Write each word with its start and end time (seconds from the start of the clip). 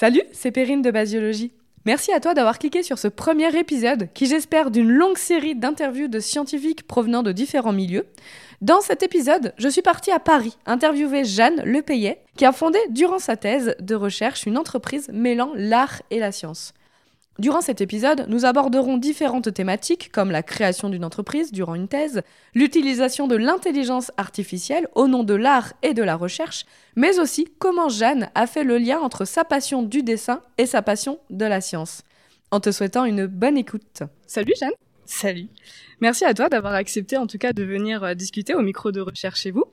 Salut, 0.00 0.22
c'est 0.30 0.52
Perrine 0.52 0.80
de 0.80 0.92
Basiologie. 0.92 1.50
Merci 1.84 2.12
à 2.12 2.20
toi 2.20 2.32
d'avoir 2.32 2.60
cliqué 2.60 2.84
sur 2.84 3.00
ce 3.00 3.08
premier 3.08 3.58
épisode 3.58 4.08
qui 4.14 4.26
j'espère 4.26 4.70
d'une 4.70 4.88
longue 4.88 5.18
série 5.18 5.56
d'interviews 5.56 6.06
de 6.06 6.20
scientifiques 6.20 6.86
provenant 6.86 7.24
de 7.24 7.32
différents 7.32 7.72
milieux. 7.72 8.06
Dans 8.60 8.80
cet 8.80 9.02
épisode, 9.02 9.54
je 9.58 9.68
suis 9.68 9.82
partie 9.82 10.12
à 10.12 10.20
Paris 10.20 10.56
interviewer 10.66 11.24
Jeanne 11.24 11.64
Lepayet 11.64 12.20
qui 12.36 12.44
a 12.44 12.52
fondé 12.52 12.78
durant 12.90 13.18
sa 13.18 13.36
thèse 13.36 13.74
de 13.80 13.96
recherche 13.96 14.46
une 14.46 14.56
entreprise 14.56 15.10
mêlant 15.12 15.50
l'art 15.56 16.00
et 16.12 16.20
la 16.20 16.30
science. 16.30 16.74
Durant 17.38 17.60
cet 17.60 17.80
épisode, 17.80 18.26
nous 18.28 18.46
aborderons 18.46 18.96
différentes 18.96 19.54
thématiques 19.54 20.10
comme 20.10 20.32
la 20.32 20.42
création 20.42 20.88
d'une 20.88 21.04
entreprise 21.04 21.52
durant 21.52 21.76
une 21.76 21.86
thèse, 21.86 22.22
l'utilisation 22.52 23.28
de 23.28 23.36
l'intelligence 23.36 24.10
artificielle 24.16 24.88
au 24.96 25.06
nom 25.06 25.22
de 25.22 25.34
l'art 25.34 25.72
et 25.84 25.94
de 25.94 26.02
la 26.02 26.16
recherche, 26.16 26.66
mais 26.96 27.20
aussi 27.20 27.46
comment 27.60 27.88
Jeanne 27.88 28.30
a 28.34 28.48
fait 28.48 28.64
le 28.64 28.76
lien 28.76 28.98
entre 28.98 29.24
sa 29.24 29.44
passion 29.44 29.84
du 29.84 30.02
dessin 30.02 30.42
et 30.58 30.66
sa 30.66 30.82
passion 30.82 31.20
de 31.30 31.44
la 31.44 31.60
science. 31.60 32.02
En 32.50 32.58
te 32.58 32.72
souhaitant 32.72 33.04
une 33.04 33.26
bonne 33.26 33.56
écoute. 33.56 34.02
Salut 34.26 34.54
Jeanne 34.58 34.72
Salut 35.06 35.46
Merci 36.00 36.24
à 36.24 36.34
toi 36.34 36.48
d'avoir 36.48 36.74
accepté 36.74 37.16
en 37.16 37.28
tout 37.28 37.38
cas 37.38 37.52
de 37.52 37.62
venir 37.62 38.02
euh, 38.02 38.14
discuter 38.14 38.54
au 38.56 38.62
micro 38.62 38.90
de 38.90 39.00
recherche 39.00 39.42
chez 39.42 39.52
vous. 39.52 39.64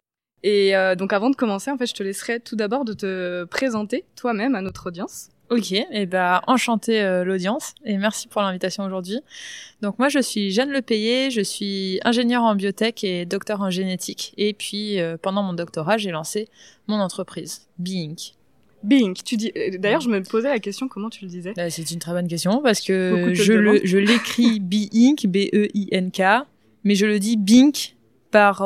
Et 0.44 0.76
euh, 0.76 0.94
donc 0.94 1.14
avant 1.14 1.32
de 1.32 1.36
commencer, 1.36 1.72
en 1.72 1.78
fait, 1.80 1.88
je 1.88 1.96
te 1.96 2.04
laisserai 2.04 2.40
tout 2.40 2.56
d'abord 2.56 2.86
de 2.86 2.94
te 2.94 3.44
présenter 3.46 4.06
toi-même 4.16 4.54
à 4.54 4.62
notre 4.62 4.86
audience. 4.88 5.30
Ok, 5.52 5.72
et 5.74 5.86
eh 5.92 6.06
ben 6.08 6.42
enchanté 6.48 7.02
euh, 7.02 7.24
l'audience 7.24 7.76
et 7.84 7.98
merci 7.98 8.28
pour 8.28 8.42
l'invitation 8.42 8.84
aujourd'hui. 8.84 9.20
Donc 9.82 10.00
moi 10.00 10.10
je 10.10 10.20
suis 10.20 10.50
Jeanne 10.50 10.72
Lepayet, 10.72 11.30
je 11.30 11.42
suis 11.42 12.00
ingénieure 12.04 12.42
en 12.42 12.56
biotech 12.56 13.04
et 13.04 13.26
docteur 13.26 13.62
en 13.62 13.70
génétique. 13.70 14.34
Et 14.38 14.54
puis 14.54 15.00
euh, 15.00 15.18
pendant 15.22 15.44
mon 15.44 15.54
doctorat 15.54 15.98
j'ai 15.98 16.10
lancé 16.10 16.48
mon 16.88 16.96
entreprise, 16.96 17.68
Beink. 17.78 18.34
Beink, 18.84 19.24
tu 19.24 19.38
dis. 19.38 19.52
Euh, 19.56 19.78
d'ailleurs 19.78 20.02
je 20.02 20.10
me 20.10 20.22
posais 20.24 20.50
la 20.50 20.60
question 20.60 20.88
comment 20.88 21.12
tu 21.12 21.26
le 21.26 21.30
disais? 21.30 21.54
Bah, 21.56 21.70
c'est 21.70 21.92
une 21.92 22.00
très 22.00 22.14
bonne 22.14 22.28
question 22.28 22.62
parce 22.64 22.82
que 22.82 23.32
je 23.36 23.82
je 23.84 23.98
l'écris 24.00 24.60
Beink, 24.60 25.28
B 25.28 25.38
E 25.54 25.68
mais 26.84 26.96
je 26.96 27.06
le 27.06 27.20
dis 27.20 27.38
Beink 27.38 27.96
par 28.32 28.64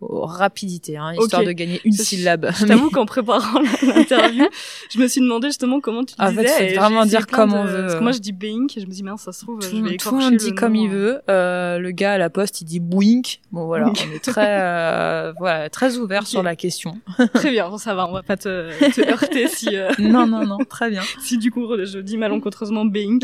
rapidité, 0.00 0.96
hein, 0.96 1.12
histoire 1.18 1.44
de 1.44 1.52
gagner 1.52 1.80
une 1.84 1.92
syllabe. 1.92 2.50
Je 2.58 2.66
t'avoue 2.66 2.90
qu'en 2.90 3.06
préparant 3.06 3.60
l'interview, 3.82 4.46
je 4.90 4.98
me 4.98 5.08
suis 5.08 5.20
demandé 5.20 5.48
justement 5.48 5.80
comment 5.80 6.04
tu 6.04 6.14
disais. 6.14 6.40
En 6.40 6.42
fait, 6.42 6.74
vraiment 6.74 7.06
dire 7.06 7.26
comme 7.26 7.54
on 7.54 7.64
veut. 7.64 7.82
Parce 7.82 7.94
que 7.94 8.02
moi, 8.02 8.12
je 8.12 8.18
dis 8.18 8.32
Bink, 8.32 8.76
et 8.76 8.80
je 8.80 8.86
me 8.86 8.90
dis, 8.90 9.02
mais 9.02 9.10
ça 9.16 9.32
se 9.32 9.42
trouve, 9.42 9.60
tout, 9.60 9.68
je 9.74 9.82
vais 9.82 9.96
Tout 9.96 10.14
le 10.14 10.24
monde 10.24 10.36
dit 10.36 10.54
comme 10.54 10.76
il 10.76 10.88
veut. 10.88 11.20
Euh, 11.30 11.78
le 11.78 11.90
gars 11.90 12.14
à 12.14 12.18
la 12.18 12.30
poste, 12.30 12.60
il 12.60 12.64
dit 12.64 12.80
Boink. 12.80 13.40
Bon, 13.52 13.66
voilà, 13.66 13.86
on 13.88 14.14
est 14.14 14.22
très, 14.22 14.60
euh, 14.60 15.32
voilà, 15.38 15.70
très 15.70 15.96
ouvert 15.96 16.26
sur 16.26 16.42
la 16.42 16.56
question. 16.56 16.98
très 17.34 17.50
bien, 17.50 17.68
bon, 17.68 17.78
ça 17.78 17.94
va, 17.94 18.06
on 18.06 18.12
va 18.12 18.22
pas 18.22 18.36
te, 18.36 18.70
te 18.92 19.00
heurter 19.08 19.48
si... 19.48 19.76
Euh... 19.76 19.90
non, 19.98 20.26
non, 20.26 20.44
non, 20.44 20.58
très 20.68 20.90
bien. 20.90 21.02
si 21.20 21.38
du 21.38 21.50
coup, 21.50 21.66
je 21.84 21.98
dis 21.98 22.18
malencontreusement 22.18 22.84
Bink. 22.84 23.22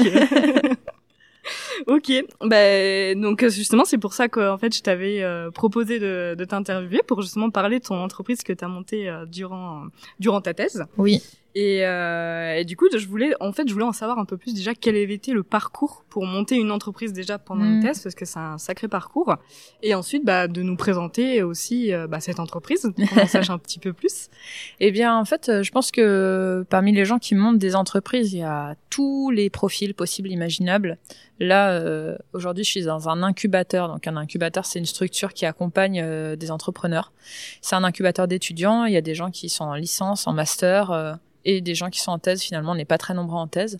Ok, 1.86 2.12
bah, 2.40 3.14
donc 3.14 3.46
justement 3.48 3.84
c'est 3.84 3.98
pour 3.98 4.12
ça 4.12 4.28
qu'en 4.28 4.58
fait 4.58 4.74
je 4.74 4.82
t'avais 4.82 5.22
euh, 5.22 5.50
proposé 5.50 5.98
de, 5.98 6.34
de 6.36 6.44
t'interviewer 6.44 7.02
pour 7.06 7.22
justement 7.22 7.50
parler 7.50 7.78
de 7.78 7.84
ton 7.84 7.96
entreprise 7.96 8.42
que 8.42 8.52
tu 8.52 8.64
as 8.64 8.68
montée 8.68 9.08
euh, 9.08 9.26
durant 9.26 9.84
durant 10.18 10.40
ta 10.40 10.54
thèse. 10.54 10.84
Oui. 10.96 11.22
Et, 11.54 11.84
euh, 11.84 12.56
et, 12.56 12.64
du 12.64 12.76
coup, 12.76 12.86
je 12.90 13.06
voulais, 13.06 13.34
en 13.40 13.52
fait, 13.52 13.68
je 13.68 13.72
voulais 13.72 13.84
en 13.84 13.92
savoir 13.92 14.18
un 14.18 14.24
peu 14.24 14.38
plus 14.38 14.54
déjà 14.54 14.74
quel 14.74 14.96
avait 14.96 15.12
été 15.12 15.32
le 15.32 15.42
parcours 15.42 16.04
pour 16.08 16.24
monter 16.24 16.56
une 16.56 16.70
entreprise 16.70 17.12
déjà 17.12 17.38
pendant 17.38 17.64
une 17.64 17.78
mm. 17.78 17.82
thèse, 17.82 18.02
parce 18.02 18.14
que 18.14 18.24
c'est 18.24 18.38
un 18.38 18.56
sacré 18.56 18.88
parcours. 18.88 19.36
Et 19.82 19.94
ensuite, 19.94 20.24
bah, 20.24 20.48
de 20.48 20.62
nous 20.62 20.76
présenter 20.76 21.42
aussi 21.42 21.92
euh, 21.92 22.06
bah, 22.06 22.20
cette 22.20 22.40
entreprise, 22.40 22.90
pour 22.96 23.08
qu'on 23.10 23.26
sache 23.26 23.50
un 23.50 23.58
petit 23.58 23.78
peu 23.78 23.92
plus. 23.92 24.28
Eh 24.80 24.90
bien, 24.90 25.16
en 25.16 25.24
fait, 25.24 25.62
je 25.62 25.70
pense 25.70 25.90
que 25.92 26.64
parmi 26.68 26.92
les 26.92 27.04
gens 27.04 27.18
qui 27.18 27.34
montent 27.34 27.58
des 27.58 27.76
entreprises, 27.76 28.32
il 28.32 28.40
y 28.40 28.42
a 28.42 28.74
tous 28.90 29.30
les 29.30 29.48
profils 29.48 29.94
possibles, 29.94 30.30
imaginables. 30.30 30.98
Là, 31.38 31.72
euh, 31.72 32.16
aujourd'hui, 32.32 32.64
je 32.64 32.70
suis 32.70 32.82
dans 32.82 33.08
un 33.08 33.22
incubateur. 33.22 33.88
Donc, 33.88 34.06
un 34.06 34.16
incubateur, 34.16 34.64
c'est 34.64 34.78
une 34.78 34.86
structure 34.86 35.32
qui 35.32 35.46
accompagne 35.46 36.00
euh, 36.02 36.36
des 36.36 36.50
entrepreneurs. 36.50 37.12
C'est 37.60 37.76
un 37.76 37.84
incubateur 37.84 38.26
d'étudiants. 38.28 38.84
Il 38.84 38.92
y 38.92 38.96
a 38.96 39.00
des 39.00 39.14
gens 39.14 39.30
qui 39.30 39.48
sont 39.48 39.64
en 39.64 39.74
licence, 39.74 40.26
en 40.26 40.32
master 40.32 41.18
et 41.44 41.60
des 41.60 41.74
gens 41.74 41.90
qui 41.90 42.00
sont 42.00 42.12
en 42.12 42.18
thèse, 42.18 42.42
finalement, 42.42 42.72
on 42.72 42.76
n'est 42.76 42.84
pas 42.84 42.98
très 42.98 43.14
nombreux 43.14 43.38
en 43.38 43.46
thèse. 43.46 43.78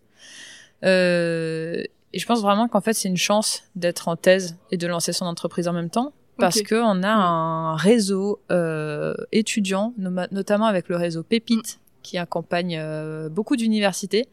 Euh, 0.85 1.83
et 2.13 2.19
je 2.19 2.27
pense 2.27 2.43
vraiment 2.43 2.69
qu'en 2.69 2.81
fait, 2.81 2.93
c'est 2.93 3.09
une 3.09 3.17
chance 3.17 3.63
d'être 3.75 4.09
en 4.09 4.17
thèse 4.17 4.57
et 4.71 4.77
de 4.77 4.87
lancer 4.87 5.13
son 5.13 5.25
entreprise 5.25 5.69
en 5.69 5.73
même 5.73 5.91
temps, 5.91 6.13
parce 6.39 6.63
que 6.63 6.75
on 6.75 7.03
a 7.03 7.11
un 7.11 7.77
réseau 7.77 8.41
euh, 8.51 9.15
étudiant, 9.33 9.95
notamment 9.97 10.67
avec 10.67 10.89
le 10.89 10.97
réseau 10.97 11.23
Pépite, 11.23 11.79
qui 12.03 12.19
accompagne 12.19 12.77
euh, 12.79 13.29
beaucoup 13.29 13.57
d'universités 13.57 14.29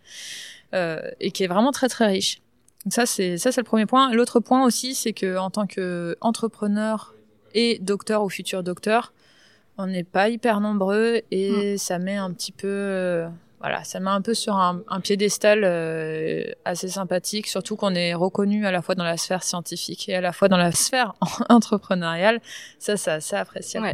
euh, 0.74 1.00
et 1.20 1.32
qui 1.32 1.44
est 1.44 1.48
vraiment 1.48 1.72
très 1.72 1.88
très 1.88 2.08
riche. 2.08 2.42
Donc 2.86 2.94
ça, 2.94 3.06
c'est 3.06 3.38
ça, 3.38 3.52
c'est 3.52 3.62
le 3.62 3.66
premier 3.66 3.86
point. 3.86 4.12
L'autre 4.14 4.40
point 4.40 4.66
aussi, 4.66 4.96
c'est 4.96 5.14
que 5.14 5.38
en 5.38 5.50
tant 5.50 5.68
qu'entrepreneur 5.68 7.14
et 7.54 7.80
docteur 7.80 8.24
ou 8.24 8.30
futur 8.30 8.64
docteur, 8.64 9.14
on 9.80 9.88
n'est 9.88 10.04
pas 10.04 10.28
hyper 10.28 10.60
nombreux 10.60 11.22
et 11.32 11.76
mm. 11.76 11.78
ça 11.78 12.00
met 12.00 12.18
un 12.18 12.32
petit 12.34 12.52
peu 12.52 12.68
euh, 12.68 13.28
voilà 13.62 13.84
ça 13.86 14.02
met 14.02 14.10
un 14.10 14.22
peu 14.22 14.34
sur 14.34 14.58
un, 14.58 14.84
piédestal 15.02 15.62
euh, 15.64 16.44
assez 16.66 16.90
sympathique 16.90 17.48
surtout 17.48 17.78
qu'on 17.78 17.96
est 17.96 18.14
reconnu 18.14 18.66
à 18.66 18.72
la 18.72 18.82
fois 18.82 18.96
dans 18.96 19.06
la 19.06 19.16
sphère 19.16 19.42
scientifique 19.42 20.10
et 20.10 20.16
à 20.16 20.22
la 20.22 20.34
fois 20.34 20.50
dans 20.50 20.58
la 20.58 20.74
sphère 20.74 21.14
entrepreneuriale. 21.50 22.42
Ça 22.78 22.98
c'est 22.98 23.12
assez 23.12 23.36
appréciable 23.36 23.94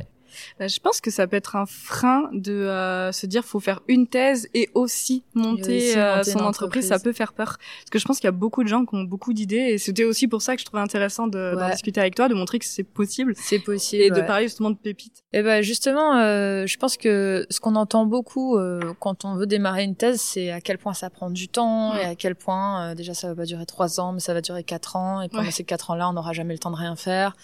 bah, 0.60 0.68
je 0.68 0.80
pense 0.80 1.02
que 1.02 1.12
ça 1.12 1.28
peut 1.28 1.38
être 1.38 1.56
un 1.56 1.66
frein 1.66 2.30
de 2.34 2.54
euh, 2.54 3.12
se 3.12 3.26
dire 3.26 3.44
faut 3.44 3.60
faire 3.60 3.82
une 3.88 4.08
thèse 4.08 4.48
et 4.54 4.70
aussi 4.74 5.24
monter, 5.34 5.98
euh, 5.98 6.24
son 6.24 6.40
entreprise. 6.40 6.88
Ça 6.88 7.00
peut 7.00 7.14
faire 7.14 7.34
peur 7.34 7.58
parce 7.58 7.90
que 7.92 8.00
je 8.00 8.06
pense 8.06 8.18
qu'il 8.18 8.28
y 8.28 8.30
a 8.30 8.32
beaucoup 8.32 8.64
de 8.64 8.68
gens 8.68 8.86
qui 8.86 8.96
ont 8.96 9.04
beaucoup 9.04 9.34
d'idées 9.34 9.56
et 9.56 9.78
c'était 9.78 10.04
aussi 10.04 10.28
pour 10.28 10.42
ça 10.42 10.56
que 10.56 10.62
je 10.62 10.66
trouvais 10.66 10.82
intéressant 10.82 11.28
de 11.28 11.56
discuter 11.72 12.00
avec 12.00 12.16
toi, 12.16 12.28
de 12.28 12.34
montrer 12.34 12.60
que 12.60 12.66
c'est 12.66 12.84
possible. 12.84 13.34
C'est 13.38 13.60
possible. 13.60 14.04
Et 14.04 14.10
de 14.10 14.22
parler 14.22 14.46
justement 14.46 14.70
de 14.70 14.78
pépites. 14.78 15.24
Et 15.34 15.40
eh 15.40 15.44
ben 15.44 15.62
justement, 15.62 16.18
euh, 16.18 16.66
je 16.66 16.78
pense 16.78 16.98
que 16.98 17.46
ce 17.50 17.60
qu'on 17.60 17.76
entend 17.76 18.06
beaucoup 18.06 18.58
quand 19.00 19.26
on 19.26 19.36
veut 19.36 19.48
démarrer 19.48 19.84
une 19.84 19.96
thèse, 19.96 20.22
c'est 20.22 20.52
à 20.52 20.62
quel 20.62 20.78
point 20.78 20.94
ça 20.94 21.10
prend 21.10 21.30
du 21.30 21.48
temps 21.48 21.96
et 21.96 22.04
à 22.04 22.16
quel 22.16 22.36
point 22.36 22.96
déjà 22.96 23.14
ça 23.14 23.28
va 23.28 23.36
pas 23.36 23.46
durer 23.46 23.66
trois 23.66 24.00
ans, 24.00 24.14
mais 24.14 24.20
ça 24.20 24.34
va 24.34 24.42
durer 24.42 24.64
quatre 24.64 24.96
ans 24.96 25.22
et 25.22 25.30
pendant 25.30 25.52
ces 25.52 25.64
quatre 25.64 25.92
ans-là, 25.92 26.10
on 26.10 26.14
n'aura 26.14 26.34
jamais 26.34 26.54
le 26.54 26.60
temps 26.60 26.72
de 26.72 26.76
rien 26.76 26.96
faire. 26.96 27.36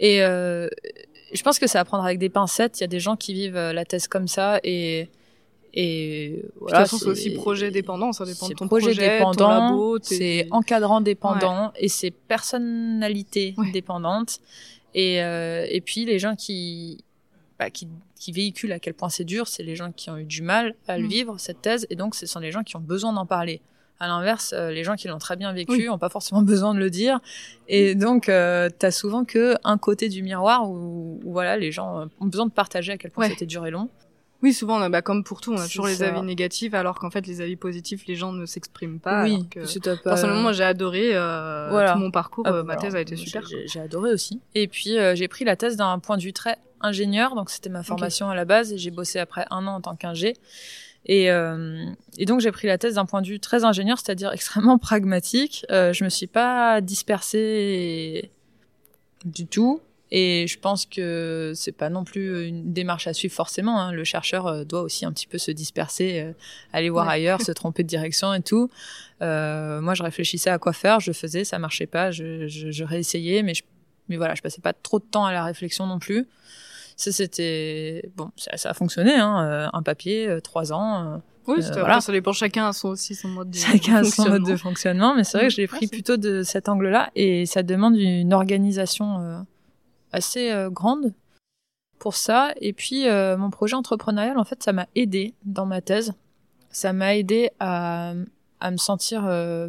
Et 0.00 0.22
euh, 0.22 0.68
je 1.32 1.42
pense 1.42 1.58
que 1.58 1.66
c'est 1.66 1.78
à 1.78 1.84
prendre 1.84 2.04
avec 2.04 2.18
des 2.18 2.28
pincettes. 2.28 2.78
Il 2.78 2.82
y 2.82 2.84
a 2.84 2.88
des 2.88 3.00
gens 3.00 3.16
qui 3.16 3.34
vivent 3.34 3.56
euh, 3.56 3.72
la 3.72 3.84
thèse 3.84 4.08
comme 4.08 4.28
ça 4.28 4.60
et 4.62 5.08
et 5.72 6.44
voilà, 6.58 6.78
de 6.78 6.82
toute 6.82 6.90
façon, 6.90 6.98
c'est 6.98 7.10
aussi 7.10 7.30
projet 7.30 7.70
dépendant, 7.70 8.12
ça 8.12 8.24
dépend 8.24 8.48
de 8.48 8.54
ton 8.54 8.66
projet, 8.66 8.92
dépendant, 8.92 9.96
c'est 10.02 10.48
encadrant 10.50 11.00
dépendant 11.00 11.72
et 11.76 11.88
c'est 11.88 12.10
personnalité 12.10 13.54
dépendante. 13.72 14.40
Et 14.94 15.22
euh, 15.22 15.66
et 15.68 15.80
puis 15.80 16.04
les 16.04 16.18
gens 16.18 16.34
qui 16.34 17.04
bah, 17.58 17.70
qui 17.70 17.86
qui 18.18 18.32
véhiculent 18.32 18.72
à 18.72 18.80
quel 18.80 18.94
point 18.94 19.10
c'est 19.10 19.24
dur, 19.24 19.46
c'est 19.46 19.62
les 19.62 19.76
gens 19.76 19.92
qui 19.92 20.10
ont 20.10 20.18
eu 20.18 20.24
du 20.24 20.42
mal 20.42 20.74
à 20.88 20.98
le 20.98 21.04
mm. 21.04 21.08
vivre 21.08 21.38
cette 21.38 21.62
thèse 21.62 21.86
et 21.88 21.94
donc 21.94 22.16
ce 22.16 22.26
sont 22.26 22.40
les 22.40 22.50
gens 22.50 22.64
qui 22.64 22.76
ont 22.76 22.80
besoin 22.80 23.12
d'en 23.12 23.26
parler. 23.26 23.60
À 24.00 24.08
l'inverse, 24.08 24.54
euh, 24.56 24.70
les 24.70 24.82
gens 24.82 24.96
qui 24.96 25.08
l'ont 25.08 25.18
très 25.18 25.36
bien 25.36 25.52
vécu 25.52 25.86
n'ont 25.86 25.98
pas 25.98 26.08
forcément 26.08 26.42
besoin 26.54 26.74
de 26.74 26.78
le 26.78 26.90
dire. 26.90 27.20
Et 27.68 27.94
donc, 27.94 28.28
euh, 28.28 28.68
tu 28.78 28.86
as 28.86 28.90
souvent 28.90 29.24
que 29.24 29.54
un 29.62 29.78
côté 29.78 30.08
du 30.08 30.22
miroir 30.22 30.68
où, 30.68 31.20
voilà, 31.24 31.56
les 31.56 31.70
gens 31.70 32.08
ont 32.18 32.26
besoin 32.26 32.46
de 32.46 32.52
partager 32.52 32.92
à 32.92 32.98
quel 32.98 33.10
point 33.10 33.28
c'était 33.28 33.46
dur 33.46 33.66
et 33.66 33.70
long. 33.70 33.88
Oui, 34.42 34.54
souvent, 34.54 34.88
bah, 34.88 35.02
comme 35.02 35.22
pour 35.22 35.40
tout, 35.40 35.52
on 35.52 35.58
a 35.58 35.66
toujours 35.66 35.86
les 35.86 36.02
avis 36.02 36.22
négatifs, 36.22 36.72
alors 36.72 36.98
qu'en 36.98 37.10
fait, 37.10 37.26
les 37.26 37.40
avis 37.40 37.56
positifs, 37.56 38.06
les 38.06 38.14
gens 38.14 38.32
ne 38.32 38.46
s'expriment 38.46 38.98
pas. 38.98 39.24
Oui, 39.24 39.46
c'est 39.64 40.02
Personnellement, 40.02 40.40
moi, 40.40 40.52
j'ai 40.52 40.64
adoré 40.64 41.10
euh, 41.12 41.68
voilà. 41.70 41.92
tout 41.92 41.98
mon 41.98 42.10
parcours. 42.10 42.44
Ah, 42.46 42.62
ma 42.62 42.76
thèse 42.76 42.96
a 42.96 43.00
été 43.00 43.16
super. 43.16 43.42
J'ai 43.66 43.80
adoré 43.80 44.12
aussi. 44.12 44.40
Et 44.54 44.66
puis, 44.66 44.98
euh, 44.98 45.14
j'ai 45.14 45.28
pris 45.28 45.44
la 45.44 45.56
thèse 45.56 45.76
d'un 45.76 45.98
point 45.98 46.16
de 46.16 46.22
vue 46.22 46.32
très 46.32 46.56
ingénieur, 46.80 47.34
donc 47.34 47.50
c'était 47.50 47.68
ma 47.68 47.82
formation 47.82 48.30
à 48.30 48.34
la 48.34 48.46
base, 48.46 48.72
et 48.72 48.78
j'ai 48.78 48.90
bossé 48.90 49.18
après 49.18 49.44
un 49.50 49.66
an 49.66 49.74
en 49.74 49.80
tant 49.82 49.96
qu'ingé. 49.96 50.34
Et, 51.06 51.30
euh, 51.30 51.86
et, 52.18 52.26
donc 52.26 52.40
j'ai 52.40 52.52
pris 52.52 52.66
la 52.66 52.78
thèse 52.78 52.94
d'un 52.94 53.06
point 53.06 53.22
de 53.22 53.26
vue 53.26 53.40
très 53.40 53.64
ingénieur, 53.64 53.98
c'est-à-dire 53.98 54.32
extrêmement 54.32 54.78
pragmatique. 54.78 55.64
Euh, 55.70 55.92
je 55.92 56.04
me 56.04 56.08
suis 56.08 56.26
pas 56.26 56.80
dispersée 56.80 58.30
du 59.24 59.46
tout. 59.46 59.80
Et 60.12 60.46
je 60.48 60.58
pense 60.58 60.86
que 60.86 61.52
c'est 61.54 61.72
pas 61.72 61.88
non 61.88 62.02
plus 62.02 62.48
une 62.48 62.72
démarche 62.72 63.06
à 63.06 63.12
suivre 63.12 63.34
forcément. 63.34 63.80
Hein. 63.80 63.92
Le 63.92 64.02
chercheur 64.02 64.46
euh, 64.48 64.64
doit 64.64 64.82
aussi 64.82 65.04
un 65.04 65.12
petit 65.12 65.28
peu 65.28 65.38
se 65.38 65.52
disperser, 65.52 66.20
euh, 66.20 66.32
aller 66.72 66.90
voir 66.90 67.08
ailleurs, 67.08 67.40
se 67.40 67.52
tromper 67.52 67.84
de 67.84 67.88
direction 67.88 68.34
et 68.34 68.42
tout. 68.42 68.70
Euh, 69.22 69.80
moi, 69.80 69.94
je 69.94 70.02
réfléchissais 70.02 70.50
à 70.50 70.58
quoi 70.58 70.72
faire, 70.72 70.98
je 70.98 71.12
faisais, 71.12 71.44
ça 71.44 71.58
marchait 71.60 71.86
pas, 71.86 72.10
je, 72.10 72.48
je, 72.48 72.72
je 72.72 72.84
réessayais, 72.84 73.42
mais 73.42 73.54
je, 73.54 73.62
mais 74.08 74.16
voilà, 74.16 74.34
je 74.34 74.42
passais 74.42 74.60
pas 74.60 74.72
trop 74.72 74.98
de 74.98 75.04
temps 75.04 75.24
à 75.24 75.32
la 75.32 75.44
réflexion 75.44 75.86
non 75.86 76.00
plus. 76.00 76.26
Ça, 77.00 77.12
c'était 77.12 78.10
bon, 78.16 78.30
ça, 78.36 78.56
ça, 78.56 78.70
a 78.70 78.74
fonctionné. 78.74 79.14
Hein, 79.14 79.44
euh, 79.44 79.68
un 79.72 79.82
papier, 79.82 80.28
euh, 80.28 80.40
trois 80.40 80.72
ans. 80.72 81.14
Euh, 81.14 81.16
oui, 81.46 81.62
voilà. 81.72 82.00
ça 82.00 82.12
dépend. 82.12 82.32
Chacun 82.32 82.68
a 82.68 82.72
son 82.72 82.88
aussi 82.88 83.14
son 83.14 83.28
mode 83.28 83.50
de 83.50 83.56
chacun 83.58 83.96
a 83.96 84.04
son 84.04 84.28
mode 84.28 84.44
de 84.44 84.56
fonctionnement, 84.56 85.14
mais 85.14 85.24
c'est 85.24 85.38
vrai 85.38 85.48
que 85.48 85.54
je 85.54 85.60
l'ai 85.60 85.66
pris 85.66 85.86
plutôt 85.86 86.16
de 86.16 86.42
cet 86.42 86.68
angle-là 86.68 87.10
et 87.14 87.46
ça 87.46 87.62
demande 87.62 87.96
une 87.96 88.32
organisation 88.34 89.44
assez 90.12 90.52
grande 90.70 91.14
pour 91.98 92.14
ça. 92.14 92.52
Et 92.60 92.72
puis 92.72 93.06
mon 93.08 93.50
projet 93.50 93.74
entrepreneurial, 93.74 94.38
en 94.38 94.44
fait, 94.44 94.62
ça 94.62 94.72
m'a 94.72 94.86
aidé 94.94 95.34
dans 95.44 95.66
ma 95.66 95.80
thèse 95.80 96.14
ça 96.70 96.92
m'a 96.92 97.16
aidé 97.16 97.50
à, 97.58 98.14
à 98.60 98.70
me 98.70 98.76
sentir 98.76 99.26
euh, 99.26 99.68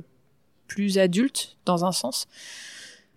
plus 0.68 0.98
adulte 0.98 1.58
dans 1.66 1.86
un 1.86 1.92
sens. 1.92 2.28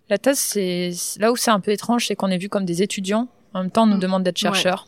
La 0.09 0.17
thèse, 0.17 0.39
c'est 0.39 0.91
là 1.19 1.31
où 1.31 1.35
c'est 1.35 1.51
un 1.51 1.59
peu 1.59 1.71
étrange, 1.71 2.07
c'est 2.07 2.15
qu'on 2.15 2.29
est 2.29 2.37
vu 2.37 2.49
comme 2.49 2.65
des 2.65 2.81
étudiants. 2.81 3.27
En 3.55 3.61
même 3.61 3.71
temps, 3.71 3.83
on 3.83 3.87
nous 3.87 3.97
Mm. 3.97 3.99
demande 4.01 4.23
d'être 4.23 4.37
chercheurs. 4.37 4.87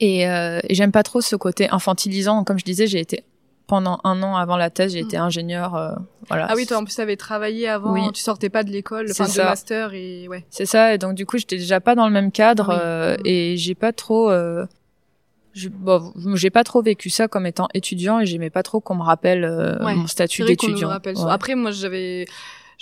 Et, 0.00 0.28
euh, 0.28 0.60
et 0.68 0.74
j'aime 0.74 0.92
pas 0.92 1.02
trop 1.02 1.20
ce 1.20 1.36
côté 1.36 1.68
infantilisant. 1.70 2.42
Comme 2.44 2.58
je 2.58 2.64
disais, 2.64 2.86
j'ai 2.86 3.00
été 3.00 3.22
pendant 3.66 4.00
un 4.02 4.20
an 4.24 4.34
avant 4.36 4.56
la 4.56 4.68
thèse, 4.70 4.94
j'ai 4.94 4.98
été 4.98 5.16
ingénieur. 5.16 5.76
euh, 5.76 5.92
voilà. 6.28 6.46
Ah 6.50 6.54
oui, 6.56 6.66
toi 6.66 6.78
en 6.78 6.84
plus 6.84 6.96
t'avais 6.96 7.16
travaillé 7.16 7.68
avant, 7.68 7.92
Oui. 7.92 8.10
tu 8.12 8.20
sortais 8.20 8.48
pas 8.48 8.64
de 8.64 8.70
l'école, 8.70 9.06
enfin 9.10 9.28
de 9.28 9.36
master 9.36 9.94
et 9.94 10.26
ouais. 10.26 10.44
C'est 10.50 10.66
ça, 10.66 10.92
et 10.94 10.98
donc 10.98 11.14
du 11.14 11.24
coup, 11.26 11.38
j'étais 11.38 11.56
déjà 11.58 11.80
pas 11.80 11.94
dans 11.94 12.06
le 12.06 12.12
même 12.12 12.32
cadre 12.32 12.70
Oui. 12.70 12.74
euh, 12.80 13.12
Mhm. 13.14 13.26
et 13.26 13.56
j'ai 13.56 13.76
pas 13.76 13.92
trop, 13.92 14.28
euh, 14.30 14.66
bon, 15.70 16.12
j'ai 16.34 16.50
pas 16.50 16.64
trop 16.64 16.82
vécu 16.82 17.10
ça 17.10 17.28
comme 17.28 17.46
étant 17.46 17.68
étudiant 17.74 18.18
et 18.18 18.26
j'aimais 18.26 18.50
pas 18.50 18.62
trop 18.64 18.80
qu'on 18.80 18.96
me 18.96 19.02
rappelle 19.04 19.44
euh, 19.44 19.78
Ouais. 19.84 19.94
mon 19.94 20.06
statut 20.08 20.42
d'étudiant. 20.44 20.90
Ouais. 20.90 21.12
Après 21.30 21.54
moi 21.54 21.70
j'avais 21.70 22.26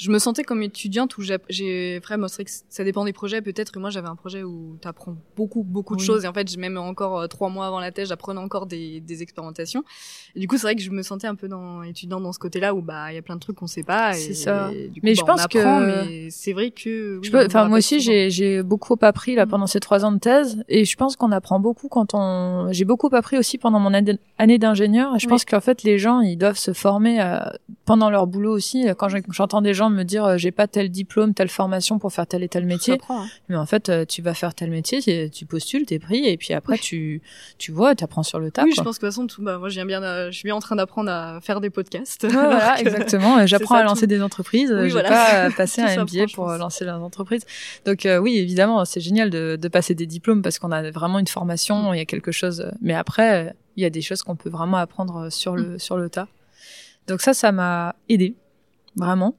je 0.00 0.12
me 0.12 0.20
sentais 0.20 0.44
comme 0.44 0.62
étudiante 0.62 1.18
où 1.18 1.22
j'ai- 1.22 1.98
vraiment 1.98 2.28
c'est 2.28 2.36
vrai 2.36 2.44
que 2.44 2.50
ça 2.68 2.84
dépend 2.84 3.04
des 3.04 3.12
projets 3.12 3.42
peut-être 3.42 3.76
et 3.76 3.80
moi 3.80 3.90
j'avais 3.90 4.06
un 4.06 4.14
projet 4.14 4.44
où 4.44 4.78
tu 4.80 4.86
apprends 4.86 5.16
beaucoup 5.36 5.64
beaucoup 5.64 5.96
de 5.96 6.00
Oui. 6.00 6.06
choses 6.06 6.24
et 6.24 6.28
en 6.28 6.32
fait 6.32 6.56
même 6.56 6.76
encore 6.78 7.18
euh, 7.18 7.26
trois 7.26 7.48
mois 7.48 7.66
avant 7.66 7.80
la 7.80 7.90
thèse 7.90 8.08
j'apprenais 8.10 8.38
encore 8.38 8.66
des, 8.66 9.00
des 9.00 9.22
expérimentations 9.22 9.82
et 10.36 10.40
du 10.40 10.46
coup 10.46 10.56
c'est 10.56 10.62
vrai 10.62 10.76
que 10.76 10.82
je 10.82 10.90
me 10.90 11.02
sentais 11.02 11.26
un 11.26 11.34
peu 11.34 11.48
dans 11.48 11.82
étudiant 11.82 12.20
dans 12.20 12.32
ce 12.32 12.38
côté-là 12.38 12.74
où 12.74 12.80
bah 12.80 13.10
il 13.10 13.16
y 13.16 13.18
a 13.18 13.22
plein 13.22 13.34
de 13.34 13.40
trucs 13.40 13.56
qu'on 13.56 13.66
sait 13.66 13.82
pas 13.82 14.12
C'est 14.12 14.34
ça. 14.34 14.70
et 14.72 14.86
du 14.88 15.00
coup, 15.00 15.06
Mais 15.06 15.14
je 15.16 15.22
bah, 15.22 15.32
pense 15.34 15.46
que- 15.48 15.58
apprend, 15.58 15.80
mais 15.80 16.30
c'est 16.30 16.52
vrai 16.52 16.70
que 16.70 17.18
oui, 17.20 17.30
enfin 17.46 17.66
moi 17.68 17.78
aussi 17.78 17.98
j'ai 18.00 18.62
beaucoup 18.62 18.96
appris 19.00 19.34
là 19.34 19.46
Mhm. 19.46 19.50
pendant 19.50 19.66
ces 19.66 19.80
trois 19.80 20.04
ans 20.04 20.12
de 20.12 20.18
thèse 20.18 20.62
et 20.68 20.84
je 20.84 20.96
pense 20.96 21.16
qu'on 21.16 21.32
apprend 21.32 21.58
beaucoup 21.58 21.88
quand 21.88 22.14
on 22.14 22.68
j'ai 22.70 22.84
beaucoup 22.84 23.08
appris 23.12 23.36
aussi 23.36 23.58
pendant 23.58 23.80
mon 23.80 23.92
année 23.94 24.58
d'ingénieur 24.58 25.16
et 25.16 25.18
je 25.18 25.26
Oui. 25.26 25.30
pense 25.30 25.44
qu'en 25.44 25.60
fait 25.60 25.82
les 25.82 25.98
gens 25.98 26.20
ils 26.20 26.36
doivent 26.36 26.56
se 26.58 26.72
former 26.72 27.20
euh, 27.20 27.38
pendant 27.84 28.10
leur 28.10 28.26
boulot 28.28 28.52
aussi 28.52 28.86
quand 28.96 29.08
j'entends 29.08 29.60
des 29.60 29.74
gens 29.74 29.88
me 29.90 30.02
dire 30.05 30.25
euh, 30.25 30.37
j'ai 30.37 30.50
pas 30.50 30.67
tel 30.67 30.90
diplôme 30.90 31.35
telle 31.35 31.49
formation 31.49 31.99
pour 31.99 32.12
faire 32.12 32.26
tel 32.26 32.43
et 32.43 32.49
tel 32.49 32.64
métier 32.67 32.99
hein. 33.08 33.26
mais 33.49 33.56
en 33.56 33.67
fait 33.67 33.88
euh, 33.88 34.05
tu 34.05 34.23
vas 34.23 34.35
faire 34.35 34.55
tel 34.55 34.70
métier 34.70 35.00
tu- 35.00 35.31
tu 35.31 35.46
postules 35.46 35.87
t'es 35.87 35.99
pris 35.99 36.26
et 36.26 36.37
puis 36.37 36.55
après 36.55 36.75
Oui. 36.75 36.81
tu 36.81 37.23
tu 37.58 37.73
vois 37.73 37.94
t'apprends 37.94 38.23
sur 38.23 38.38
le 38.38 38.50
tas 38.50 38.64
oui, 38.64 38.70
quoi. 38.75 38.82
je 38.82 38.85
pense 38.85 38.99
que 38.99 39.06
de 39.06 39.11
toute 39.11 39.17
façon, 39.17 39.26
tout, 39.26 39.43
bah, 39.43 39.58
moi, 39.58 39.69
je 39.69 39.75
viens 39.75 39.87
bien, 39.87 40.02
euh, 40.02 40.31
je 40.31 40.37
suis 40.37 40.46
bien 40.46 40.55
en 40.55 40.61
train 40.61 40.76
d'apprendre 40.76 41.11
à 41.11 41.40
faire 41.40 41.61
des 41.61 41.70
podcasts. 41.70 42.25
Ouais, 42.25 42.31
voilà, 42.31 42.76
exactement. 42.81 43.46
J'apprends 43.46 43.76
à 43.76 43.82
lancer 43.82 44.02
tout. 44.02 44.06
des 44.08 44.23
entreprises. 44.23 44.70
Oui, 44.73 44.85
J'ai 44.87 44.90
voilà. 44.90 45.08
pas 45.49 45.50
passé 45.56 45.81
un 45.82 46.05
MBA 46.05 46.26
pour 46.35 46.49
lancer 46.52 46.85
leurs 46.85 47.02
entreprises. 47.02 47.44
Donc 47.87 48.05
euh, 48.06 48.19
oui, 48.19 48.37
évidemment, 48.38 48.85
c'est 48.85 49.00
génial 49.00 49.31
de, 49.31 49.56
de 49.61 49.69
passer 49.69 49.94
des 49.94 50.06
diplômes 50.06 50.43
parce 50.43 50.58
qu'on 50.58 50.73
a 50.73 50.90
vraiment 50.90 51.19
une 51.19 51.25
Mm. 51.25 51.29
formation, 51.29 51.93
il 51.94 51.99
y 51.99 52.00
a 52.00 52.05
quelque 52.05 52.32
chose. 52.32 52.70
Mais 52.81 52.94
après, 52.94 53.55
il 53.76 53.82
y 53.82 53.87
a 53.87 53.90
des 53.90 54.02
choses 54.02 54.23
qu'on 54.23 54.37
peut 54.37 54.50
vraiment 54.50 54.76
apprendre 54.79 55.31
sur 55.31 55.56
le 55.56 55.75
Mm. 55.75 55.79
sur 55.79 55.96
le 55.96 56.08
tas. 56.11 56.29
Donc 57.06 57.20
ça, 57.20 57.32
ça 57.35 57.52
m'a 57.52 57.94
aidé 58.08 58.35
vraiment. 58.96 59.37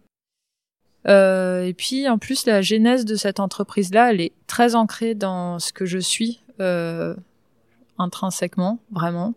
Euh, 1.07 1.63
et 1.63 1.73
puis 1.73 2.07
en 2.09 2.17
plus, 2.17 2.45
la 2.45 2.61
genèse 2.61 3.05
de 3.05 3.15
cette 3.15 3.39
entreprise-là, 3.39 4.11
elle 4.11 4.21
est 4.21 4.33
très 4.47 4.75
ancrée 4.75 5.15
dans 5.15 5.57
ce 5.59 5.71
que 5.71 5.85
je 5.85 5.97
suis 5.99 6.41
euh, 6.59 7.15
intrinsèquement, 7.97 8.79
vraiment. 8.91 9.29
Mm. 9.29 9.33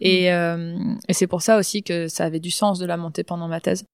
Et, 0.00 0.32
euh, 0.32 0.76
et 1.08 1.12
c'est 1.14 1.26
pour 1.26 1.42
ça 1.42 1.56
aussi 1.58 1.82
que 1.82 2.08
ça 2.08 2.24
avait 2.24 2.40
du 2.40 2.50
sens 2.50 2.78
de 2.78 2.86
la 2.86 2.96
monter 2.96 3.24
pendant 3.24 3.48
ma 3.48 3.60
thèse. 3.60 3.84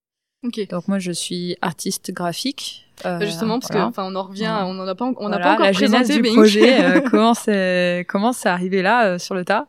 Ok. 0.44 0.60
Donc 0.68 0.88
moi, 0.88 0.98
je 0.98 1.12
suis 1.12 1.56
artiste 1.62 2.10
graphique. 2.12 2.86
euh, 3.06 3.18
Bah, 3.18 3.24
Justement, 3.24 3.58
parce 3.60 3.70
voilà. 3.72 3.86
que, 3.86 3.90
enfin, 3.90 4.04
on 4.04 4.14
en 4.14 4.22
revient, 4.24 4.40
Voilà. 4.44 4.66
on 4.66 4.78
en 4.78 4.86
a 4.86 4.94
pas, 4.94 5.04
on 5.06 5.12
Voilà, 5.14 5.38
pas 5.38 5.52
encore 5.54 5.66
la 5.66 5.72
genèse 5.72 5.90
présenté 6.08 6.14
du 6.16 6.22
Bing. 6.22 6.34
projet. 6.34 6.84
euh, 6.84 7.00
comment 7.10 7.34
c'est 7.34 8.04
comment 8.08 8.32
c'est 8.32 8.48
arrivé 8.50 8.82
là 8.82 9.06
euh, 9.06 9.18
sur 9.18 9.34
le 9.34 9.44
tas? 9.44 9.66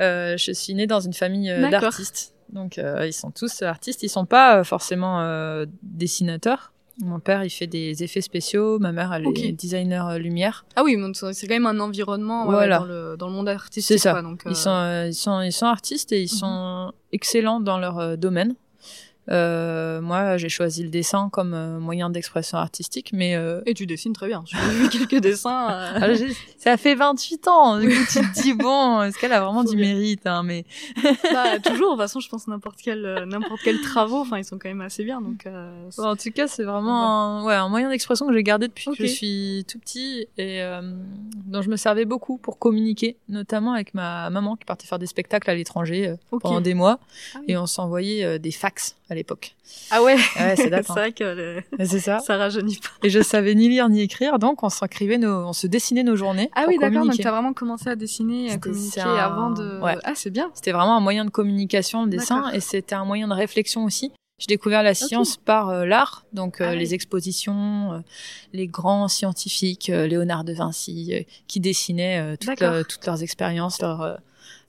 Euh, 0.00 0.36
Je 0.38 0.52
suis 0.52 0.74
née 0.74 0.86
dans 0.86 1.00
une 1.00 1.12
famille 1.12 1.48
d'artistes. 1.70 2.32
Donc 2.52 2.78
euh, 2.78 3.06
ils 3.06 3.12
sont 3.12 3.30
tous 3.30 3.62
artistes. 3.62 4.02
Ils 4.02 4.08
sont 4.08 4.26
pas 4.26 4.58
euh, 4.58 4.64
forcément 4.64 5.20
euh, 5.22 5.66
dessinateurs. 5.82 6.72
Mon 7.00 7.20
père, 7.20 7.44
il 7.44 7.50
fait 7.50 7.68
des 7.68 8.02
effets 8.02 8.20
spéciaux. 8.20 8.80
Ma 8.80 8.90
mère, 8.90 9.12
elle 9.12 9.24
est 9.26 9.52
designer 9.52 10.08
euh, 10.08 10.18
lumière. 10.18 10.64
Ah 10.74 10.82
oui, 10.82 10.96
c'est 11.32 11.46
quand 11.46 11.54
même 11.54 11.66
un 11.66 11.78
environnement 11.78 12.48
ouais, 12.48 12.68
dans, 12.68 12.84
le, 12.84 13.16
dans 13.16 13.28
le 13.28 13.32
monde 13.34 13.48
artistique. 13.48 13.98
C'est 13.98 14.02
ça. 14.02 14.12
quoi, 14.12 14.22
donc, 14.22 14.44
euh, 14.46 14.50
Ils 14.50 14.56
sont, 14.56 14.70
euh, 14.70 15.06
ils 15.06 15.14
sont, 15.14 15.40
ils 15.42 15.52
sont 15.52 15.66
artistes 15.66 16.10
et 16.10 16.22
ils 16.22 16.32
Mhm. 16.32 16.38
sont 16.38 16.92
excellents 17.12 17.60
dans 17.60 17.78
leur 17.78 18.18
domaine. 18.18 18.54
Euh, 19.30 20.00
moi, 20.00 20.36
j'ai 20.38 20.48
choisi 20.48 20.82
le 20.82 20.88
dessin 20.88 21.28
comme 21.30 21.52
euh, 21.52 21.78
moyen 21.78 22.08
d'expression 22.08 22.56
artistique, 22.58 23.10
mais 23.12 23.36
euh, 23.36 23.60
Et 23.66 23.74
tu 23.74 23.86
dessines 23.86 24.12
très 24.14 24.26
bien. 24.26 24.42
J'ai 24.46 24.56
vu 24.70 24.88
quelques 24.90 25.20
dessins. 25.20 25.70
euh, 25.70 25.98
ah, 26.00 26.06
ça 26.58 26.76
fait 26.76 26.94
28 26.94 27.46
ans. 27.48 27.78
Du 27.78 27.88
coup, 27.88 28.04
tu 28.10 28.20
te 28.20 28.42
dis 28.42 28.52
bon, 28.54 29.02
est-ce 29.02 29.18
qu'elle 29.18 29.32
a 29.32 29.40
vraiment 29.40 29.62
Faut 29.64 29.70
du 29.70 29.76
bien. 29.76 29.94
mérite 29.94 30.26
hein, 30.26 30.42
Mais 30.44 30.64
bah, 31.32 31.58
toujours. 31.58 31.90
De 31.90 31.92
toute 31.96 32.00
façon, 32.00 32.20
je 32.20 32.28
pense 32.28 32.48
n'importe 32.48 32.78
quel, 32.82 33.24
n'importe 33.26 33.60
quel 33.62 33.80
travaux. 33.82 34.20
Enfin, 34.20 34.38
ils 34.38 34.44
sont 34.44 34.58
quand 34.58 34.68
même 34.68 34.80
assez 34.80 35.04
bien. 35.04 35.20
Donc, 35.20 35.46
Bon, 35.96 36.04
en 36.04 36.16
tout 36.16 36.30
cas, 36.30 36.48
c'est 36.48 36.64
vraiment 36.64 37.40
un, 37.40 37.44
ouais, 37.44 37.54
un 37.54 37.68
moyen 37.68 37.90
d'expression 37.90 38.26
que 38.26 38.32
j'ai 38.32 38.42
gardé 38.42 38.68
depuis 38.68 38.86
que 38.86 38.96
je 38.96 39.06
suis 39.06 39.64
tout 39.70 39.78
petit 39.78 40.26
et 40.38 40.62
dont 41.46 41.62
je 41.62 41.68
me 41.68 41.76
servais 41.76 42.04
beaucoup 42.04 42.38
pour 42.38 42.58
communiquer, 42.58 43.16
notamment 43.28 43.72
avec 43.72 43.94
ma 43.94 44.30
maman 44.30 44.56
qui 44.56 44.64
partait 44.64 44.86
faire 44.86 44.98
des 44.98 45.06
spectacles 45.06 45.50
à 45.50 45.54
l'étranger 45.54 46.14
pendant 46.30 46.60
des 46.60 46.74
mois 46.74 46.98
Ah 47.34 47.38
oui. 47.40 47.44
et 47.48 47.56
on 47.56 47.66
s'envoyait 47.66 48.38
des 48.38 48.50
fax 48.52 48.96
à 49.10 49.14
l'époque. 49.18 49.54
Ah 49.90 50.02
ouais. 50.02 50.14
Ouais, 50.14 50.54
c'est 50.56 50.72
hein. 50.72 50.80
vrai 50.88 51.12
que 51.12 51.24
le- 51.24 51.62
Et 51.78 51.84
C'est 51.86 52.00
ça. 52.00 52.18
ça 52.20 52.36
rajeunit 52.36 52.76
pas. 52.78 52.88
Et 53.06 53.10
je 53.10 53.20
savais 53.20 53.54
ni 53.54 53.68
lire 53.68 53.88
ni 53.88 54.00
écrire, 54.00 54.38
donc 54.38 54.62
on 54.62 54.68
s'écrivait 54.70 55.18
nos, 55.18 55.46
on 55.48 55.52
se 55.52 55.66
dessinait 55.66 56.02
nos 56.02 56.16
journées. 56.16 56.50
Ah 56.54 56.64
oui, 56.66 56.78
d'accord. 56.80 57.04
Donc, 57.04 57.16
t'as 57.18 57.30
vraiment 57.30 57.52
commencé 57.52 57.88
à 57.90 57.96
dessiner, 57.96 58.50
à 58.50 58.56
communiquer 58.58 59.02
un- 59.02 59.14
avant 59.16 59.50
de. 59.50 59.80
ouais. 59.80 59.96
Ah, 60.04 60.12
c'est 60.14 60.30
bien. 60.30 60.50
C'était 60.54 60.72
vraiment 60.72 60.96
un 60.96 61.00
moyen 61.00 61.24
de 61.26 61.30
communication, 61.30 62.04
le 62.04 62.10
dessin, 62.10 62.50
et 62.52 62.60
c'était 62.60 62.94
un 62.94 63.04
moyen 63.04 63.28
de 63.28 63.34
réflexion 63.34 63.84
aussi. 63.84 64.12
J'ai 64.40 64.46
découvert 64.46 64.84
la 64.84 64.94
science 64.94 65.36
par 65.36 65.68
euh, 65.70 65.84
l'art, 65.84 66.24
donc 66.32 66.60
euh, 66.60 66.66
Ah 66.68 66.72
oui. 66.72 66.78
les 66.78 66.94
expositions, 66.94 67.92
euh, 67.94 67.98
les 68.52 68.68
grands 68.68 69.08
scientifiques, 69.08 69.90
euh, 69.90 70.06
Léonard 70.06 70.44
de 70.44 70.52
Vinci, 70.52 71.10
euh, 71.12 71.22
qui 71.48 71.58
dessinaient 71.58 72.20
euh, 72.20 72.36
toutes, 72.36 72.46
D'accord. 72.50 72.72
le- 72.74 72.84
toutes 72.84 73.04
leurs 73.04 73.22
expériences. 73.24 73.80
Leur, 73.82 74.00
euh, 74.02 74.14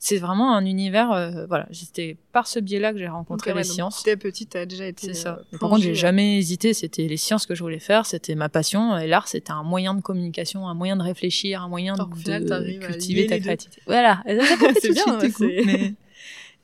c'est 0.02 0.16
vraiment 0.16 0.56
un 0.56 0.64
univers. 0.64 1.12
euh, 1.12 1.44
voilà, 1.46 1.68
c'était 1.72 2.16
par 2.32 2.46
ce 2.46 2.58
biais-là 2.58 2.92
que 2.92 2.98
j'ai 2.98 3.06
rencontré 3.06 3.52
les 3.52 3.64
sciences. 3.64 4.02
Dès 4.02 4.16
petite, 4.16 4.48
t'as 4.50 4.64
déjà 4.64 4.86
été. 4.86 5.08
C'est 5.08 5.14
ça. 5.14 5.42
euh, 5.52 5.58
Par 5.58 5.68
contre, 5.68 5.82
j'ai 5.82 5.88
plongée, 5.90 5.94
jamais 5.94 6.38
hésité. 6.38 6.72
C'était 6.72 7.06
les 7.06 7.18
sciences 7.18 7.44
que 7.44 7.54
je 7.54 7.62
voulais 7.62 7.78
faire. 7.78 8.06
C'était 8.06 8.34
ma 8.34 8.48
passion. 8.48 8.96
Et 8.96 9.06
l'art, 9.06 9.28
c'était 9.28 9.52
un 9.52 9.62
moyen 9.62 9.92
de 9.94 10.00
communication, 10.00 10.66
un 10.66 10.74
moyen 10.74 10.96
de 10.96 11.02
réfléchir, 11.02 11.62
un 11.62 11.68
moyen 11.68 11.92
Alors 11.94 12.08
qu'au 12.08 12.16
final, 12.16 12.44
de 12.46 12.78
cultiver 12.86 13.26
ta 13.26 13.38
créativité. 13.38 13.82
Voilà. 13.86 14.22
C'est 14.80 14.90
bien, 14.92 15.20
suite, 15.20 15.38
ouais, 15.38 15.62
Mais- 15.66 15.94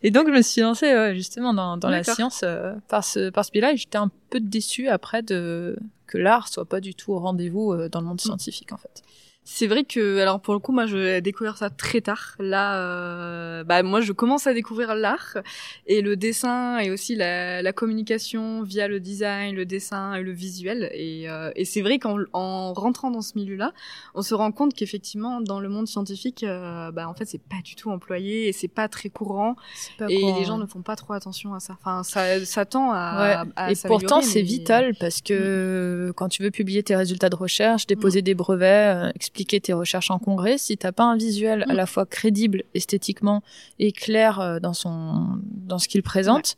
Et 0.03 0.11
donc, 0.11 0.29
je 0.29 0.33
me 0.33 0.41
suis 0.43 0.63
lancée 0.63 1.15
justement 1.15 1.53
dans, 1.53 1.77
dans 1.77 1.89
la 1.91 2.05
science 2.05 2.41
euh, 2.43 2.73
par 2.89 3.05
ce, 3.05 3.29
par 3.31 3.45
ce 3.45 3.51
biais-là. 3.51 3.73
Et 3.73 3.77
j'étais 3.77 3.99
un 3.99 4.11
peu 4.31 4.41
déçue 4.41 4.89
après 4.89 5.23
de 5.23 5.77
que 6.07 6.17
l'art 6.19 6.49
soit 6.49 6.65
pas 6.65 6.81
du 6.81 6.95
tout 6.95 7.13
au 7.13 7.19
rendez-vous 7.19 7.73
euh, 7.73 7.89
dans 7.91 8.01
le 8.01 8.05
Mm. 8.07 8.09
monde 8.09 8.21
scientifique, 8.21 8.73
en 8.73 8.77
fait. 8.79 9.03
C'est 9.49 9.69
vrai 9.69 9.85
que, 9.85 10.19
alors 10.19 10.41
pour 10.41 10.55
le 10.55 10.59
coup, 10.59 10.73
moi, 10.73 10.87
j'ai 10.87 11.21
découvert 11.21 11.57
ça 11.57 11.71
très 11.71 12.01
tard. 12.01 12.35
Là, 12.41 12.81
euh, 12.83 13.63
bah 13.63 13.85
moi, 13.85 14.01
je 14.01 14.11
commence 14.11 14.49
à 14.49 14.53
découvrir 14.53 14.97
l'art 14.97 15.39
et 15.87 16.03
le 16.03 16.17
dessin 16.17 16.79
et 16.81 16.91
aussi 16.91 17.15
la, 17.15 17.63
la 17.63 17.73
communication 17.73 18.63
via 18.65 18.89
le 18.89 18.99
design, 18.99 19.55
le 19.55 19.65
dessin 19.65 20.15
et 20.15 20.23
le 20.23 20.33
visuel. 20.33 20.91
Et, 20.93 21.31
euh, 21.31 21.53
et 21.55 21.65
c'est 21.65 21.81
vrai 21.81 22.01
qu'en 22.01 22.19
en 22.33 22.73
rentrant 22.73 23.13
dans 23.13 23.23
ce 23.23 23.35
milieu-là, 23.37 23.73
on 24.17 24.23
se 24.23 24.35
rend 24.35 24.51
compte 24.51 24.75
qu'effectivement, 24.75 25.41
dans 25.41 25.61
le 25.61 25.69
monde 25.69 25.87
scientifique, 25.87 26.43
euh, 26.43 26.91
bah 26.91 27.09
en 27.09 27.15
fait, 27.15 27.27
c'est 27.27 27.39
pas 27.41 27.63
du 27.65 27.77
tout 27.77 27.91
employé 27.93 28.49
et 28.49 28.53
c'est 28.53 28.67
pas 28.67 28.89
très 28.89 29.11
courant. 29.11 29.55
Pas 29.97 30.07
et 30.11 30.19
courant, 30.23 30.39
les 30.41 30.45
gens 30.45 30.59
ne 30.59 30.67
font 30.67 30.83
pas 30.83 30.97
trop 30.97 31.13
attention 31.13 31.55
à 31.55 31.61
ça. 31.61 31.77
Enfin, 31.81 32.03
ça, 32.03 32.45
ça 32.45 32.65
tend 32.65 32.91
à. 32.93 33.45
Ouais. 33.45 33.51
à 33.55 33.71
et 33.71 33.77
pourtant, 33.87 34.23
c'est 34.23 34.41
mais- 34.41 34.43
vital 34.43 34.95
parce 34.99 35.21
que 35.23 36.13
quand 36.17 36.29
tu 36.29 36.43
veux 36.43 36.51
publier 36.51 36.83
tes 36.83 36.97
résultats 36.97 37.29
de 37.29 37.37
recherche, 37.37 37.85
Mm. 37.85 37.87
déposer 37.91 38.23
des 38.23 38.35
brevets, 38.35 38.97
euh, 39.07 39.13
expliquer 39.37 39.61
tes 39.61 39.75
recherches 39.75 40.11
en 40.11 40.19
congrès, 40.19 40.57
si 40.57 40.79
t'as 40.79 40.93
pas 40.93 41.05
un 41.05 41.17
visuel 41.17 41.65
à 41.69 41.73
Mm. 41.75 41.77
la 41.77 41.87
fois 41.87 42.07
crédible 42.07 42.63
esthétiquement 42.73 43.43
et 43.79 43.93
clair 43.93 44.41
euh, 44.41 44.61
dans 44.61 44.73
son 44.73 45.39
dans 45.43 45.79
ce 45.79 45.89
qu'il 45.89 46.03
présente, 46.03 46.57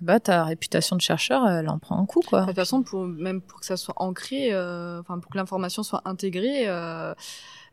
bah 0.00 0.20
ta 0.20 0.44
réputation 0.44 0.94
de 0.96 1.00
chercheur, 1.00 1.48
elle 1.48 1.68
en 1.68 1.78
prend 1.78 1.98
un 1.98 2.06
coup 2.06 2.20
quoi. 2.24 2.42
De 2.42 2.46
toute 2.46 2.54
façon, 2.54 2.82
pour, 2.82 3.04
même 3.04 3.40
pour 3.40 3.58
que 3.60 3.66
ça 3.66 3.76
soit 3.76 3.94
ancré, 3.96 4.52
euh, 4.52 5.00
enfin 5.00 5.18
pour 5.18 5.32
que 5.32 5.38
l'information 5.38 5.82
soit 5.82 6.02
intégrée, 6.04 6.68
euh, 6.68 7.14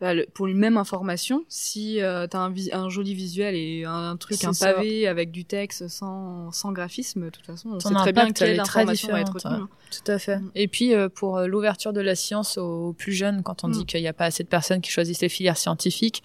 bah, 0.02 0.14
le- 0.16 0.26
pour 0.34 0.48
une 0.48 0.58
même 0.58 0.76
information, 0.78 1.46
si 1.48 2.02
euh, 2.02 2.28
t'as 2.28 2.40
un, 2.40 2.50
vi- 2.52 2.74
un 2.74 2.90
joli 2.90 3.14
visuel 3.14 3.56
et 3.56 3.86
un, 3.86 4.18
truc, 4.18 4.44
un 4.44 4.52
ça. 4.52 4.74
pavé 4.74 5.08
avec 5.08 5.32
du 5.32 5.46
texte 5.46 5.88
sans, 5.88 6.52
sans 6.52 6.72
graphisme, 6.74 7.26
de 7.26 7.30
toute 7.30 7.46
façon, 7.46 7.70
on 7.70 7.78
Ton 7.78 7.90
sait 7.90 7.96
très 7.96 8.12
bien 8.12 8.24
impact, 8.24 8.38
quelle 8.40 8.50
elle 8.50 8.56
est 8.60 8.64
très 8.64 8.80
information 8.82 9.10
va 9.12 9.22
être 9.22 9.34
retenue. 9.34 9.64
Tout 9.92 10.12
à 10.12 10.18
fait. 10.20 10.38
Mm. 10.40 10.52
Et 10.56 10.68
puis 10.68 10.94
euh, 10.96 11.08
pour 11.08 11.38
euh, 11.38 11.46
l'ouverture 11.48 11.94
de 11.94 12.02
la 12.02 12.16
science 12.16 12.58
aux 12.58 12.94
plus 12.94 13.14
jeunes, 13.14 13.44
quand 13.44 13.64
on 13.64 13.68
Mm. 13.68 13.72
dit 13.74 13.86
qu'il 13.86 14.02
n'y 14.02 14.08
a 14.08 14.14
pas 14.14 14.26
assez 14.26 14.44
de 14.44 14.50
personnes 14.50 14.82
qui 14.82 14.90
choisissent 14.92 15.22
les 15.22 15.30
filières 15.30 15.58
scientifiques, 15.58 16.24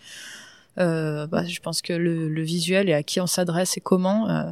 euh, 0.79 1.27
bah, 1.27 1.45
je 1.47 1.61
pense 1.61 1.83
que 1.83 1.93
le, 1.93 2.29
le 2.29 2.43
visuel 2.43 2.89
et 2.89 2.95
à 2.95 3.03
qui 3.03 3.21
on 3.21 3.27
s'adresse 3.27 3.77
et 3.77 3.81
comment, 3.81 4.29
euh, 4.29 4.51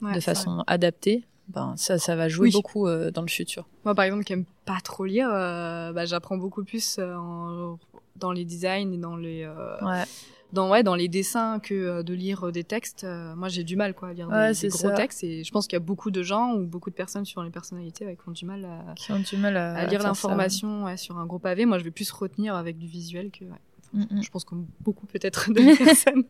Ouais, 0.00 0.14
de 0.14 0.20
façon 0.20 0.62
adaptée, 0.68 1.24
ben 1.48 1.74
ça, 1.76 1.98
ça 1.98 2.14
va 2.16 2.28
jouer 2.28 2.48
Oui. 2.48 2.52
beaucoup 2.52 2.86
euh, 2.86 3.10
dans 3.10 3.22
le 3.22 3.28
futur. 3.28 3.66
Moi, 3.84 3.94
par 3.94 4.04
exemple, 4.04 4.24
qui 4.24 4.32
aime 4.34 4.44
pas 4.64 4.78
trop 4.84 5.04
lire, 5.06 5.28
euh, 5.32 5.92
bah, 5.92 6.04
j'apprends 6.04 6.36
beaucoup 6.36 6.62
plus 6.64 6.96
euh, 6.98 7.14
en- 7.16 7.78
dans 8.16 8.32
les 8.32 8.44
designs 8.44 8.92
et 8.92 8.98
dans 8.98 9.16
les, 9.16 9.44
euh, 9.44 9.76
Ouais. 9.84 10.04
dans 10.52 10.70
ouais 10.70 10.82
dans 10.82 10.94
les 10.94 11.08
dessins 11.08 11.58
que 11.60 12.02
de 12.02 12.14
lire 12.14 12.50
des 12.52 12.64
textes. 12.64 13.06
Moi, 13.36 13.48
j'ai 13.48 13.64
du 13.64 13.76
mal 13.76 13.94
quoi 13.94 14.08
à 14.08 14.12
lire 14.12 14.28
Ouais, 14.28 14.52
des, 14.52 14.68
gros 14.68 14.88
ça. 14.88 14.94
textes 14.94 15.22
et 15.24 15.44
je 15.44 15.50
pense 15.52 15.66
qu'il 15.66 15.76
y 15.76 15.82
a 15.82 15.84
beaucoup 15.84 16.10
de 16.10 16.22
gens 16.22 16.54
ou 16.54 16.66
beaucoup 16.66 16.90
de 16.90 16.94
personnes 16.96 17.24
sur 17.24 17.42
les 17.42 17.50
personnalités 17.50 18.04
ouais, 18.06 18.16
qui 18.16 18.28
ont 18.28 18.32
du 18.32 18.44
mal 18.44 18.64
à, 18.64 18.94
Qui 18.94 19.12
ont 19.12 19.20
du 19.20 19.36
mal 19.36 19.56
à, 19.56 19.74
à 19.74 19.86
lire 19.86 20.02
l'information 20.02 20.84
ouais, 20.84 20.96
sur 20.96 21.16
un 21.18 21.26
gros 21.26 21.38
pavé. 21.38 21.64
Moi, 21.64 21.78
je 21.78 21.84
vais 21.84 21.90
plus 21.90 22.10
retenir 22.10 22.54
avec 22.56 22.76
du 22.78 22.86
visuel 22.86 23.30
que. 23.30 23.44
Mm, 23.94 24.02
mm. 24.10 24.22
je 24.22 24.28
pense 24.30 24.44
comme 24.44 24.66
beaucoup 24.80 25.06
peut-être 25.06 25.50
de 25.52 25.76
personnes. 25.84 26.24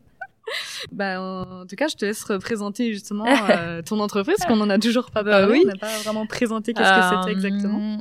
Bah, 0.93 1.21
en 1.21 1.67
tout 1.67 1.76
cas, 1.76 1.88
je 1.88 1.97
te 1.97 2.05
laisse 2.05 2.23
représenter 2.25 2.93
justement 2.93 3.25
euh, 3.50 3.83
ton 3.83 4.00
entreprise, 4.00 4.37
qu'on 4.47 4.61
en 4.61 4.71
a 4.71 4.78
toujours 4.78 5.11
pas 5.11 5.23
Bah 5.23 5.40
parlé. 5.40 5.52
oui. 5.52 5.62
On 5.64 5.69
n'a 5.69 5.76
pas 5.76 5.97
vraiment 6.05 6.26
présenté 6.26 6.73
qu'est-ce 6.73 6.88
que 6.88 7.17
c'était 7.21 7.33
exactement. 7.33 7.99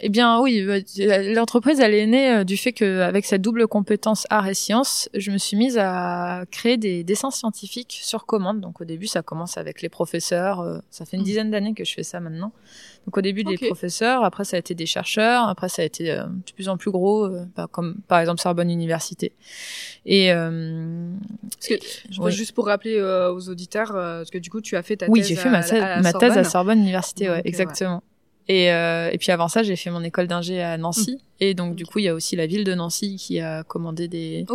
Eh 0.00 0.10
bien 0.10 0.40
oui, 0.40 0.60
euh, 0.60 1.34
l'entreprise 1.34 1.80
elle 1.80 1.94
est 1.94 2.06
née 2.06 2.30
euh, 2.30 2.44
du 2.44 2.58
fait 2.58 2.72
que 2.72 3.00
avec 3.00 3.24
cette 3.24 3.40
double 3.40 3.66
compétence 3.66 4.26
art 4.28 4.46
et 4.46 4.52
sciences, 4.54 5.08
je 5.14 5.30
me 5.30 5.38
suis 5.38 5.56
mise 5.56 5.78
à 5.80 6.44
créer 6.50 6.76
des 6.76 7.02
dessins 7.02 7.30
scientifiques 7.30 7.98
sur 8.02 8.26
commande. 8.26 8.60
Donc 8.60 8.82
au 8.82 8.84
début 8.84 9.06
ça 9.06 9.22
commence 9.22 9.56
avec 9.56 9.80
les 9.80 9.88
professeurs, 9.88 10.60
euh, 10.60 10.78
ça 10.90 11.06
fait 11.06 11.16
une 11.16 11.22
Mhm. 11.22 11.26
dizaine 11.26 11.50
d'années 11.50 11.72
que 11.72 11.84
je 11.84 11.94
fais 11.94 12.02
ça 12.02 12.20
maintenant. 12.20 12.52
Donc 13.06 13.16
au 13.16 13.20
début 13.22 13.40
Ok. 13.42 13.48
des 13.58 13.66
professeurs, 13.66 14.22
après 14.22 14.44
ça 14.44 14.56
a 14.56 14.60
été 14.60 14.74
des 14.74 14.84
chercheurs, 14.84 15.48
après 15.48 15.70
ça 15.70 15.80
a 15.80 15.84
été 15.86 16.10
euh, 16.10 16.24
de 16.24 16.52
plus 16.54 16.68
en 16.68 16.76
plus 16.76 16.90
gros, 16.90 17.24
euh, 17.24 17.46
bah, 17.56 17.66
comme 17.70 17.96
par 18.06 18.18
exemple 18.20 18.40
Sorbonne 18.42 18.70
Université. 18.70 19.32
Et 20.04 20.30
euh, 20.30 21.10
Parce 21.42 21.68
que, 21.68 21.74
je 22.10 22.20
oui. 22.20 22.32
Juste 22.32 22.52
pour 22.52 22.66
rappeler 22.66 23.00
aux 23.00 23.48
auditeurs, 23.48 23.92
parce 23.92 24.30
que 24.30 24.38
du 24.38 24.50
coup, 24.50 24.60
tu 24.60 24.76
as 24.76 24.82
fait 24.82 24.96
ta 24.98 25.06
Oui, 25.08 25.20
thèse 25.20 25.28
j'ai 25.28 25.36
fait 25.36 25.48
ma, 25.48 25.58
à 25.58 25.62
thèse- 25.62 25.80
la 25.80 26.02
ma 26.02 26.12
thèse 26.12 26.36
à 26.36 26.44
Sorbonne. 26.44 26.80
Université, 26.80 27.30
ouais, 27.30 27.40
exactement. 27.46 28.02
Et, 28.48 28.72
euh, 28.72 29.10
et 29.12 29.18
puis 29.18 29.32
avant 29.32 29.48
ça, 29.48 29.62
j'ai 29.62 29.76
fait 29.76 29.90
mon 29.90 30.02
école 30.02 30.28
d'ingé 30.28 30.62
à 30.62 30.78
Nancy. 30.78 31.18
Et 31.40 31.54
donc, 31.54 31.74
du 31.74 31.84
coup, 31.84 31.98
il 31.98 32.04
y 32.04 32.08
a 32.08 32.14
aussi 32.14 32.36
la 32.36 32.46
ville 32.46 32.64
de 32.64 32.74
Nancy 32.74 33.16
qui 33.16 33.40
a 33.40 33.64
commandé 33.64 34.08
des, 34.08 34.46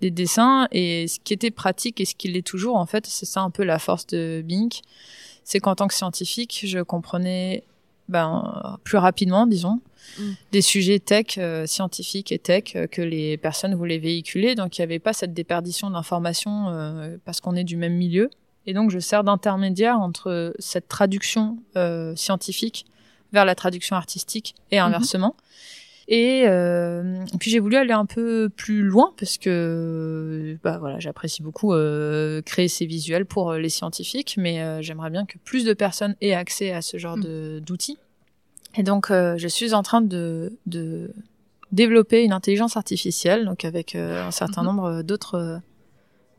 des 0.00 0.10
dessins. 0.10 0.68
Et 0.70 1.08
ce 1.08 1.18
qui 1.18 1.32
était 1.32 1.50
pratique 1.50 2.00
et 2.00 2.04
ce 2.04 2.14
qui 2.14 2.28
l'est 2.28 2.46
toujours, 2.46 2.76
en 2.76 2.86
fait, 2.86 3.06
c'est 3.06 3.26
ça 3.26 3.40
un 3.40 3.50
peu 3.50 3.64
la 3.64 3.78
force 3.78 4.06
de 4.08 4.42
Bink. 4.44 4.80
C'est 5.44 5.60
qu'en 5.60 5.74
tant 5.74 5.88
que 5.88 5.94
scientifique, 5.94 6.60
je 6.64 6.80
comprenais 6.80 7.64
ben, 8.08 8.78
plus 8.84 8.98
rapidement, 8.98 9.46
disons, 9.46 9.80
Mm. 10.18 10.32
des 10.52 10.62
sujets 10.62 10.98
tech, 10.98 11.38
euh, 11.38 11.66
scientifiques 11.66 12.32
et 12.32 12.38
tech 12.38 12.74
euh, 12.76 12.86
que 12.86 13.02
les 13.02 13.36
personnes 13.36 13.74
voulaient 13.74 13.98
véhiculer. 13.98 14.54
Donc, 14.54 14.76
il 14.76 14.80
n'y 14.80 14.84
avait 14.84 14.98
pas 14.98 15.12
cette 15.12 15.32
déperdition 15.32 15.90
d'informations 15.90 16.68
euh, 16.68 17.16
parce 17.24 17.40
qu'on 17.40 17.54
est 17.54 17.64
du 17.64 17.76
même 17.76 17.94
milieu. 17.94 18.30
Et 18.66 18.74
donc, 18.74 18.90
je 18.90 18.98
sers 18.98 19.24
d'intermédiaire 19.24 19.98
entre 19.98 20.54
cette 20.58 20.88
traduction 20.88 21.58
euh, 21.76 22.14
scientifique 22.14 22.86
vers 23.32 23.44
la 23.44 23.54
traduction 23.54 23.96
artistique 23.96 24.54
et 24.70 24.78
inversement. 24.78 25.36
Et 26.08 26.42
euh, 26.46 27.24
puis 27.38 27.50
j'ai 27.50 27.60
voulu 27.60 27.76
aller 27.76 27.92
un 27.92 28.06
peu 28.06 28.48
plus 28.54 28.82
loin 28.82 29.14
parce 29.18 29.38
que 29.38 30.58
bah 30.64 30.78
voilà 30.78 30.98
j'apprécie 30.98 31.42
beaucoup 31.42 31.72
euh, 31.72 32.42
créer 32.42 32.66
ces 32.68 32.86
visuels 32.86 33.24
pour 33.24 33.52
euh, 33.52 33.58
les 33.58 33.68
scientifiques, 33.68 34.34
mais 34.36 34.60
euh, 34.60 34.82
j'aimerais 34.82 35.10
bien 35.10 35.24
que 35.26 35.38
plus 35.44 35.64
de 35.64 35.72
personnes 35.74 36.16
aient 36.20 36.34
accès 36.34 36.72
à 36.72 36.82
ce 36.82 36.96
genre 36.98 37.16
Mm. 37.16 37.22
de 37.22 37.62
d'outils. 37.64 37.98
Et 38.76 38.82
donc 38.82 39.10
euh, 39.10 39.36
je 39.38 39.46
suis 39.48 39.74
en 39.74 39.82
train 39.84 40.00
de, 40.00 40.52
de 40.66 41.12
développer 41.70 42.24
une 42.24 42.32
intelligence 42.32 42.76
artificielle, 42.76 43.44
donc 43.44 43.64
avec 43.64 43.94
euh, 43.94 44.26
un 44.26 44.30
certain 44.32 44.62
Mhm. 44.62 44.66
nombre 44.66 45.02
d'autres 45.02 45.34
euh, 45.36 45.58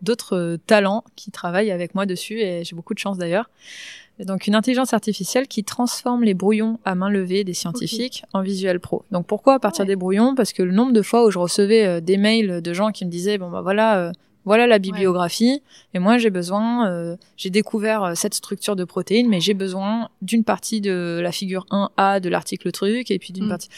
d'autres 0.01 0.57
talents 0.67 1.05
qui 1.15 1.31
travaillent 1.31 1.71
avec 1.71 1.95
moi 1.95 2.05
dessus 2.05 2.41
et 2.41 2.65
j'ai 2.65 2.75
beaucoup 2.75 2.93
de 2.93 2.99
chance 2.99 3.17
d'ailleurs. 3.17 3.49
Donc 4.19 4.47
une 4.47 4.55
intelligence 4.55 4.93
artificielle 4.93 5.47
qui 5.47 5.63
transforme 5.63 6.23
les 6.23 6.33
brouillons 6.35 6.79
à 6.85 6.93
main 6.95 7.09
levée 7.09 7.43
des 7.43 7.53
scientifiques 7.55 8.23
en 8.33 8.41
visuel 8.41 8.79
pro. 8.79 9.03
Donc 9.11 9.25
pourquoi 9.25 9.55
à 9.55 9.59
partir 9.59 9.81
Ouais. 9.83 9.87
des 9.87 9.95
brouillons? 9.95 10.35
Parce 10.35 10.53
que 10.53 10.61
le 10.63 10.71
nombre 10.71 10.93
de 10.93 11.01
fois 11.01 11.25
où 11.25 11.31
je 11.31 11.39
recevais 11.39 11.85
euh, 11.85 11.99
des 11.99 12.17
mails 12.17 12.61
de 12.61 12.73
gens 12.73 12.91
qui 12.91 13.05
me 13.05 13.09
disaient 13.09 13.37
bon 13.39 13.49
bah 13.49 13.61
voilà 13.61 13.97
euh, 13.97 14.11
voilà 14.45 14.67
la 14.67 14.79
bibliographie 14.79 15.61
et 15.93 15.99
moi 15.99 16.17
j'ai 16.17 16.29
besoin 16.29 16.89
euh, 16.89 17.15
j'ai 17.37 17.49
découvert 17.49 18.03
euh, 18.03 18.13
cette 18.15 18.33
structure 18.33 18.75
de 18.75 18.83
protéines 18.83 19.29
mais 19.29 19.39
j'ai 19.39 19.53
besoin 19.53 20.09
d'une 20.21 20.43
partie 20.43 20.81
de 20.81 21.19
la 21.21 21.31
figure 21.31 21.65
1A 21.71 22.19
de 22.19 22.29
l'article 22.29 22.71
truc 22.71 23.11
et 23.11 23.19
puis 23.19 23.33
d'une 23.33 23.45
Mm. 23.45 23.49
partie 23.49 23.69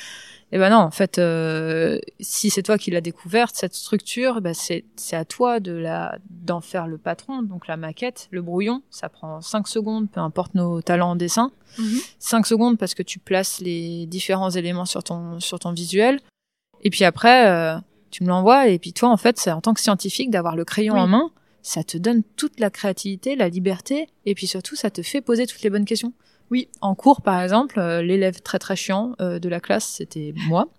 et 0.52 0.58
ben 0.58 0.70
non, 0.70 0.78
en 0.78 0.92
fait, 0.92 1.18
euh, 1.18 2.00
si 2.20 2.50
c'est 2.50 2.62
toi 2.62 2.78
qui 2.78 2.92
l'as 2.92 3.02
découverte, 3.02 3.56
cette 3.56 3.74
structure, 3.74 4.42
bah 4.42 4.54
c'est 4.54 4.86
c'est 4.96 5.16
à 5.16 5.26
toi 5.26 5.60
de 5.60 5.72
la 5.72 6.18
d'en 6.30 6.62
faire 6.62 6.88
le 6.88 6.98
patron. 6.98 7.42
Donc 7.42 7.68
la 7.68 7.78
maquette, 7.78 8.28
le 8.30 8.42
brouillon, 8.42 8.84
ça 8.92 9.10
prend 9.10 9.42
5 9.42 9.68
secondes, 9.68 10.10
peu 10.10 10.20
importe 10.20 10.54
nos 10.54 10.82
talents 10.82 11.12
en 11.12 11.16
dessin. 11.16 11.52
Mhm. 11.80 12.00
5 12.20 12.46
secondes 12.46 12.78
parce 12.78 12.94
que 12.94 13.04
tu 13.04 13.18
places 13.18 13.60
les 13.60 14.06
différents 14.06 14.52
éléments 14.52 14.86
sur 14.86 15.04
ton 15.04 15.40
sur 15.40 15.60
ton 15.60 15.74
visuel. 15.74 16.22
Et 16.84 16.92
puis 16.92 17.04
après, 17.06 17.50
euh, 17.50 17.78
tu 18.16 18.24
me 18.24 18.30
l'envoies. 18.30 18.70
Et 18.70 18.80
puis 18.80 18.94
toi, 18.94 19.10
en 19.10 19.18
fait, 19.18 19.50
en 19.50 19.60
tant 19.60 19.74
que 19.74 19.82
scientifique 19.82 20.30
d'avoir 20.30 20.56
le 20.56 20.64
crayon 20.64 20.94
Oui. 20.94 21.00
en 21.02 21.08
main, 21.08 21.32
ça 21.62 21.84
te 21.84 21.98
donne 21.98 22.24
toute 22.38 22.60
la 22.62 22.70
créativité, 22.70 23.36
la 23.36 23.50
liberté, 23.50 24.08
et 24.26 24.36
puis 24.36 24.48
surtout, 24.48 24.76
ça 24.76 24.90
te 24.90 25.02
fait 25.02 25.20
poser 25.20 25.46
toutes 25.46 25.62
les 25.64 25.70
bonnes 25.70 25.84
questions. 25.84 26.14
Oui, 26.50 26.70
en 26.80 26.96
cours, 26.96 27.22
par 27.22 27.42
exemple, 27.42 27.80
euh, 27.80 28.02
l'élève 28.02 28.40
très 28.42 28.60
très 28.60 28.76
chiant 28.76 29.14
euh, 29.20 29.40
de 29.40 29.50
la 29.50 29.60
classe, 29.60 29.86
c'était 29.86 30.34
moi. 30.48 30.68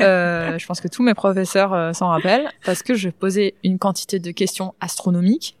Euh, 0.00 0.58
je 0.58 0.66
pense 0.66 0.80
que 0.80 0.88
tous 0.88 1.04
mes 1.04 1.14
professeurs 1.14 1.94
s'en 1.94 2.08
rappellent 2.08 2.50
parce 2.64 2.82
que 2.82 2.94
je 2.94 3.10
posais 3.10 3.54
une 3.62 3.78
quantité 3.78 4.18
de 4.18 4.32
questions 4.32 4.74
astronomiques 4.80 5.56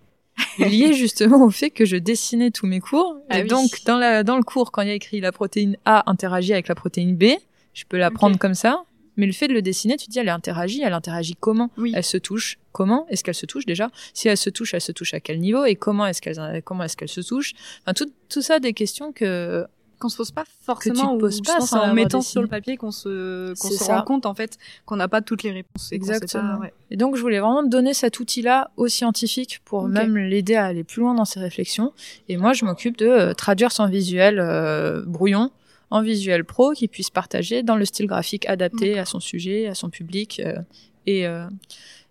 liées 0.58 0.92
justement 1.04 1.44
au 1.44 1.50
fait 1.50 1.70
que 1.70 1.84
je 1.84 1.96
dessinais 1.96 2.50
tous 2.50 2.66
mes 2.66 2.80
cours. 2.80 3.16
Ah 3.30 3.38
et 3.38 3.42
oui. 3.42 3.48
donc, 3.48 3.70
dans, 3.84 3.96
la, 3.96 4.24
dans 4.24 4.36
le 4.36 4.42
cours, 4.42 4.72
quand 4.72 4.82
il 4.82 4.88
y 4.88 4.90
a 4.90 4.94
écrit 4.94 5.20
la 5.20 5.30
protéine 5.30 5.76
A 5.84 6.10
interagit 6.10 6.52
avec 6.52 6.66
la 6.66 6.74
protéine 6.74 7.16
B, 7.16 7.26
je 7.74 7.84
peux 7.88 7.96
la 7.96 8.10
prendre 8.10 8.38
comme 8.38 8.54
ça. 8.54 8.82
Mais 9.18 9.26
le 9.26 9.32
fait 9.32 9.48
de 9.48 9.52
le 9.52 9.60
dessiner, 9.60 9.96
tu 9.98 10.06
te 10.06 10.10
dis, 10.12 10.18
elle 10.20 10.28
interagit, 10.30 10.80
elle 10.82 10.94
interagit 10.94 11.36
comment 11.38 11.70
Oui. 11.76 11.92
Elle 11.94 12.04
se 12.04 12.16
touche 12.16 12.58
comment 12.72 13.06
Est-ce 13.08 13.22
qu'elle 13.22 13.34
se 13.34 13.44
touche 13.46 13.66
déjà? 13.66 13.90
Si 14.14 14.28
elle 14.28 14.36
se 14.38 14.48
touche, 14.48 14.72
elle 14.72 14.80
se 14.80 14.92
touche 14.92 15.12
à 15.12 15.20
quel 15.20 15.40
niveau? 15.40 15.64
Et 15.66 15.74
comment 15.74 16.06
est-ce 16.06 16.22
qu'elle 16.22 16.62
comment 16.62 16.84
est-ce 16.84 16.96
qu'elle 16.96 17.08
se 17.08 17.20
touche? 17.20 17.52
Enfin, 17.82 17.92
tout, 17.92 18.10
tout 18.30 18.40
ça, 18.42 18.58
des 18.60 18.72
questions 18.72 19.12
que 19.12 19.66
Qu'on 19.98 20.08
se 20.08 20.16
pose 20.16 20.30
pas 20.30 20.44
forcément. 20.62 21.08
te 21.10 21.16
ou 21.16 21.18
poses 21.18 21.38
je 21.38 21.42
pas 21.42 21.58
en 21.80 21.92
mettant 21.92 22.18
dessiné. 22.18 22.30
sur 22.32 22.42
le 22.42 22.46
papier 22.46 22.76
qu'on 22.76 22.92
se 22.92 23.52
qu'on 23.60 23.68
se 23.68 23.74
ça. 23.82 23.98
rend 23.98 24.04
compte 24.04 24.26
en 24.26 24.34
fait 24.34 24.56
qu'on 24.86 24.94
n'a 24.94 25.08
pas 25.08 25.20
toutes 25.22 25.42
les 25.42 25.50
réponses. 25.50 25.88
pas- 25.90 25.96
Exactement. 25.96 26.58
ouais. 26.60 26.72
Et 26.92 26.96
donc, 26.96 27.16
je 27.16 27.20
voulais 27.20 27.40
vraiment 27.40 27.64
donner 27.64 27.94
cet 27.94 28.20
outil-là 28.20 28.70
aux 28.76 28.86
scientifiques 28.86 29.58
pour 29.64 29.88
même 29.88 30.16
l'aider 30.16 30.54
à 30.54 30.66
aller 30.66 30.84
plus 30.84 31.00
loin 31.00 31.14
dans 31.14 31.24
ses 31.24 31.40
réflexions. 31.40 31.92
Et 32.28 32.36
moi, 32.36 32.52
je 32.52 32.64
m'occupe 32.64 32.96
de 32.96 33.06
euh, 33.08 33.34
traduire 33.34 33.72
son 33.72 33.86
visuel 33.88 34.38
euh, 34.38 35.02
brouillon 35.04 35.50
en 35.90 36.02
visuel 36.02 36.44
pro 36.44 36.72
qu'il 36.72 36.88
puisse 36.88 37.10
partager 37.10 37.62
dans 37.62 37.76
le 37.76 37.84
style 37.84 38.06
graphique 38.06 38.48
adapté 38.48 38.98
à 38.98 39.04
son 39.04 39.20
sujet, 39.20 39.66
à 39.66 39.74
son 39.74 39.90
public 39.90 40.40
euh, 40.44 40.58
et, 41.06 41.26
euh, 41.26 41.48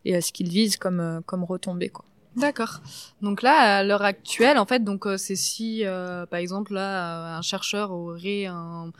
et 0.05 0.15
à 0.15 0.21
ce 0.21 0.31
qu'il 0.31 0.49
vise 0.49 0.77
comme, 0.77 0.99
euh, 0.99 1.21
comme 1.25 1.43
retombée. 1.43 1.89
Quoi. 1.89 2.05
D'accord. 2.35 2.81
Donc 3.21 3.41
là, 3.41 3.77
à 3.77 3.83
l'heure 3.83 4.03
actuelle, 4.03 4.57
en 4.57 4.65
fait, 4.65 4.83
donc 4.83 5.07
c'est 5.17 5.35
si, 5.35 5.85
euh, 5.85 6.25
par 6.25 6.39
exemple, 6.39 6.73
là, 6.73 7.37
un 7.37 7.41
chercheur 7.41 7.91
aurait 7.91 8.45
un, 8.45 8.91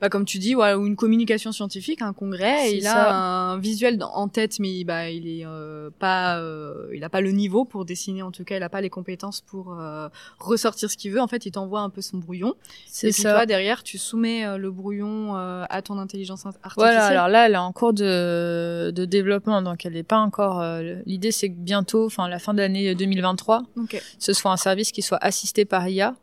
bah, 0.00 0.08
comme 0.10 0.24
tu 0.26 0.38
dis, 0.38 0.54
ou 0.54 0.62
une 0.62 0.94
communication 0.96 1.52
scientifique, 1.52 2.02
un 2.02 2.12
congrès, 2.12 2.70
et 2.70 2.76
il 2.76 2.82
ça. 2.82 3.10
a 3.10 3.52
un 3.52 3.58
visuel 3.58 3.98
en 4.02 4.28
tête, 4.28 4.58
mais 4.58 4.84
bah, 4.84 5.08
il 5.10 5.26
est 5.26 5.46
euh, 5.46 5.88
pas, 5.98 6.38
euh, 6.38 6.88
il 6.94 7.02
a 7.02 7.08
pas 7.08 7.20
le 7.22 7.30
niveau 7.30 7.64
pour 7.64 7.84
dessiner, 7.84 8.22
en 8.22 8.30
tout 8.30 8.44
cas, 8.44 8.56
il 8.56 8.62
a 8.62 8.68
pas 8.68 8.80
les 8.82 8.90
compétences 8.90 9.40
pour 9.40 9.72
euh, 9.80 10.08
ressortir 10.38 10.90
ce 10.90 10.96
qu'il 10.96 11.12
veut. 11.12 11.20
En 11.20 11.28
fait, 11.28 11.46
il 11.46 11.50
t'envoie 11.52 11.80
un 11.80 11.88
peu 11.90 12.02
son 12.02 12.18
brouillon. 12.18 12.54
C'est 12.86 13.08
et 13.08 13.12
puis 13.12 13.22
toi, 13.22 13.46
derrière, 13.46 13.82
tu 13.82 13.96
soumets 13.98 14.44
euh, 14.44 14.58
le 14.58 14.70
brouillon 14.70 15.36
euh, 15.36 15.64
à 15.70 15.80
ton 15.82 15.98
intelligence 15.98 16.44
art- 16.46 16.52
artificielle. 16.62 16.76
Voilà, 16.94 17.06
alors 17.06 17.28
là, 17.28 17.46
elle 17.46 17.54
est 17.54 17.56
en 17.56 17.72
cours 17.72 17.92
de, 17.94 18.90
de 18.94 19.04
développement, 19.06 19.62
donc 19.62 19.86
elle 19.86 19.94
n'est 19.94 20.02
pas 20.02 20.18
encore. 20.18 20.60
euh, 20.60 20.96
L'idée, 21.06 21.30
c'est 21.32 21.48
que 21.48 21.54
bientôt, 21.56 22.04
enfin, 22.06 22.28
la 22.28 22.38
fin 22.38 22.52
d'année 22.54 22.94
2023, 22.94 23.62
Ok. 23.78 24.00
ce 24.18 24.32
soit 24.32 24.50
un 24.52 24.56
service 24.56 24.92
qui 24.92 25.00
soit 25.02 25.18
assisté 25.24 25.64
par 25.64 25.88
IA. 25.88 26.14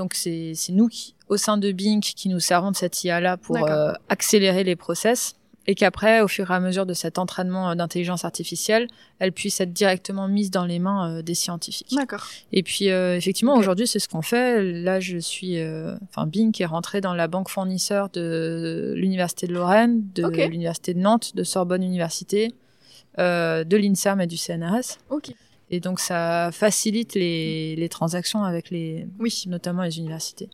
Donc 0.00 0.14
c'est 0.14 0.54
nous 0.70 0.88
qui, 0.88 1.14
au 1.28 1.36
sein 1.36 1.58
de 1.58 1.72
Bing, 1.72 2.00
qui 2.00 2.30
nous 2.30 2.40
servons 2.40 2.70
de 2.70 2.76
cette 2.76 3.04
IA-là 3.04 3.36
pour 3.36 3.58
euh, 3.58 3.92
accélérer 4.08 4.64
les 4.64 4.74
process 4.74 5.36
et 5.66 5.74
qu'après, 5.74 6.22
au 6.22 6.26
fur 6.26 6.50
et 6.50 6.54
à 6.54 6.58
mesure 6.58 6.86
de 6.86 6.94
cet 6.94 7.18
entraînement 7.18 7.68
euh, 7.68 7.74
d'intelligence 7.74 8.24
artificielle, 8.24 8.88
elle 9.18 9.32
puisse 9.32 9.60
être 9.60 9.74
directement 9.74 10.26
mise 10.26 10.50
dans 10.50 10.64
les 10.64 10.78
mains 10.78 11.18
euh, 11.18 11.22
des 11.22 11.34
scientifiques. 11.34 11.94
D'accord. 11.94 12.26
Et 12.50 12.62
puis 12.62 12.88
euh, 12.88 13.14
effectivement, 13.14 13.56
aujourd'hui, 13.56 13.86
c'est 13.86 13.98
ce 13.98 14.08
qu'on 14.08 14.22
fait. 14.22 14.62
Là, 14.62 15.00
je 15.00 15.18
suis, 15.18 15.58
euh, 15.58 15.94
enfin, 16.08 16.26
Bing 16.26 16.50
est 16.62 16.64
rentré 16.64 17.02
dans 17.02 17.12
la 17.12 17.28
banque 17.28 17.50
fournisseur 17.50 18.08
de 18.08 18.94
l'université 18.96 19.48
de 19.48 19.52
Lorraine, 19.52 20.02
de 20.14 20.26
l'université 20.26 20.94
de 20.94 21.00
Nantes, 21.00 21.36
de 21.36 21.44
Sorbonne 21.44 21.82
Université, 21.82 22.54
euh, 23.18 23.64
de 23.64 23.76
l'Inserm 23.76 24.22
et 24.22 24.26
du 24.26 24.38
CNRS. 24.38 24.96
Ok. 25.10 25.34
Et 25.70 25.80
donc 25.80 26.00
ça 26.00 26.50
facilite 26.52 27.14
les, 27.14 27.76
les 27.76 27.88
transactions 27.88 28.42
avec 28.42 28.70
les, 28.70 29.06
Oui. 29.18 29.44
notamment 29.46 29.82
les 29.82 29.98
universités. 29.98 30.50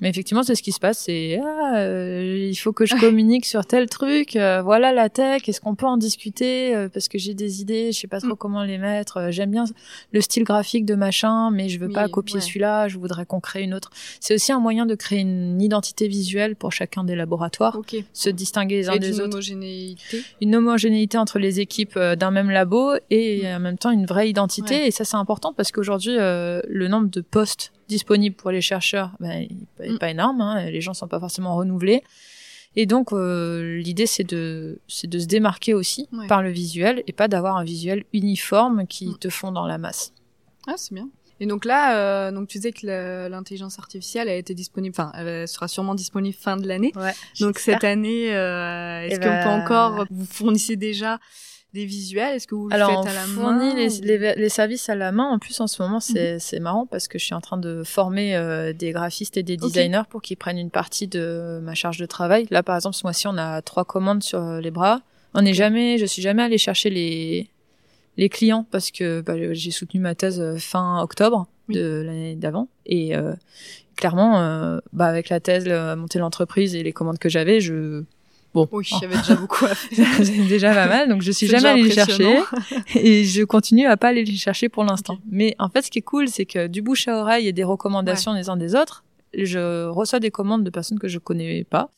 Mais 0.00 0.08
effectivement, 0.10 0.42
c'est 0.42 0.56
ce 0.56 0.62
qui 0.62 0.72
se 0.72 0.80
passe. 0.80 0.98
C'est 0.98 1.38
ah, 1.42 1.76
euh, 1.78 2.48
il 2.50 2.56
faut 2.56 2.72
que 2.72 2.84
je 2.84 2.96
communique 2.98 3.46
sur 3.46 3.64
tel 3.64 3.88
truc. 3.88 4.34
euh, 4.34 4.60
voilà 4.60 4.92
la 4.92 5.08
tech. 5.08 5.48
Est-ce 5.48 5.60
qu'on 5.60 5.76
peut 5.76 5.86
en 5.86 5.96
discuter 5.96 6.74
euh, 6.74 6.88
Parce 6.88 7.06
que 7.08 7.16
j'ai 7.16 7.32
des 7.34 7.60
idées, 7.60 7.92
je 7.92 8.00
sais 8.00 8.08
pas 8.08 8.18
trop 8.20 8.32
Mm. 8.32 8.36
comment 8.36 8.64
les 8.64 8.76
mettre. 8.78 9.18
Euh, 9.18 9.30
J'aime 9.30 9.52
bien 9.52 9.64
le 10.12 10.20
style 10.20 10.42
graphique 10.42 10.84
de 10.84 10.96
machin, 10.96 11.50
mais 11.52 11.68
je 11.68 11.78
veux 11.78 11.86
Oui, 11.86 11.92
pas 11.92 12.08
copier 12.08 12.36
ouais. 12.36 12.40
celui-là. 12.40 12.88
Je 12.88 12.98
voudrais 12.98 13.24
qu'on 13.24 13.38
crée 13.38 13.62
une 13.62 13.72
autre. 13.72 13.90
C'est 14.18 14.34
aussi 14.34 14.50
un 14.50 14.58
moyen 14.58 14.84
de 14.84 14.96
créer 14.96 15.20
une 15.20 15.62
identité 15.62 16.08
visuelle 16.08 16.56
pour 16.56 16.72
chacun 16.72 17.04
des 17.04 17.14
laboratoires, 17.14 17.76
Ok. 17.78 17.94
se 18.12 18.30
distinguer 18.30 18.76
les 18.78 18.88
uns 18.88 18.94
Et 18.94 18.98
des 18.98 19.12
d'une 19.12 19.20
autres, 19.20 19.34
homogénéité. 19.34 20.22
une 20.40 20.56
homogénéité 20.56 21.18
entre 21.18 21.38
les 21.38 21.60
équipes 21.60 21.96
euh, 21.96 22.16
d'un 22.16 22.32
même 22.32 22.50
labo 22.50 22.94
et 23.10 23.42
en 23.46 23.60
même 23.60 23.78
temps 23.78 23.92
une 23.92 24.06
vraie 24.06 24.28
identité. 24.28 24.74
Mm. 24.74 24.78
Ouais. 24.80 24.88
Et 24.88 24.90
ça, 24.90 25.04
c'est 25.04 25.16
important 25.16 25.52
parce 25.56 25.70
qu'aujourd'hui, 25.70 26.16
euh, 26.18 26.60
le 26.68 26.88
nombre 26.88 27.08
de 27.10 27.20
postes 27.20 27.70
disponibles 27.88 28.36
pour 28.36 28.50
les 28.50 28.60
chercheurs, 28.60 29.10
ben, 29.20 29.46
il 29.82 29.92
Mm. 29.94 29.98
pas 29.98 30.10
énorme. 30.10 30.40
Hein, 30.40 30.70
les 30.70 30.80
gens 30.80 30.94
sont 30.94 31.08
pas 31.08 31.20
forcément 31.20 31.54
renouvelés. 31.56 32.02
Et 32.76 32.86
donc, 32.86 33.12
euh, 33.12 33.78
l'idée, 33.78 34.06
c'est 34.06 34.24
de, 34.24 34.80
c'est 34.88 35.06
de 35.08 35.18
se 35.20 35.26
démarquer 35.26 35.74
aussi 35.74 36.08
Ouais. 36.12 36.26
par 36.26 36.42
le 36.42 36.50
visuel 36.50 37.04
et 37.06 37.12
pas 37.12 37.28
d'avoir 37.28 37.56
un 37.56 37.64
visuel 37.64 38.04
uniforme 38.12 38.86
qui 38.86 39.08
Mm. 39.08 39.18
te 39.18 39.28
fond 39.28 39.52
dans 39.52 39.66
la 39.66 39.78
masse. 39.78 40.12
Ah, 40.66 40.74
c'est 40.76 40.92
bien. 40.94 41.08
Et 41.40 41.46
donc 41.46 41.64
là, 41.64 41.96
euh, 41.98 42.32
donc 42.32 42.46
tu 42.48 42.58
disais 42.58 42.70
que 42.72 43.28
l'intelligence 43.28 43.78
artificielle 43.80 44.28
a 44.28 44.34
été 44.36 44.54
disponible, 44.54 44.94
enfin, 44.96 45.10
elle 45.16 45.46
sera 45.48 45.66
sûrement 45.68 45.94
disponible 45.96 46.34
fin 46.34 46.56
de 46.56 46.66
l'année. 46.66 46.92
Ouais. 46.96 47.12
Donc 47.40 47.58
cette 47.58 47.82
année, 47.84 48.32
euh, 48.34 49.02
est-ce 49.02 49.16
Eh 49.16 49.18
qu'on 49.18 49.24
peut 49.24 49.44
ben- 49.44 49.62
encore, 49.62 50.06
vous 50.10 50.26
fournissez 50.26 50.76
déjà 50.76 51.18
des 51.74 51.84
visuels 51.84 52.36
Est-ce 52.36 52.46
que 52.46 52.54
vous 52.54 52.68
le 52.68 52.74
Alors, 52.74 52.88
faites 52.88 52.98
on 52.98 53.02
à 53.02 53.12
la 53.12 53.20
fournit 53.22 53.68
main 53.70 53.74
les, 53.74 53.98
ou- 53.98 54.04
les, 54.04 54.34
les 54.36 54.48
services 54.48 54.88
à 54.88 54.94
la 54.94 55.12
main. 55.12 55.24
En 55.28 55.38
plus, 55.38 55.60
en 55.60 55.66
ce 55.66 55.82
moment, 55.82 56.00
c'est 56.00 56.38
c'est 56.38 56.60
marrant 56.60 56.86
parce 56.86 57.08
que 57.08 57.18
je 57.18 57.24
suis 57.24 57.34
en 57.34 57.40
train 57.40 57.58
de 57.58 57.82
former 57.84 58.36
euh, 58.36 58.72
des 58.72 58.92
graphistes 58.92 59.36
et 59.36 59.42
des 59.42 59.56
designers 59.56 60.02
pour 60.08 60.22
qu'ils 60.22 60.36
prennent 60.36 60.58
une 60.58 60.70
partie 60.70 61.08
de 61.08 61.58
ma 61.62 61.74
charge 61.74 61.98
de 61.98 62.06
travail. 62.06 62.46
Là, 62.50 62.62
par 62.62 62.76
exemple, 62.76 62.94
ce 62.96 63.02
mois-ci, 63.04 63.26
on 63.28 63.36
a 63.36 63.60
trois 63.60 63.84
commandes 63.84 64.22
sur 64.22 64.40
euh, 64.40 64.60
les 64.60 64.70
bras. 64.70 65.02
On 65.34 65.42
n'est 65.42 65.52
jamais, 65.52 65.98
je 65.98 66.06
suis 66.06 66.22
jamais 66.22 66.42
allée 66.44 66.58
chercher 66.58 66.88
les 66.90 67.50
les 68.16 68.28
clients 68.28 68.64
parce 68.70 68.92
que 68.92 69.20
bah, 69.22 69.34
j'ai 69.54 69.72
soutenu 69.72 69.98
ma 69.98 70.14
thèse 70.14 70.40
euh, 70.40 70.56
fin 70.56 71.02
octobre 71.02 71.48
Oui. 71.68 71.74
de 71.74 72.02
l'année 72.06 72.36
d'avant 72.36 72.68
et 72.86 73.16
euh, 73.16 73.32
clairement, 73.96 74.40
euh, 74.40 74.78
bah, 74.92 75.06
avec 75.06 75.28
la 75.28 75.40
thèse, 75.40 75.66
le- 75.66 75.96
monter 75.96 76.20
l'entreprise 76.20 76.76
et 76.76 76.84
les 76.84 76.92
commandes 76.92 77.18
que 77.18 77.28
j'avais, 77.28 77.60
je 77.60 78.04
bon, 78.54 78.68
Oui, 78.72 78.88
avait 79.02 79.16
déjà 79.16 79.34
beaucoup 79.34 79.66
à 79.66 79.74
faire. 79.74 80.20
déjà 80.48 80.72
pas 80.72 80.86
mal, 80.86 81.08
donc 81.08 81.22
je 81.22 81.32
suis 81.32 81.46
jamais 81.46 81.68
allée 81.68 81.82
les 81.82 81.90
chercher 81.90 82.38
et 82.94 83.24
je 83.24 83.42
continue 83.42 83.86
à 83.86 83.96
pas 83.96 84.08
aller 84.08 84.24
les 84.24 84.36
chercher 84.36 84.68
pour 84.68 84.84
l'instant. 84.84 85.18
Mais 85.30 85.54
en 85.58 85.68
fait, 85.68 85.82
ce 85.82 85.90
qui 85.90 85.98
est 85.98 86.02
cool, 86.02 86.28
c'est 86.28 86.46
que 86.46 86.66
du 86.66 86.80
bouche 86.80 87.08
à 87.08 87.18
oreille 87.18 87.48
et 87.48 87.52
des 87.52 87.64
recommandations 87.64 88.34
des 88.34 88.48
uns 88.48 88.56
des 88.56 88.74
autres, 88.74 89.04
je 89.36 89.86
reçois 89.88 90.20
des 90.20 90.30
commandes 90.30 90.64
de 90.64 90.70
personnes 90.70 90.98
que 90.98 91.08
je 91.08 91.18
connais 91.18 91.64
pas. 91.64 91.90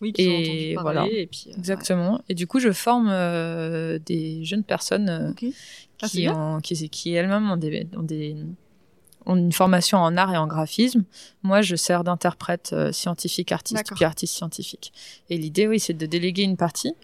Oui, 0.00 0.12
qui 0.12 0.22
ont 0.22 0.30
Et 0.30 0.34
entendu 0.34 0.74
parler, 0.74 0.74
voilà. 0.82 1.06
Et 1.12 1.26
puis, 1.26 1.46
euh, 1.48 1.58
Exactement. 1.58 2.20
Et 2.28 2.34
du 2.34 2.46
coup, 2.46 2.58
je 2.58 2.72
forme 2.72 3.08
euh, 3.10 3.98
des 4.04 4.44
jeunes 4.44 4.64
personnes 4.64 5.08
euh. 5.10 5.48
Ah, 6.02 6.08
qui, 6.08 6.26
ont, 6.30 6.60
qui, 6.60 6.88
qui 6.88 7.12
elles-mêmes 7.12 7.50
ont 7.50 7.58
des, 7.58 7.86
ont 7.94 8.02
des 8.02 8.34
ont 8.34 8.54
une 9.36 9.52
formation 9.52 9.98
en 9.98 10.16
art 10.16 10.32
et 10.32 10.36
en 10.36 10.46
graphisme. 10.46 11.04
Moi, 11.42 11.62
je 11.62 11.76
sers 11.76 12.04
d'interprète 12.04 12.70
euh, 12.72 12.92
scientifique 12.92 13.52
artiste 13.52 13.92
puis 13.94 14.04
artiste 14.04 14.34
scientifique. 14.34 14.92
Et 15.28 15.36
l'idée, 15.38 15.66
oui, 15.68 15.80
c'est 15.80 15.94
de 15.94 16.06
déléguer 16.06 16.42
une 16.42 16.56
partie. 16.56 16.94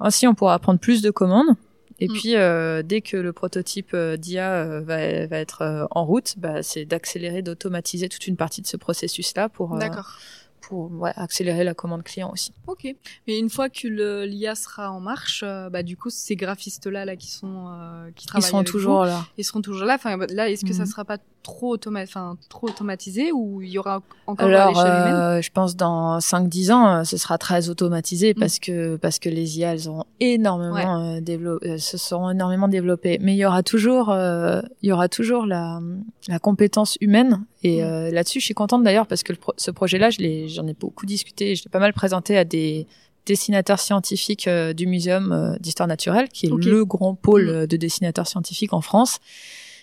Ainsi, 0.00 0.26
on 0.26 0.34
pourra 0.34 0.58
prendre 0.58 0.80
plus 0.80 1.02
de 1.02 1.10
commandes. 1.10 1.54
Et 2.02 2.08
Mm. 2.08 2.12
puis, 2.14 2.36
euh, 2.36 2.82
dès 2.82 3.02
que 3.02 3.16
le 3.18 3.32
prototype 3.34 3.90
euh, 3.92 4.16
d'IA 4.16 4.80
va, 4.80 5.26
va 5.26 5.36
être 5.38 5.86
en 5.90 6.04
route, 6.06 6.34
bah, 6.38 6.62
c'est 6.62 6.86
d'accélérer, 6.86 7.42
d'automatiser 7.42 8.08
toute 8.08 8.26
une 8.26 8.36
partie 8.36 8.62
de 8.62 8.66
ce 8.66 8.78
processus-là 8.78 9.48
pour, 9.50 9.76
D'accord. 9.76 10.18
Pour 10.60 10.90
ouais, 10.92 11.12
accélérer 11.16 11.64
la 11.64 11.74
commande 11.74 12.02
client 12.02 12.30
aussi. 12.32 12.52
Ok. 12.66 12.86
Mais 13.26 13.38
une 13.38 13.50
fois 13.50 13.68
que 13.68 13.88
le- 13.88 14.24
l'IA 14.24 14.54
sera 14.54 14.90
en 14.90 15.00
marche, 15.00 15.42
euh, 15.46 15.68
bah 15.70 15.82
du 15.82 15.96
coup 15.96 16.10
ces 16.10 16.36
graphistes-là 16.36 17.04
là 17.04 17.16
qui 17.16 17.30
sont 17.30 17.66
euh, 17.68 18.10
qui 18.14 18.24
Ils 18.24 18.28
travaillent 18.28 18.50
sont 18.50 18.56
avec 18.58 18.68
toujours 18.68 19.00
vous, 19.00 19.06
là. 19.06 19.24
ils 19.38 19.44
seront 19.44 19.62
toujours 19.62 19.86
là. 19.86 19.94
Enfin 19.94 20.16
là, 20.30 20.48
est-ce 20.50 20.64
que 20.64 20.72
ça 20.72 20.82
Mhm. 20.84 20.88
sera 20.88 21.04
pas 21.04 21.18
trop 21.42 21.70
automa 21.72 22.02
enfin 22.02 22.36
trop 22.50 22.68
automatisé 22.68 23.32
ou 23.32 23.62
il 23.62 23.70
y 23.70 23.78
aura 23.78 24.02
encore 24.26 24.46
à 24.46 24.48
Alors, 24.48 24.68
l'échelle 24.68 24.86
humaine 25.00 25.14
euh, 25.14 25.40
je 25.42 25.50
pense 25.50 25.74
dans 25.74 26.18
5-10 26.20 26.70
ans, 26.70 26.96
euh, 27.00 27.04
ce 27.04 27.16
sera 27.16 27.38
très 27.38 27.68
automatisé 27.70 28.34
Mm. 28.34 28.38
parce 28.40 28.58
que 28.58 28.96
parce 28.96 29.18
que 29.18 29.28
les 29.30 29.58
IA, 29.58 29.72
elles 29.72 29.88
auront 29.88 30.04
énormément 30.20 31.00
euh, 31.16 31.20
développé, 31.20 31.78
se 31.78 31.96
seront 31.96 32.30
énormément 32.30 32.68
développées. 32.68 33.18
Mais 33.22 33.34
il 33.34 33.38
y 33.38 33.44
aura 33.46 33.62
toujours, 33.62 34.10
euh, 34.10 34.60
il 34.82 34.90
y 34.90 34.92
aura 34.92 35.08
toujours 35.08 35.46
la 35.46 35.80
la 36.28 36.38
compétence 36.38 36.96
humaine. 37.00 37.44
Et 37.62 37.82
Mm. 37.82 37.84
euh, 37.84 38.10
là-dessus, 38.10 38.40
je 38.40 38.44
suis 38.46 38.54
contente 38.54 38.82
d'ailleurs 38.82 39.06
parce 39.06 39.22
que 39.22 39.32
le 39.32 39.38
pro- 39.38 39.52
ce 39.56 39.70
projet-là, 39.70 40.08
j'en 40.10 40.66
ai 40.66 40.74
beaucoup 40.74 41.04
discuté, 41.06 41.54
je 41.56 41.64
l'ai 41.64 41.70
pas 41.70 41.78
mal 41.78 41.92
présenté 41.92 42.36
à 42.38 42.44
des 42.44 42.86
dessinateurs 43.26 43.78
scientifiques 43.80 44.48
euh, 44.48 44.72
du 44.72 44.86
Muséum 44.86 45.30
euh, 45.32 45.56
d'histoire 45.60 45.86
naturelle, 45.86 46.28
qui 46.30 46.46
est 46.46 46.50
le 46.50 46.84
grand 46.84 47.14
pôle 47.14 47.44
Mm. 47.46 47.48
euh, 47.50 47.66
de 47.66 47.76
dessinateurs 47.76 48.26
scientifiques 48.26 48.72
en 48.72 48.80
France. 48.80 49.18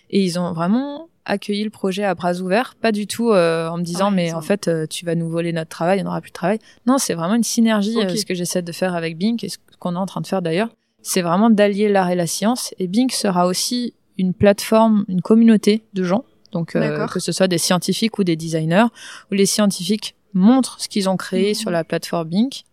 Et 0.09 0.23
ils 0.23 0.39
ont 0.39 0.53
vraiment 0.53 1.09
accueilli 1.25 1.63
le 1.65 1.69
projet 1.69 2.03
à 2.05 2.15
bras 2.15 2.35
ouverts, 2.39 2.75
pas 2.81 2.91
du 2.93 3.05
tout 3.05 3.31
euh, 3.31 3.67
en 3.67 3.77
me 3.77 3.83
disant 3.83 4.07
Ah 4.07 4.11
mais 4.11 4.33
en 4.33 4.41
fait 4.41 4.69
tu 4.89 5.05
vas 5.05 5.13
nous 5.15 5.29
voler 5.29 5.51
notre 5.51 5.69
travail, 5.69 5.99
il 5.99 6.01
n'y 6.01 6.07
en 6.07 6.11
aura 6.11 6.21
plus 6.21 6.29
de 6.31 6.33
travail. 6.33 6.59
Non, 6.85 6.97
c'est 6.97 7.13
vraiment 7.13 7.35
une 7.35 7.43
synergie 7.43 7.97
Ok. 7.97 8.05
euh, 8.05 8.15
ce 8.15 8.25
que 8.25 8.33
j'essaie 8.33 8.61
de 8.61 8.71
faire 8.71 8.95
avec 8.95 9.17
Bink 9.17 9.43
et 9.43 9.49
ce 9.49 9.57
qu'on 9.79 9.93
est 9.95 9.97
en 9.97 10.05
train 10.05 10.21
de 10.21 10.27
faire 10.27 10.41
d'ailleurs. 10.41 10.69
C'est 11.01 11.21
vraiment 11.21 11.49
d'allier 11.49 11.89
l'art 11.89 12.09
et 12.09 12.15
la 12.15 12.27
science. 12.27 12.73
Et 12.79 12.87
Bink 12.87 13.11
sera 13.11 13.45
aussi 13.45 13.93
une 14.17 14.33
plateforme, 14.33 15.03
une 15.09 15.21
communauté 15.21 15.83
de 15.93 16.03
gens, 16.03 16.23
donc 16.51 16.75
euh, 16.75 16.79
que 17.07 17.19
ce 17.19 17.31
soit 17.31 17.47
des 17.47 17.57
scientifiques 17.57 18.17
ou 18.19 18.23
des 18.23 18.35
designers, 18.35 18.85
où 19.31 19.35
les 19.35 19.45
scientifiques 19.45 20.15
montrent 20.33 20.79
ce 20.79 20.87
qu'ils 20.87 21.09
ont 21.09 21.17
créé 21.17 21.49
Mhm. 21.49 21.53
sur 21.55 21.71
la 21.71 21.83
plateforme 21.83 22.29
Bink. 22.29 22.63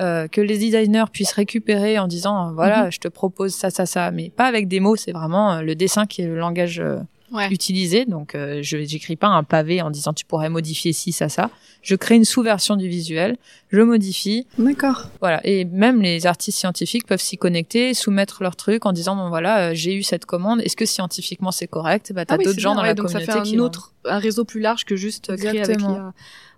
euh, 0.00 0.28
que 0.28 0.40
les 0.40 0.56
designers 0.58 1.06
puissent 1.12 1.32
récupérer 1.32 1.98
en 1.98 2.06
disant 2.06 2.52
voilà 2.52 2.84
Mhm. 2.84 2.92
je 2.92 2.98
te 3.00 3.08
propose 3.08 3.52
ça 3.52 3.70
ça 3.70 3.84
ça 3.84 4.12
mais 4.12 4.30
pas 4.30 4.46
avec 4.46 4.68
des 4.68 4.78
mots 4.78 4.94
c'est 4.94 5.10
vraiment 5.10 5.54
euh, 5.54 5.62
le 5.62 5.74
dessin 5.74 6.06
qui 6.06 6.22
est 6.22 6.26
le 6.28 6.38
langage 6.38 6.78
euh, 6.78 6.98
Ouais. 7.30 7.48
utilisé. 7.50 8.04
Donc, 8.06 8.34
euh, 8.34 8.60
je 8.62 8.78
j'écris 8.84 9.16
pas 9.16 9.26
un 9.28 9.42
pavé 9.44 9.82
en 9.82 9.90
disant 9.90 10.12
tu 10.12 10.24
pourrais 10.24 10.48
modifier 10.48 10.92
ci, 10.92 11.12
ça, 11.12 11.28
ça. 11.28 11.50
Je 11.82 11.94
crée 11.94 12.16
une 12.16 12.24
sous-version 12.24 12.76
du 12.76 12.88
visuel, 12.88 13.36
je 13.70 13.80
modifie, 13.80 14.46
D'accord. 14.58 15.04
voilà. 15.20 15.40
Et 15.46 15.64
même 15.64 16.00
les 16.02 16.26
artistes 16.26 16.58
scientifiques 16.58 17.06
peuvent 17.06 17.20
s'y 17.20 17.36
connecter, 17.38 17.94
soumettre 17.94 18.42
leur 18.42 18.56
truc 18.56 18.86
en 18.86 18.92
disant 18.92 19.14
bon 19.16 19.28
voilà, 19.28 19.70
euh, 19.70 19.74
j'ai 19.74 19.94
eu 19.94 20.02
cette 20.02 20.24
commande. 20.26 20.60
Est-ce 20.62 20.76
que 20.76 20.86
scientifiquement 20.86 21.52
c'est 21.52 21.66
correct? 21.68 22.12
Bah 22.14 22.24
t'as 22.24 22.34
Ah 22.34 22.38
oui, 22.38 22.44
d'autres 22.44 22.58
gens 22.60 22.70
bien, 22.70 22.76
dans 22.76 22.82
ouais, 22.82 22.88
la 22.88 22.94
donc 22.94 23.06
communauté 23.06 23.30
ça 23.32 23.38
fait 23.38 23.42
qui 23.48 23.54
un 23.54 23.58
vont- 23.58 23.64
autre, 23.66 23.92
un 24.04 24.18
réseau 24.18 24.44
plus 24.44 24.60
large 24.60 24.84
que 24.84 24.96
juste 24.96 25.30
euh, 25.30 25.36
créer 25.36 25.62
avec. 25.62 25.78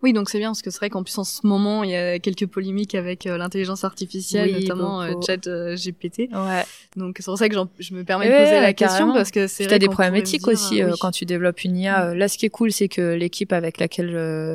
Oui, 0.02 0.12
donc 0.14 0.30
c'est 0.30 0.38
bien 0.38 0.48
parce 0.48 0.62
que 0.62 0.70
c'est 0.70 0.78
vrai 0.78 0.88
qu'en 0.90 1.02
plus 1.02 1.16
en 1.18 1.24
ce 1.24 1.46
moment 1.46 1.84
il 1.84 1.90
y 1.90 1.94
a 1.96 2.18
quelques 2.18 2.46
polémiques 2.46 2.94
avec 2.94 3.26
euh, 3.26 3.36
l'intelligence 3.36 3.84
artificielle, 3.84 4.50
Oui, 4.54 4.62
notamment 4.62 5.02
euh. 5.02 5.12
Chat 5.26 5.46
euh, 5.46 5.76
GPT. 5.76 6.30
Ouais. 6.32 6.64
Donc 6.96 7.16
c'est 7.18 7.26
pour 7.26 7.36
ça 7.38 7.48
que 7.50 7.54
je 7.78 7.94
me 7.94 8.02
permets 8.04 8.26
Ouais, 8.28 8.32
de 8.40 8.44
poser 8.44 8.60
la 8.60 8.72
question 8.72 8.96
carrément. 8.98 9.14
parce 9.14 9.30
que 9.30 9.46
c'est 9.46 9.64
vrai 9.64 9.72
t'as 9.74 9.78
des 9.78 9.88
problèmes 9.88 10.14
éthiques 10.16 10.40
dire, 10.42 10.48
aussi 10.52 10.82
euh, 10.82 10.92
oui. 10.92 10.98
quand 11.00 11.10
tu 11.10 11.26
développes 11.26 11.62
une 11.64 11.76
IA. 11.76 12.06
Euh, 12.06 12.14
Là, 12.14 12.28
ce 12.28 12.38
qui 12.38 12.46
est 12.46 12.50
cool, 12.50 12.72
c'est 12.72 12.88
que 12.88 13.14
l'équipe 13.14 13.52
avec 13.52 13.78
laquelle 13.78 14.10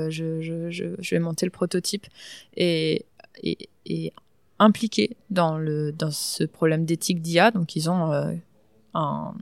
je, 0.09 0.41
je, 0.41 0.69
je, 0.71 0.85
je 0.97 1.15
vais 1.15 1.19
monter 1.19 1.45
le 1.45 1.51
prototype 1.51 2.07
est, 2.57 3.05
est, 3.43 3.69
est 3.85 4.13
impliquée 4.57 5.15
dans 5.29 5.57
le 5.57 5.91
dans 5.91 6.11
ce 6.11 6.43
problème 6.43 6.85
d'éthique 6.85 7.21
d'IA. 7.21 7.51
Donc, 7.51 7.75
ils 7.75 7.89
ont 7.89 8.11
euh, 8.11 8.31
un 8.93 9.33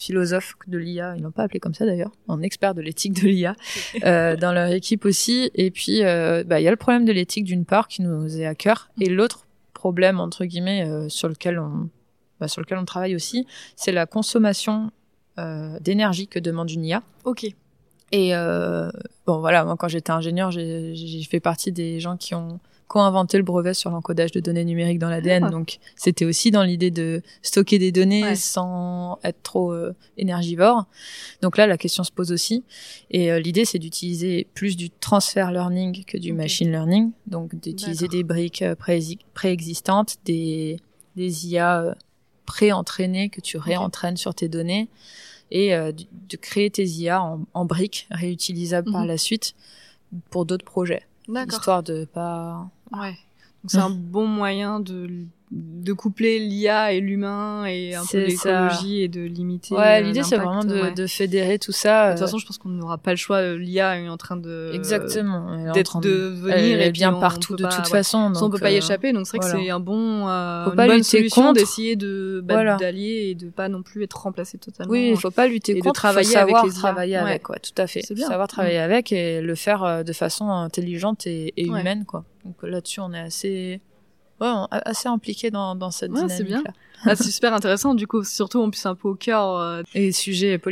philosophe 0.00 0.54
de 0.66 0.78
l'IA, 0.78 1.14
ils 1.16 1.22
l'ont 1.22 1.30
pas 1.30 1.44
appelé 1.44 1.60
comme 1.60 1.74
ça 1.74 1.84
d'ailleurs, 1.84 2.10
un 2.28 2.40
expert 2.42 2.74
de 2.74 2.80
l'éthique 2.80 3.12
de 3.22 3.28
l'IA 3.28 3.54
euh, 4.04 4.34
dans 4.34 4.52
leur 4.52 4.68
équipe 4.68 5.04
aussi. 5.04 5.50
Et 5.54 5.70
puis, 5.70 6.02
euh, 6.02 6.42
bah, 6.44 6.60
il 6.60 6.64
y 6.64 6.68
a 6.68 6.70
le 6.70 6.76
problème 6.76 7.04
de 7.04 7.12
l'éthique 7.12 7.44
d'une 7.44 7.64
part 7.64 7.86
qui 7.86 8.02
nous 8.02 8.40
est 8.40 8.46
à 8.46 8.54
cœur, 8.54 8.88
et 9.00 9.08
l'autre 9.08 9.46
problème 9.74 10.18
entre 10.18 10.44
guillemets 10.44 10.86
euh, 10.88 11.08
sur 11.08 11.28
lequel 11.28 11.58
on 11.58 11.88
bah, 12.40 12.48
sur 12.48 12.62
lequel 12.62 12.78
on 12.78 12.84
travaille 12.86 13.14
aussi, 13.14 13.46
c'est 13.76 13.92
la 13.92 14.06
consommation 14.06 14.90
d'énergie 15.80 16.28
que 16.28 16.38
demande 16.38 16.70
une 16.70 16.84
IA. 16.84 17.02
Ok. 17.24 17.46
Et 18.12 18.32
bon 19.26 19.40
voilà, 19.40 19.64
moi 19.64 19.74
quand 19.78 19.88
j'étais 19.88 20.10
ingénieur, 20.10 20.50
j'ai 20.50 21.22
fait 21.22 21.40
partie 21.40 21.72
des 21.72 21.98
gens 21.98 22.18
qui 22.18 22.34
ont 22.34 22.60
qui 22.90 22.96
ont 22.96 23.02
inventé 23.02 23.36
le 23.36 23.44
brevet 23.44 23.72
sur 23.74 23.90
l'encodage 23.90 24.32
de 24.32 24.40
données 24.40 24.64
numériques 24.64 24.98
dans 24.98 25.08
l'ADN. 25.10 25.44
Ah. 25.44 25.50
Donc 25.50 25.78
c'était 25.96 26.24
aussi 26.24 26.50
dans 26.50 26.62
l'idée 26.64 26.90
de 26.90 27.22
stocker 27.42 27.78
des 27.78 27.92
données 27.92 28.22
Ouais. 28.24 28.34
sans 28.34 29.18
être 29.22 29.42
trop 29.42 29.72
euh, 29.72 29.94
énergivore. 30.16 30.86
Donc 31.42 31.56
là, 31.56 31.66
la 31.66 31.78
question 31.78 32.02
se 32.04 32.10
pose 32.10 32.32
aussi. 32.32 32.64
Et 33.10 33.30
euh, 33.30 33.38
l'idée, 33.38 33.64
c'est 33.64 33.78
d'utiliser 33.78 34.48
plus 34.54 34.76
du 34.76 34.90
transfer 34.90 35.52
learning 35.52 36.04
que 36.04 36.18
du 36.18 36.32
machine 36.32 36.70
learning. 36.70 37.12
Donc 37.26 37.54
d'utiliser 37.54 38.08
des 38.08 38.24
briques 38.24 38.62
euh, 38.62 38.74
préexi- 38.74 39.18
préexistantes, 39.34 40.16
des, 40.24 40.78
des 41.16 41.46
IA 41.48 41.94
pré-entraînées 42.46 43.28
que 43.30 43.40
tu 43.40 43.56
réentraînes 43.58 44.16
sur 44.16 44.34
tes 44.34 44.48
données 44.48 44.88
et 45.52 45.74
euh, 45.74 45.92
de 45.92 46.04
de 46.28 46.36
créer 46.36 46.70
tes 46.70 46.84
IA 46.86 47.22
en, 47.22 47.40
en 47.54 47.64
briques 47.64 48.06
réutilisables 48.10 48.90
par 48.92 49.02
Mhm. 49.02 49.08
la 49.08 49.18
suite 49.18 49.54
pour 50.30 50.44
d'autres 50.46 50.64
projets. 50.64 51.02
D'accord. 51.28 51.58
Histoire 51.58 51.82
de 51.82 52.04
pas... 52.04 52.68
Ouais. 52.92 53.18
Donc 53.62 53.70
c'est 53.70 53.78
un 53.78 53.90
bon 53.90 54.26
moyen 54.26 54.80
de 54.80 55.26
de 55.52 55.92
coupler 55.92 56.38
l'IA 56.38 56.92
et 56.92 57.00
l'humain 57.00 57.64
et 57.64 57.96
un 57.96 58.04
peu 58.08 58.18
l'écologie 58.24 59.02
et 59.02 59.08
de 59.08 59.20
limiter. 59.22 59.74
Ouais, 59.74 60.00
euh, 60.00 60.06
l'idée 60.06 60.22
c'est 60.22 60.36
vraiment 60.36 60.62
de, 60.62 60.80
ouais. 60.80 60.92
de 60.94 61.06
fédérer 61.08 61.58
tout 61.58 61.72
ça. 61.72 62.10
De 62.10 62.12
toute 62.12 62.22
euh, 62.22 62.26
façon, 62.26 62.38
je 62.38 62.46
pense 62.46 62.56
qu'on 62.58 62.68
n'aura 62.68 62.98
pas 62.98 63.10
le 63.10 63.16
choix. 63.16 63.38
euh, 63.38 63.58
L'IA 63.58 63.98
est 63.98 64.08
en 64.08 64.16
train 64.16 64.36
de 64.36 64.70
exactement. 64.72 65.72
D'être 65.72 66.00
de 66.00 66.08
venir 66.10 66.80
et 66.80 66.92
bien 66.92 67.12
on- 67.16 67.20
partout 67.20 67.54
on 67.54 67.56
de 67.56 67.62
pas- 67.64 67.68
toute 67.70 67.84
ouais. 67.86 67.90
façon. 67.90 68.32
Ça, 68.32 68.40
on 68.40 68.48
donc, 68.48 68.52
peut 68.52 68.60
pas 68.60 68.70
y 68.70 68.76
échapper, 68.76 69.12
donc 69.12 69.26
c'est 69.26 69.38
vrai 69.38 69.46
voilà. 69.48 69.58
que 69.58 69.64
c'est 69.64 69.70
un 69.70 69.80
bon, 69.80 70.28
euh, 70.28 70.64
Faut 70.66 70.70
une 70.70 70.76
pas 70.76 70.86
bonne 70.86 70.96
lutter 70.98 71.18
solution 71.18 71.42
contre. 71.42 71.54
d'essayer 71.60 71.96
de 71.96 72.40
bah, 72.44 72.54
Voilà. 72.54 72.76
d'allier 72.76 73.30
et 73.30 73.34
de 73.34 73.50
pas 73.50 73.68
non 73.68 73.82
plus 73.82 74.04
être 74.04 74.20
remplacé 74.22 74.56
totalement. 74.56 74.92
Oui, 74.92 75.10
il 75.12 75.18
faut 75.18 75.32
pas 75.32 75.48
lutter 75.48 75.72
et 75.72 75.76
de 75.76 75.80
contre, 75.80 75.94
travailler 76.00 76.26
faut 76.28 76.32
savoir 76.34 76.62
avec 76.62 76.72
les 76.72 76.78
travailler 76.78 77.16
avec, 77.16 77.48
ouais, 77.48 77.58
tout 77.58 77.82
à 77.82 77.88
fait. 77.88 78.02
Bien. 78.14 78.28
Savoir 78.28 78.46
travailler 78.46 78.78
avec 78.78 79.10
et 79.10 79.40
le 79.40 79.54
faire 79.56 80.04
de 80.04 80.12
façon 80.12 80.48
intelligente 80.48 81.26
et, 81.26 81.52
humaine, 81.56 82.04
quoi. 82.06 82.24
Donc 82.44 82.54
là-dessus, 82.62 83.00
on 83.00 83.12
est 83.12 83.18
assez, 83.20 83.80
ouais, 84.40 84.48
assez 84.70 85.08
impliqué 85.08 85.50
dans, 85.50 85.74
dans 85.74 85.90
cette 85.90 86.12
Ouais, 86.12 86.20
c'est 86.28 86.44
dynamique. 86.44 86.64
bien. 86.64 86.72
Ah, 87.06 87.16
c'est 87.16 87.30
super 87.30 87.54
intéressant. 87.54 87.94
Du 87.94 88.06
coup, 88.06 88.24
surtout 88.24 88.60
en 88.60 88.68
plus 88.70 88.84
un 88.84 88.94
peu 88.94 89.08
au 89.08 89.14
cœur 89.14 89.56
euh, 89.56 89.82
Et 89.94 90.12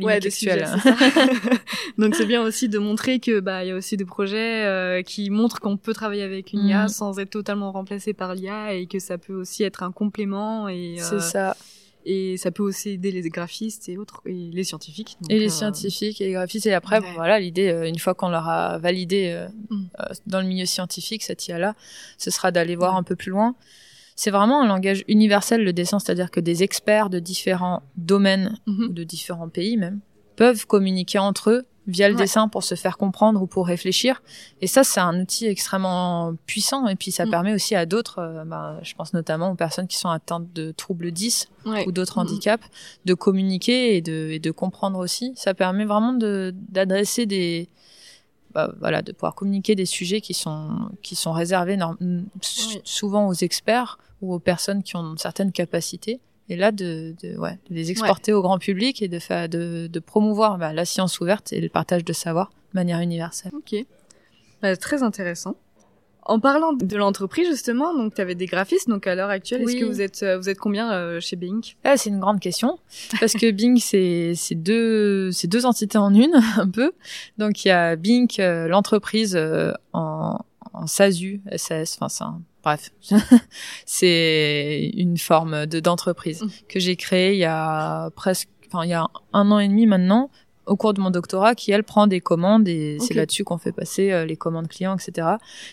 Ouais, 0.05 0.21
sujets, 0.31 0.67
c'est 0.67 0.79
ça. 0.81 0.95
Donc 1.99 2.15
c'est 2.15 2.27
bien 2.27 2.43
aussi 2.43 2.69
de 2.69 2.79
montrer 2.79 3.19
que 3.19 3.41
bah 3.41 3.65
il 3.65 3.69
y 3.69 3.71
a 3.71 3.75
aussi 3.75 3.97
des 3.97 4.05
projets 4.05 4.65
euh, 4.67 5.03
qui 5.03 5.31
montrent 5.31 5.59
qu'on 5.61 5.77
peut 5.77 5.95
travailler 5.95 6.23
avec 6.23 6.53
une 6.53 6.67
IA 6.67 6.83
Mhm. 6.83 6.89
sans 6.89 7.19
être 7.19 7.31
totalement 7.31 7.73
remplacé 7.73 8.13
par 8.13 8.35
l'IA 8.35 8.75
et 8.75 8.87
que 8.87 8.99
ça 8.99 9.17
peut 9.19 9.35
aussi 9.35 9.63
être 9.65 9.83
un 9.83 9.91
complément 9.93 10.69
et 10.69 10.97
euh, 11.01 11.05
C'est 11.09 11.21
ça. 11.21 11.57
Et 12.05 12.37
ça 12.37 12.51
peut 12.51 12.63
aussi 12.63 12.91
aider 12.91 13.11
les 13.11 13.29
graphistes 13.29 13.89
et 13.89 13.99
autres 13.99 14.23
et 14.25 14.51
les 14.53 14.65
scientifiques. 14.65 15.17
Donc, 15.21 15.31
et 15.31 15.39
les 15.39 15.47
euh, 15.47 15.49
scientifiques 15.51 16.21
et 16.21 16.27
les 16.27 16.33
graphistes. 16.33 16.67
Et 16.67 16.75
après, 16.75 17.01
ouais. 17.01 17.13
voilà, 17.15 17.39
l'idée, 17.39 17.69
euh, 17.69 17.87
une 17.89 17.99
fois 17.99 18.15
qu'on 18.15 18.29
l'aura 18.31 18.79
validé 18.79 19.31
euh, 19.35 19.49
Mm. 19.71 19.85
euh, 20.01 20.05
dans 20.27 20.41
le 20.41 20.47
milieu 20.47 20.67
scientifique, 20.67 21.23
cette 21.23 21.47
IA-là, 21.49 21.75
ce 22.17 22.31
sera 22.31 22.51
d'aller 22.51 22.77
voir 22.77 22.93
Ouais. 22.95 23.01
un 23.01 23.03
peu 23.03 23.17
plus 23.17 23.31
loin. 23.31 23.55
C'est 24.17 24.31
vraiment 24.31 24.63
un 24.63 24.67
langage 24.67 25.05
universel, 25.09 25.63
le 25.63 25.73
dessin, 25.73 25.99
c'est-à-dire 25.99 26.31
que 26.31 26.41
des 26.41 26.63
experts 26.63 27.09
de 27.11 27.19
différents 27.21 27.83
domaines 27.97 28.59
mhm. 28.67 28.85
ou 28.85 28.89
de 28.89 29.05
différents 29.05 29.49
pays 29.49 29.77
même 29.77 30.01
peuvent 30.37 30.67
communiquer 30.67 31.19
entre 31.19 31.51
eux 31.51 31.67
via 31.89 32.09
le 32.09 32.15
Ouais. 32.15 32.21
dessin 32.21 32.47
pour 32.49 32.63
se 32.63 32.75
faire 32.77 32.97
comprendre 32.99 33.43
ou 33.43 33.47
pour 33.47 33.67
réfléchir. 33.67 34.23
Et 34.61 34.67
ça, 34.69 34.85
c'est 34.85 35.01
un 35.01 35.21
outil 35.23 35.47
extrêmement 35.47 36.35
puissant. 36.47 36.87
Et 36.87 36.95
puis, 36.97 37.11
ça 37.11 37.25
Mm. 37.27 37.31
permet 37.31 37.55
aussi 37.55 37.75
à 37.75 37.87
d'autres, 37.87 38.19
euh, 38.21 38.45
bah, 38.45 38.79
je 38.83 38.95
pense 38.95 39.13
notamment 39.15 39.51
aux 39.51 39.55
personnes 39.57 39.89
qui 39.89 39.97
sont 39.97 40.11
atteintes 40.11 40.53
de 40.53 40.71
troubles 40.71 41.11
10, 41.11 41.49
Ouais. 41.65 41.87
ou 41.89 41.93
d'autres 41.93 42.19
Mhm. 42.21 42.27
handicaps, 42.27 42.67
de 43.07 43.15
communiquer 43.15 43.97
et 43.97 44.03
de, 44.03 44.29
et 44.31 44.39
de 44.39 44.51
comprendre 44.51 44.99
aussi. 44.99 45.33
Ça 45.35 45.55
permet 45.55 45.87
vraiment 45.87 46.13
de 46.13 46.55
d'adresser 46.69 47.27
des 47.27 47.69
bah, 48.55 48.73
voilà, 48.81 49.03
de 49.03 49.13
pouvoir 49.13 49.35
communiquer 49.35 49.75
des 49.75 49.85
sujets 49.85 50.21
qui 50.23 50.33
sont 50.33 50.71
qui 51.03 51.15
sont 51.17 51.33
réservés 51.33 51.79
Oui. 52.01 52.81
souvent 52.83 53.29
aux 53.29 53.35
experts 53.35 53.99
ou 54.23 54.33
aux 54.35 54.39
personnes 54.39 54.83
qui 54.83 54.97
ont 54.97 55.17
certaines 55.19 55.53
capacités. 55.53 56.19
Et 56.51 56.57
là, 56.57 56.73
de, 56.73 57.15
de, 57.23 57.37
ouais, 57.37 57.59
de 57.69 57.75
les 57.75 57.91
exporter 57.91 58.33
au 58.33 58.41
grand 58.43 58.59
public 58.59 59.03
et 59.03 59.09
de, 59.09 59.19
faire, 59.19 59.49
de, 59.49 59.87
de 59.87 60.01
promouvoir 60.01 60.57
bah, 60.59 60.73
la 60.73 60.85
science 60.85 61.21
ouverte 61.21 61.53
et 61.53 61.61
le 61.61 61.69
partage 61.69 62.05
de 62.05 62.13
savoir 62.13 62.51
de 62.73 62.79
manière 62.79 63.01
universelle. 63.01 63.53
Ok. 63.55 63.85
Bah, 64.63 64.77
très 64.77 65.03
intéressant. 65.03 65.57
En 66.23 66.41
parlant 66.41 66.75
de 66.75 66.97
l'entreprise 66.97 67.49
justement, 67.49 67.95
donc 67.95 68.15
tu 68.15 68.21
avais 68.21 68.35
des 68.35 68.45
graphistes, 68.45 68.87
donc 68.89 69.07
à 69.07 69.15
l'heure 69.15 69.31
actuelle, 69.31 69.63
Oui. 69.65 69.73
est-ce 69.77 69.81
que 69.81 69.87
vous 69.87 70.01
êtes 70.03 70.23
euh, 70.23 70.37
vous 70.37 70.51
êtes 70.51 70.59
combien 70.59 70.93
euh, 70.93 71.21
chez 71.21 71.37
Bing? 71.37 71.65
Ah, 71.85 71.97
c'est 71.97 72.11
une 72.11 72.19
grande 72.21 72.39
question 72.41 72.79
parce 73.19 73.33
que 73.33 73.51
Bing 73.51 73.79
c'est 73.81 74.35
c'est 74.35 74.55
deux 74.55 75.33
c'est 75.33 75.47
deux 75.49 75.65
entités 75.65 75.97
en 75.97 76.13
une 76.13 76.35
un 76.59 76.69
peu. 76.69 76.93
Donc 77.39 77.65
il 77.65 77.69
y 77.69 77.71
a 77.71 77.97
Bing 77.97 78.29
euh, 78.41 78.69
l'entreprise 78.69 79.37
euh, 79.37 79.73
en 79.95 80.39
en 80.75 80.87
SASU, 80.87 81.41
SAS, 81.57 81.97
enfin 81.99 82.11
c'est 82.11 82.25
un- 82.25 82.43
bref. 82.63 82.91
c'est 83.87 84.91
une 84.97 85.19
forme 85.19 85.67
de 85.67 85.81
d'entreprise 85.81 86.43
Mm. 86.43 86.49
que 86.69 86.81
j'ai 86.81 86.97
créée 86.97 87.33
il 87.35 87.39
y 87.39 87.45
a 87.45 88.11
presque 88.17 88.49
enfin 88.67 88.85
il 88.85 88.91
y 88.91 88.95
a 88.95 89.07
un 89.33 89.51
an 89.51 89.59
et 89.59 89.69
demi 89.69 89.87
maintenant 89.87 90.31
au 90.67 90.77
cours 90.77 90.93
de 90.93 91.01
mon 91.01 91.11
doctorat 91.11 91.55
qui 91.55 91.71
elle 91.73 91.85
prend 91.85 92.07
des 92.07 92.21
commandes 92.21 92.69
et 92.69 92.99
c'est 93.01 93.15
là-dessus 93.15 93.43
qu'on 93.45 93.57
fait 93.59 93.73
passer 93.73 94.13
euh, 94.13 94.27
les 94.27 94.37
commandes 94.37 94.69
clients 94.69 94.97
etc. 94.97 95.27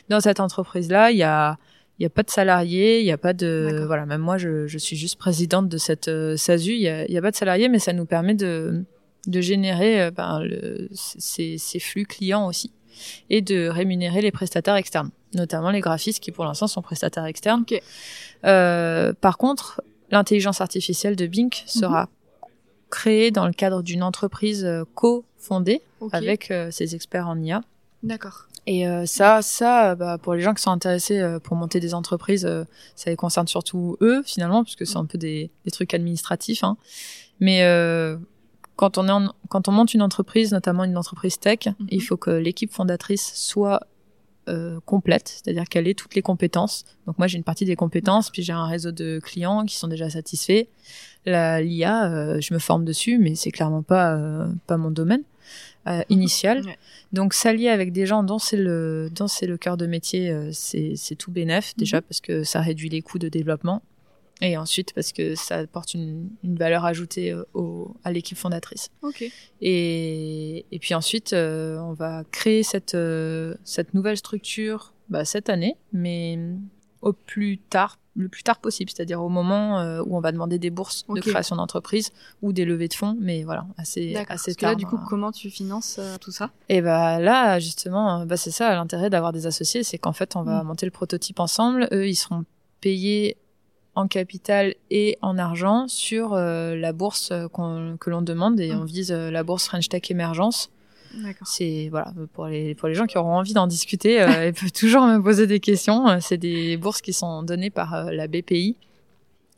Dans 0.10 0.22
cette 0.22 0.40
entreprise 0.40 0.90
là, 0.90 1.12
il 1.12 1.18
y 1.18 1.24
a 1.24 1.58
il 2.00 2.04
y 2.04 2.06
a 2.06 2.10
pas 2.10 2.24
de 2.24 2.30
salariés, 2.30 3.00
il 3.00 3.06
y 3.06 3.12
a 3.12 3.18
pas 3.18 3.34
de 3.34 3.84
voilà, 3.88 4.06
même 4.06 4.22
moi 4.22 4.38
je, 4.38 4.68
je 4.68 4.78
suis 4.78 4.96
juste 4.98 5.18
présidente 5.18 5.68
de 5.70 5.78
cette 5.78 6.08
euh, 6.10 6.36
SASU, 6.38 6.72
il 6.74 6.82
y 6.82 6.90
a, 6.90 7.10
y 7.10 7.18
a 7.18 7.22
pas 7.22 7.32
de 7.32 7.36
salariés 7.36 7.68
mais 7.70 7.80
ça 7.80 7.94
nous 7.94 8.06
permet 8.06 8.36
de 8.36 8.84
de 9.28 9.42
générer 9.42 10.02
euh, 10.04 10.12
ben, 10.12 10.40
le, 10.42 10.88
ces, 10.94 11.58
ces 11.58 11.80
flux 11.80 12.06
clients 12.06 12.48
aussi 12.48 12.72
et 13.30 13.42
de 13.42 13.68
rémunérer 13.68 14.22
les 14.22 14.32
prestataires 14.32 14.76
externes, 14.78 15.10
notamment 15.36 15.70
les 15.72 15.82
graphistes 15.82 16.20
qui 16.22 16.32
pour 16.32 16.46
l'instant 16.46 16.68
sont 16.68 16.82
prestataires 16.82 17.26
externes. 17.26 17.64
Euh, 18.46 19.14
par 19.14 19.38
contre, 19.38 19.82
l'intelligence 20.12 20.62
artificielle 20.62 21.16
de 21.16 21.28
Bink 21.28 21.64
sera 21.66 22.10
créée 22.90 23.32
dans 23.32 23.46
le 23.48 23.54
cadre 23.54 23.82
d'une 23.82 24.04
entreprise 24.04 24.64
euh, 24.66 24.84
co-fondée 24.96 25.82
avec 26.12 26.52
euh, 26.52 26.72
ses 26.72 26.96
experts 26.96 27.28
en 27.28 27.40
IA. 27.42 27.62
D'accord. 28.04 28.46
Et 28.68 28.88
euh, 28.88 29.06
ça, 29.06 29.42
ça, 29.42 29.96
bah, 29.96 30.18
pour 30.18 30.34
les 30.34 30.42
gens 30.42 30.54
qui 30.54 30.62
sont 30.62 30.72
intéressés 30.72 31.20
euh, 31.20 31.40
pour 31.40 31.56
monter 31.56 31.80
des 31.80 31.94
entreprises, 31.94 32.46
euh, 32.46 32.64
ça 32.96 33.10
les 33.10 33.16
concerne 33.16 33.48
surtout 33.48 33.98
eux 34.02 34.24
finalement, 34.26 34.64
puisque 34.64 34.86
c'est 34.88 34.98
un 34.98 35.06
peu 35.06 35.18
des, 35.18 35.52
des 35.66 35.72
trucs 35.72 35.94
administratifs. 35.94 36.64
Hein. 36.64 36.78
Mais 37.40 37.62
quand 38.76 38.98
on 38.98 39.08
est 39.08 39.12
en- 39.12 39.34
quand 39.50 39.68
on 39.68 39.72
monte 39.72 39.94
une 39.94 40.02
entreprise, 40.02 40.52
notamment 40.52 40.84
une 40.84 40.98
entreprise 40.98 41.38
tech, 41.40 41.60
Mhm. 41.68 41.88
il 41.90 42.02
faut 42.02 42.18
que 42.18 42.30
l'équipe 42.32 42.72
fondatrice 42.72 43.34
soit 43.36 43.82
euh, 44.48 44.80
complète, 44.86 45.28
c'est-à-dire 45.28 45.66
qu'elle 45.66 45.88
ait 45.88 45.94
toutes 45.94 46.16
les 46.16 46.22
compétences. 46.22 46.86
Donc 47.08 47.18
moi 47.18 47.28
j'ai 47.28 47.38
une 47.38 47.44
partie 47.44 47.66
des 47.66 47.76
compétences, 47.76 48.30
puis 48.30 48.44
j'ai 48.44 48.54
un 48.54 48.66
réseau 48.66 48.92
de 48.92 49.20
clients 49.24 49.66
qui 49.66 49.76
sont 49.76 49.88
déjà 49.88 50.10
satisfaits. 50.10 50.66
La 51.26 51.62
l'IA, 51.62 52.12
euh, 52.12 52.40
je 52.42 52.54
me 52.54 52.60
forme 52.60 52.86
dessus, 52.86 53.18
mais 53.18 53.36
c'est 53.36 53.52
clairement 53.52 53.84
pas 53.84 54.16
euh, 54.16 54.48
pas 54.68 54.78
mon 54.78 54.92
domaine 54.92 55.24
euh, 55.88 56.02
initial. 56.10 56.66
Ouais. 56.66 56.78
Donc 57.14 57.34
s'allier 57.34 57.70
avec 57.70 57.92
des 57.92 58.06
gens 58.06 58.24
dont 58.24 58.40
c'est 58.40 58.58
le 58.58 59.10
dont 59.14 59.28
c'est 59.28 59.48
le 59.48 59.58
cœur 59.58 59.78
de 59.78 59.86
métier, 59.86 60.30
euh, 60.30 60.50
c'est 60.52 60.94
c'est 60.96 61.16
tout 61.16 61.32
bénef 61.32 61.76
déjà 61.78 62.02
parce 62.02 62.22
que 62.22 62.44
ça 62.44 62.62
réduit 62.62 62.90
les 62.90 63.02
coûts 63.02 63.20
de 63.20 63.30
développement 63.30 63.84
et 64.42 64.58
ensuite 64.58 64.94
parce 64.94 65.12
que 65.14 65.36
ça 65.36 65.58
apporte 65.58 65.94
une, 65.94 66.30
une 66.44 66.56
valeur 66.58 66.84
ajoutée 66.86 67.32
euh, 67.32 67.44
au, 67.54 67.96
à 68.04 68.12
l'équipe 68.12 68.38
fondatrice. 68.38 68.90
Ok. 69.02 69.24
Et, 69.62 70.66
et 70.72 70.80
puis 70.80 70.94
ensuite, 70.94 71.34
euh, 71.34 71.78
on 71.80 71.94
va 71.94 72.24
créer 72.32 72.64
cette, 72.64 72.96
euh, 72.96 73.56
cette 73.64 73.94
nouvelle 73.94 74.18
structure 74.18 74.94
bah, 75.10 75.26
cette 75.26 75.50
année, 75.50 75.76
mais 75.94 76.38
au 77.02 77.14
plus 77.14 77.58
tard, 77.60 78.00
le 78.16 78.30
plus 78.30 78.44
tard 78.44 78.60
possible, 78.60 78.90
c'est-à-dire 78.90 79.22
au 79.22 79.28
moment 79.30 79.80
euh, 79.80 80.02
où 80.06 80.16
on 80.16 80.22
va 80.22 80.32
demander 80.32 80.58
des 80.58 80.70
bourses 80.70 81.06
de 81.08 81.20
création 81.20 81.58
d'entreprise 81.58 82.12
ou 82.42 82.54
des 82.54 82.64
levées 82.66 82.88
de 82.88 82.94
fonds, 82.94 83.18
mais 83.20 83.44
voilà, 83.44 83.68
assez, 83.78 84.16
assez 84.16 84.26
Parce 84.26 84.44
que 84.46 84.50
là, 84.66 84.70
tard. 84.70 84.76
du 84.78 84.86
coup, 84.86 84.96
hein. 84.96 85.06
comment 85.10 85.32
tu 85.34 85.50
finances 85.50 85.98
euh, 86.00 86.18
tout 86.20 86.32
ça? 86.32 86.52
Et 86.70 86.82
bah 86.82 87.20
là, 87.20 87.60
justement, 87.60 88.22
euh, 88.22 88.26
bah 88.26 88.38
c'est 88.38 88.52
ça 88.52 88.74
l'intérêt 88.74 89.10
d'avoir 89.10 89.34
des 89.34 89.48
associés, 89.48 89.84
c'est 89.84 89.98
qu'en 89.98 90.14
fait, 90.14 90.36
on 90.36 90.44
va 90.44 90.64
Mm. 90.64 90.68
monter 90.68 90.86
le 90.86 90.92
prototype 90.92 91.40
ensemble. 91.42 91.88
Eux, 91.92 92.08
ils 92.08 92.16
seront 92.16 92.46
payés 92.82 93.36
en 93.96 94.08
capital 94.08 94.76
et 94.92 95.18
en 95.22 95.38
argent 95.38 95.88
sur 95.88 96.34
euh, 96.34 96.76
la 96.76 96.92
bourse 96.94 97.32
euh, 97.32 97.48
que 98.00 98.10
l'on 98.10 98.22
demande 98.22 98.60
et 98.60 98.74
Mm. 98.74 98.80
on 98.82 98.84
vise 98.84 99.12
euh, 99.12 99.32
la 99.32 99.44
bourse 99.44 99.66
French 99.68 99.88
Tech 99.90 100.04
Émergence. 100.12 100.70
D'accord. 101.24 101.48
C'est 101.48 101.88
voilà 101.90 102.14
pour 102.34 102.48
les 102.48 102.76
pour 102.76 102.90
les 102.90 102.94
gens 102.94 103.06
qui 103.06 103.18
auront 103.18 103.36
envie 103.38 103.54
d'en 103.54 103.68
discuter, 103.68 104.22
euh, 104.22 104.28
ils 104.50 104.54
peuvent 104.54 104.72
toujours 104.74 105.04
me 105.04 105.20
poser 105.22 105.48
des 105.48 105.60
questions. 105.62 106.20
C'est 106.20 106.38
des 106.38 106.76
bourses 106.78 107.02
qui 107.02 107.14
sont 107.14 107.42
données 107.42 107.70
par 107.70 108.12
la 108.12 108.28
BPI, 108.28 108.76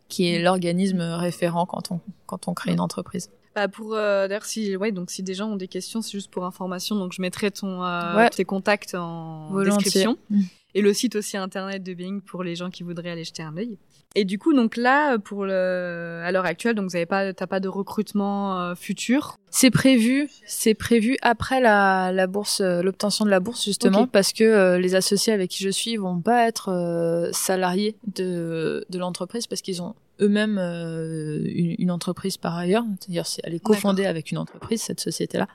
qui 0.07 0.27
est 0.33 0.39
Mm. 0.39 0.43
l'organisme 0.43 1.01
référent 1.01 1.65
quand 1.65 1.91
on 1.91 1.99
quand 2.27 2.47
on 2.47 2.53
crée 2.53 2.71
une 2.73 2.79
entreprise. 2.79 3.29
Bah 3.55 3.67
pour 3.67 3.95
euh, 3.95 4.27
d'ailleurs 4.27 4.45
si 4.45 4.75
ouais 4.77 4.91
donc 4.91 5.09
si 5.09 5.23
des 5.23 5.33
gens 5.33 5.47
ont 5.49 5.55
des 5.55 5.67
questions 5.67 6.03
c'est 6.03 6.11
juste 6.11 6.29
pour 6.29 6.45
information 6.45 6.95
donc 6.95 7.11
je 7.13 7.23
mettrai 7.23 7.49
ton 7.49 7.83
euh, 7.83 8.15
Ouais. 8.15 8.29
tes 8.29 8.45
contacts 8.45 8.93
en 8.93 9.49
Volontiers. 9.49 9.83
description 9.85 10.17
Mm. 10.29 10.41
et 10.75 10.81
le 10.83 10.93
site 10.93 11.15
aussi 11.15 11.37
internet 11.37 11.81
de 11.81 11.93
Bing 11.95 12.21
pour 12.21 12.43
les 12.43 12.55
gens 12.55 12.69
qui 12.69 12.83
voudraient 12.83 13.09
aller 13.09 13.23
jeter 13.23 13.41
un 13.41 13.57
œil. 13.57 13.79
Et 14.15 14.25
du 14.25 14.39
coup 14.39 14.53
donc 14.53 14.77
là 14.77 15.17
pour 15.19 15.45
le 15.45 16.21
à 16.23 16.31
l'heure 16.31 16.45
actuelle 16.45 16.73
donc 16.75 16.89
vous 16.89 16.95
avez 16.95 17.05
pas 17.05 17.33
t'as 17.33 17.45
pas 17.45 17.59
de 17.59 17.67
recrutement 17.67 18.59
euh, 18.61 18.75
futur. 18.75 19.37
C'est 19.51 19.69
prévu, 19.69 20.29
c'est 20.47 20.73
prévu 20.73 21.17
après 21.21 21.61
la, 21.61 22.11
la 22.11 22.25
bourse, 22.27 22.61
euh, 22.61 22.81
l'obtention 22.81 23.25
de 23.25 23.29
la 23.29 23.39
bourse 23.39 23.63
justement, 23.63 23.99
parce 24.07 24.33
que 24.33 24.43
euh, 24.43 24.79
les 24.79 24.95
associés 24.95 25.33
avec 25.33 25.51
qui 25.51 25.63
je 25.63 25.69
suis 25.69 25.97
vont 25.97 26.19
pas 26.19 26.47
être 26.47 26.69
euh, 26.69 27.29
salariés 27.31 27.95
de, 28.15 28.85
de 28.89 28.97
l'entreprise 28.99 29.45
parce 29.45 29.61
qu'ils 29.61 29.81
ont 29.83 29.93
eux-mêmes 30.19 30.57
une, 30.57 31.75
une 31.77 31.91
entreprise 31.91 32.37
par 32.37 32.57
ailleurs, 32.57 32.83
c'est-à-dire 32.99 33.25
c'est- 33.27 33.41
elle 33.43 33.53
est 33.53 33.59
cofondée 33.59 34.05
avec 34.07 34.31
une 34.31 34.39
entreprise 34.39 34.81
cette 34.81 34.99
société-là, 34.99 35.47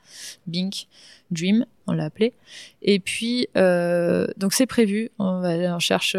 Bink 0.46 0.86
Dream, 1.32 1.66
on 1.88 1.92
l'a 1.92 2.04
appelé. 2.04 2.32
Et 2.82 3.00
puis 3.00 3.48
euh, 3.56 4.26
donc 4.36 4.52
c'est 4.52 4.66
prévu, 4.66 5.10
on 5.18 5.40
va 5.40 5.48
aller 5.48 5.68
en 5.68 5.80
cherche. 5.80 6.14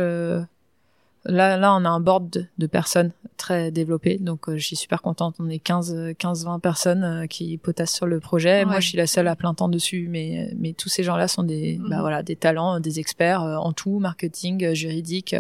Là, 1.26 1.56
là, 1.58 1.74
on 1.74 1.86
a 1.86 1.90
un 1.90 2.00
board 2.02 2.50
de, 2.58 2.68
personnes 2.68 3.12
très 3.38 3.72
développé, 3.72 4.18
donc 4.20 4.50
euh, 4.50 4.58
je 4.58 4.66
suis 4.66 4.76
super 4.76 5.02
contente. 5.02 5.36
On 5.40 5.50
est 5.50 5.60
15, 5.60 6.14
15, 6.18 6.46
20 6.46 6.60
personnes 6.60 7.04
euh, 7.04 7.26
qui 7.28 7.58
potassent 7.58 7.94
sur 7.94 8.06
le 8.06 8.20
projet. 8.20 8.66
Moi, 8.66 8.80
je 8.82 8.90
suis 8.90 8.98
la 8.98 9.08
seule 9.08 9.28
à 9.28 9.36
plein 9.36 9.54
temps 9.54 9.70
dessus, 9.70 10.08
mais 10.10 10.52
mais 10.58 10.74
tous 10.74 10.90
ces 10.90 11.04
gens-là 11.04 11.28
sont 11.28 11.44
des, 11.44 11.78
bah, 11.80 11.96
Mhm. 11.96 12.02
voilà, 12.02 12.24
des 12.24 12.36
talents, 12.36 12.80
des 12.80 13.00
experts 13.00 13.42
euh, 13.42 13.56
en 13.56 13.72
tout, 13.74 14.00
marketing, 14.00 14.64
euh, 14.66 14.74
juridique. 14.74 15.36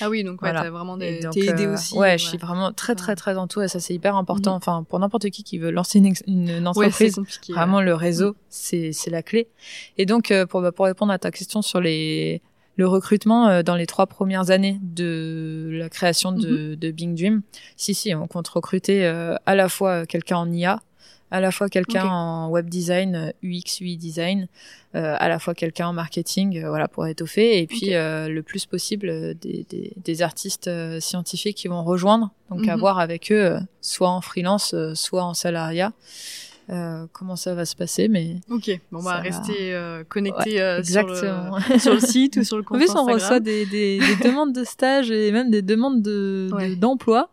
Ah 0.00 0.08
oui, 0.08 0.24
donc 0.24 0.40
ouais, 0.42 0.50
Voilà. 0.50 0.62
t'as 0.62 0.70
vraiment 0.70 0.96
des... 0.96 1.20
donc, 1.20 1.32
t'es 1.32 1.46
aidé 1.46 1.66
aussi. 1.66 1.96
Ouais, 1.96 2.16
je 2.18 2.26
suis 2.26 2.38
vraiment 2.38 2.72
très, 2.72 2.94
très, 2.94 3.14
très 3.14 3.36
en 3.36 3.46
tout, 3.46 3.60
et 3.60 3.68
ça 3.68 3.80
c'est 3.80 3.94
hyper 3.94 4.16
important. 4.16 4.52
Mhm. 4.52 4.56
Enfin, 4.56 4.86
pour 4.88 4.98
n'importe 4.98 5.28
qui 5.30 5.42
qui 5.42 5.58
veut 5.58 5.70
lancer 5.70 5.98
une, 5.98 6.06
ex- 6.06 6.24
une, 6.26 6.66
entreprise. 6.66 7.18
Vraiment, 7.50 7.80
le 7.80 7.94
réseau, 7.94 8.34
c'est 8.48 8.92
c'est 8.92 9.10
la 9.10 9.22
clé. 9.22 9.48
Et 9.98 10.06
donc, 10.06 10.30
euh, 10.30 10.46
pour, 10.46 10.62
bah, 10.62 10.72
pour 10.72 10.86
répondre 10.86 11.12
à 11.12 11.18
ta 11.18 11.30
question 11.30 11.60
sur 11.62 11.80
les 11.80 12.40
le 12.78 12.86
recrutement 12.86 13.48
euh, 13.48 13.62
dans 13.62 13.74
les 13.74 13.86
trois 13.86 14.06
premières 14.06 14.50
années 14.50 14.78
de 14.82 15.68
la 15.72 15.88
création 15.90 16.32
de, 16.32 16.74
de 16.76 16.90
Bing 16.92 17.14
Dream, 17.14 17.42
si 17.76 17.92
si, 17.92 18.14
on 18.14 18.26
compte 18.28 18.48
recruter 18.48 19.04
euh, 19.04 19.34
à 19.46 19.54
la 19.54 19.68
fois 19.68 20.06
quelqu'un 20.06 20.36
en 20.38 20.50
IA, 20.50 20.80
à 21.30 21.40
la 21.40 21.50
fois 21.50 21.68
quelqu'un 21.68 22.06
en 22.06 22.48
web 22.48 22.70
design, 22.70 23.14
euh, 23.16 23.30
UX, 23.42 23.80
UI 23.80 23.96
design, 23.98 24.46
euh, 24.94 25.16
à 25.18 25.28
la 25.28 25.38
fois 25.40 25.54
quelqu'un 25.54 25.88
en 25.88 25.92
marketing, 25.92 26.62
euh, 26.62 26.68
voilà 26.68 26.86
pour 26.88 27.04
étoffer, 27.06 27.58
et 27.58 27.66
puis 27.66 27.94
euh, 27.94 28.28
le 28.28 28.42
plus 28.44 28.64
possible 28.64 29.08
euh, 29.10 29.34
des, 29.34 29.66
des, 29.68 29.92
des 29.96 30.22
artistes 30.22 30.70
scientifiques 31.00 31.56
qui 31.56 31.66
vont 31.68 31.82
rejoindre, 31.82 32.30
donc 32.48 32.66
à 32.68 32.74
Mhm. 32.76 32.80
voir 32.80 32.98
avec 33.00 33.32
eux, 33.32 33.44
euh, 33.56 33.60
soit 33.80 34.08
en 34.08 34.20
freelance, 34.20 34.72
euh, 34.72 34.94
soit 34.94 35.24
en 35.24 35.34
salariat. 35.34 35.92
Euh, 36.70 37.06
comment 37.12 37.34
ça 37.36 37.54
va 37.54 37.64
se 37.64 37.74
passer, 37.74 38.08
mais 38.08 38.36
Ok, 38.50 38.70
bon, 38.92 38.98
on 38.98 39.02
va 39.02 39.16
rester 39.16 39.72
euh, 39.74 40.04
connecté 40.06 40.60
euh, 40.60 40.82
sur, 40.82 41.06
le, 41.06 41.14
sur 41.78 41.94
le 41.94 42.00
site 42.00 42.36
ou 42.36 42.44
sur 42.44 42.56
le 42.58 42.62
En 42.62 42.66
compte 42.66 42.78
plus, 42.78 42.90
on 42.94 43.04
reçoit 43.06 43.40
des, 43.40 43.64
des, 43.64 43.98
des 43.98 44.16
demandes 44.28 44.52
de 44.52 44.64
stage 44.64 45.10
et 45.10 45.32
même 45.32 45.50
des 45.50 45.62
demandes 45.62 46.02
de 46.02 46.48
Ouais. 46.52 46.76
d'emploi. 46.76 47.30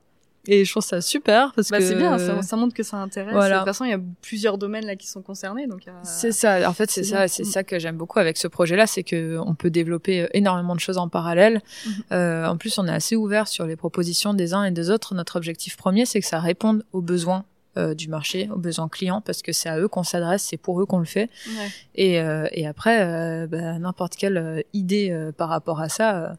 et 0.47 0.63
je 0.63 0.71
trouve 0.71 0.83
ça 0.83 1.01
super 1.01 1.51
parce 1.53 1.69
Bah, 1.69 1.79
que 1.79 1.83
c'est 1.83 1.95
bien, 1.95 2.17
ça, 2.17 2.41
ça 2.43 2.55
montre 2.55 2.73
que 2.73 2.83
ça 2.83 2.95
intéresse. 2.97 3.33
Voilà. 3.33 3.55
De 3.55 3.59
toute 3.61 3.67
façon, 3.67 3.83
il 3.83 3.89
y 3.91 3.93
a 3.93 3.99
plusieurs 4.21 4.57
domaines 4.57 4.85
là 4.85 4.95
qui 4.95 5.07
sont 5.09 5.21
concernés, 5.21 5.67
donc. 5.67 5.81
euh, 5.87 5.91
C'est 6.03 6.31
ça. 6.31 6.69
En 6.69 6.73
fait, 6.73 6.89
c'est 6.89 7.03
ça, 7.03 7.27
c'est 7.27 7.43
Mm. 7.43 7.45
ça 7.47 7.63
que 7.65 7.77
j'aime 7.77 7.97
beaucoup 7.97 8.19
avec 8.19 8.37
ce 8.37 8.47
projet-là, 8.47 8.87
c'est 8.87 9.03
que 9.03 9.37
on 9.45 9.53
peut 9.53 9.69
développer 9.69 10.21
euh, 10.21 10.27
énormément 10.33 10.75
de 10.75 10.79
choses 10.79 10.97
en 10.97 11.09
parallèle. 11.09 11.61
Euh, 12.13 12.45
en 12.45 12.55
plus, 12.55 12.77
on 12.77 12.87
est 12.87 12.91
assez 12.93 13.17
ouvert 13.17 13.49
sur 13.49 13.65
les 13.65 13.75
propositions 13.75 14.33
des 14.33 14.53
uns 14.53 14.63
et 14.63 14.71
des 14.71 14.89
autres. 14.91 15.13
Notre 15.13 15.35
objectif 15.35 15.75
premier, 15.75 16.05
c'est 16.05 16.21
que 16.21 16.27
ça 16.27 16.39
réponde 16.39 16.85
aux 16.93 17.01
besoins 17.01 17.43
euh, 17.77 17.93
du 17.93 18.07
marché, 18.07 18.49
aux 18.53 18.57
besoins 18.57 18.87
clients, 18.89 19.21
parce 19.21 19.41
que 19.41 19.51
c'est 19.51 19.69
à 19.69 19.79
eux 19.79 19.87
qu'on 19.87 20.03
s'adresse, 20.03 20.43
c'est 20.43 20.57
pour 20.57 20.79
eux 20.81 20.85
qu'on 20.85 20.99
le 20.99 21.05
fait. 21.05 21.29
ouais. 21.47 21.67
Et, 21.95 22.19
euh, 22.21 22.47
et 22.51 22.65
après, 22.67 23.01
euh, 23.01 23.47
bah, 23.47 23.77
n'importe 23.79 24.15
quelle 24.15 24.37
euh, 24.37 24.61
idée 24.73 25.15
par 25.37 25.49
rapport 25.49 25.79
à 25.81 25.89
ça, 25.89 26.37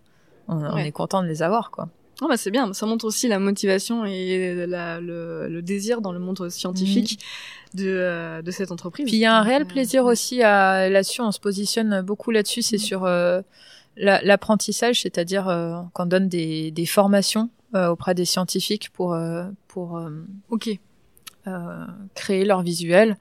on, 0.48 0.76
est 0.76 0.92
content 0.92 1.22
de 1.22 1.28
les 1.28 1.42
avoir, 1.42 1.70
quoi. 1.70 1.88
Non, 2.22 2.28
bah, 2.28 2.38
c'est 2.38 2.50
bien. 2.50 2.72
Ça 2.72 2.86
montre 2.86 3.04
aussi 3.04 3.28
la 3.28 3.38
motivation 3.38 4.06
et 4.06 4.64
la, 4.66 5.00
le, 5.00 5.48
le 5.48 5.60
désir 5.60 6.00
dans 6.00 6.12
le 6.12 6.18
monde 6.18 6.48
scientifique 6.48 7.18
de, 7.74 7.84
euh, 7.88 8.40
de 8.40 8.50
cette 8.50 8.72
entreprise. 8.72 9.04
Puis 9.04 9.16
il 9.16 9.20
y 9.20 9.26
a 9.26 9.36
un 9.36 9.42
réel 9.42 9.66
plaisir 9.66 10.06
aussi 10.06 10.42
à 10.42 10.88
là-dessus. 10.88 11.20
On 11.20 11.30
se 11.30 11.40
positionne 11.40 12.00
beaucoup 12.00 12.30
là-dessus. 12.30 12.62
C'est 12.62 12.78
sur 12.78 13.04
euh, 13.04 13.42
la- 13.98 14.22
l'apprentissage, 14.22 15.02
c'est-à-dire 15.02 15.46
euh, 15.48 15.76
qu'on 15.92 16.06
donne 16.06 16.28
des, 16.30 16.70
des 16.70 16.86
formations 16.86 17.50
auprès 17.74 18.14
des 18.14 18.24
scientifiques 18.24 18.88
pour 18.94 19.14
pour 19.68 20.00
Ok. 20.48 20.70
Euh, 21.46 21.84
créer 22.14 22.44
leur 22.44 22.62
visuel, 22.62 23.16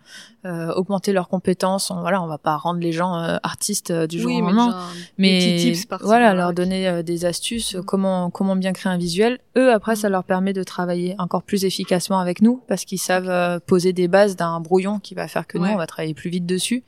euh, 0.45 0.71
augmenter 0.73 1.13
leurs 1.13 1.27
compétences. 1.27 1.91
On, 1.91 1.99
voilà, 2.01 2.21
on 2.21 2.27
va 2.27 2.37
pas 2.37 2.55
rendre 2.55 2.79
les 2.79 2.91
gens 2.91 3.15
euh, 3.15 3.37
artistes 3.43 3.91
euh, 3.91 4.07
du 4.07 4.19
jour 4.19 4.31
oui, 4.31 4.41
au 4.41 4.45
mais 4.45 4.51
lendemain, 4.53 4.83
mais 5.17 5.55
tips 5.59 5.85
voilà, 6.01 6.33
leur 6.33 6.53
donner 6.53 7.03
des 7.03 7.25
astuces, 7.25 7.75
Mhm. 7.75 7.85
comment 7.85 8.29
comment 8.29 8.55
bien 8.55 8.73
créer 8.73 8.91
un 8.91 8.97
visuel. 8.97 9.39
Eux, 9.57 9.71
après, 9.71 9.93
Mhm. 9.93 9.97
ça 9.97 10.09
leur 10.09 10.23
permet 10.23 10.53
de 10.53 10.63
travailler 10.63 11.15
encore 11.19 11.43
plus 11.43 11.65
efficacement 11.65 12.19
avec 12.19 12.41
nous 12.41 12.61
parce 12.67 12.85
qu'ils 12.85 12.99
savent 12.99 13.29
euh, 13.29 13.59
poser 13.59 13.93
des 13.93 14.07
bases 14.07 14.35
d'un 14.35 14.59
brouillon 14.59 14.99
qui 14.99 15.13
va 15.15 15.27
faire 15.27 15.47
que 15.47 15.57
nous, 15.57 15.65
on 15.65 15.77
va 15.77 15.87
travailler 15.87 16.13
plus 16.13 16.29
vite 16.29 16.45
dessus. 16.45 16.83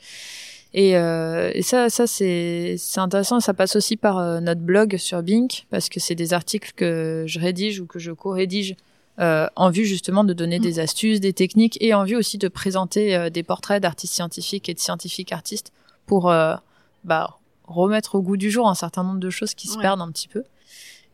Et, 0.73 0.97
euh, 0.97 1.49
et 1.53 1.61
ça, 1.61 1.89
ça 1.89 2.05
c'est 2.07 2.75
c'est 2.77 2.99
intéressant. 2.99 3.39
Ça 3.39 3.53
passe 3.53 3.75
aussi 3.77 3.95
par 3.95 4.17
euh, 4.19 4.41
notre 4.41 4.61
blog 4.61 4.97
sur 4.97 5.23
Bink 5.23 5.65
parce 5.71 5.87
que 5.89 5.99
c'est 5.99 6.13
des 6.13 6.33
articles 6.33 6.73
que 6.75 7.23
je 7.25 7.39
rédige 7.39 7.79
ou 7.79 7.85
que 7.87 7.99
je 7.99 8.11
co-rédige 8.11 8.75
euh, 9.19 9.47
en 9.55 9.69
vue 9.69 9.85
justement 9.85 10.23
de 10.23 10.33
donner 10.33 10.57
Mhm. 10.59 10.63
des 10.63 10.79
astuces, 10.79 11.19
des 11.19 11.33
techniques 11.33 11.77
et 11.81 11.93
en 11.93 12.03
vue 12.03 12.15
aussi 12.15 12.37
de 12.37 12.47
présenter 12.47 13.15
euh, 13.15 13.29
des 13.29 13.43
portraits 13.43 13.81
d'artistes 13.81 14.13
scientifiques 14.13 14.69
et 14.69 14.73
de 14.73 14.79
scientifiques 14.79 15.31
artistes 15.31 15.71
pour 16.05 16.29
euh, 16.29 16.55
bah, 17.03 17.37
remettre 17.65 18.15
au 18.15 18.21
goût 18.21 18.37
du 18.37 18.49
jour 18.51 18.67
un 18.69 18.75
certain 18.75 19.03
nombre 19.03 19.19
de 19.19 19.29
choses 19.29 19.53
qui 19.53 19.67
se 19.67 19.75
Ouais. 19.77 19.81
perdent 19.81 20.01
un 20.01 20.11
petit 20.11 20.27
peu 20.27 20.43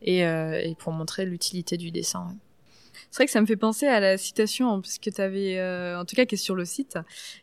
et, 0.02 0.26
euh, 0.26 0.60
et 0.62 0.76
pour 0.76 0.92
montrer 0.92 1.26
l'utilité 1.26 1.78
du 1.78 1.92
dessin. 1.92 2.28
ouais. 2.28 2.36
C'est 3.14 3.18
vrai 3.18 3.26
que 3.28 3.32
ça 3.32 3.42
me 3.42 3.46
fait 3.46 3.56
penser 3.56 3.86
à 3.86 4.00
la 4.00 4.18
citation 4.18 4.70
en 4.70 4.82
plus 4.82 4.98
que 4.98 5.12
tu 5.12 5.22
avais, 5.22 5.62
en 5.96 6.04
tout 6.04 6.16
cas 6.16 6.26
qui 6.26 6.34
est 6.34 6.38
sur 6.40 6.56
le 6.56 6.66
site, 6.66 6.98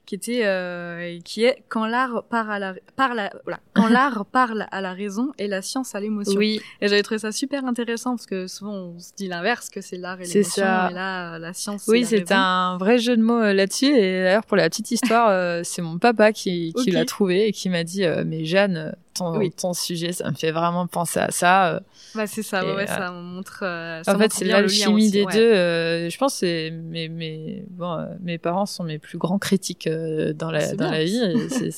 qui 0.05 0.17
était, 0.17 0.41
euh, 0.45 1.21
qui 1.25 1.45
est 1.45 1.63
quand 1.69 1.87
l'art 1.87 2.25
parle 2.29 2.51
à 2.51 2.59
la, 2.59 2.75
parle 2.97 3.21
à- 3.21 3.33
voilà, 3.45 3.61
quand 3.75 3.87
l'art 3.87 4.27
parle 4.27 4.67
à 4.73 4.81
la 4.81 4.93
raison 4.95 5.31
et 5.39 5.47
la 5.47 5.63
science 5.63 5.95
à 5.95 6.01
l'émotion. 6.01 6.37
Oui, 6.37 6.61
Et 6.81 6.89
j'avais 6.89 7.05
trouvé 7.05 7.21
ça 7.21 7.31
super 7.31 7.65
intéressant 7.65 8.17
parce 8.17 8.27
que 8.27 8.49
souvent 8.49 8.73
on 8.73 8.99
se 8.99 9.13
dit 9.17 9.29
l'inverse 9.29 9.71
que 9.71 9.81
c'est 9.81 9.97
l'art 9.97 10.21
et 10.21 10.25
l'émotion 10.27 10.43
ça. 10.65 10.89
et 10.91 10.95
là 10.95 11.39
la 11.39 11.53
science. 11.53 11.85
oui, 11.87 12.05
c'est 12.05 12.33
un 12.33 12.77
vrai 12.77 12.99
jeu 12.99 13.17
de 13.17 13.23
mots 13.23 13.41
euh, 13.41 13.53
là-dessus. 13.53 13.97
Et 13.97 14.25
d'ailleurs, 14.25 14.47
pour 14.47 14.57
la 14.57 14.69
petite 14.69 14.91
histoire, 14.91 15.29
euh, 15.29 15.61
c'est 15.63 15.83
mon 15.83 15.99
papa 16.01 16.33
qui, 16.33 16.73
qui 16.83 16.91
l'a 16.91 17.05
trouvé 17.05 17.47
et 17.47 17.53
qui 17.53 17.69
m'a 17.69 17.85
dit 17.85 18.05
euh, 18.05 18.25
Mais 18.27 18.45
Jeanne, 18.45 18.77
euh, 18.77 18.91
ton, 19.15 19.37
Oui. 19.39 19.51
ton 19.51 19.73
sujet, 19.73 20.13
ça 20.13 20.31
me 20.31 20.35
fait 20.37 20.51
vraiment 20.53 20.87
penser 20.87 21.21
à 21.21 21.31
ça. 21.31 21.75
euh. 21.75 21.81
Bah 22.15 22.27
c'est 22.27 22.43
ça, 22.43 22.65
ouais, 22.65 22.83
euh, 22.83 22.87
ça 22.87 23.11
montre. 23.13 23.61
euh, 23.63 24.03
ça 24.03 24.15
En 24.15 24.19
fait, 24.19 24.33
c'est 24.33 24.45
l'alchimie 24.45 25.11
des 25.11 25.25
ouais. 25.25 25.33
deux. 25.35 25.53
euh, 25.53 26.09
je 26.11 26.19
pense 26.19 26.41
que 26.41 26.71
mes, 26.71 27.09
mes, 27.09 27.65
bon, 27.71 28.07
mes 28.23 28.39
parents 28.39 28.67
sont 28.67 28.85
mes 28.85 28.99
plus 28.99 29.19
grands 29.19 29.39
critiques 29.39 29.87
euh, 29.87 30.33
dans 30.33 30.51
la, 30.51 30.71
dans 30.75 30.89
bien. 30.89 30.91
la 30.93 31.05
vie. 31.05 31.49
c'est- 31.51 31.71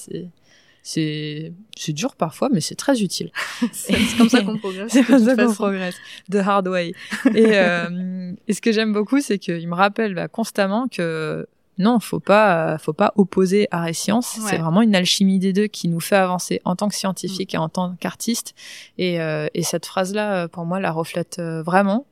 c'est- 0.85 1.53
C'est 1.77 1.92
dur 1.92 2.16
parfois, 2.16 2.49
mais 2.53 2.61
c'est 2.61 2.75
très 2.75 3.03
utile. 3.03 3.31
C'est 3.73 3.95
comme 4.18 4.29
ça 4.29 4.42
qu'on 4.42 4.59
progresse. 4.59 4.90
C'est 4.92 5.05
comme 5.05 5.25
ça 5.25 5.37
qu'on 5.37 5.53
progresse. 5.55 5.95
The 6.31 6.37
hard 6.37 6.66
way. 6.66 6.92
Et, 7.35 7.51
euh, 7.55 8.33
et 8.49 8.53
ce 8.53 8.61
que 8.61 8.73
j'aime 8.73 8.92
beaucoup, 8.92 9.21
c'est 9.21 9.38
qu'il 9.38 9.68
me 9.68 9.75
rappelle 9.77 10.14
bah, 10.14 10.27
constamment 10.27 10.88
que 10.88 11.47
non, 11.79 12.01
faut 12.01 12.21
pas, 12.21 12.77
faut 12.79 12.93
pas 12.93 13.13
opposer 13.17 13.67
art 13.71 13.87
et 13.89 13.93
science. 13.95 14.37
Ouais. 14.37 14.51
C'est 14.51 14.59
vraiment 14.59 14.83
une 14.83 14.95
alchimie 14.95 15.39
des 15.39 15.53
deux 15.53 15.67
qui 15.69 15.89
nous 15.89 16.01
fait 16.01 16.17
avancer 16.17 16.61
en 16.65 16.77
tant 16.77 16.89
que 16.89 16.95
scientifique 16.95 17.55
et 17.55 17.59
en 17.59 17.69
tant 17.69 17.95
qu'artiste. 17.99 18.55
Et, 18.99 19.21
euh, 19.21 19.47
et 19.55 19.63
cette 19.63 19.87
phrase-là, 19.87 20.35
euh, 20.45 20.49
pour 20.49 20.65
moi, 20.67 20.81
la 20.81 20.93
reflète 20.93 21.39
euh, 21.39 21.63
vraiment. 21.63 22.07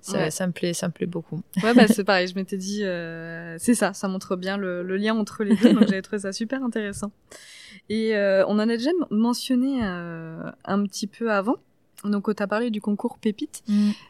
Ça, 0.00 0.16
Ouais. 0.18 0.30
ça 0.30 0.46
me 0.46 0.52
plaît, 0.52 0.72
ça 0.72 0.88
me 0.88 0.92
plaît 0.92 1.06
beaucoup. 1.06 1.42
Ouais, 1.62 1.74
bah 1.74 1.86
c'est 1.88 2.02
pareil. 2.04 2.26
Je 2.26 2.34
m'étais 2.34 2.56
dit, 2.56 2.82
euh, 2.84 3.56
c'est 3.58 3.74
ça, 3.74 3.92
ça 3.92 4.08
montre 4.08 4.34
bien 4.34 4.56
le, 4.56 4.82
le 4.82 4.96
lien 4.96 5.14
entre 5.14 5.44
les 5.44 5.54
deux. 5.56 5.74
Donc 5.74 5.82
j'avais 5.88 6.00
trouvé 6.02 6.20
ça 6.20 6.32
super 6.32 6.62
intéressant. 6.64 7.12
Et 7.90 8.16
euh, 8.16 8.44
on 8.46 8.52
en 8.54 8.60
a 8.60 8.66
déjà 8.66 8.90
mentionné 9.10 9.80
euh, 9.82 10.40
un 10.64 10.82
petit 10.86 11.06
peu 11.06 11.30
avant. 11.30 11.56
Donc 12.04 12.32
tu 12.34 12.42
as 12.42 12.46
parlé 12.46 12.70
du 12.70 12.80
concours 12.80 13.18
Pépite. 13.18 13.62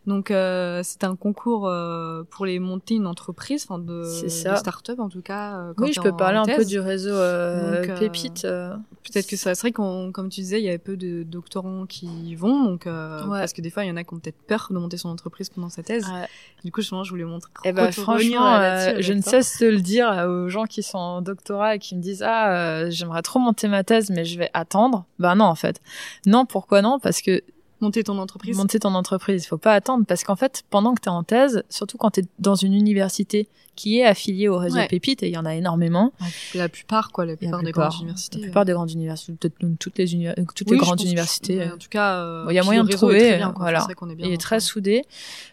Donc 0.06 0.30
euh, 0.30 0.82
c'est 0.84 1.04
un 1.04 1.16
concours 1.16 1.66
euh, 1.68 2.22
pour 2.30 2.44
les 2.44 2.58
monter 2.58 2.94
une 2.96 3.06
entreprise, 3.06 3.64
enfin 3.66 3.78
de, 3.78 4.02
de 4.24 4.28
start-up 4.28 4.98
en 5.00 5.08
tout 5.08 5.22
cas. 5.22 5.56
euh, 5.56 5.72
quand 5.74 5.84
Oui, 5.84 5.92
je 5.94 6.00
peux 6.00 6.10
en 6.10 6.16
parler 6.16 6.36
un 6.36 6.44
peu 6.44 6.64
du 6.66 6.78
réseau 6.80 7.14
euh, 7.14 7.80
Donc, 7.80 7.90
euh, 7.90 7.98
Pépite. 7.98 8.42
Peut-être 8.42 9.26
que 9.26 9.36
ça 9.36 9.54
serait 9.54 9.72
qu'on, 9.72 10.12
comme 10.12 10.28
tu 10.28 10.40
disais, 10.42 10.60
il 10.60 10.64
y 10.64 10.68
avait 10.68 10.76
peu 10.76 10.98
de 10.98 11.22
doctorants 11.22 11.86
qui 11.86 12.06
y 12.06 12.34
vont, 12.34 12.64
donc 12.64 12.86
euh, 12.86 13.26
Ouais. 13.26 13.38
parce 13.40 13.54
que 13.54 13.62
des 13.62 13.70
fois 13.70 13.84
il 13.84 13.88
y 13.88 13.90
en 13.90 13.96
a 13.96 14.04
qui 14.04 14.12
ont 14.12 14.18
peut-être 14.18 14.40
peur 14.46 14.66
de 14.70 14.78
monter 14.78 14.98
son 14.98 15.08
entreprise 15.08 15.48
pendant 15.48 15.70
sa 15.70 15.82
thèse. 15.82 16.04
ouais. 16.08 16.28
Du 16.64 16.72
coup, 16.72 16.82
justement, 16.82 17.04
je 17.04 17.10
voulais 17.10 17.24
montrer. 17.24 17.50
Eh 17.64 17.70
revenir 17.70 17.92
franchement, 17.92 18.60
je 19.00 19.12
ne 19.14 19.22
cesse 19.22 19.60
de 19.60 19.66
le 19.68 19.80
dire 19.80 20.08
aux 20.28 20.48
gens 20.50 20.64
qui 20.64 20.82
sont 20.82 20.98
en 20.98 21.22
doctorat 21.22 21.76
et 21.76 21.78
qui 21.78 21.96
me 21.96 22.02
disent 22.02 22.22
ah 22.22 22.90
j'aimerais 22.90 23.22
trop 23.22 23.38
monter 23.38 23.66
ma 23.68 23.82
thèse 23.84 24.10
mais 24.10 24.24
je 24.26 24.38
vais 24.38 24.50
attendre. 24.52 25.06
Ben 25.18 25.36
non 25.36 25.46
en 25.46 25.54
fait. 25.54 25.80
Non 26.26 26.44
pourquoi 26.44 26.82
non? 26.82 26.98
Parce 26.98 27.22
que 27.22 27.42
monter 27.80 28.02
ton 28.04 28.18
entreprise. 28.18 28.56
monter 28.56 28.78
ton 28.80 28.94
entreprise 28.94 29.46
faut 29.46 29.58
pas 29.58 29.72
attendre 29.74 30.04
parce 30.06 30.24
qu'en 30.24 30.36
fait 30.36 30.64
pendant 30.70 30.94
que 30.94 31.00
tu 31.00 31.08
es 31.08 31.12
en 31.12 31.22
thèse 31.22 31.62
surtout 31.70 31.96
quand 31.98 32.10
tu 32.12 32.20
es 32.20 32.24
dans 32.38 32.54
une 32.56 32.74
université 32.74 33.48
qui 33.76 34.00
est 34.00 34.04
affiliée 34.04 34.48
au 34.48 34.58
réseau 34.58 34.76
Ouais. 34.78 34.88
Pépite 34.88 35.22
et 35.22 35.28
il 35.28 35.32
y 35.34 35.38
en 35.38 35.44
a 35.46 35.54
énormément. 35.54 36.12
La 36.56 36.68
plupart, 36.68 37.12
quoi, 37.12 37.24
la 37.24 37.32
La 37.32 37.36
plupart, 37.36 37.62
des 37.62 37.70
grandes 37.70 37.94
universités. 38.00 38.38
La 38.38 38.42
plupart 38.42 38.64
des 38.64 38.72
grandes 38.72 38.90
universités 38.90 39.32
peut-être 39.38 39.54
toutes 39.78 39.98
les 39.98 40.14
uni- 40.14 40.26
euh, 40.26 40.34
toutes 40.56 40.68
Oui, 40.68 40.78
les 40.78 40.82
grandes 40.82 41.00
universités. 41.00 41.62
euh, 41.62 41.74
En 41.74 41.78
tout 41.78 41.88
cas, 41.88 42.14
euh, 42.16 42.46
il 42.50 42.54
y 42.54 42.58
a 42.58 42.64
moyen 42.64 42.82
de 42.82 42.90
est 42.90 42.94
trouver, 42.96 43.18
très 43.20 43.36
bien, 43.36 43.52
quoi. 43.52 43.66
voilà. 43.66 43.86
Est 43.88 44.14
bien 44.16 44.26
il 44.26 44.32
est 44.32 44.40
très 44.40 44.58
soudé. 44.58 45.04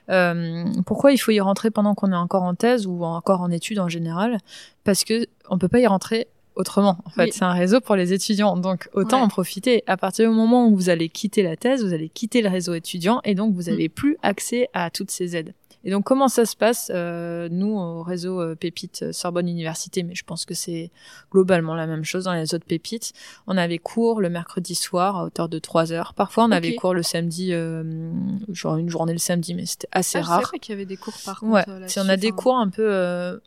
Euh, 0.09 0.65
pourquoi 0.87 1.11
il 1.11 1.17
faut 1.19 1.31
y 1.31 1.39
rentrer 1.39 1.69
pendant 1.69 1.93
qu'on 1.93 2.11
est 2.11 2.15
encore 2.15 2.41
en 2.43 2.55
thèse 2.55 2.87
ou 2.87 3.03
encore 3.03 3.41
en 3.41 3.51
études 3.51 3.77
en 3.79 3.89
général? 3.89 4.39
Parce 4.83 5.03
que 5.03 5.27
on 5.49 5.59
peut 5.59 5.67
pas 5.67 5.79
y 5.79 5.85
rentrer 5.87 6.27
autrement. 6.55 6.97
En 7.05 7.09
fait, 7.09 7.23
Oui. 7.25 7.31
c'est 7.33 7.43
un 7.45 7.53
réseau 7.53 7.81
pour 7.81 7.95
les 7.95 8.13
étudiants, 8.13 8.55
donc 8.57 8.89
autant 8.93 9.17
Ouais. 9.17 9.23
en 9.23 9.27
profiter. 9.27 9.83
À 9.87 9.97
partir 9.97 10.29
du 10.29 10.35
moment 10.35 10.67
où 10.67 10.75
vous 10.75 10.89
allez 10.89 11.09
quitter 11.09 11.43
la 11.43 11.55
thèse, 11.55 11.83
vous 11.83 11.93
allez 11.93 12.09
quitter 12.09 12.41
le 12.41 12.49
réseau 12.49 12.73
étudiant 12.73 13.21
et 13.23 13.35
donc 13.35 13.53
vous 13.53 13.69
Mm. 13.69 13.73
avez 13.73 13.89
plus 13.89 14.17
accès 14.23 14.69
à 14.73 14.89
toutes 14.89 15.11
ces 15.11 15.35
aides. 15.35 15.53
Et 15.87 15.91
donc 15.91 16.03
comment 16.03 16.27
ça 16.27 16.45
se 16.47 16.55
passe 16.55 16.89
euh, 16.95 17.47
Nous, 17.51 17.77
au 17.77 18.01
réseau 18.01 18.41
euh, 18.41 18.55
Pépite 18.55 19.03
euh, 19.03 19.11
Sorbonne 19.11 19.47
Université, 19.47 20.01
mais 20.01 20.15
je 20.15 20.23
pense 20.23 20.43
que 20.43 20.55
c'est 20.55 20.89
globalement 21.31 21.75
la 21.75 21.85
même 21.85 22.03
chose 22.03 22.23
dans 22.23 22.33
les 22.33 22.55
autres 22.55 22.65
pépites, 22.65 23.13
on 23.45 23.55
avait 23.55 23.77
cours 23.77 24.19
le 24.19 24.31
mercredi 24.31 24.73
soir 24.73 25.15
à 25.17 25.25
hauteur 25.25 25.47
de 25.47 25.59
3 25.59 25.91
heures. 25.91 26.15
Parfois, 26.15 26.45
on 26.45 26.51
avait 26.51 26.69
Ok. 26.71 26.75
cours 26.77 26.93
le 26.95 27.03
samedi, 27.03 27.49
euh, 27.53 28.11
genre 28.49 28.77
une 28.77 28.89
journée 28.89 29.13
le 29.13 29.19
samedi, 29.19 29.53
mais 29.53 29.67
c'était 29.67 29.87
assez 29.91 30.17
Ah, 30.17 30.21
rare. 30.23 30.45
savais 30.45 30.57
qu'il 30.57 30.71
y 30.73 30.75
avait 30.75 30.87
des 30.87 30.97
cours 30.97 31.13
par 31.23 31.43
Ouais, 31.43 31.63
contre. 31.63 31.69
euh, 31.83 31.87
si 31.87 31.99
on 31.99 32.09
a 32.09 32.17
des 32.17 32.31
cours 32.31 32.57
un 32.57 32.69
peu, 32.69 32.87
euh, 32.91 33.37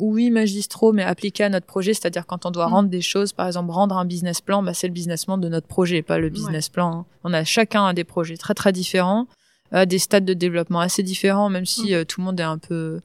oui, 0.00 0.30
magistraux, 0.30 0.92
mais 0.92 1.02
appliqués 1.02 1.44
à 1.44 1.48
notre 1.48 1.66
projet, 1.66 1.92
c'est-à-dire 1.94 2.26
quand 2.26 2.46
on 2.46 2.50
doit 2.50 2.68
Mm. 2.68 2.72
rendre 2.72 2.88
des 2.88 3.02
choses, 3.02 3.32
par 3.32 3.46
exemple 3.46 3.70
rendre 3.72 3.96
un 3.98 4.04
business 4.04 4.40
plan, 4.40 4.62
bah, 4.62 4.72
c'est 4.74 4.86
le 4.86 4.92
business 4.92 5.24
plan 5.26 5.36
de 5.38 5.48
notre 5.48 5.66
projet, 5.66 6.02
pas 6.02 6.18
le 6.18 6.28
business 6.30 6.68
plan. 6.68 6.92
hein. 7.00 7.04
On 7.24 7.32
a 7.34 7.44
chacun 7.44 7.92
des 7.92 8.04
projets 8.04 8.36
très 8.36 8.54
très 8.54 8.72
différents, 8.72 9.26
à 9.72 9.84
des 9.84 9.98
stades 9.98 10.24
de 10.24 10.32
développement 10.34 10.80
assez 10.80 11.02
différents, 11.02 11.48
même 11.50 11.66
si 11.66 11.90
Mm. 11.90 11.94
euh, 11.94 12.04
tout 12.04 12.20
le 12.20 12.24
monde 12.26 12.40
est 12.40 12.44
un 12.44 12.58
peu 12.58 13.00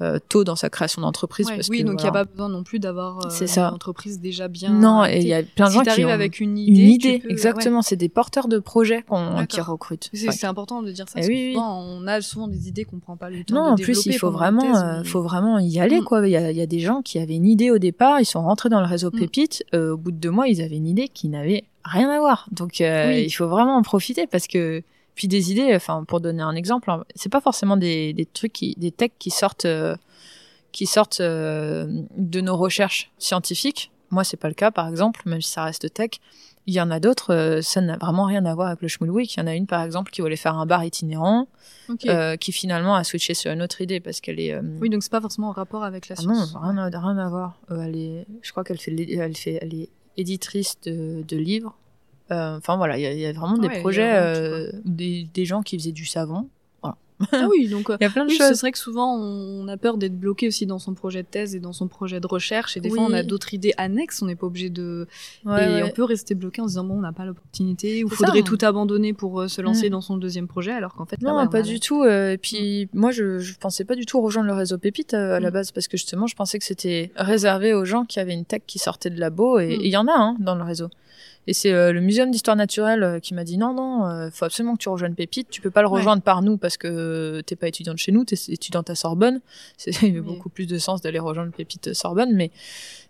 euh, 0.00 0.18
tôt 0.28 0.42
dans 0.44 0.56
sa 0.56 0.70
création 0.70 1.02
d'entreprise. 1.02 1.46
ouais, 1.46 1.56
parce 1.56 1.68
oui, 1.68 1.78
que, 1.82 1.84
donc 1.86 2.00
il 2.00 2.02
n'y 2.02 2.08
a 2.08 2.10
voilà. 2.10 2.24
pas 2.24 2.30
besoin 2.32 2.48
non 2.48 2.64
plus 2.64 2.78
d'avoir 2.80 3.18
euh, 3.26 3.46
une 3.46 3.62
entreprise 3.62 4.20
déjà 4.20 4.48
bien. 4.48 4.70
Non, 4.70 5.04
et 5.04 5.18
il 5.20 5.26
y 5.28 5.34
a 5.34 5.42
plein 5.42 5.66
de 5.66 5.70
si 5.70 5.74
gens 5.76 5.80
qui 5.82 5.86
t'arrives 5.86 6.06
ont 6.06 6.10
avec 6.10 6.40
une 6.40 6.50
une 6.50 6.58
idée, 6.58 6.82
idée, 6.82 7.20
tu 7.20 7.26
peux- 7.26 7.30
exactement. 7.32 7.80
C'est 7.82 7.96
des 7.96 8.08
porteurs 8.08 8.48
de 8.48 8.58
projets 8.58 9.02
qu'on 9.02 9.46
qui 9.46 9.60
recrutent. 9.60 10.10
C'est 10.12 10.44
important 10.46 10.82
de 10.82 10.90
dire 10.90 11.06
ça. 11.08 11.12
Eh 11.16 11.20
Parce 11.20 11.26
que 11.28 11.32
oui, 11.32 11.44
oui. 11.48 11.52
souvent, 11.54 11.80
on 11.80 12.06
a 12.06 12.20
souvent 12.20 12.48
des 12.48 12.68
idées 12.68 12.84
qu'on 12.84 12.98
prend 12.98 13.16
pas 13.16 13.30
le 13.30 13.44
temps 13.44 13.54
Non, 13.54 13.66
de 13.68 13.82
en 13.82 13.84
plus, 13.84 14.04
il 14.06 14.14
faut 14.14 14.28
une 14.28 14.32
vraiment, 14.34 14.60
thèse, 14.62 14.82
euh, 14.84 14.98
mais- 15.02 15.04
faut 15.08 15.22
vraiment 15.22 15.58
y 15.58 15.78
aller, 15.78 16.00
Mm. 16.00 16.04
quoi. 16.04 16.26
Il 16.26 16.30
y 16.32 16.36
a, 16.36 16.50
il 16.50 16.56
y 16.56 16.60
a 16.62 16.66
des 16.66 16.80
gens 16.80 17.00
qui 17.02 17.18
avaient 17.18 17.36
une 17.36 17.46
idée 17.46 17.70
au 17.70 17.78
départ, 17.78 18.20
ils 18.20 18.24
sont 18.26 18.42
rentrés 18.42 18.68
dans 18.68 18.80
le 18.80 18.86
réseau 18.86 19.10
Mm. 19.12 19.18
Pépite. 19.20 19.64
euh, 19.74 19.92
au 19.92 19.96
bout 19.96 20.10
de 20.10 20.16
deux 20.16 20.30
mois, 20.30 20.48
ils 20.48 20.60
avaient 20.60 20.76
une 20.76 20.86
idée 20.88 21.08
qui 21.08 21.28
n'avait 21.28 21.64
rien 21.84 22.08
à 22.10 22.18
voir. 22.18 22.48
Donc, 22.50 22.80
euh, 22.80 23.08
Oui. 23.10 23.24
il 23.26 23.30
faut 23.30 23.46
vraiment 23.46 23.76
en 23.76 23.82
profiter 23.82 24.26
parce 24.26 24.46
que, 24.48 24.82
puis 25.14 25.28
des 25.28 25.52
idées, 25.52 25.74
enfin, 25.74 26.04
pour 26.04 26.20
donner 26.20 26.42
un 26.42 26.54
exemple, 26.54 26.90
hein, 26.90 27.04
c'est 27.14 27.30
pas 27.30 27.40
forcément 27.40 27.76
des, 27.76 28.12
des 28.12 28.26
trucs 28.26 28.52
qui, 28.52 28.74
des 28.76 28.90
techs 28.90 29.14
qui 29.18 29.30
sortent, 29.30 29.64
euh, 29.64 29.96
qui 30.72 30.86
sortent 30.86 31.20
euh, 31.20 31.86
de 32.16 32.40
nos 32.40 32.56
recherches 32.56 33.12
scientifiques. 33.18 33.92
Moi, 34.10 34.24
c'est 34.24 34.36
pas 34.36 34.48
le 34.48 34.54
cas, 34.54 34.70
par 34.70 34.88
exemple, 34.88 35.22
même 35.26 35.40
si 35.40 35.50
ça 35.50 35.64
reste 35.64 35.92
tech. 35.92 36.10
Il 36.66 36.74
y 36.74 36.80
en 36.80 36.90
a 36.90 36.98
d'autres, 36.98 37.34
euh, 37.34 37.62
ça 37.62 37.80
n'a 37.80 37.96
vraiment 37.98 38.24
rien 38.24 38.44
à 38.46 38.54
voir 38.54 38.68
avec 38.68 38.80
le 38.80 38.88
Schmool 38.88 39.10
Week. 39.10 39.34
Il 39.34 39.40
y 39.40 39.42
en 39.42 39.46
a 39.46 39.54
une, 39.54 39.66
par 39.66 39.82
exemple, 39.82 40.10
qui 40.10 40.20
voulait 40.20 40.36
faire 40.36 40.56
un 40.56 40.66
bar 40.66 40.82
itinérant, 40.82 41.46
qui 42.40 42.52
finalement 42.52 42.94
a 42.96 43.04
switché 43.04 43.34
sur 43.34 43.52
une 43.52 43.62
autre 43.62 43.80
idée 43.82 44.00
parce 44.00 44.20
qu'elle 44.20 44.40
est. 44.40 44.58
Oui, 44.80 44.88
donc 44.88 45.02
c'est 45.02 45.12
pas 45.12 45.20
forcément 45.20 45.48
en 45.48 45.52
rapport 45.52 45.84
avec 45.84 46.08
la 46.08 46.16
ah 46.18 46.22
non, 46.22 46.34
science. 46.34 46.56
rien 46.60 46.78
à, 46.78 46.88
rien 46.88 47.18
à 47.18 47.28
voir. 47.28 47.60
Elle 47.70 47.96
est, 47.96 48.26
je 48.40 48.50
crois 48.50 48.64
qu'elle 48.64 48.78
fait, 48.78 48.92
elle 48.92 49.36
fait, 49.36 49.58
elle 49.60 49.74
est 49.74 49.90
éditrice 50.16 50.76
de, 50.84 51.22
de 51.22 51.36
livres. 51.36 51.76
Euh, 52.30 52.56
Enfin 52.56 52.76
voilà, 52.76 52.96
il 52.98 53.02
y, 53.02 53.06
a- 53.06 53.12
il 53.12 53.18
y 53.20 53.26
a 53.26 53.32
vraiment 53.32 53.58
des 53.58 53.68
Ouais, 53.68 53.80
projets, 53.80 54.12
euh, 54.16 54.70
des, 54.84 55.28
des 55.34 55.44
gens 55.44 55.62
qui 55.62 55.78
faisaient 55.78 55.92
du 55.92 56.06
savon. 56.06 56.48
Ah 57.30 57.46
oui, 57.48 57.68
donc 57.68 57.90
euh, 57.90 57.96
Il 58.00 58.04
y 58.04 58.06
a 58.06 58.10
plein 58.10 58.24
de 58.24 58.30
oui, 58.30 58.36
c'est 58.38 58.48
choses. 58.48 58.60
vrai 58.60 58.72
que 58.72 58.76
souvent 58.78 59.14
on 59.16 59.68
a 59.68 59.76
peur 59.76 59.98
d'être 59.98 60.18
bloqué 60.18 60.48
aussi 60.48 60.66
dans 60.66 60.80
son 60.80 60.94
projet 60.94 61.22
de 61.22 61.28
thèse 61.28 61.54
et 61.54 61.60
dans 61.60 61.72
son 61.72 61.86
projet 61.86 62.18
de 62.18 62.26
recherche 62.26 62.76
et 62.76 62.80
des 62.80 62.90
Oui. 62.90 62.96
fois 62.98 63.06
on 63.08 63.12
a 63.12 63.22
d'autres 63.22 63.54
idées 63.54 63.72
annexes, 63.76 64.20
on 64.20 64.26
n'est 64.26 64.34
pas 64.34 64.46
obligé 64.48 64.68
de 64.68 65.06
Ouais, 65.46 65.64
et 65.64 65.74
ouais. 65.74 65.82
on 65.84 65.90
peut 65.90 66.02
rester 66.02 66.34
bloqué 66.34 66.60
en 66.60 66.64
se 66.64 66.70
disant 66.70 66.84
bon 66.84 66.94
on 66.96 67.00
n'a 67.00 67.12
pas 67.12 67.24
l'opportunité 67.24 68.02
ou 68.02 68.08
faudrait 68.08 68.40
ça. 68.40 68.44
tout 68.44 68.58
abandonner 68.62 69.12
pour 69.12 69.48
se 69.48 69.62
lancer 69.62 69.88
Mm. 69.88 69.92
dans 69.92 70.00
son 70.00 70.16
deuxième 70.16 70.48
projet 70.48 70.72
alors 70.72 70.92
qu'en 70.94 71.06
fait 71.06 71.22
là, 71.22 71.30
Non, 71.30 71.36
ouais, 71.38 71.48
pas 71.48 71.62
du 71.62 71.78
tout. 71.78 72.04
et 72.04 72.36
puis 72.42 72.88
moi, 72.92 73.12
je, 73.12 73.38
je 73.38 73.54
pensais 73.58 73.84
pas 73.84 73.94
du 73.94 74.06
tout 74.06 74.20
rejoindre 74.20 74.48
le 74.48 74.54
réseau 74.54 74.76
Pépite 74.76 75.14
à 75.14 75.38
la 75.38 75.50
Mm. 75.50 75.52
base 75.52 75.70
parce 75.70 75.86
que 75.86 75.96
justement, 75.96 76.26
je 76.26 76.34
pensais 76.34 76.58
que 76.58 76.64
c'était 76.64 77.12
réservé 77.14 77.74
aux 77.74 77.84
gens 77.84 78.04
qui 78.04 78.18
avaient 78.18 78.34
une 78.34 78.44
tech 78.44 78.62
qui 78.66 78.80
sortait 78.80 79.10
de 79.10 79.20
labo 79.20 79.60
et 79.60 79.68
Mm. 79.68 79.70
et 79.70 79.84
il 79.86 79.90
y 79.92 79.96
en 79.96 80.08
a 80.08 80.12
hein, 80.14 80.36
dans 80.40 80.56
le 80.56 80.64
réseau. 80.64 80.88
Et 81.46 81.52
c'est 81.52 81.72
euh, 81.72 81.92
le 81.92 82.00
Muséum 82.00 82.30
d'histoire 82.30 82.56
naturelle 82.56 83.02
euh, 83.02 83.18
qui 83.20 83.34
m'a 83.34 83.44
dit 83.44 83.58
non, 83.58 83.74
non, 83.74 84.06
euh, 84.06 84.30
faut 84.32 84.44
absolument 84.46 84.74
que 84.76 84.82
tu 84.82 84.88
rejoignes 84.88 85.14
Pépite. 85.14 85.48
Tu 85.50 85.60
peux 85.60 85.70
pas 85.70 85.82
le 85.82 85.88
Ouais. 85.88 85.98
rejoindre 85.98 86.22
par 86.22 86.40
nous 86.42 86.56
parce 86.56 86.76
que 86.76 87.42
t'es 87.46 87.56
pas 87.56 87.68
étudiante 87.68 87.98
chez 87.98 88.12
nous, 88.12 88.24
t'es 88.24 88.36
étudiante 88.48 88.88
à 88.90 88.94
Sorbonne. 88.94 89.40
C'est 89.76 89.90
il 90.02 90.14
y 90.14 90.18
a 90.18 90.22
beaucoup 90.22 90.48
plus 90.48 90.66
de 90.66 90.78
sens 90.78 91.00
d'aller 91.02 91.18
rejoindre 91.18 91.52
Pépite 91.52 91.92
Sorbonne, 91.94 92.34
mais 92.34 92.50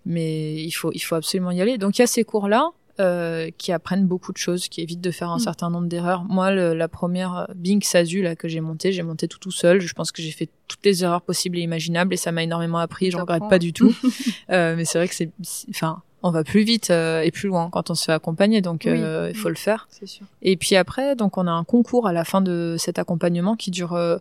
mais 0.06 0.54
il 0.62 0.70
faut 0.72 0.90
il 0.92 1.00
faut 1.00 1.14
absolument 1.14 1.50
y 1.50 1.60
aller. 1.60 1.78
Donc 1.78 1.98
il 1.98 2.02
y 2.02 2.04
a 2.04 2.06
ces 2.06 2.24
cours 2.24 2.48
là. 2.48 2.70
euh, 3.00 3.50
qui 3.58 3.72
apprennent 3.72 4.06
beaucoup 4.06 4.32
de 4.32 4.36
choses, 4.38 4.68
qui 4.68 4.80
évitent 4.80 5.00
de 5.00 5.10
faire 5.10 5.28
un 5.30 5.38
Mm. 5.38 5.40
certain 5.40 5.68
nombre 5.68 5.88
d'erreurs. 5.88 6.22
Moi, 6.28 6.52
le- 6.52 6.74
la 6.74 6.86
première 6.86 7.36
euh, 7.38 7.44
Bing 7.56 7.82
Sazu 7.82 8.22
là 8.22 8.36
que 8.36 8.46
j'ai 8.46 8.60
monté, 8.60 8.92
j'ai 8.92 9.02
monté 9.02 9.26
tout 9.26 9.40
tout 9.40 9.50
seul. 9.50 9.80
Je 9.80 9.92
pense 9.94 10.12
que 10.12 10.22
j'ai 10.22 10.30
fait 10.30 10.48
toutes 10.68 10.84
les 10.84 11.02
erreurs 11.02 11.22
possibles 11.22 11.58
et 11.58 11.62
imaginables 11.62 12.14
et 12.14 12.16
ça 12.16 12.30
m'a 12.30 12.44
énormément 12.44 12.78
appris. 12.78 13.10
Je 13.10 13.16
regrette 13.16 13.48
pas 13.50 13.58
du 13.58 13.72
tout. 13.72 13.92
Euh, 14.50 14.76
mais 14.76 14.84
c'est 14.84 14.98
vrai 14.98 15.08
que 15.08 15.14
c'est- 15.16 15.32
enfin, 15.70 16.02
on 16.26 16.30
va 16.30 16.42
plus 16.42 16.62
vite 16.62 16.90
euh, 16.90 17.20
et 17.20 17.30
plus 17.30 17.48
loin 17.48 17.68
quand 17.70 17.90
on 17.90 17.94
se 17.94 18.04
fait 18.04 18.12
accompagner, 18.12 18.62
donc 18.62 18.82
Oui. 18.86 18.92
euh, 18.94 19.28
il 19.30 19.36
faut 19.36 19.50
le 19.50 19.54
faire. 19.54 19.86
c'est 19.90 20.06
sûr. 20.06 20.24
Et 20.42 20.56
puis 20.56 20.74
après, 20.74 21.14
donc 21.16 21.36
on 21.38 21.46
a 21.46 21.50
un 21.52 21.64
concours 21.64 22.06
à 22.08 22.12
la 22.12 22.24
fin 22.24 22.40
de 22.40 22.76
cet 22.78 22.98
accompagnement 22.98 23.56
qui 23.56 23.70
dure 23.70 23.92
euh, 23.92 24.16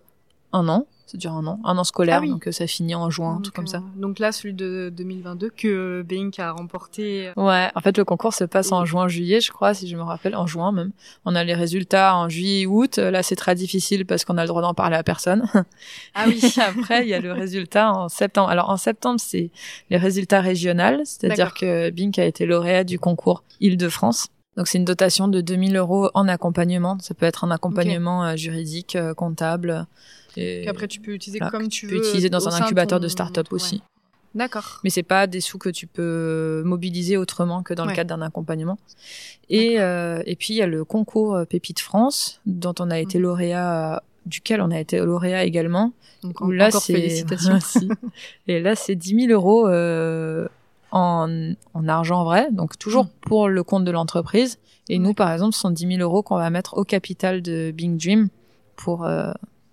un 0.53 0.67
an. 0.69 0.85
Ça 1.05 1.17
dure 1.17 1.33
un 1.33 1.45
an, 1.45 1.59
un 1.65 1.77
an 1.77 1.83
scolaire, 1.83 2.19
Ah 2.19 2.21
oui. 2.21 2.29
donc 2.29 2.47
euh, 2.47 2.51
ça 2.51 2.65
finit 2.65 2.95
en 2.95 3.09
juin, 3.11 3.39
truc 3.43 3.53
comme 3.53 3.67
ça. 3.67 3.77
euh, 3.79 4.01
Donc 4.01 4.17
là 4.19 4.31
celui 4.31 4.53
de 4.53 4.91
2022 4.95 5.49
que 5.55 6.01
Bink 6.01 6.39
a 6.39 6.51
remporté 6.53 7.27
euh, 7.27 7.33
Ouais, 7.35 7.69
en 7.75 7.81
fait 7.81 7.95
le 7.97 8.05
concours 8.05 8.33
se 8.33 8.45
passe 8.45 8.71
en 8.71 8.83
Et- 8.83 8.87
juin, 8.87 9.07
juillet, 9.09 9.39
je 9.41 9.51
crois, 9.51 9.73
si 9.75 9.87
je 9.87 9.95
me 9.95 10.01
rappelle, 10.01 10.35
en 10.35 10.47
juin 10.47 10.71
même. 10.71 10.91
On 11.25 11.35
a 11.35 11.43
les 11.43 11.53
résultats 11.53 12.15
en 12.15 12.29
juillet, 12.29 12.65
août. 12.65 12.97
Là, 12.97 13.21
c'est 13.21 13.35
très 13.35 13.53
difficile 13.53 14.05
parce 14.07 14.25
qu'on 14.25 14.37
a 14.37 14.41
le 14.41 14.47
droit 14.47 14.61
d'en 14.63 14.73
parler 14.73 14.95
à 14.95 15.03
personne. 15.03 15.43
Ah 16.15 16.23
oui. 16.27 16.41
Après, 16.57 17.03
il 17.03 17.09
y 17.09 17.13
a 17.13 17.19
le 17.19 17.33
résultat 17.33 17.91
en 17.91 18.09
septembre. 18.09 18.49
Alors 18.49 18.69
en 18.69 18.77
septembre, 18.77 19.19
c'est 19.19 19.51
les 19.91 19.97
résultats 19.97 20.41
régionaux, 20.41 21.01
c'est-à-dire 21.03 21.53
que 21.53 21.89
Bink 21.91 22.17
a 22.17 22.25
été 22.25 22.45
lauréat 22.47 22.85
du 22.85 22.97
concours 22.97 23.43
Île-de-France. 23.59 24.27
Donc 24.57 24.67
c'est 24.67 24.77
une 24.77 24.85
dotation 24.85 25.27
de 25.27 25.41
2000 25.41 25.75
euros 25.77 26.09
en 26.13 26.27
accompagnement. 26.27 26.97
Ça 26.99 27.13
peut 27.13 27.25
être 27.25 27.43
un 27.43 27.51
accompagnement 27.51 28.23
euh, 28.25 28.35
juridique, 28.35 28.95
euh, 28.95 29.13
comptable. 29.13 29.87
Et... 30.37 30.61
Qu'après 30.65 30.87
tu 30.87 30.99
peux 30.99 31.11
utiliser 31.13 31.39
comme 31.39 31.63
tu 31.69 31.81
tu 31.81 31.87
veux. 31.87 31.99
peux 32.01 32.07
utiliser 32.07 32.29
dans 32.29 32.47
un 32.47 32.61
incubateur 32.61 32.99
de 32.99 33.07
start-up 33.07 33.47
ouais. 33.51 33.55
aussi. 33.55 33.81
D'accord. 34.35 34.79
Mais 34.83 34.89
c'est 34.89 35.03
pas 35.03 35.27
des 35.27 35.41
sous 35.41 35.59
que 35.59 35.69
tu 35.69 35.85
peux 35.85 36.63
mobiliser 36.65 37.17
autrement 37.17 37.61
que 37.61 37.73
dans 37.75 37.85
le 37.85 37.93
cadre 37.93 38.15
d'un 38.15 38.23
accompagnement. 38.23 38.79
Et, 39.49 39.79
euh, 39.79 40.23
et 40.25 40.35
puis 40.35 40.55
il 40.55 40.57
y 40.57 40.61
a 40.63 40.67
le 40.67 40.83
concours 40.85 41.35
euh, 41.35 41.45
Pépite 41.45 41.79
France, 41.79 42.39
dont 42.47 42.73
on 42.79 42.89
a 42.89 42.97
été 42.99 43.19
Mhm. 43.19 43.23
lauréat, 43.25 44.03
duquel 44.25 44.61
on 44.61 44.71
a 44.71 44.79
été 44.79 44.97
lauréat 44.99 45.43
également. 45.43 45.93
Donc 46.23 46.41
Où 46.41 46.45
en- 46.45 46.51
là 46.51 46.67
encore 46.69 46.81
c'est 46.81 46.93
félicitations. 46.99 47.59
Et 48.47 48.59
là 48.59 48.75
c'est 48.75 48.95
10 48.95 49.27
000 49.27 49.31
euros 49.33 49.67
euh, 49.67 50.47
en, 50.93 51.53
en 51.73 51.87
argent 51.89 52.23
vrai, 52.23 52.47
donc 52.51 52.77
toujours 52.79 53.03
Mhm. 53.05 53.09
pour 53.21 53.49
le 53.49 53.63
compte 53.63 53.83
de 53.83 53.91
l'entreprise. 53.91 54.59
Et 54.89 54.99
nous 54.99 55.13
par 55.13 55.31
exemple, 55.33 55.53
ce 55.53 55.59
sont 55.61 55.71
10 55.71 55.87
000 55.97 56.01
euros 56.01 56.23
qu'on 56.23 56.37
va 56.37 56.49
mettre 56.49 56.77
au 56.77 56.83
capital 56.83 57.41
de 57.41 57.71
Bing 57.71 57.97
Dream 57.97 58.29
pour 58.77 59.03
euh, 59.05 59.31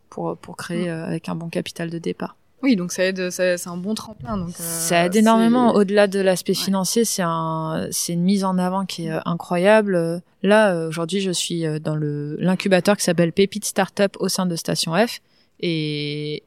pour 0.09 0.37
pour 0.39 0.57
créer 0.57 0.85
Mhm. 0.87 0.89
euh, 0.89 1.07
avec 1.07 1.29
un 1.29 1.35
bon 1.37 1.49
capital 1.49 1.91
de 1.91 1.99
départ. 1.99 2.37
Oui, 2.63 2.77
donc 2.77 2.93
ça 2.93 3.05
aide, 3.05 3.31
ça- 3.31 3.57
c'est 3.57 3.71
un 3.71 3.77
bon 3.79 3.95
tremplin. 3.95 4.37
Donc, 4.37 4.51
euh, 4.51 4.53
Ça 4.59 5.07
aide 5.07 5.17
énormément. 5.17 5.73
Au-delà 5.75 6.07
de 6.07 6.21
l'aspect 6.21 6.53
Ouais. 6.53 6.65
financier, 6.65 7.07
c'est 7.07 7.23
un, 7.25 7.87
c'est 7.91 8.13
une 8.13 8.23
mise 8.23 8.45
en 8.45 8.59
avant 8.59 8.85
qui 8.85 9.07
est 9.07 9.19
incroyable. 9.25 10.21
Là, 10.43 10.87
aujourd'hui, 10.87 11.21
je 11.21 11.31
suis 11.31 11.65
dans 11.81 11.97
le 11.97 12.37
l'incubateur 12.39 12.97
qui 12.99 13.05
s'appelle 13.05 13.33
Pépite 13.33 13.65
Startup 13.65 14.15
au 14.21 14.29
sein 14.29 14.45
de 14.47 14.57
Station 14.57 14.93
F. 14.95 15.21
Et, 15.61 16.43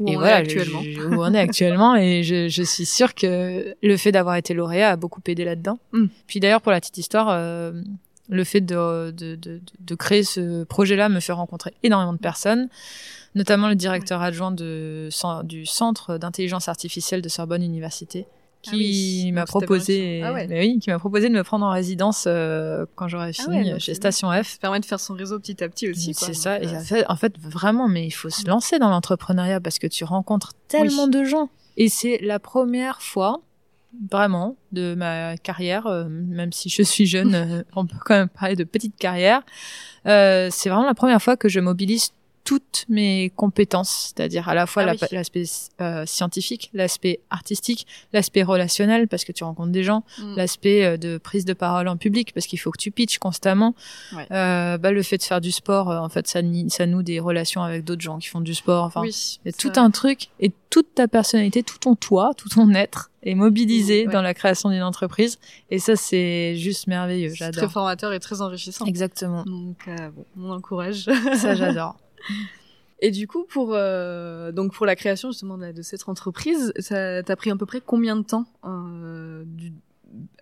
Où 0.00 0.08
et 0.08 0.10
on 0.10 0.12
est 0.12 0.16
voilà, 0.16 0.36
actuellement. 0.36 0.82
je- 0.82 1.00
où 1.00 1.22
on 1.22 1.34
est 1.34 1.38
actuellement. 1.40 1.96
et 1.96 2.22
je, 2.22 2.48
je 2.48 2.62
suis 2.62 2.86
sûre 2.86 3.14
que 3.14 3.74
le 3.82 3.96
fait 3.96 4.12
d'avoir 4.12 4.36
été 4.36 4.54
lauréat 4.54 4.90
a 4.90 4.96
beaucoup 4.96 5.20
aidé 5.26 5.44
là-dedans. 5.44 5.78
Mm. 5.92 6.06
Puis 6.26 6.40
d'ailleurs, 6.40 6.60
pour 6.60 6.72
la 6.72 6.80
petite 6.80 6.98
histoire, 6.98 7.28
euh, 7.30 7.72
le 8.28 8.44
fait 8.44 8.60
de, 8.60 9.10
de, 9.10 9.34
de, 9.36 9.60
de 9.80 9.94
créer 9.94 10.22
ce 10.22 10.64
projet-là 10.64 11.08
me 11.08 11.18
fait 11.20 11.32
rencontrer 11.32 11.72
énormément 11.82 12.12
de 12.12 12.18
personnes, 12.18 12.68
notamment 13.34 13.68
le 13.68 13.74
directeur 13.74 14.20
adjoint 14.22 14.50
de, 14.52 15.08
du 15.44 15.66
Centre 15.66 16.18
d'intelligence 16.18 16.68
artificielle 16.68 17.22
de 17.22 17.28
Sorbonne 17.28 17.62
Université, 17.62 18.26
qui 18.70 19.20
Ah 19.22 19.24
oui, 19.26 19.32
m'a 19.32 19.44
proposé. 19.44 20.22
Ah 20.24 20.32
ouais. 20.32 20.46
oui, 20.50 20.78
qui 20.78 20.90
m'a 20.90 20.98
proposé 20.98 21.28
de 21.28 21.34
me 21.34 21.42
prendre 21.44 21.64
en 21.66 21.70
résidence 21.70 22.24
euh, 22.26 22.86
quand 22.94 23.08
j'aurai 23.08 23.30
Ah 23.30 23.42
fini 23.42 23.72
ouais, 23.72 23.80
chez 23.80 23.94
Station 23.94 24.30
F. 24.30 24.52
Ça 24.52 24.58
permet 24.60 24.80
de 24.80 24.84
faire 24.84 25.00
son 25.00 25.14
réseau 25.14 25.38
petit 25.38 25.62
à 25.62 25.68
petit 25.68 25.90
aussi. 25.90 26.14
C'est 26.14 26.34
ça. 26.34 26.60
Et 26.60 26.66
euh, 26.66 26.78
en 26.78 26.82
fait, 26.82 27.04
en 27.08 27.16
fait, 27.16 27.38
vraiment, 27.38 27.88
mais 27.88 28.06
il 28.06 28.10
faut 28.10 28.30
se 28.30 28.46
lancer 28.46 28.78
dans 28.78 28.90
l'entrepreneuriat 28.90 29.60
parce 29.60 29.78
que 29.78 29.86
tu 29.86 30.04
rencontres 30.04 30.52
tellement 30.68 31.04
Oui. 31.04 31.10
de 31.10 31.24
gens. 31.24 31.48
Et 31.76 31.88
c'est 31.88 32.18
la 32.22 32.38
première 32.38 33.00
fois, 33.02 33.40
vraiment, 34.10 34.56
de 34.72 34.94
ma 34.94 35.36
carrière, 35.36 35.86
euh, 35.86 36.04
même 36.08 36.52
si 36.52 36.68
je 36.68 36.82
suis 36.82 37.06
jeune, 37.06 37.34
euh, 37.34 37.62
on 37.76 37.86
peut 37.86 37.96
quand 38.04 38.14
même 38.14 38.28
parler 38.28 38.56
de 38.56 38.64
petite 38.64 38.96
carrière. 38.96 39.42
Euh, 40.06 40.48
c'est 40.50 40.68
vraiment 40.70 40.86
la 40.86 40.94
première 40.94 41.22
fois 41.22 41.36
que 41.36 41.48
je 41.48 41.60
mobilise 41.60 42.10
toutes 42.48 42.86
mes 42.88 43.30
compétences, 43.36 44.14
c'est-à-dire 44.16 44.48
à 44.48 44.54
la 44.54 44.64
fois 44.64 44.82
Ah 44.86 44.92
oui. 44.92 45.06
l'aspect 45.12 45.44
euh, 45.82 46.06
scientifique, 46.06 46.70
l'aspect 46.72 47.20
artistique, 47.28 47.86
l'aspect 48.14 48.42
relationnel 48.42 49.06
parce 49.06 49.26
que 49.26 49.32
tu 49.32 49.44
rencontres 49.44 49.70
des 49.70 49.84
gens, 49.84 50.02
mm. 50.18 50.34
l'aspect 50.34 50.82
euh, 50.82 50.96
de 50.96 51.18
prise 51.18 51.44
de 51.44 51.52
parole 51.52 51.88
en 51.88 51.98
public 51.98 52.32
parce 52.32 52.46
qu'il 52.46 52.58
faut 52.58 52.70
que 52.70 52.78
tu 52.78 52.90
pitches 52.90 53.18
constamment. 53.18 53.74
Ouais. 54.16 54.26
Euh, 54.32 54.78
bah, 54.78 54.92
le 54.92 55.02
fait 55.02 55.18
de 55.18 55.24
faire 55.24 55.42
du 55.42 55.52
sport, 55.52 55.90
euh, 55.90 55.98
en 55.98 56.08
fait, 56.08 56.26
ça, 56.26 56.40
ça 56.68 56.86
noue 56.86 57.02
des 57.02 57.20
relations 57.20 57.62
avec 57.62 57.84
d'autres 57.84 58.00
gens 58.00 58.16
qui 58.16 58.28
font 58.28 58.40
du 58.40 58.54
sport. 58.54 58.84
Enfin, 58.84 59.02
oui, 59.02 59.38
y 59.44 59.50
a 59.50 59.52
tout 59.52 59.72
un 59.76 59.90
truc 59.90 60.28
et 60.40 60.50
toute 60.70 60.94
ta 60.94 61.06
personnalité, 61.06 61.62
tout 61.62 61.76
ton 61.76 61.96
toi, 61.96 62.32
tout 62.34 62.48
ton 62.48 62.72
être 62.72 63.10
est 63.24 63.34
mobilisé 63.34 64.06
Ouais. 64.06 64.12
dans 64.14 64.22
la 64.22 64.32
création 64.32 64.70
d'une 64.70 64.82
entreprise. 64.82 65.38
Et 65.70 65.78
ça, 65.78 65.96
c'est 65.96 66.56
juste 66.56 66.86
merveilleux. 66.86 67.28
c'est 67.28 67.50
très 67.50 67.52
J'adore. 67.52 67.72
formateur 67.72 68.14
et 68.14 68.20
très 68.20 68.40
enrichissant. 68.40 68.86
Exactement. 68.86 69.42
Donc, 69.44 69.86
euh, 69.86 70.08
bon, 70.08 70.24
on 70.38 70.50
encourage. 70.52 71.04
Ça, 71.36 71.54
j'adore. 71.54 71.96
Et 73.00 73.10
du 73.10 73.28
coup, 73.28 73.44
pour 73.44 73.74
euh, 73.74 74.50
donc 74.50 74.72
pour 74.72 74.84
la 74.84 74.96
création 74.96 75.30
justement 75.30 75.56
de, 75.56 75.82
cette 75.82 76.08
entreprise, 76.08 76.72
ça 76.78 77.22
t'a 77.22 77.36
pris 77.36 77.50
à 77.50 77.56
peu 77.56 77.66
près 77.66 77.80
combien 77.80 78.16
de 78.16 78.22
temps 78.22 78.46
euh, 78.64 79.44
du... 79.46 79.72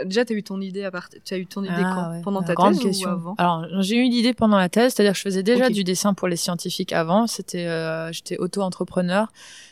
Déjà, 0.04 0.24
t'as 0.24 0.34
eu 0.34 0.42
ton 0.42 0.60
idée 0.60 0.84
à 0.84 0.90
part... 0.90 1.08
tu 1.24 1.34
as 1.34 1.38
eu 1.38 1.46
ton 1.46 1.64
idée 1.64 1.72
Ah, 1.76 1.92
quand? 1.94 2.10
ouais. 2.12 2.22
pendant 2.22 2.42
ta 2.42 2.54
grande 2.54 2.74
thèse 2.74 2.82
question. 2.84 3.10
ou 3.10 3.12
avant? 3.12 3.34
Alors, 3.38 3.66
j'ai 3.82 3.96
eu 3.96 4.08
l'idée 4.08 4.32
pendant 4.32 4.58
la 4.58 4.68
thèse, 4.68 4.94
c'est-à-dire 4.94 5.12
que 5.12 5.18
je 5.18 5.22
faisais 5.24 5.42
déjà 5.42 5.70
du 5.70 5.82
dessin 5.84 6.14
pour 6.14 6.28
les 6.28 6.36
scientifiques 6.36 6.92
avant. 6.92 7.26
C'était, 7.26 7.66
euh, 7.66 8.12
j'étais 8.12 8.38
auto-entrepreneur. 8.38 9.26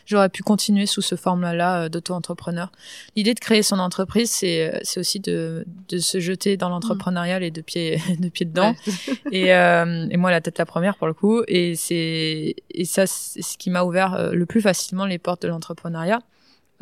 J'aurais 0.06 0.28
pu 0.28 0.42
continuer 0.42 0.86
sous 0.86 1.00
ce 1.00 1.14
format-là 1.14 1.84
euh, 1.84 1.88
d'auto-entrepreneur. 1.88 2.72
L'idée 3.16 3.34
de 3.34 3.40
créer 3.40 3.62
son 3.62 3.78
entreprise, 3.78 4.30
c'est, 4.30 4.74
euh, 4.74 4.78
c'est 4.82 4.98
aussi 5.00 5.20
de, 5.20 5.64
de 5.88 5.98
se 5.98 6.18
jeter 6.20 6.56
dans 6.56 6.68
l'entrepreneuriat 6.70 7.40
et 7.40 7.50
de 7.50 7.60
pied, 7.60 8.00
de 8.18 8.28
pied 8.28 8.46
dedans. 8.46 8.74
Ouais. 8.86 9.14
et, 9.32 9.54
euh, 9.54 10.06
et 10.10 10.16
moi, 10.16 10.30
la 10.30 10.40
tête 10.40 10.58
la 10.58 10.66
première 10.66 10.96
pour 10.96 11.06
le 11.06 11.14
coup. 11.14 11.42
Et 11.48 11.76
c'est 11.76 12.56
et 12.70 12.84
ça, 12.84 13.06
c'est 13.06 13.42
ce 13.42 13.56
qui 13.56 13.70
m'a 13.70 13.84
ouvert 13.84 14.14
euh, 14.14 14.32
le 14.32 14.44
plus 14.46 14.60
facilement 14.60 15.06
les 15.06 15.18
portes 15.18 15.42
de 15.42 15.48
l'entrepreneuriat. 15.48 16.20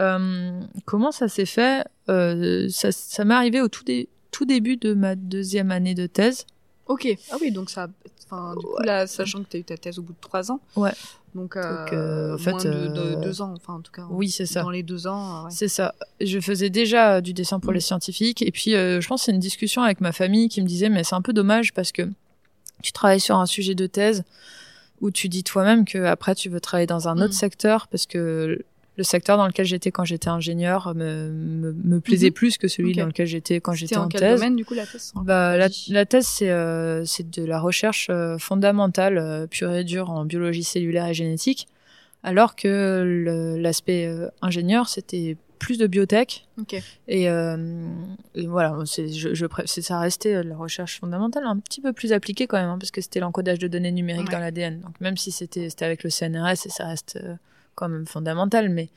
Euh, 0.01 0.61
comment 0.85 1.13
ça 1.13 1.29
s'est 1.29 1.47
fait 1.47 1.85
Euh, 2.09 2.69
Ça, 2.71 2.91
ça 2.93 3.25
m'est 3.25 3.35
arrivé 3.35 3.61
au 3.61 3.69
tout, 3.69 3.85
dé- 3.85 4.09
tout 4.31 4.45
début 4.45 4.77
de 4.77 4.95
ma 4.95 5.15
deuxième 5.15 5.71
année 5.71 5.95
de 5.95 6.07
thèse. 6.07 6.47
Ok. 6.87 7.07
Ah 7.31 7.37
oui, 7.41 7.53
donc 7.53 7.71
ça. 7.71 7.89
Enfin, 8.25 8.55
du 8.57 8.65
coup, 8.65 8.77
là, 8.83 9.07
sachant 9.07 9.43
que 9.43 9.49
tu 9.51 9.57
as 9.59 9.61
eu 9.61 9.65
ta 9.65 9.77
thèse 9.77 9.99
au 9.99 10.03
bout 10.03 10.15
de 10.15 10.19
trois 10.21 10.51
ans. 10.51 10.61
Ouais. 10.77 10.93
Donc, 11.35 11.57
euh, 11.57 11.85
Donc, 11.85 11.93
euh, 11.93 12.35
en 12.35 12.39
fait, 12.39 12.51
moins 12.53 12.65
de, 12.65 12.89
de- 12.89 13.23
deux 13.23 13.41
ans, 13.43 13.53
enfin, 13.57 13.75
en 13.75 13.81
tout 13.81 13.93
cas. 13.93 14.07
Oui, 14.11 14.31
c'est 14.31 14.47
ça. 14.47 14.63
Dans 14.63 14.71
les 14.71 14.83
deux 14.83 15.07
ans, 15.07 15.45
ouais. 15.45 15.51
C'est 15.51 15.69
ça. 15.69 15.95
Je 16.21 16.41
faisais 16.41 16.71
déjà 16.71 17.21
du 17.21 17.33
dessin 17.35 17.61
pour 17.61 17.71
Mm. 17.73 17.75
les 17.75 17.81
scientifiques. 17.81 18.43
Et 18.43 18.51
puis, 18.51 18.73
je 18.73 19.07
pense 19.07 19.25
c'est 19.25 19.33
une 19.33 19.39
discussion 19.39 19.83
avec 19.83 20.01
ma 20.01 20.13
famille 20.13 20.49
qui 20.49 20.61
me 20.63 20.67
disait, 20.67 20.89
mais 20.89 21.05
c'est 21.05 21.15
un 21.15 21.23
peu 21.23 21.33
dommage 21.33 21.73
parce 21.75 21.93
que 21.93 22.03
tu 22.83 22.93
travailles 22.93 23.21
sur 23.21 23.37
un 23.37 23.47
sujet 23.47 23.75
de 23.75 23.87
thèse 23.87 24.25
où 25.01 25.11
tu 25.11 25.29
dis 25.29 25.45
toi-même 25.45 25.85
que 25.85 25.99
après 26.05 26.35
tu 26.35 26.49
veux 26.49 26.61
travailler 26.61 26.87
dans 26.87 27.09
un 27.09 27.15
Mm. 27.17 27.23
autre 27.23 27.35
secteur 27.35 27.87
parce 27.89 28.07
que 28.07 28.65
le 28.97 29.05
secteur 29.05 29.37
dans 29.39 29.47
lequel 29.47 29.65
j'étais 29.65 29.91
quand 29.91 30.05
j'étais 30.05 30.29
ingénieur 30.29 30.95
me, 30.95 31.31
me, 31.31 31.73
me 31.73 32.01
plaisait 32.01 32.27
Mhm. 32.29 32.33
plus 32.35 32.59
que 32.59 32.69
celui 32.69 32.95
dans 32.95 33.07
lequel 33.07 33.27
j'étais 33.27 33.61
quand 33.61 33.73
j'étais 33.73 33.97
en 33.97 34.05
en 34.05 34.09
quel 34.09 34.21
thèse. 34.21 34.35
domaine, 34.41 34.57
du 34.57 34.65
coup, 34.65 34.75
la 34.75 34.87
thèse? 34.87 35.13
Bah, 35.17 35.57
la, 35.57 35.69
la 35.89 36.05
thèse, 36.07 36.27
c'est 36.27 36.51
euh, 36.51 37.05
c'est 37.07 37.31
de 37.31 37.45
la 37.45 37.59
recherche 37.61 38.09
euh, 38.11 38.37
fondamentale, 38.39 39.17
euh, 39.19 39.47
pure 39.47 39.73
et 39.73 39.85
dure, 39.85 40.11
en 40.11 40.25
biologie 40.27 40.63
cellulaire 40.65 41.07
et 41.07 41.15
génétique, 41.15 41.69
alors 42.23 42.55
que 42.55 43.57
l'aspect 43.59 44.07
euh, 44.07 44.29
ingénieur, 44.43 44.89
c'était 44.89 45.37
plus 45.59 45.79
de 45.79 45.87
biotech. 45.87 46.47
Ok. 46.61 46.75
Et, 47.09 47.31
euh, 47.31 47.87
et 48.35 48.47
voilà, 48.47 48.77
c'est 48.85 49.09
je, 49.09 49.33
je, 49.33 49.47
ça 49.67 50.01
restait 50.01 50.35
de 50.43 50.49
la 50.49 50.57
recherche 50.57 50.99
fondamentale, 51.01 51.45
un 51.47 51.57
petit 51.59 51.81
peu 51.81 51.93
plus 51.93 52.13
appliquée 52.13 52.47
quand 52.49 52.59
même, 52.59 52.69
hein, 52.69 52.79
parce 52.79 52.91
que 52.91 53.01
c'était 53.01 53.21
l'encodage 53.21 53.59
de 53.61 53.69
données 53.69 53.93
numériques 53.93 54.27
Ouais. 54.27 54.33
dans 54.33 54.39
l'ADN. 54.41 54.81
Donc 54.81 55.01
même 55.01 55.17
si 55.17 55.31
c'était 55.31 55.71
c'était 55.71 55.85
avec 55.85 56.03
le 56.05 56.11
CNRS, 56.11 56.67
et 56.67 56.69
ça 56.69 56.87
reste 56.89 57.19
euh, 57.23 57.35
quand 57.75 57.89
même 57.89 58.07
fondamental, 58.07 58.69
mais 58.69 58.89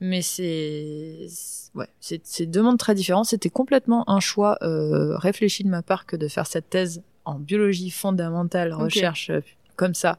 mais 0.00 0.22
c'est 0.22 1.28
ouais, 1.74 1.88
c'est 2.00 2.20
c'est 2.24 2.46
deux 2.46 2.62
mondes 2.62 2.78
très 2.78 2.94
différents. 2.94 3.24
C'était 3.24 3.50
complètement 3.50 4.08
un 4.10 4.20
choix 4.20 4.58
euh, 4.62 5.16
réfléchi 5.16 5.64
de 5.64 5.68
ma 5.68 5.82
part 5.82 6.06
que 6.06 6.16
de 6.16 6.28
faire 6.28 6.46
cette 6.46 6.68
thèse 6.70 7.02
en 7.24 7.38
biologie 7.38 7.90
fondamentale, 7.90 8.72
recherche 8.72 9.30
euh, 9.30 9.40
comme 9.76 9.94
ça. 9.94 10.18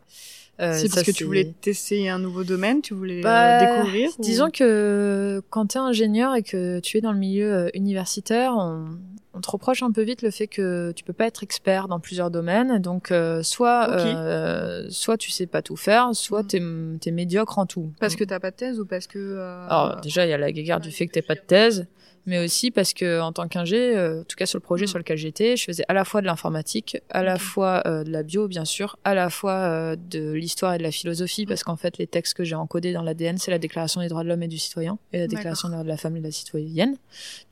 Euh, 0.59 0.77
c'est 0.79 0.87
ça, 0.87 0.95
parce 0.95 1.07
que 1.07 1.11
tu 1.11 1.23
voulais 1.23 1.51
tester 1.61 2.09
un 2.09 2.19
nouveau 2.19 2.43
domaine, 2.43 2.81
tu 2.83 2.93
voulais 2.93 3.21
euh, 3.21 3.23
bah, 3.23 3.57
découvrir 3.57 4.11
ou- 4.19 4.21
Disons 4.21 4.51
que 4.51 5.41
quand 5.49 5.65
tu 5.67 5.77
es 5.77 5.81
ingénieur 5.81 6.35
et 6.35 6.43
que 6.43 6.79
tu 6.79 6.97
es 6.97 7.01
dans 7.01 7.11
le 7.11 7.17
milieu 7.17 7.51
euh, 7.51 7.69
universitaire, 7.73 8.53
on, 8.55 8.99
on 9.33 9.41
te 9.41 9.49
reproche 9.49 9.81
un 9.81 9.91
peu 9.91 10.03
vite 10.03 10.21
le 10.21 10.29
fait 10.29 10.45
que 10.45 10.91
tu 10.91 11.03
peux 11.03 11.11
pas 11.13 11.25
être 11.25 11.41
expert 11.41 11.87
dans 11.87 11.99
plusieurs 11.99 12.29
domaines. 12.29 12.77
Donc, 12.79 13.11
euh, 13.11 13.41
soit, 13.41 13.87
Ok. 13.89 14.05
euh, 14.05 14.85
soit 14.91 15.17
tu 15.17 15.31
sais 15.31 15.47
pas 15.47 15.63
tout 15.63 15.75
faire, 15.75 16.09
soit 16.13 16.43
Mhm. 16.53 16.99
tu 17.01 17.09
es, 17.09 17.11
médiocre 17.11 17.57
en 17.57 17.65
tout. 17.65 17.91
Parce 17.99 18.15
que 18.15 18.23
t'as 18.23 18.39
pas 18.39 18.51
de 18.51 18.55
thèse 18.55 18.79
ou 18.79 18.85
parce 18.85 19.07
que. 19.07 19.17
euh, 19.17 19.67
Alors, 19.67 20.01
déjà, 20.01 20.23
il 20.25 20.29
y 20.29 20.33
a 20.33 20.37
la 20.37 20.51
guéguerre 20.51 20.79
du 20.79 20.91
fait 20.91 21.07
que 21.07 21.13
t'aies 21.13 21.23
pas 21.23 21.33
de 21.35 21.41
thèse, 21.45 21.87
mais 22.25 22.43
aussi 22.43 22.71
parce 22.71 22.93
que 22.93 23.19
en 23.21 23.31
tant 23.33 23.47
qu'ingé, 23.47 23.95
euh, 23.97 24.21
en 24.21 24.23
tout 24.23 24.35
cas 24.35 24.45
sur 24.45 24.57
le 24.57 24.61
projet 24.63 24.85
Mm. 24.85 24.87
sur 24.87 24.97
lequel 24.97 25.17
j'étais, 25.17 25.57
je 25.57 25.63
faisais 25.65 25.83
à 25.87 25.93
la 25.93 26.05
fois 26.05 26.21
de 26.21 26.25
l'informatique, 26.25 26.97
à 27.09 27.21
la 27.23 27.37
fois 27.37 27.83
euh, 27.85 28.03
de 28.03 28.11
la 28.11 28.23
bio, 28.23 28.47
bien 28.47 28.65
sûr, 28.65 28.97
à 29.03 29.13
la 29.13 29.29
fois 29.29 29.51
euh, 29.53 29.95
de 30.09 30.31
l'histoire 30.31 30.73
et 30.73 30.77
de 30.77 30.83
la 30.83 30.91
philosophie, 30.91 31.45
parce 31.45 31.63
qu'en 31.63 31.75
fait, 31.75 31.97
les 31.97 32.07
textes 32.07 32.33
que 32.33 32.43
j'ai 32.43 32.55
encodés 32.55 32.93
dans 32.93 33.01
l'ADN, 33.03 33.37
c'est 33.37 33.51
la 33.51 33.59
Déclaration 33.59 34.01
des 34.01 34.07
droits 34.07 34.23
de 34.23 34.29
l'homme 34.29 34.43
et 34.43 34.47
du 34.47 34.57
citoyen, 34.57 34.97
et 35.11 35.19
la 35.19 35.27
Déclaration 35.27 35.67
des 35.69 35.73
droits 35.73 35.83
de 35.83 35.89
la 35.89 35.97
femme 35.97 36.15
et 36.15 36.19
de 36.19 36.25
la 36.25 36.31
citoyenne. 36.31 36.95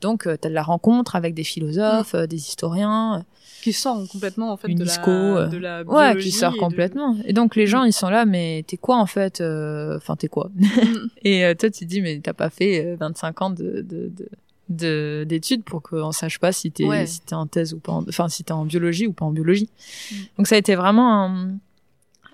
Donc, 0.00 0.22
tu 0.28 0.38
t'as 0.38 0.48
de 0.48 0.54
la 0.54 0.62
rencontre 0.62 1.16
avec 1.16 1.34
des 1.34 1.44
philosophes, 1.44 2.14
euh, 2.14 2.26
des 2.26 2.36
historiens, 2.36 3.24
qui 3.62 3.72
sort 3.72 4.06
complètement 4.08 4.50
en 4.52 4.56
fait 4.56 4.68
de 4.74 4.82
la, 4.84 5.08
euh, 5.08 5.46
de 5.46 5.56
la 5.56 5.82
ouais, 5.84 6.16
qui 6.16 6.32
sort 6.32 6.52
et 6.52 6.56
de- 6.56 6.60
complètement. 6.60 7.16
Et 7.24 7.32
donc, 7.32 7.54
les 7.54 7.66
gens, 7.68 7.84
ils 7.84 7.92
sont 7.92 8.08
là, 8.08 8.24
mais 8.24 8.64
t'es 8.66 8.76
quoi 8.76 8.96
en 8.96 9.06
fait 9.06 9.40
euh, 9.40 9.96
Enfin, 9.98 10.16
t'es 10.16 10.28
quoi? 10.28 10.50
Mm. 10.56 10.64
et 11.24 11.44
euh, 11.44 11.54
toi, 11.54 11.70
tu 11.70 11.80
te 11.80 11.84
dis, 11.84 12.00
mais 12.02 12.18
t'as 12.20 12.32
pas 12.32 12.50
fait 12.50 12.84
euh, 12.84 12.96
25 12.98 13.42
ans 13.42 13.50
de, 13.50 13.82
de, 13.82 14.08
de- 14.08 14.28
d'études 14.72 15.62
pour 15.64 15.82
qu'on 15.82 16.12
sache 16.12 16.38
pas 16.38 16.52
si 16.52 16.70
t'es, 16.72 16.84
Ouais. 16.84 17.06
si 17.06 17.20
t'es 17.20 17.34
en 17.34 17.46
thèse 17.46 17.74
ou 17.74 17.78
pas, 17.78 17.92
en- 17.92 18.04
enfin, 18.08 18.28
si 18.28 18.42
t'es 18.44 18.52
en 18.52 18.64
biologie 18.64 19.06
ou 19.06 19.12
pas 19.12 19.24
en 19.24 19.30
biologie. 19.30 19.68
Mm. 20.10 20.14
Donc, 20.38 20.46
ça 20.48 20.54
a 20.54 20.58
été 20.58 20.74
vraiment 20.74 21.24
un, 21.24 21.58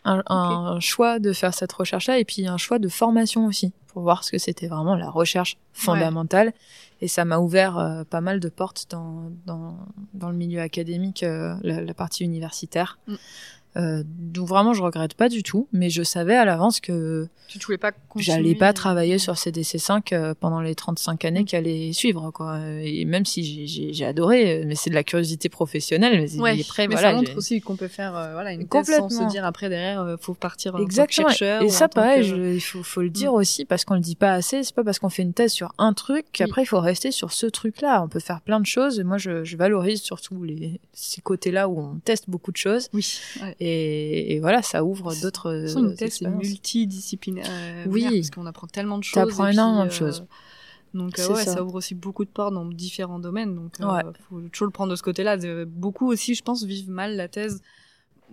un, 0.05 0.23
un 0.27 0.81
choix 0.81 1.19
de 1.19 1.33
faire 1.33 1.53
cette 1.55 1.73
recherche-là 1.73 2.19
et 2.19 2.25
puis 2.25 2.47
un 2.47 2.57
choix 2.57 2.79
de 2.79 2.89
formation 2.89 3.47
aussi 3.47 3.73
pour 3.89 4.03
voir 4.03 4.25
ce 4.25 4.31
que 4.31 4.39
c'était 4.39 4.69
vraiment 4.69 4.95
la 4.95 5.11
recherche 5.11 5.57
fondamentale. 5.73 6.53
Et 7.01 7.07
ça 7.09 7.25
m'a 7.25 7.39
ouvert 7.39 7.79
euh, 7.79 8.03
pas 8.05 8.21
mal 8.21 8.41
de 8.41 8.49
portes 8.49 8.87
dans, 8.91 9.31
dans, 9.47 9.77
dans 10.15 10.31
le 10.31 10.37
milieu 10.37 10.61
académique, 10.61 11.23
euh, 11.23 11.55
la, 11.63 11.81
la 11.83 11.95
partie 11.95 12.25
universitaire. 12.25 12.99
Mm. 13.07 13.15
Euh, 13.77 14.03
donc 14.07 14.49
vraiment, 14.49 14.73
je 14.73 14.83
regrette 14.83 15.15
pas 15.15 15.29
du 15.29 15.43
tout, 15.43 15.69
mais 15.73 15.91
je 15.91 16.03
savais 16.03 16.35
à 16.37 16.45
l'avance 16.45 16.81
que 16.81 17.29
Tu 17.49 17.59
pas. 17.79 17.93
J'allais 18.17 18.55
pas 18.55 18.71
euh, 18.71 18.73
travailler 18.73 19.19
sur 19.19 19.35
CDC5 19.35 20.13
euh, 20.13 20.35
pendant 20.39 20.61
les 20.61 20.75
35 20.75 21.25
années 21.25 21.43
Mm. 21.43 21.45
qui 21.45 21.57
allaient 21.57 21.93
suivre, 21.93 22.31
quoi. 22.31 22.59
Et 22.83 23.05
même 23.05 23.25
si 23.25 23.45
j'ai- 23.45 23.67
j'ai 23.67 23.93
j'ai 23.93 24.05
adoré, 24.05 24.61
euh, 24.61 24.65
mais 24.67 24.75
c'est 24.75 24.91
de 24.91 24.95
la 24.95 25.05
curiosité 25.05 25.49
professionnelle. 25.49 26.19
Mais 26.21 26.41
Ouais, 26.41 26.61
après, 26.61 26.89
mais 26.89 26.95
voilà, 26.95 27.11
ça 27.11 27.17
montre 27.17 27.37
aussi 27.37 27.61
qu'on 27.61 27.77
peut 27.77 27.89
faire 27.89 28.17
euh, 28.17 28.33
voilà 28.33 28.53
une 28.53 28.61
thèse 28.61 28.69
Complètement. 28.69 29.09
sans 29.11 29.27
se 29.29 29.33
dire 29.33 29.45
après 29.45 29.69
derrière 29.69 30.01
euh, 30.01 30.17
faut 30.21 30.35
partir 30.35 30.75
en 30.75 30.79
Exactement. 30.79 31.29
tant 31.29 31.33
que 31.33 31.39
chercheur 31.39 31.63
et 31.63 31.69
ça, 31.69 31.89
pareil, 31.89 32.29
que- 32.31 32.55
il 32.55 32.61
faut, 32.61 32.83
faut 32.83 33.03
le 33.03 33.11
dire 33.11 33.33
aussi 33.35 33.65
parce 33.65 33.85
qu'on 33.85 33.95
le 33.95 34.01
dit 34.01 34.17
pas 34.17 34.33
assez. 34.33 34.63
C'est 34.65 34.75
pas 34.75 34.85
parce 34.85 34.99
qu'on 34.99 35.09
fait 35.11 35.23
une 35.23 35.35
thèse 35.35 35.53
sur 35.53 35.73
un 35.79 35.93
truc 35.93 36.27
qu'après 36.33 36.63
il 36.63 36.67
faut 36.67 36.81
rester 36.81 37.11
sur 37.13 37.33
ce 37.33 37.47
truc-là. 37.47 38.03
On 38.03 38.09
peut 38.09 38.21
faire 38.21 38.41
plein 38.41 38.61
de 38.61 38.67
choses. 38.67 38.99
Et 39.01 39.05
moi, 39.05 39.19
je, 39.19 39.45
je 39.45 39.57
valorise 39.57 40.01
surtout 40.03 40.43
les 40.43 40.81
ces 40.93 41.21
côtés-là 41.21 41.69
où 41.69 41.79
on 41.81 41.95
teste 42.05 42.29
beaucoup 42.29 42.51
de 42.53 42.57
choses. 42.57 42.89
Oui. 42.93 43.21
ouais. 43.43 43.57
Et, 43.61 44.35
et 44.35 44.41
voilà, 44.41 44.63
ça 44.63 44.85
ouvre 44.85 45.15
d'autres. 45.21 45.63
Façon, 45.67 45.81
une 45.85 45.91
thèse 45.91 45.99
c'est 45.99 46.05
expériences. 46.07 46.43
multidisciplinaire. 46.45 47.47
euh, 47.51 47.85
Oui. 47.89 48.05
parce 48.05 48.31
qu'on 48.31 48.47
apprend 48.47 48.67
tellement 48.69 48.99
de 48.99 49.05
choses. 49.05 49.15
T'apprends 49.15 49.49
énormément 49.49 49.85
de 49.85 49.91
euh, 49.91 49.93
choses. 49.93 50.25
Donc 50.95 51.19
euh, 51.19 51.23
C'est 51.27 51.33
ouais, 51.33 51.45
ça. 51.45 51.55
ça. 51.55 51.63
ouvre 51.65 51.75
aussi 51.75 51.95
beaucoup 51.95 52.25
de 52.25 52.31
portes 52.31 52.55
dans 52.55 52.65
différents 52.65 53.19
domaines. 53.19 53.55
Donc 53.55 53.81
euh, 53.81 53.87
Ouais. 53.93 54.03
faut 54.31 54.41
toujours 54.53 54.67
le 54.67 54.73
prendre 54.73 54.91
de 54.93 54.97
ce 54.97 55.03
côté-là. 55.03 55.37
Beaucoup 55.67 56.07
aussi, 56.11 56.35
je 56.35 56.43
pense, 56.43 56.63
vivent 56.65 56.91
mal 56.91 57.17
la 57.17 57.29
thèse. 57.29 57.61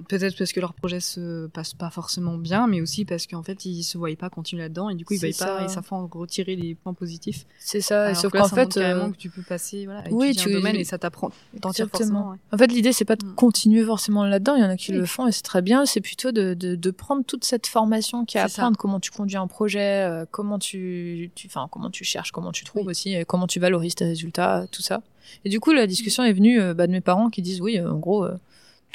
Peut-être 0.10 0.38
parce 0.38 0.52
que 0.52 0.60
leur 0.60 0.74
projet 0.74 1.00
se 1.00 1.48
passe 1.48 1.74
pas 1.74 1.90
forcément 1.90 2.38
bien, 2.38 2.68
mais 2.68 2.82
aussi 2.82 3.06
parce 3.06 3.28
qu'en 3.28 3.44
fait 3.44 3.64
ils 3.66 3.82
se 3.84 3.98
voient 3.98 4.14
pas 4.18 4.30
continuer 4.30 4.64
là-dedans 4.64 4.90
et 4.90 4.96
du 4.96 5.06
coup 5.06 5.14
ils 5.14 5.20
veulent 5.22 5.34
pas 5.34 5.64
et 5.64 5.70
ça 5.70 5.82
fait 5.82 5.96
retirer 5.96 6.56
les 6.58 6.76
points 6.76 6.94
positifs. 6.94 7.46
C'est 7.60 7.80
ça. 7.80 8.08
Alors 8.08 8.16
sauf 8.18 8.32
qu'en 8.34 8.48
fait, 8.50 8.76
euh, 8.76 9.10
que 9.10 9.16
tu 9.16 9.30
peux 9.30 9.42
passer 9.42 9.86
voilà, 9.86 10.04
oui, 10.12 10.36
tu- 10.36 10.50
un 10.50 10.54
domaine 10.54 10.76
et 10.76 10.84
ça 10.84 10.98
t'apprend 10.98 11.32
t'en 11.62 11.72
forcément. 11.72 12.32
ouais. 12.32 12.38
En 12.52 12.58
fait, 12.58 12.68
l'idée, 12.68 12.92
c'est 12.92 13.06
pas 13.06 13.16
de 13.16 13.26
Mm. 13.26 13.36
continuer 13.36 13.84
forcément 13.86 14.26
là-dedans. 14.26 14.56
Il 14.56 14.62
y 14.62 14.66
en 14.66 14.70
a 14.70 14.76
qui 14.76 14.92
Oui. 14.92 14.98
le 14.98 15.06
font 15.06 15.28
et 15.28 15.32
c'est 15.32 15.44
très 15.44 15.62
bien. 15.62 15.86
C'est 15.86 16.02
plutôt 16.02 16.32
de, 16.34 16.54
de, 16.54 16.76
de 16.76 16.92
prendre 16.92 17.24
toute 17.24 17.46
cette 17.46 17.68
formation 17.68 18.26
qui 18.26 18.38
est 18.38 18.42
à 18.42 18.50
ça. 18.50 18.64
apprendre 18.64 18.78
comment 18.78 19.00
tu 19.00 19.12
conduis 19.12 19.38
un 19.38 19.48
projet, 19.48 20.04
euh, 20.04 20.26
comment 20.30 20.60
tu, 20.60 21.32
tu, 21.36 21.48
enfin, 21.48 21.68
comment 21.72 21.90
tu 21.90 22.04
cherches, 22.04 22.32
comment 22.32 22.52
tu 22.52 22.66
trouves 22.66 22.84
Oui. 22.84 22.92
aussi, 22.92 23.16
euh, 23.16 23.24
comment 23.26 23.48
tu 23.48 23.60
valorises 23.62 23.96
tes 23.96 24.06
résultats, 24.06 24.66
tout 24.72 24.82
ça. 24.82 25.02
Et 25.46 25.50
du 25.50 25.60
coup, 25.62 25.72
la 25.72 25.88
discussion 25.88 26.24
est 26.24 26.34
venue 26.34 26.60
euh, 26.60 26.74
bah, 26.74 26.86
de 26.86 26.92
mes 26.92 27.02
parents 27.02 27.30
qui 27.30 27.42
disent 27.42 27.62
oui, 27.62 27.78
euh, 27.80 27.90
en 27.92 27.98
gros, 27.98 28.26
euh, 28.26 28.36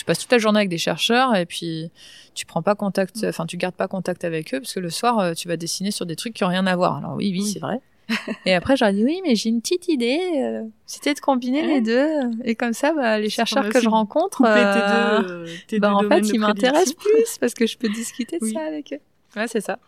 tu 0.00 0.04
passes 0.06 0.18
toute 0.18 0.32
la 0.32 0.38
journée 0.38 0.58
avec 0.60 0.70
des 0.70 0.78
chercheurs 0.78 1.36
et 1.36 1.44
puis 1.46 1.90
tu 2.34 2.46
prends 2.46 2.62
pas 2.62 2.74
contact, 2.74 3.22
Mm. 3.22 3.28
enfin, 3.28 3.44
tu 3.46 3.56
gardes 3.58 3.74
pas 3.74 3.86
contact 3.88 4.24
avec 4.24 4.54
eux 4.54 4.60
parce 4.60 4.72
que 4.72 4.80
le 4.80 4.88
soir, 4.90 5.18
euh, 5.18 5.34
tu 5.34 5.46
vas 5.46 5.56
dessiner 5.58 5.90
sur 5.90 6.06
des 6.06 6.16
trucs 6.16 6.32
qui 6.34 6.42
ont 6.44 6.48
rien 6.48 6.66
à 6.66 6.74
voir. 6.74 6.96
Alors 6.96 7.14
oui, 7.16 7.30
oui, 7.32 7.40
Oui. 7.42 7.50
c'est 7.52 7.58
vrai. 7.58 7.80
et 8.46 8.54
après, 8.54 8.76
j'aurais 8.76 8.92
dit 8.94 9.04
oui, 9.04 9.20
mais 9.24 9.36
j'ai 9.36 9.50
une 9.50 9.60
petite 9.60 9.88
idée. 9.88 10.18
euh, 10.38 10.62
C'était 10.86 11.12
de 11.14 11.20
combiner 11.20 11.60
Ouais. 11.62 11.74
les 11.74 11.80
deux. 11.80 12.08
Et 12.44 12.54
comme 12.56 12.72
ça, 12.72 12.92
bah, 12.92 13.18
les 13.20 13.28
chercheurs 13.30 13.68
que 13.68 13.80
je 13.80 13.88
rencontre, 13.88 14.42
euh, 14.44 14.72
tes 14.74 15.22
deux, 15.22 15.44
tes 15.68 15.78
bah, 15.78 15.88
deux 16.00 16.06
en 16.06 16.08
fait, 16.08 16.28
ils 16.32 16.40
m'intéressent 16.40 16.94
plus 16.94 17.38
parce 17.38 17.54
que 17.54 17.66
je 17.66 17.76
peux 17.76 17.88
discuter 17.88 18.38
de 18.38 18.44
Oui. 18.44 18.52
ça 18.54 18.62
avec 18.62 18.92
eux. 18.94 19.38
Ouais, 19.38 19.46
c'est 19.48 19.60
ça. 19.60 19.78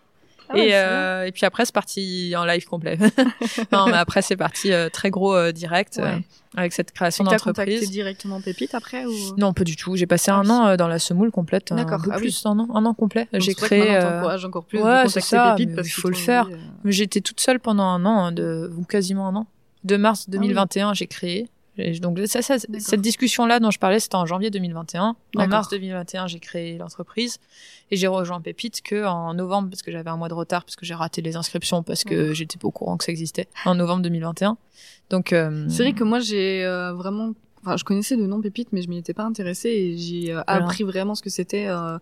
Ah 0.53 0.57
ouais, 0.57 0.67
et, 0.67 0.71
c'est 0.71 0.75
euh, 0.77 1.25
et 1.27 1.33
puis 1.33 1.45
après, 1.47 1.65
c'est 1.65 1.75
parti 1.75 2.35
en 2.37 2.45
live 2.45 2.65
complet. 2.67 2.99
non, 3.73 3.87
mais 3.87 3.97
après, 3.97 4.23
c'est 4.23 4.37
parti 4.37 4.73
euh, 4.73 4.89
très 4.89 5.11
gros 5.11 5.35
euh, 5.35 5.53
direct 5.53 5.99
Ouais. 6.03 6.23
avec 6.57 6.73
cette 6.73 6.93
création 6.93 7.25
T'as 7.25 7.39
contacté 7.39 7.73
d'entreprise. 7.73 7.91
directement 7.91 8.41
Pépite 8.41 8.75
après 8.75 9.05
ou? 9.07 9.13
Non, 9.39 9.53
pas 9.53 9.65
du 9.65 9.77
tout. 9.77 9.97
J'ai 9.97 10.07
passé 10.07 10.31
Ah 10.31 10.37
un 10.37 10.49
an 10.51 10.77
dans 10.77 10.89
la 10.89 10.99
semoule 10.99 11.31
complète. 11.31 11.73
un 11.73 11.77
D'accord. 11.77 12.03
peu 12.03 12.11
Ah 12.13 12.17
oui. 12.17 12.23
plus 12.23 12.43
d'un 12.43 12.59
an, 12.59 12.69
un 12.75 12.85
an 12.85 12.95
complet. 12.95 13.29
J'ai 13.33 13.55
créé. 13.55 13.99
t'encourages 14.01 14.45
encore 14.45 14.65
plus 14.65 14.83
ouais, 14.83 15.09
c'est 15.09 15.21
ça, 15.21 15.55
Pépite 15.57 15.71
mais 15.71 15.77
parce 15.77 15.89
il 15.89 15.93
faut 15.93 16.09
le 16.09 16.15
faire. 16.17 16.47
dit, 16.49 16.55
J'étais 16.85 17.21
toute 17.21 17.41
seule 17.41 17.59
pendant 17.61 17.85
un 17.85 18.05
an, 18.05 18.33
de, 18.33 18.71
ou 18.77 18.85
quasiment 18.85 19.29
un 19.29 19.37
an. 19.37 19.47
De 19.85 19.97
mars 19.97 20.29
2021, 20.29 20.95
j'ai 20.95 21.07
créé. 21.07 21.49
Et 21.79 21.99
donc 22.01 22.19
ça, 22.27 22.43
ça, 22.43 22.57
cette 22.59 23.01
discussion-là 23.01 23.59
dont 23.59 23.71
je 23.71 23.79
parlais, 23.79 23.99
c'était 23.99 24.17
en 24.17 24.27
janvier 24.27 24.51
2021. 24.51 25.17
En 25.37 25.49
mars 25.49 25.69
2021, 25.71 26.27
j'ai 26.27 26.39
créé 26.39 26.77
l'entreprise 26.77 27.39
et 27.91 27.97
j'ai 27.97 28.09
rejoint 28.09 28.41
Pépite 28.41 28.83
que 28.83 29.07
en 29.07 29.33
novembre 29.33 29.71
parce 29.71 29.83
que 29.83 29.91
j'avais 29.91 30.11
un 30.11 30.17
mois 30.17 30.29
de 30.29 30.35
retard 30.35 30.65
parce 30.65 30.77
que 30.77 30.85
j'ai 30.85 30.95
raté 30.95 31.23
les 31.23 31.37
inscriptions 31.37 31.83
parce 31.83 32.05
que 32.05 32.35
j'étais 32.35 32.59
pas 32.59 32.69
au 32.69 32.73
courant 32.73 32.99
que 32.99 33.05
ça 33.05 33.13
existait 33.13 33.49
en 33.65 33.75
novembre 33.75 34.03
2021. 34.03 34.59
Donc 35.09 35.33
euh, 35.33 35.67
C'est 35.69 35.83
vrai 35.83 35.93
que 35.95 36.05
moi 36.05 36.21
j'ai 36.21 36.65
euh, 36.65 36.93
vraiment, 36.93 37.33
enfin 37.65 37.77
je 37.77 37.85
connaissais 37.85 38.17
le 38.17 38.27
nom 38.27 38.41
Pépite, 38.41 38.69
mais 38.73 38.83
je 38.83 38.89
m'y 38.89 38.99
étais 38.99 39.15
pas 39.15 39.25
intéressée 39.25 39.69
et 39.69 39.97
j'ai 39.97 40.33
euh, 40.33 40.43
Voilà. 40.47 40.65
appris 40.65 40.85
vraiment 40.85 41.15
ce 41.15 41.23
que 41.23 41.31
c'était, 41.31 41.67
euh, 41.69 41.99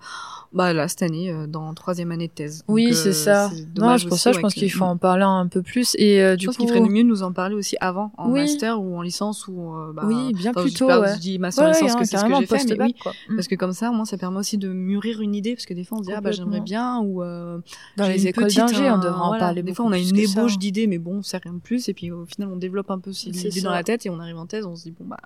bah 0.53 0.73
là 0.73 0.89
cette 0.89 1.03
année 1.03 1.31
euh, 1.31 1.47
dans 1.47 1.73
troisième 1.75 2.11
année 2.13 2.29
de 2.29 2.33
thèse. 2.33 2.65
oui, 2.69 2.87
Donc, 2.87 2.95
c'est 2.95 3.09
euh, 3.11 3.13
ça. 3.13 3.51
Non, 3.77 3.97
pour 4.09 4.19
ça, 4.19 4.33
je 4.33 4.37
ouais, 4.37 4.43
pense 4.43 4.55
qu'il 4.55 4.71
faut 4.73 4.85
en 4.85 4.97
parler 4.97 5.23
un 5.25 5.47
peu 5.49 5.63
plus 5.63 5.95
et 5.99 6.23
euh, 6.23 6.33
Je 6.33 6.37
du 6.37 6.47
pense 6.47 6.57
coup. 6.57 6.63
qu'il 6.63 6.69
ferait 6.75 6.81
mieux 6.89 7.03
de 7.03 7.09
nous 7.09 7.23
en 7.23 7.33
parler 7.33 7.55
aussi 7.55 7.77
avant, 7.81 8.13
en 8.19 8.31
Oui. 8.31 8.41
master 8.41 8.81
ou 8.81 8.97
en 8.97 9.03
licence 9.03 9.47
ou. 9.49 9.75
euh, 9.77 9.93
bah, 9.93 10.03
Oui, 10.07 10.33
bien 10.35 10.53
plus 10.53 10.71
je 10.71 10.79
tôt. 10.79 10.89
Je 10.91 11.19
dis 11.21 11.39
master 11.39 11.65
Ouais, 11.67 11.73
licence 11.73 11.93
ouais, 11.93 11.99
que 12.01 12.05
c'est 12.07 12.17
ce 12.17 12.25
que 12.25 12.35
j'ai 12.35 12.47
fait, 12.47 12.65
mais 12.79 12.85
oui, 12.85 12.95
quoi. 12.95 13.13
Mm. 13.29 13.37
parce 13.37 13.49
que 13.49 13.55
comme 13.55 13.73
ça, 13.73 13.91
moins, 13.91 14.05
ça 14.05 14.17
permet 14.19 14.39
aussi 14.39 14.59
de 14.59 14.69
mûrir 14.69 15.21
une 15.21 15.35
idée, 15.35 15.55
parce 15.55 15.67
que 15.67 15.75
des 15.75 15.85
fois 15.85 15.99
on 15.99 16.03
se 16.03 16.07
dit 16.09 16.15
ah 16.15 16.21
bah 16.21 16.33
j'aimerais 16.33 16.61
bien 16.61 16.99
ou 17.01 17.23
euh, 17.23 17.59
Dans 17.97 18.07
les 18.09 18.27
écoles 18.27 18.53
d'ingé, 18.53 18.91
on 18.91 18.95
euh, 18.95 18.99
devrait 18.99 19.21
en 19.21 19.39
parler 19.39 19.63
Des 19.63 19.75
fois, 19.75 19.85
on 19.85 19.93
a 19.93 19.99
une 19.99 20.17
ébauche 20.17 20.59
d'idées, 20.59 20.87
mais 20.87 20.99
bon, 20.99 21.23
c'est 21.23 21.37
rien 21.43 21.53
de 21.53 21.59
plus. 21.61 21.89
Et 21.89 21.95
puis 21.95 22.11
au 22.11 22.25
final, 22.27 22.49
on 22.53 22.57
développe 22.57 22.91
un 22.91 22.99
peu 22.99 23.11
l'idée 23.27 23.61
dans 23.61 23.71
la 23.73 23.85
tête 23.85 24.07
et 24.07 24.11
on 24.11 24.19
arrive 24.19 24.37
en 24.39 24.47
thèse, 24.47 24.65
on 24.67 24.75
se 24.77 24.85
dit 24.85 24.95
bon 24.99 25.05
bah 25.07 25.19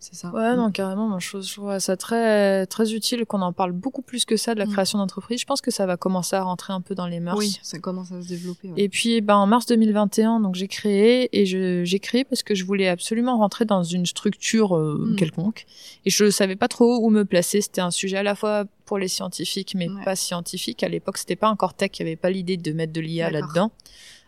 c'est 0.00 0.14
ça. 0.14 0.30
Ouais, 0.30 0.54
non, 0.54 0.70
carrément. 0.70 1.08
Moi, 1.08 1.18
je, 1.20 1.40
je 1.40 1.52
trouve 1.54 1.76
ça 1.80 1.96
très, 1.96 2.66
très 2.66 2.92
utile 2.94 3.24
qu'on 3.26 3.42
en 3.42 3.52
parle 3.52 3.72
beaucoup 3.72 4.00
plus 4.02 4.24
que 4.24 4.36
ça 4.36 4.54
de 4.54 4.58
la 4.60 4.66
Mm. 4.66 4.72
création 4.72 4.98
d'entreprise. 4.98 5.40
Je 5.40 5.44
pense 5.46 5.60
que 5.60 5.70
ça 5.72 5.86
va 5.86 5.96
commencer 5.96 6.36
à 6.36 6.42
rentrer 6.42 6.72
un 6.72 6.80
peu 6.80 6.94
dans 6.94 7.06
les 7.08 7.18
mœurs. 7.18 7.36
Oui, 7.36 7.58
ça 7.62 7.78
commence 7.80 8.12
à 8.12 8.22
se 8.22 8.28
développer. 8.28 8.68
ouais. 8.68 8.74
Et 8.80 8.88
puis, 8.88 9.20
ben, 9.20 9.34
en 9.36 9.46
mars 9.46 9.66
2021, 9.66 10.38
donc 10.40 10.54
j'ai 10.54 10.68
créé 10.68 11.28
et 11.32 11.46
j'ai 11.46 11.98
créé 12.00 12.24
parce 12.24 12.42
que 12.44 12.54
je 12.54 12.64
voulais 12.64 12.86
absolument 12.88 13.36
rentrer 13.38 13.64
dans 13.64 13.82
une 13.82 14.06
structure 14.06 14.76
euh, 14.76 15.08
Mm. 15.12 15.16
quelconque 15.16 15.66
et 16.04 16.10
je 16.10 16.30
savais 16.30 16.56
pas 16.56 16.68
trop 16.68 16.98
où 17.04 17.10
me 17.10 17.24
placer. 17.24 17.60
C'était 17.60 17.80
un 17.80 17.90
sujet 17.90 18.18
à 18.18 18.22
la 18.22 18.34
fois 18.36 18.64
pour 18.84 18.98
les 18.98 19.08
scientifiques, 19.08 19.74
mais 19.74 19.88
Ouais. 19.88 20.04
pas 20.04 20.14
scientifiques. 20.16 20.82
À 20.84 20.88
l'époque, 20.88 21.18
c'était 21.18 21.36
pas 21.36 21.48
encore 21.50 21.74
tech. 21.74 21.90
Il 21.94 21.98
y 22.00 22.02
avait 22.02 22.16
pas 22.16 22.30
l'idée 22.30 22.56
de 22.56 22.72
mettre 22.72 22.92
de 22.92 23.00
l'IA 23.00 23.30
là-dedans. 23.30 23.72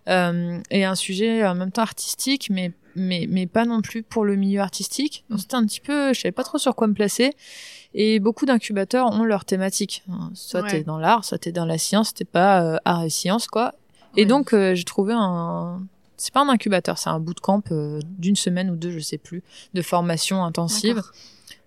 Euh, 0.08 0.58
et 0.70 0.84
un 0.84 0.94
sujet 0.94 1.46
en 1.46 1.54
même 1.54 1.70
temps 1.70 1.82
artistique, 1.82 2.48
mais 2.50 2.72
mais 2.96 3.26
mais 3.28 3.46
pas 3.46 3.64
non 3.64 3.80
plus 3.82 4.02
pour 4.02 4.24
le 4.24 4.36
milieu 4.36 4.60
artistique. 4.60 5.24
Donc, 5.30 5.38
Mm. 5.38 5.42
C'était 5.42 5.54
un 5.56 5.66
petit 5.66 5.80
peu, 5.80 6.12
je 6.12 6.20
savais 6.20 6.32
pas 6.32 6.44
trop 6.44 6.58
sur 6.58 6.74
quoi 6.74 6.86
me 6.86 6.94
placer. 6.94 7.34
Et 7.94 8.20
beaucoup 8.20 8.46
d'incubateurs 8.46 9.06
ont 9.12 9.24
leur 9.24 9.44
thématique. 9.44 10.04
hein. 10.10 10.30
Soit 10.34 10.62
Ouais. 10.62 10.70
t'es 10.70 10.84
dans 10.84 10.98
l'art, 10.98 11.24
soit 11.24 11.38
t'es 11.38 11.52
dans 11.52 11.64
la 11.66 11.78
science. 11.78 12.14
T'es 12.14 12.24
pas 12.24 12.62
euh, 12.62 12.76
art 12.84 13.02
et 13.04 13.10
science 13.10 13.46
quoi. 13.48 13.74
Et 14.16 14.20
Ouais. 14.22 14.26
donc 14.26 14.52
euh, 14.54 14.74
j'ai 14.74 14.84
trouvé 14.84 15.12
un, 15.16 15.82
c'est 16.16 16.32
pas 16.32 16.40
un 16.42 16.48
incubateur, 16.48 16.98
c'est 16.98 17.10
un 17.10 17.18
bootcamp 17.20 17.62
euh, 17.72 18.00
d'une 18.18 18.36
semaine 18.36 18.70
ou 18.70 18.76
deux, 18.76 18.90
je 18.90 18.98
sais 19.00 19.18
plus, 19.18 19.42
de 19.74 19.82
formation 19.82 20.44
intensive. 20.44 20.96
D'accord. 20.96 21.12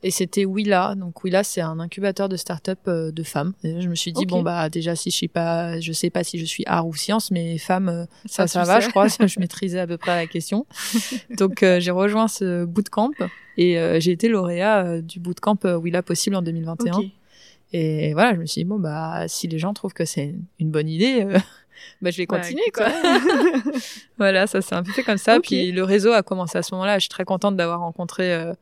Et 0.03 0.11
c'était 0.11 0.43
Willa. 0.43 0.95
Donc 0.95 1.23
Willa, 1.23 1.43
c'est 1.43 1.61
un 1.61 1.79
incubateur 1.79 2.27
de 2.27 2.35
start-up 2.35 2.79
euh, 2.87 3.11
de 3.11 3.23
femmes. 3.23 3.53
Et 3.63 3.81
je 3.81 3.87
me 3.87 3.95
suis 3.95 4.11
dit 4.11 4.25
bon 4.25 4.41
bah 4.43 4.69
déjà 4.69 4.95
si 4.95 5.11
je 5.11 5.15
suis 5.15 5.27
pas, 5.29 5.79
je 5.79 5.93
sais 5.93 6.09
pas 6.09 6.25
si 6.25 6.37
je 6.37 6.45
suis 6.45 6.63
art 6.67 6.85
ou 6.85 6.93
science, 6.93 7.31
mais 7.31 7.57
femme, 7.57 7.87
euh, 7.87 8.05
ça 8.25 8.47
ça, 8.47 8.63
va, 8.63 8.81
sais. 8.81 8.87
je 8.87 8.89
crois. 8.91 9.07
je 9.07 9.39
maîtrisais 9.39 9.79
à 9.79 9.87
peu 9.87 9.97
près 9.97 10.15
la 10.15 10.27
question. 10.27 10.67
Donc 11.37 11.63
euh, 11.63 11.79
j'ai 11.79 11.91
rejoint 11.91 12.27
ce 12.27 12.65
bootcamp 12.65 13.11
et 13.57 13.79
euh, 13.79 13.99
j'ai 14.01 14.11
été 14.11 14.27
lauréat 14.27 14.85
euh, 14.85 15.01
du 15.01 15.19
bootcamp 15.19 15.59
Willa 15.63 16.03
possible 16.03 16.35
en 16.35 16.41
2021. 16.41 16.93
Ok. 16.97 17.05
Et 17.75 18.13
voilà, 18.13 18.35
je 18.35 18.39
me 18.39 18.45
suis 18.45 18.61
dit 18.61 18.65
bon 18.65 18.79
bah 18.79 19.27
si 19.27 19.47
les 19.47 19.57
gens 19.57 19.73
trouvent 19.73 19.93
que 19.93 20.05
c'est 20.05 20.35
une 20.59 20.69
bonne 20.69 20.89
idée. 20.89 21.25
Euh, 21.83 21.95
Bah, 22.01 22.11
je 22.11 22.17
vais 22.17 22.25
Bah, 22.25 22.39
continuer, 22.39 22.63
quoi. 22.73 22.87
voilà, 24.17 24.47
ça 24.47 24.61
s'est 24.61 24.75
un 24.75 24.83
peu 24.83 24.91
fait 24.91 25.03
comme 25.03 25.17
ça. 25.17 25.39
Puis 25.39 25.71
le 25.71 25.83
réseau 25.83 26.11
a 26.11 26.23
commencé 26.23 26.57
à 26.57 26.63
ce 26.63 26.73
moment-là. 26.75 26.95
Je 26.97 27.01
suis 27.03 27.09
très 27.09 27.25
contente 27.25 27.55
d'avoir 27.55 27.79
rencontré 27.79 28.33
euh, 28.33 28.53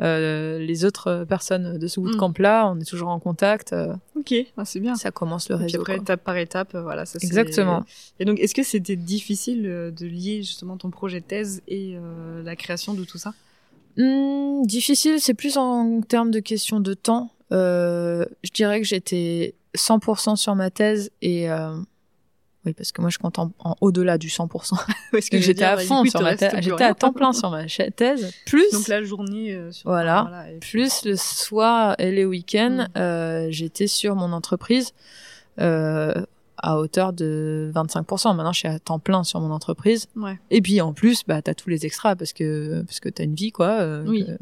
euh, 0.00 0.58
les 0.58 0.84
autres 0.84 1.24
personnes 1.28 1.78
de 1.78 1.86
ce 1.86 2.00
Mm. 2.00 2.02
bootcamp-là. 2.04 2.68
On 2.68 2.80
est 2.80 2.84
toujours 2.88 3.08
en 3.08 3.20
contact. 3.20 3.72
euh, 3.72 3.94
Ok, 4.16 4.34
ah, 4.56 4.64
c'est 4.64 4.80
bien. 4.80 4.94
ça 4.96 5.10
commence 5.10 5.48
le 5.48 5.54
Et 5.56 5.58
puis 5.58 5.64
réseau. 5.66 5.80
après, 5.80 5.94
quoi. 5.94 6.02
étape 6.02 6.24
par 6.24 6.36
étape, 6.36 6.74
euh, 6.74 6.82
voilà, 6.82 7.06
ça 7.06 7.18
Exactement. 7.22 7.84
Et 8.18 8.24
donc, 8.24 8.38
est-ce 8.40 8.54
que 8.54 8.62
c'était 8.62 8.96
difficile 8.96 9.66
euh, 9.66 9.90
de 9.90 10.06
lier 10.06 10.38
justement 10.42 10.76
ton 10.76 10.90
projet 10.90 11.20
de 11.20 11.24
thèse 11.26 11.62
et 11.68 11.94
euh, 11.96 12.42
la 12.42 12.56
création 12.56 12.94
de 12.94 13.04
tout 13.04 13.18
ça? 13.18 13.32
Hmm, 13.96 14.62
difficile, 14.66 15.20
c'est 15.20 15.34
plus 15.34 15.56
en 15.56 16.00
termes 16.00 16.30
de 16.32 16.40
question 16.40 16.80
de 16.80 16.94
temps. 16.94 17.30
Euh, 17.52 18.24
je 18.42 18.50
dirais 18.50 18.80
que 18.80 18.86
j'étais 18.86 19.54
100% 19.76 20.34
sur 20.36 20.54
ma 20.56 20.70
thèse 20.70 21.10
et 21.22 21.48
euh, 21.50 21.76
oui 22.66 22.72
parce 22.74 22.92
que 22.92 23.00
moi 23.00 23.10
je 23.10 23.18
compte 23.18 23.38
en, 23.38 23.52
en 23.58 23.76
au-delà 23.80 24.18
du 24.18 24.28
100%. 24.28 24.74
Parce 25.12 25.28
que 25.28 25.38
j'étais 25.40 25.64
à 25.64 25.76
fond 25.76 26.04
sur 26.04 26.22
ma 26.22 26.36
thèse, 26.36 26.52
j'étais 26.60 26.84
à 26.84 26.94
temps 26.94 27.12
plein 27.12 27.32
sur 27.32 27.50
ma 27.50 27.66
thèse. 27.66 28.32
Plus 28.46 28.70
Donc 28.72 28.88
la 28.88 29.02
journée 29.02 29.52
euh, 29.52 29.70
sur 29.72 29.88
Voilà. 29.90 30.46
puis- 30.60 30.70
plus 30.70 31.04
le 31.04 31.14
soir 31.16 31.94
et 31.98 32.10
les 32.10 32.24
week-ends, 32.24 32.86
Mm. 32.94 32.98
euh, 32.98 33.46
j'étais 33.50 33.86
sur 33.86 34.14
mon 34.16 34.32
entreprise 34.32 34.92
euh, 35.60 36.14
à 36.56 36.78
hauteur 36.78 37.12
de 37.12 37.70
25%. 37.74 38.34
Maintenant, 38.34 38.52
je 38.52 38.58
suis 38.60 38.68
à 38.68 38.78
temps 38.78 38.98
plein 38.98 39.22
sur 39.24 39.40
mon 39.40 39.50
entreprise. 39.50 40.06
Ouais. 40.16 40.38
Et 40.50 40.62
puis 40.62 40.80
en 40.80 40.92
plus, 40.92 41.22
bah, 41.26 41.42
t'as 41.42 41.54
tous 41.54 41.68
les 41.68 41.84
extras 41.86 42.16
parce 42.16 42.32
que 42.32 42.82
parce 42.82 43.00
que 43.00 43.08
t'as 43.08 43.24
une 43.24 43.34
vie, 43.34 43.52
quoi. 43.52 43.68
euh, 43.80 44.04
Oui. 44.06 44.24
que 44.26 44.32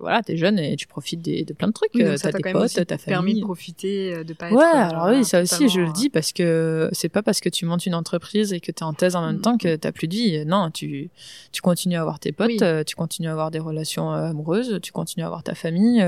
voilà, 0.00 0.22
t'es 0.22 0.36
jeune 0.36 0.58
et 0.58 0.74
tu 0.76 0.86
profites 0.86 1.20
des- 1.22 1.44
de 1.44 1.52
plein 1.52 1.68
de 1.68 1.72
trucs. 1.72 1.90
Oui, 1.94 2.02
Euh, 2.02 2.08
donc 2.10 2.18
ça 2.18 2.32
t'as 2.32 2.38
t'a 2.38 2.48
des 2.48 2.52
potes, 2.52 2.72
ta 2.86 2.96
permis 2.98 2.98
de 2.98 3.02
famille. 3.38 3.40
profiter, 3.42 4.14
euh, 4.14 4.24
de 4.24 4.32
pas 4.32 4.46
être. 4.48 4.56
Ouais, 4.56 4.62
euh, 4.64 4.88
alors 4.88 5.08
oui, 5.10 5.24
ça 5.24 5.42
aussi, 5.42 5.68
je 5.68 5.80
le 5.80 5.92
dis 5.92 6.08
parce 6.10 6.32
que 6.32 6.88
c'est 6.92 7.08
pas 7.08 7.22
parce 7.22 7.40
que 7.40 7.48
tu 7.48 7.66
montes 7.66 7.86
une 7.86 7.94
entreprise 7.94 8.52
et 8.52 8.60
que 8.60 8.72
t'es 8.72 8.82
en 8.82 8.92
thèse 8.94 9.14
en 9.16 9.26
même 9.26 9.36
Mm. 9.36 9.40
temps 9.42 9.58
que 9.58 9.76
t'as 9.76 9.92
plus 9.92 10.08
de 10.08 10.14
vie. 10.14 10.44
Non, 10.46 10.70
tu, 10.70 11.10
tu 11.52 11.60
continues 11.62 11.96
à 11.96 12.00
avoir 12.00 12.18
tes 12.18 12.32
potes, 12.32 12.48
Oui. 12.48 12.84
tu 12.86 12.96
continues 12.96 13.28
à 13.28 13.32
avoir 13.32 13.50
des 13.50 13.58
relations 13.60 14.10
amoureuses, 14.10 14.78
tu 14.82 14.90
continues 14.92 15.24
à 15.24 15.26
avoir 15.26 15.42
ta 15.42 15.54
famille. 15.54 16.04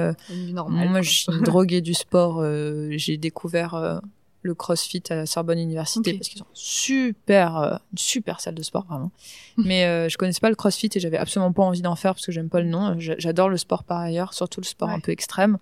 moi, 0.69 1.03
je 1.03 1.11
suis 1.11 1.43
droguée 1.43 1.81
du 1.81 1.95
sport. 1.95 2.41
euh, 2.41 2.89
j'ai 2.93 3.17
découvert 3.17 4.01
le 4.43 4.55
CrossFit 4.55 5.03
à 5.11 5.15
la 5.15 5.27
Sorbonne 5.27 5.59
Université 5.59 6.15
parce 6.15 6.29
qu'ils 6.29 6.43
ont 6.43 6.47
super, 6.53 7.57
euh, 7.57 7.77
une 7.93 7.99
super 7.99 8.41
salle 8.41 8.55
de 8.57 8.63
sport 8.63 8.85
vraiment. 8.89 9.11
Mais 9.57 9.85
euh, 9.85 10.09
je 10.09 10.19
connaissais 10.19 10.41
pas 10.41 10.49
le 10.51 10.57
CrossFit 10.57 10.91
et 10.95 11.01
j'avais 11.01 11.17
absolument 11.17 11.53
pas 11.53 11.63
envie 11.63 11.81
d'en 11.83 11.95
faire 11.97 12.15
parce 12.15 12.27
que 12.27 12.33
j'aime 12.33 12.49
pas 12.49 12.61
le 12.61 12.69
nom. 12.69 12.97
J'a- 12.99 13.15
J'adore 13.19 13.49
le 13.49 13.57
sport 13.57 13.85
par 13.85 14.01
ailleurs, 14.01 14.35
surtout 14.35 14.61
le 14.61 14.67
sport 14.67 14.89
Ouais. 14.89 14.95
un 14.95 15.01
peu 15.01 15.13
extrême. 15.13 15.59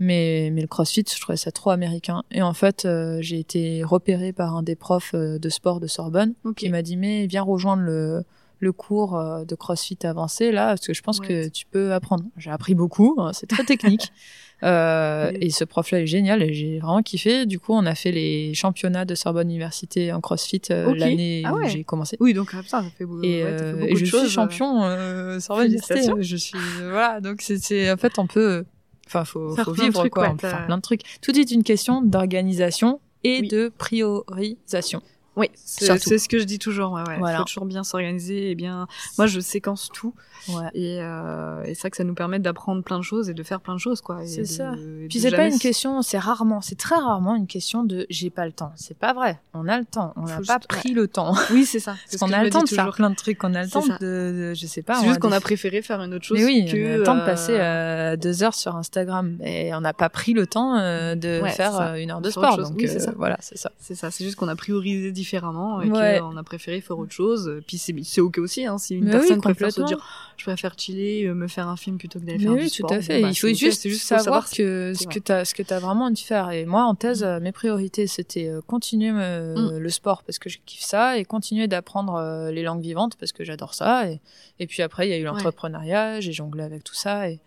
Mais, 0.00 0.50
mais 0.52 0.60
le 0.62 0.68
CrossFit, 0.68 1.04
je 1.14 1.20
trouvais 1.20 1.36
ça 1.36 1.50
trop 1.50 1.70
américain. 1.70 2.22
Et 2.30 2.42
en 2.42 2.54
fait, 2.54 2.84
euh, 2.84 3.18
j'ai 3.20 3.38
été 3.38 3.82
repérée 3.84 4.32
par 4.32 4.56
un 4.56 4.62
des 4.62 4.76
profs 4.76 5.12
euh, 5.14 5.38
de 5.38 5.48
sport 5.48 5.80
de 5.80 5.86
Sorbonne 5.86 6.34
qui 6.56 6.68
m'a 6.68 6.82
dit 6.82 6.96
mais 6.96 7.26
viens 7.26 7.42
rejoindre 7.42 7.82
le 7.82 8.24
le 8.60 8.72
cours 8.72 9.16
de 9.46 9.54
CrossFit 9.54 9.98
avancé 10.04 10.50
là 10.50 10.70
parce 10.70 10.84
que 10.84 10.92
je 10.92 11.00
pense 11.02 11.20
Ouais. 11.20 11.26
que 11.28 11.48
tu 11.48 11.64
peux 11.66 11.92
apprendre. 11.94 12.24
J'ai 12.36 12.50
appris 12.50 12.74
beaucoup, 12.74 13.14
hein, 13.18 13.32
c'est 13.32 13.46
très 13.46 13.62
technique. 13.64 14.12
Euh, 14.64 15.30
Oui. 15.32 15.38
Et 15.42 15.50
ce 15.50 15.62
prof-là 15.64 16.00
est 16.00 16.06
génial 16.06 16.42
et 16.42 16.52
j'ai 16.52 16.78
vraiment 16.80 17.02
kiffé. 17.02 17.46
Du 17.46 17.60
coup, 17.60 17.72
on 17.74 17.86
a 17.86 17.94
fait 17.94 18.10
les 18.12 18.54
championnats 18.54 19.04
de 19.04 19.14
Sorbonne 19.14 19.48
Université 19.48 20.12
en 20.12 20.20
CrossFit 20.20 20.62
euh, 20.70 20.88
Ok. 20.90 20.98
l'année 20.98 21.42
Ah 21.44 21.54
où 21.54 21.64
j'ai 21.68 21.84
commencé. 21.84 22.16
Oui, 22.20 22.34
donc 22.34 22.50
ah, 22.54 22.62
putain, 22.62 22.82
ça 22.82 22.88
fait, 22.96 23.04
beau- 23.04 23.22
Et, 23.22 23.44
ouais, 23.44 23.50
fait 23.56 23.62
euh, 23.64 23.72
beaucoup 23.74 23.84
et 23.86 23.92
de 23.92 23.96
je 23.98 24.04
choses, 24.04 24.20
suis 24.28 24.28
euh. 24.38 24.42
champion 24.42 24.82
euh, 24.84 25.38
Sorbonne 25.40 25.66
Université. 25.66 26.10
Je 26.20 26.36
suis 26.36 26.58
voilà, 26.82 27.20
donc 27.20 27.40
c'est- 27.42 27.90
en 27.92 27.96
fait 27.96 28.18
on 28.18 28.26
peut 28.26 28.64
enfin 29.06 29.24
faut, 29.24 29.54
faut 29.56 29.72
vivre 29.72 30.00
trucs, 30.00 30.12
quoi, 30.12 30.30
ouais, 30.30 30.34
plein 30.66 30.76
de 30.76 30.82
trucs. 30.82 31.02
Tout 31.22 31.38
est 31.38 31.50
une 31.50 31.62
question 31.62 32.02
d'organisation 32.02 33.00
et 33.24 33.40
Oui. 33.42 33.48
de 33.48 33.72
priorisation. 33.78 35.02
Oui, 35.38 35.50
c'est 35.64 35.98
c'est 35.98 36.18
ce 36.18 36.28
que 36.28 36.38
je 36.38 36.44
dis 36.44 36.58
toujours. 36.58 36.92
Ouais, 36.92 37.02
ouais. 37.08 37.18
Voilà. 37.18 37.38
Faut 37.38 37.44
toujours 37.44 37.64
bien 37.66 37.84
s'organiser 37.84 38.50
et 38.50 38.54
bien. 38.54 38.86
Moi, 39.16 39.26
je 39.26 39.40
séquence 39.40 39.88
tout 39.92 40.12
Ouais. 40.48 40.68
et, 40.74 40.98
euh, 41.00 41.62
et 41.64 41.74
ça 41.74 41.90
que 41.90 41.96
ça 41.96 42.04
nous 42.04 42.14
permet 42.14 42.38
d'apprendre 42.38 42.82
plein 42.82 42.98
de 42.98 43.02
choses 43.04 43.28
et 43.28 43.34
de 43.34 43.42
faire 43.42 43.60
plein 43.60 43.74
de 43.74 43.80
choses, 43.80 44.00
quoi. 44.00 44.22
et 44.22 44.26
C'est 44.26 44.42
de- 44.42 44.46
ça. 44.46 44.72
et 44.74 45.08
Puis 45.08 45.18
c'est 45.20 45.30
pas 45.30 45.36
jamais 45.38 45.48
une 45.50 45.54
s- 45.56 45.60
question, 45.60 46.00
c'est 46.02 46.18
rarement, 46.18 46.60
c'est 46.60 46.76
très 46.78 46.94
rarement 46.94 47.34
une 47.34 47.46
question 47.46 47.82
de 47.84 48.06
j'ai 48.08 48.30
pas 48.30 48.46
le 48.46 48.52
temps. 48.52 48.72
C'est 48.76 48.96
pas 48.96 49.12
vrai. 49.12 49.40
On 49.52 49.68
a 49.68 49.78
le 49.78 49.84
temps. 49.84 50.12
On 50.16 50.22
n'a 50.22 50.36
pas 50.36 50.42
juste- 50.58 50.66
pris 50.68 50.92
le 50.92 51.06
temps. 51.08 51.34
Oui, 51.50 51.64
c'est 51.66 51.80
ça. 51.80 51.92
Parce 51.92 52.02
C'est 52.06 52.18
ce 52.18 52.24
qu'on 52.24 52.32
a 52.32 52.42
le 52.42 52.50
temps 52.50 52.62
de 52.62 52.68
faire 52.68 52.92
plein 52.92 53.10
de 53.10 53.14
trucs. 53.16 53.42
On 53.44 53.54
a 53.54 53.62
le 53.62 53.68
C'est 53.68 53.72
temps 53.72 53.86
de, 54.00 54.54
je 54.54 54.66
sais 54.66 54.82
pas. 54.82 54.94
C'est 55.00 55.06
juste 55.08 55.18
qu'on 55.20 55.32
a 55.32 55.40
préféré 55.40 55.82
faire 55.82 56.00
une 56.02 56.14
autre 56.14 56.24
chose 56.24 56.38
Mais 56.38 56.44
oui, 56.44 56.66
que 56.70 56.76
on 56.76 56.94
a 56.94 56.96
le 56.98 57.02
temps 57.02 57.14
de 57.16 57.20
euh, 57.20 57.26
passer 57.26 57.56
euh, 57.58 58.16
deux 58.16 58.42
heures 58.42 58.54
sur 58.54 58.76
Instagram 58.76 59.36
et 59.44 59.74
on 59.74 59.80
n'a 59.80 59.92
pas 59.92 60.08
pris 60.08 60.32
le 60.32 60.46
temps 60.46 60.76
de 60.78 61.42
faire 61.54 61.92
c'est 61.94 62.02
une 62.02 62.10
heure 62.10 62.20
De 62.20 62.30
sport. 62.30 62.56
Donc 62.58 62.80
c'est 62.86 63.10
voilà, 63.16 63.36
c'est 63.40 63.58
ça. 63.58 63.70
C'est 63.78 63.94
ça, 63.94 64.10
c'est 64.10 64.24
juste 64.24 64.36
qu'on 64.36 64.48
a 64.48 64.56
priorisé 64.56 65.10
différemment 65.28 65.82
et 65.82 65.90
Ouais. 65.90 66.20
qu'on 66.20 66.36
a 66.36 66.42
préféré 66.42 66.80
faire 66.80 66.98
autre 66.98 67.12
chose. 67.12 67.60
Puis 67.66 67.78
c'est 67.78 68.20
ok 68.20 68.38
aussi, 68.38 68.64
hein, 68.66 68.78
si 68.78 68.94
une 68.94 69.04
Mais 69.04 69.10
personne 69.12 69.36
oui, 69.36 69.40
préfère 69.42 69.72
se 69.72 69.82
dire 69.82 69.98
je 70.38 70.44
préfère 70.44 70.74
chiller, 70.78 71.26
euh, 71.26 71.34
me 71.34 71.48
faire 71.48 71.68
un 71.68 71.76
film 71.76 71.98
plutôt 71.98 72.18
que 72.20 72.24
d'aller 72.24 72.38
faire 72.38 72.52
oui, 72.52 72.64
du 72.64 72.68
tout 72.70 72.74
sport. 72.76 72.92
à 72.92 72.96
bon, 72.96 73.02
fait. 73.02 73.20
bah, 73.22 73.28
Il 73.28 73.34
faut 73.34 73.46
c'est 73.48 73.52
ok, 73.52 73.58
juste, 73.58 73.88
faut 73.90 73.94
savoir, 74.18 74.46
ce- 74.48 74.56
que 74.56 74.92
ce 74.94 75.18
t'as, 75.18 75.44
ce 75.44 75.54
que 75.54 75.62
t'as 75.62 75.80
vraiment 75.80 76.04
envie 76.06 76.14
de 76.14 76.18
faire. 76.20 76.50
Et 76.50 76.64
moi, 76.64 76.84
en 76.84 76.94
thèse, 76.94 77.22
euh, 77.24 77.40
mes 77.40 77.52
priorités, 77.52 78.06
c'était 78.06 78.48
euh, 78.48 78.60
continuer 78.66 79.10
Mm. 79.12 79.78
le 79.78 79.90
sport 79.90 80.22
parce 80.22 80.38
que 80.38 80.48
je 80.48 80.58
kiffe 80.64 80.82
ça 80.82 81.18
et 81.18 81.24
continuer 81.24 81.66
d'apprendre 81.68 82.14
euh, 82.14 82.50
les 82.50 82.62
langues 82.62 82.80
vivantes 82.82 83.16
parce 83.16 83.32
que 83.32 83.44
j'adore 83.44 83.74
ça. 83.74 84.08
Et, 84.10 84.20
et 84.60 84.66
puis 84.66 84.82
après, 84.82 85.06
il 85.08 85.10
y 85.10 85.14
a 85.14 85.18
eu 85.18 85.24
l'entrepreneuriat, 85.24 86.20
j'ai 86.20 86.32
jonglé 86.32 86.62
avec 86.62 86.84
tout 86.84 86.94
ça 86.94 87.28
et, 87.30 87.40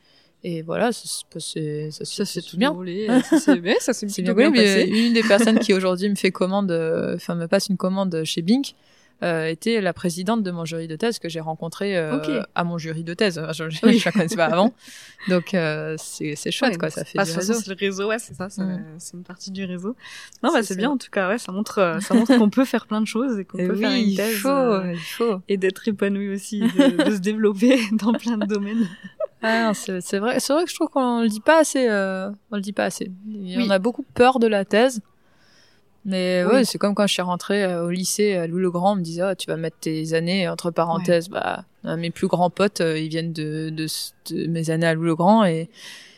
et 0.44 0.62
voilà, 0.64 0.92
ça, 0.92 1.06
se 1.08 1.24
passait- 1.32 1.90
ça, 1.92 2.04
Ça 2.06 2.26
tout 2.42 2.58
bien. 2.58 2.72
déroulé, 2.72 3.08
euh, 3.10 3.22
ça 3.22 3.40
s'est 3.40 3.60
mais 3.62 3.78
ça 3.80 3.94
s'est 3.94 4.06
bien 4.24 4.34
bien 4.52 4.62
mais 4.64 4.76
passé. 4.86 4.90
une 4.90 5.14
des 5.14 5.24
personnes 5.24 5.60
qui 5.60 5.74
aujourd'hui 5.74 6.10
me 6.10 6.16
fait 6.16 6.32
commande, 6.32 6.72
euh, 6.72 7.16
enfin 7.16 7.36
me 7.36 7.48
passe 7.48 7.68
une 7.70 7.78
commande 7.78 8.24
chez 8.24 8.42
Bink, 8.42 8.74
euh, 9.24 9.46
était 9.48 9.82
la 9.82 9.94
présidente 9.94 10.42
de 10.44 10.52
mon 10.52 10.66
jury 10.66 10.88
de 10.88 10.96
thèse 10.96 11.20
que 11.20 11.30
j'ai 11.30 11.40
rencontrée 11.40 11.98
euh, 11.98 12.42
à 12.56 12.64
mon 12.64 12.78
jury 12.78 13.04
de 13.04 13.14
thèse. 13.14 13.42
Je, 13.54 13.64
Oui. 13.84 13.98
je 14.00 14.06
la 14.06 14.12
connaissais 14.12 14.36
pas 14.36 14.46
avant, 14.46 14.74
donc 15.30 15.54
euh, 15.54 15.96
c'est 16.00 16.36
chouette 16.52 16.72
Ouais, 16.74 16.78
quoi. 16.78 16.90
Ça 16.90 17.06
fait 17.06 17.18
du 17.24 17.32
réseau. 17.32 17.54
c'est 17.54 17.68
le 17.70 17.76
réseau, 17.80 18.08
ouais, 18.10 18.20
c'est 18.20 18.34
ça, 18.34 18.50
c'est 18.50 18.62
Mm. 18.64 18.84
c'est 18.98 19.14
une 19.18 19.24
partie 19.24 19.52
du 19.52 19.66
réseau. 19.66 19.96
Non, 20.44 20.52
bah 20.54 20.64
C'est 20.64 20.76
bien 20.78 20.90
en 20.92 20.98
tout 20.98 21.10
cas, 21.12 21.30
ouais, 21.30 21.38
ça 21.38 21.52
montre, 21.52 21.80
euh, 21.80 22.00
ça 22.00 22.14
montre 22.14 22.36
qu'on 22.38 22.50
peut 22.50 22.66
faire 22.66 22.88
plein 22.88 23.02
de 23.02 23.08
choses 23.08 23.38
et 23.40 23.46
qu'on 23.46 23.58
peut 23.58 23.76
faire 23.76 23.92
une 23.92 24.08
il 24.10 24.16
thèse 24.18 24.38
faut, 24.38 24.48
euh, 24.50 24.92
il 24.94 24.98
faut. 25.00 25.42
et 25.48 25.58
d'être 25.58 25.88
épanoui 25.88 26.30
aussi, 26.34 26.60
de, 26.62 27.04
de 27.10 27.16
se 27.16 27.20
développer 27.20 27.80
dans 27.94 28.14
plein 28.14 28.38
de 28.38 28.46
domaines. 28.46 28.88
Ah, 29.44 29.72
c'est 29.74 30.20
vrai, 30.20 30.40
c'est 30.40 30.54
vrai 30.54 30.66
que 30.66 30.70
je 30.70 30.76
trouve 30.76 30.90
qu'on 30.90 31.22
le 31.22 31.28
dit 31.28 31.40
pas 31.40 31.60
assez. 31.62 31.88
Euh, 31.90 32.30
on 32.52 32.58
le 32.58 32.62
dit 32.62 32.74
pas 32.74 32.86
assez. 32.86 33.12
Il 33.28 33.58
Oui. 33.58 33.66
en 33.66 33.70
a 33.72 33.80
beaucoup 33.80 34.04
peur 34.14 34.38
de 34.38 34.46
la 34.46 34.66
thèse. 34.66 35.02
Mais 36.06 36.44
Oui. 36.46 36.54
ouais, 36.54 36.66
c'est 36.66 36.78
comme 36.78 36.96
quand 36.96 37.06
je 37.08 37.14
suis 37.14 37.22
rentrée 37.22 37.64
euh, 37.64 37.86
au 37.86 37.90
lycée 37.92 38.36
à 38.36 38.48
Louis-le-Grand, 38.48 38.94
on 38.94 38.96
me 38.96 39.02
disait, 39.02 39.22
Ah, 39.22 39.36
tu 39.36 39.48
vas 39.50 39.58
mettre 39.58 39.78
tes 39.80 40.14
années 40.14 40.48
entre 40.50 40.72
parenthèses. 40.72 41.30
Bah, 41.30 41.64
euh, 41.86 41.96
mes 41.98 42.10
plus 42.12 42.28
grands 42.28 42.50
potes, 42.50 42.82
euh, 42.82 42.98
ils 43.00 43.10
viennent 43.10 43.34
de, 43.34 43.70
de, 43.70 43.86
de 44.34 44.48
mes 44.48 44.70
années 44.72 44.88
à 44.88 44.94
Louis-le-Grand 44.96 45.46
et 45.46 45.70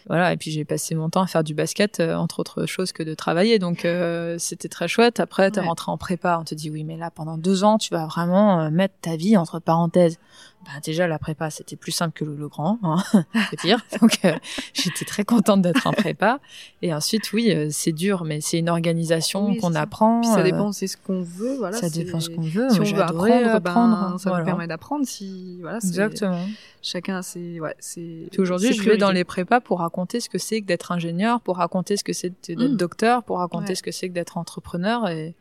voilà. 0.08 0.34
Et 0.34 0.38
puis 0.38 0.52
j'ai 0.52 0.66
passé 0.66 0.96
mon 0.96 1.10
temps 1.10 1.22
à 1.22 1.28
faire 1.28 1.44
du 1.44 1.54
basket, 1.54 2.00
euh, 2.02 2.16
entre 2.16 2.40
autres 2.40 2.66
choses 2.66 2.92
que 2.92 3.04
de 3.04 3.14
travailler. 3.14 3.60
Donc 3.60 3.84
euh, 3.86 4.38
c'était 4.40 4.68
très 4.70 4.88
chouette. 4.88 5.20
Après, 5.20 5.50
t'es 5.52 5.60
Ouais. 5.62 5.68
rentré 5.68 5.92
en 5.92 5.98
prépa, 5.98 6.38
on 6.40 6.44
te 6.44 6.56
dit 6.56 6.70
oui, 6.70 6.84
mais 6.84 6.98
là 6.98 7.10
pendant 7.12 7.38
deux 7.38 7.64
ans, 7.64 7.78
tu 7.78 7.94
vas 7.94 8.06
vraiment 8.06 8.62
euh, 8.62 8.70
mettre 8.70 8.96
ta 9.02 9.16
vie 9.18 9.36
entre 9.38 9.60
parenthèses. 9.60 10.18
Bah, 10.66 10.80
déjà 10.82 11.08
la 11.08 11.20
prépa, 11.20 11.50
c'était 11.50 11.76
plus 11.76 11.92
simple 11.92 12.14
que 12.18 12.24
Louis-le-Grand, 12.24 12.80
hein. 12.84 13.04
c'est 13.50 13.60
pire. 13.60 13.80
Donc 14.02 14.18
euh, 14.24 14.34
j'étais 14.74 15.04
très 15.04 15.26
contente 15.26 15.62
d'être 15.62 15.86
en 15.88 15.92
prépa. 15.92 16.40
Et 16.82 16.94
ensuite, 16.94 17.34
oui, 17.34 17.52
euh, 17.52 17.68
c'est 17.70 17.92
dur, 17.92 18.24
mais 18.24 18.40
c'est 18.40 18.60
une 18.60 18.70
organisation 18.70 19.48
Oui, 19.48 19.58
qu'on 19.58 19.68
c'est 19.68 19.74
ça. 19.74 19.82
apprend. 19.82 20.22
Puis 20.22 20.30
ça 20.30 20.40
euh, 20.40 20.44
dépend, 20.44 20.72
c'est 20.72 20.88
ce 20.88 20.96
qu'on 20.96 21.22
veut, 21.22 21.58
voilà. 21.58 21.76
ça 21.78 21.90
c'est- 21.90 22.04
dépend 22.06 22.20
ce 22.22 22.30
qu'on 22.30 22.42
veut. 22.42 22.70
Si 22.70 22.80
on 22.80 22.84
veut 22.84 23.02
adoré 23.02 23.44
apprendre, 23.44 24.12
ben, 24.12 24.18
ça 24.18 24.30
voilà. 24.30 24.44
nous 24.44 24.50
permet 24.50 24.68
d'apprendre. 24.68 25.06
Si 25.06 25.58
voilà, 25.62 25.82
c'est- 25.82 25.88
Exactement. 25.88 26.46
chacun 26.82 27.22
ses, 27.22 27.60
ouais, 27.60 27.76
c'est. 27.80 28.30
Aujourd'hui, 28.38 28.72
je 28.74 28.82
vais 28.84 28.96
dans 28.98 29.12
les 29.12 29.26
prépas 29.26 29.60
pour 29.60 29.80
raconter 29.80 30.22
ce 30.22 30.30
que 30.30 30.38
c'est 30.38 30.62
que 30.62 30.66
d'être 30.66 30.94
ingénieur, 30.94 31.42
pour 31.42 31.58
raconter 31.58 31.98
ce 31.98 32.06
que 32.06 32.14
c'est 32.14 32.32
d'être 32.48 32.72
Mm. 32.74 32.78
docteur, 32.78 33.24
pour 33.24 33.40
raconter 33.40 33.70
Ouais. 33.70 33.76
ce 33.76 33.84
que 33.84 33.92
c'est 33.92 34.08
que 34.08 34.14
d'être 34.14 34.38
entrepreneur 34.38 35.10
et, 35.10 35.36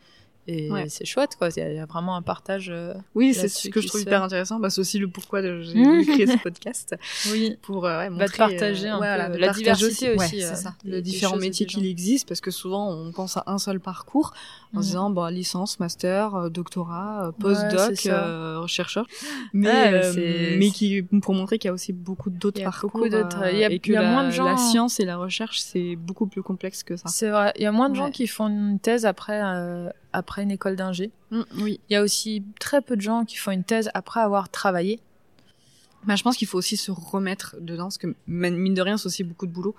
et 0.48 0.70
Ouais. 0.70 0.88
c'est 0.88 1.04
chouette 1.04 1.36
quoi. 1.38 1.48
Il 1.56 1.62
y, 1.72 1.74
y 1.76 1.78
a 1.78 1.86
vraiment 1.86 2.16
un 2.16 2.22
partage. 2.22 2.68
euh, 2.70 2.94
Oui, 3.14 3.32
c'est 3.34 3.48
ce 3.48 3.68
que 3.68 3.80
je 3.80 3.86
trouve 3.86 4.00
hyper 4.02 4.22
intéressant. 4.22 4.58
Bah, 4.58 4.70
c'est 4.70 4.80
aussi 4.80 4.98
le 4.98 5.08
pourquoi 5.08 5.40
j'ai 5.42 5.74
Mm. 5.74 5.84
voulu 5.84 6.06
créer 6.06 6.26
ce 6.26 6.38
podcast 6.38 6.94
Oui. 7.30 7.56
pour 7.62 7.86
euh, 7.86 7.98
ouais, 7.98 8.10
Bah, 8.10 8.16
montrer, 8.24 8.36
partager 8.38 8.88
un 8.88 8.92
peu 8.92 8.98
voilà, 8.98 9.28
de 9.28 9.38
la 9.38 9.46
partager 9.48 9.64
diversité 9.64 10.08
ouais, 10.10 10.16
aussi, 10.24 10.40
c'est 10.40 10.46
euh, 10.52 10.54
ça. 10.54 10.74
des- 10.84 10.90
les 10.90 10.96
des 10.96 11.02
différents 11.02 11.36
métiers 11.36 11.66
qu'il 11.66 11.86
existe, 11.86 12.26
parce 12.28 12.40
que 12.40 12.50
souvent 12.50 12.90
on 12.92 13.12
pense 13.12 13.36
à 13.36 13.44
un 13.46 13.58
seul 13.58 13.78
parcours 13.80 14.32
en 14.74 14.80
se 14.82 14.86
disant 14.86 15.10
bah, 15.10 15.30
licence, 15.30 15.78
master, 15.80 16.34
euh, 16.34 16.48
doctorat, 16.48 17.24
euh, 17.24 17.26
Ouais, 17.28 17.32
postdoc, 17.40 17.96
c'est 17.96 18.08
ça. 18.08 18.24
euh, 18.24 18.66
chercheur, 18.66 19.06
mais 19.52 19.68
Ouais, 19.68 19.90
mais 19.92 20.04
euh, 20.04 20.12
c'est- 20.12 20.56
mais 20.58 20.70
qui 20.70 21.02
pour 21.02 21.34
montrer 21.34 21.58
qu'il 21.58 21.68
y 21.68 21.70
a 21.70 21.74
aussi 21.74 21.92
beaucoup 21.92 22.30
d'autres 22.30 22.62
parcours, 22.62 22.90
beaucoup 22.90 23.08
d'autres- 23.08 23.42
euh, 23.42 23.52
il 23.52 23.58
y 23.58 23.64
a- 23.64 23.70
et 23.70 23.78
que 23.78 23.92
y 23.92 23.96
a 23.96 24.02
la, 24.02 24.10
moins 24.10 24.24
de 24.24 24.30
gens- 24.30 24.44
la 24.44 24.56
science 24.56 24.98
et 25.00 25.04
la 25.04 25.16
recherche 25.16 25.60
c'est 25.60 25.96
beaucoup 25.96 26.26
plus 26.26 26.42
complexe 26.42 26.82
que 26.82 26.96
ça. 26.96 27.08
C'est 27.08 27.30
vrai. 27.30 27.52
Il 27.56 27.62
y 27.62 27.66
a 27.66 27.72
moins 27.72 27.88
de 27.90 27.94
gens 27.94 28.06
Ouais. 28.06 28.10
qui 28.10 28.26
font 28.26 28.48
une 28.48 28.78
thèse 28.80 29.06
après 29.06 29.40
euh, 29.42 29.88
après 30.12 30.42
une 30.42 30.50
école 30.50 30.76
d'ingé. 30.76 31.10
Mm, 31.30 31.42
oui. 31.58 31.80
Il 31.88 31.94
y 31.94 31.96
a 31.96 32.02
aussi 32.02 32.44
très 32.60 32.80
peu 32.80 32.96
de 32.96 33.00
gens 33.02 33.24
qui 33.24 33.36
font 33.36 33.50
une 33.50 33.64
thèse 33.64 33.90
après 33.94 34.20
avoir 34.20 34.48
travaillé. 34.48 35.00
Bah, 36.04 36.16
je 36.16 36.22
pense 36.24 36.36
qu'il 36.36 36.48
faut 36.48 36.58
aussi 36.58 36.76
se 36.76 36.90
remettre 36.90 37.54
dedans, 37.60 37.84
parce 37.84 37.98
que 37.98 38.12
mine 38.26 38.74
de 38.74 38.82
rien, 38.82 38.96
c'est 38.96 39.06
aussi 39.06 39.22
beaucoup 39.22 39.46
de 39.46 39.52
boulot. 39.52 39.74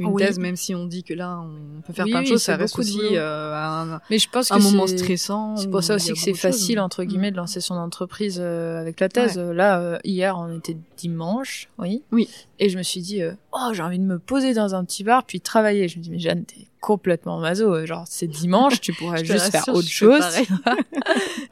Une 0.00 0.06
Oui. 0.06 0.22
thèse, 0.24 0.40
même 0.40 0.56
si 0.56 0.74
on 0.74 0.86
dit 0.86 1.04
que 1.04 1.14
là, 1.14 1.38
on 1.40 1.80
peut 1.82 1.92
faire 1.92 2.04
Oui, 2.04 2.10
plein 2.10 2.20
de 2.22 2.24
oui, 2.26 2.30
choses, 2.32 2.42
ça 2.42 2.56
reste 2.56 2.76
aussi 2.78 2.98
euh, 3.12 3.54
un, 3.54 4.00
Mais 4.10 4.18
je 4.18 4.28
pense 4.28 4.50
un 4.50 4.58
moment 4.58 4.88
stressant. 4.88 5.56
C'est 5.56 5.68
pour 5.70 5.84
ça 5.84 5.94
aussi 5.94 6.12
que 6.12 6.18
c'est 6.18 6.30
choses. 6.32 6.40
facile 6.40 6.80
entre 6.80 7.04
guillemets 7.04 7.30
de 7.30 7.36
lancer 7.36 7.60
son 7.60 7.74
entreprise 7.74 8.38
euh, 8.40 8.80
avec 8.80 8.98
la 8.98 9.08
thèse. 9.08 9.38
Là, 9.38 9.78
euh, 9.80 9.98
hier, 10.02 10.36
on 10.36 10.58
était 10.58 10.76
dimanche, 10.96 11.68
oui. 11.78 12.02
Oui. 12.10 12.28
Et 12.58 12.70
je 12.70 12.78
me 12.78 12.82
suis 12.82 13.02
dit, 13.02 13.22
oh, 13.52 13.70
j'ai 13.72 13.82
envie 13.82 14.00
de 14.00 14.04
me 14.04 14.18
poser 14.18 14.52
dans 14.52 14.74
un 14.74 14.84
petit 14.84 15.04
bar 15.04 15.22
puis 15.24 15.40
travailler. 15.40 15.86
Je 15.86 15.98
me 15.98 16.02
dis, 16.02 16.10
mais 16.10 16.18
Jeanne, 16.18 16.44
t'es 16.44 16.66
complètement 16.84 17.38
maso. 17.40 17.86
Genre, 17.86 18.04
c'est 18.06 18.26
dimanche, 18.26 18.80
tu 18.80 18.92
pourrais 18.92 19.24
juste 19.24 19.50
faire 19.50 19.68
autre 19.68 19.88
chose. 19.88 20.22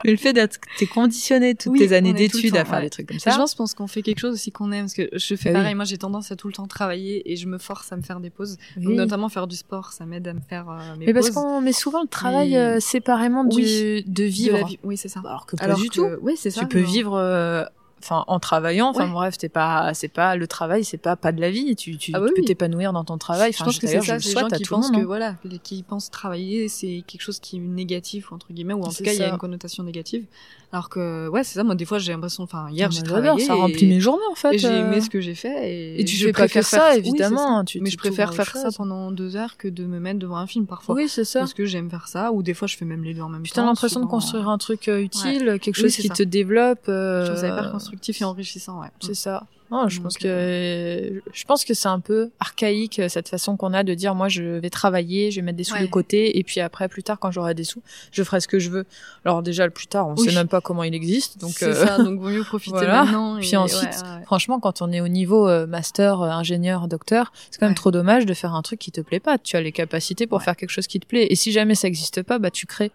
mais 0.05 0.11
le 0.11 0.17
fait 0.17 0.33
d'être, 0.33 0.59
t'es 0.77 0.85
conditionné 0.85 1.55
toutes 1.55 1.71
Oui, 1.73 1.79
tes 1.79 1.93
années 1.93 2.13
d'études 2.13 2.55
à 2.55 2.65
faire 2.65 2.75
ouais. 2.77 2.83
des 2.83 2.89
trucs 2.89 3.07
comme 3.07 3.17
Et 3.17 3.19
ça. 3.19 3.31
Je 3.31 3.37
pense, 3.37 3.55
pense 3.55 3.73
qu'on 3.73 3.87
fait 3.87 4.01
quelque 4.03 4.19
chose 4.19 4.33
aussi 4.33 4.51
qu'on 4.51 4.71
aime, 4.71 4.85
parce 4.85 4.93
que 4.93 5.09
je 5.11 5.35
fais 5.35 5.49
Bah 5.51 5.59
oui. 5.59 5.61
pareil. 5.63 5.75
Moi, 5.75 5.85
j'ai 5.85 5.97
tendance 5.97 6.31
à 6.31 6.35
tout 6.35 6.47
le 6.47 6.53
temps 6.53 6.67
travailler 6.67 7.31
et 7.31 7.35
je 7.35 7.47
me 7.47 7.57
force 7.57 7.91
à 7.91 7.97
me 7.97 8.01
faire 8.03 8.19
des 8.19 8.29
pauses. 8.29 8.57
Donc, 8.77 8.93
notamment 8.93 9.29
faire 9.29 9.47
du 9.47 9.55
sport, 9.55 9.91
ça 9.93 10.05
m'aide 10.05 10.27
à 10.27 10.33
me 10.33 10.41
faire 10.41 10.69
euh, 10.69 10.95
mes 10.97 11.07
Mais 11.07 11.13
parce 11.13 11.31
qu'on 11.31 11.61
met 11.61 11.73
souvent 11.73 12.01
le 12.03 12.07
travail 12.07 12.51
Mais- 12.51 12.57
euh, 12.57 12.79
séparément 12.79 13.43
du, 13.43 14.03
de 14.03 14.03
De 14.07 14.23
la 14.23 14.29
vivre. 14.29 14.67
vie- 14.67 14.79
Oui, 14.83 14.97
c'est 14.97 15.09
ça. 15.09 15.21
Alors 15.25 15.45
que 15.45 15.55
pas 15.55 15.63
Alors 15.65 15.77
du 15.79 15.89
que- 15.89 15.95
tout. 15.95 16.07
Oui, 16.21 16.33
c'est 16.37 16.51
ça. 16.51 16.61
tu 16.61 16.67
peux 16.67 16.79
vivre 16.79 17.15
euh, 17.15 17.63
enfin 18.03 18.25
en 18.27 18.39
travaillant 18.39 18.89
enfin 18.89 19.05
Ouais. 19.05 19.11
bref 19.11 19.37
t'es 19.37 19.49
pas 19.49 19.93
c'est 19.93 20.07
pas 20.09 20.35
le 20.35 20.45
travail 20.47 20.83
c'est 20.83 20.97
pas 20.97 21.15
pas 21.15 21.31
de 21.31 21.39
la 21.41 21.49
vie 21.49 21.75
tu, 21.75 21.97
tu, 21.97 22.11
Ah 22.13 22.19
bah 22.19 22.27
tu 22.27 22.33
peux 22.33 22.41
oui. 22.41 22.45
t'épanouir 22.45 22.91
dans 22.93 23.03
ton 23.05 23.17
travail 23.17 23.51
Je 23.53 23.57
enfin 23.57 23.65
pense 23.65 23.79
que 23.79 23.87
c'est 23.87 24.01
ça, 24.01 24.19
c'est 24.19 24.29
les 24.29 24.33
gens 24.41 24.47
qui 24.47 24.63
tout 24.63 24.73
le 24.75 24.81
pensent 24.81 24.91
que 24.91 24.97
hein. 24.97 25.03
voilà, 25.05 25.35
qui 25.63 25.83
pensent 25.83 26.11
travailler, 26.11 26.67
c'est 26.67 27.03
quelque 27.07 27.21
chose 27.21 27.39
qui 27.39 27.57
est 27.57 27.59
négatif 27.59 28.31
entre 28.31 28.51
guillemets, 28.51 28.73
ou 28.73 28.81
en 28.83 28.87
tout 28.87 28.91
C'est 28.91 29.03
cas 29.03 29.13
il 29.13 29.19
y 29.19 29.23
a 29.23 29.29
une 29.29 29.37
connotation 29.37 29.83
négative. 29.83 30.25
Alors 30.73 30.89
que 30.89 31.27
ouais, 31.29 31.43
c'est 31.43 31.53
ça. 31.53 31.63
Moi, 31.63 31.75
des 31.75 31.85
fois, 31.85 31.99
j'ai 31.99 32.11
l'impression, 32.11 32.43
enfin 32.43 32.67
hier, 32.71 32.89
j'ai 32.91 33.03
travaillé, 33.03 33.39
ça 33.45 33.53
remplit 33.53 33.85
mes 33.85 33.99
journées 33.99 34.23
en 34.31 34.35
fait 34.35 34.55
et 34.55 34.57
j'ai 34.57 34.67
euh. 34.67 34.87
aimé 34.87 35.01
ce 35.01 35.09
que 35.09 35.21
j'ai 35.21 35.35
fait. 35.35 35.71
Et, 35.71 36.01
et 36.01 36.03
tu 36.03 36.15
je 36.15 36.29
préfère 36.29 36.65
ça 36.65 36.77
faire- 36.77 36.87
oui, 36.87 36.93
c'est 37.03 37.09
évidemment 37.09 37.63
tu 37.63 37.79
mais 37.79 37.89
tu 37.89 37.93
je 37.93 37.97
préfère 37.99 38.33
faire 38.33 38.57
ça 38.57 38.69
pendant 38.75 39.11
deux 39.11 39.35
heures 39.35 39.55
que 39.55 39.67
de 39.67 39.85
me 39.85 39.99
mettre 39.99 40.17
devant 40.19 40.37
un 40.37 40.47
film 40.47 40.65
parfois. 40.65 40.95
oui 40.95 41.07
c'est 41.07 41.25
ça 41.25 41.39
Parce 41.41 41.53
que 41.53 41.65
j'aime 41.65 41.89
faire 41.91 42.07
ça, 42.07 42.31
ou 42.31 42.41
des 42.41 42.55
fois 42.55 42.67
je 42.67 42.75
fais 42.75 42.85
même 42.85 43.03
les 43.03 43.13
deux 43.13 43.21
en 43.21 43.29
même 43.29 43.43
puis 43.43 43.51
temps. 43.51 43.61
t'as 43.61 43.67
l'impression 43.67 43.99
de 43.99 44.07
construire 44.07 44.49
un 44.49 44.57
truc 44.57 44.87
euh, 44.87 44.99
utile 44.99 45.59
quelque 45.61 45.77
Oui, 45.77 45.83
chose 45.83 45.95
qui 45.95 46.07
ça. 46.07 46.13
te 46.15 46.23
développe 46.23 46.89
euh, 46.89 47.21
Je 47.21 47.27
trouve 47.31 47.41
ça 47.41 47.47
hyper 47.49 47.71
constructif 47.71 48.19
et 48.21 48.23
enrichissant, 48.25 48.81
ouais. 48.81 48.87
c'est 48.99 49.13
ça 49.13 49.45
Non, 49.73 49.89
je 49.89 49.95
Donc, 49.97 50.03
pense 50.03 50.17
que 50.17 51.21
je 51.33 51.43
pense 51.45 51.65
que 51.65 51.73
c'est 51.73 51.87
un 51.87 51.99
peu 51.99 52.29
archaïque 52.39 52.99
euh, 52.99 53.09
cette 53.09 53.27
façon 53.27 53.57
qu'on 53.57 53.73
a 53.73 53.83
de 53.83 53.93
dire 53.95 54.13
moi 54.15 54.27
je 54.29 54.43
vais 54.43 54.69
travailler, 54.69 55.31
je 55.31 55.37
vais 55.37 55.41
mettre 55.41 55.57
des 55.57 55.63
sous 55.63 55.73
Ouais. 55.73 55.81
de 55.81 55.87
côté 55.87 56.37
et 56.37 56.43
puis 56.43 56.59
après 56.61 56.87
plus 56.87 57.01
tard 57.03 57.17
quand 57.19 57.31
j'aurai 57.31 57.55
des 57.55 57.63
sous, 57.63 57.81
je 58.11 58.21
ferai 58.23 58.39
ce 58.39 58.47
que 58.47 58.59
je 58.59 58.69
veux. 58.69 58.85
Alors 59.25 59.41
déjà 59.41 59.65
le 59.65 59.71
plus 59.71 59.87
tard, 59.87 60.07
on 60.07 60.15
Oui. 60.15 60.29
sait 60.29 60.35
même 60.35 60.47
pas 60.47 60.61
comment 60.61 60.83
il 60.83 60.93
existe 60.93 61.39
donc 61.41 61.51
c'est 61.57 61.65
euh, 61.65 61.85
ça, 61.85 61.97
donc 61.97 62.19
vaut 62.19 62.29
mieux 62.29 62.43
profiter 62.43 62.77
voilà. 62.77 63.03
maintenant. 63.03 63.37
Puis 63.39 63.53
et- 63.53 63.57
ensuite, 63.57 63.83
ouais, 63.89 64.17
ouais. 64.19 64.23
Franchement, 64.25 64.59
quand 64.59 64.81
on 64.83 64.91
est 64.91 65.01
au 65.01 65.07
niveau 65.07 65.49
euh, 65.49 65.65
master, 65.65 66.21
ingénieur, 66.21 66.87
docteur, 66.87 67.33
c'est 67.49 67.59
quand 67.59 67.65
même 67.65 67.75
trop 67.75 67.89
dommage 67.91 68.25
de 68.27 68.33
faire 68.33 68.53
un 68.53 68.61
truc 68.61 68.79
qui 68.79 68.91
te 68.91 69.01
plaît 69.01 69.19
pas. 69.19 69.37
Tu 69.37 69.55
as 69.57 69.61
les 69.61 69.71
capacités 69.71 70.27
pour 70.27 70.43
faire 70.43 70.55
quelque 70.55 70.69
chose 70.69 70.87
qui 70.87 70.99
te 70.99 71.05
plaît. 71.07 71.27
Et 71.29 71.35
si 71.35 71.51
jamais 71.51 71.75
ça 71.75 71.87
existe 71.87 72.21
pas, 72.21 72.37
bah 72.39 72.51
tu 72.51 72.65
crées. 72.67 72.91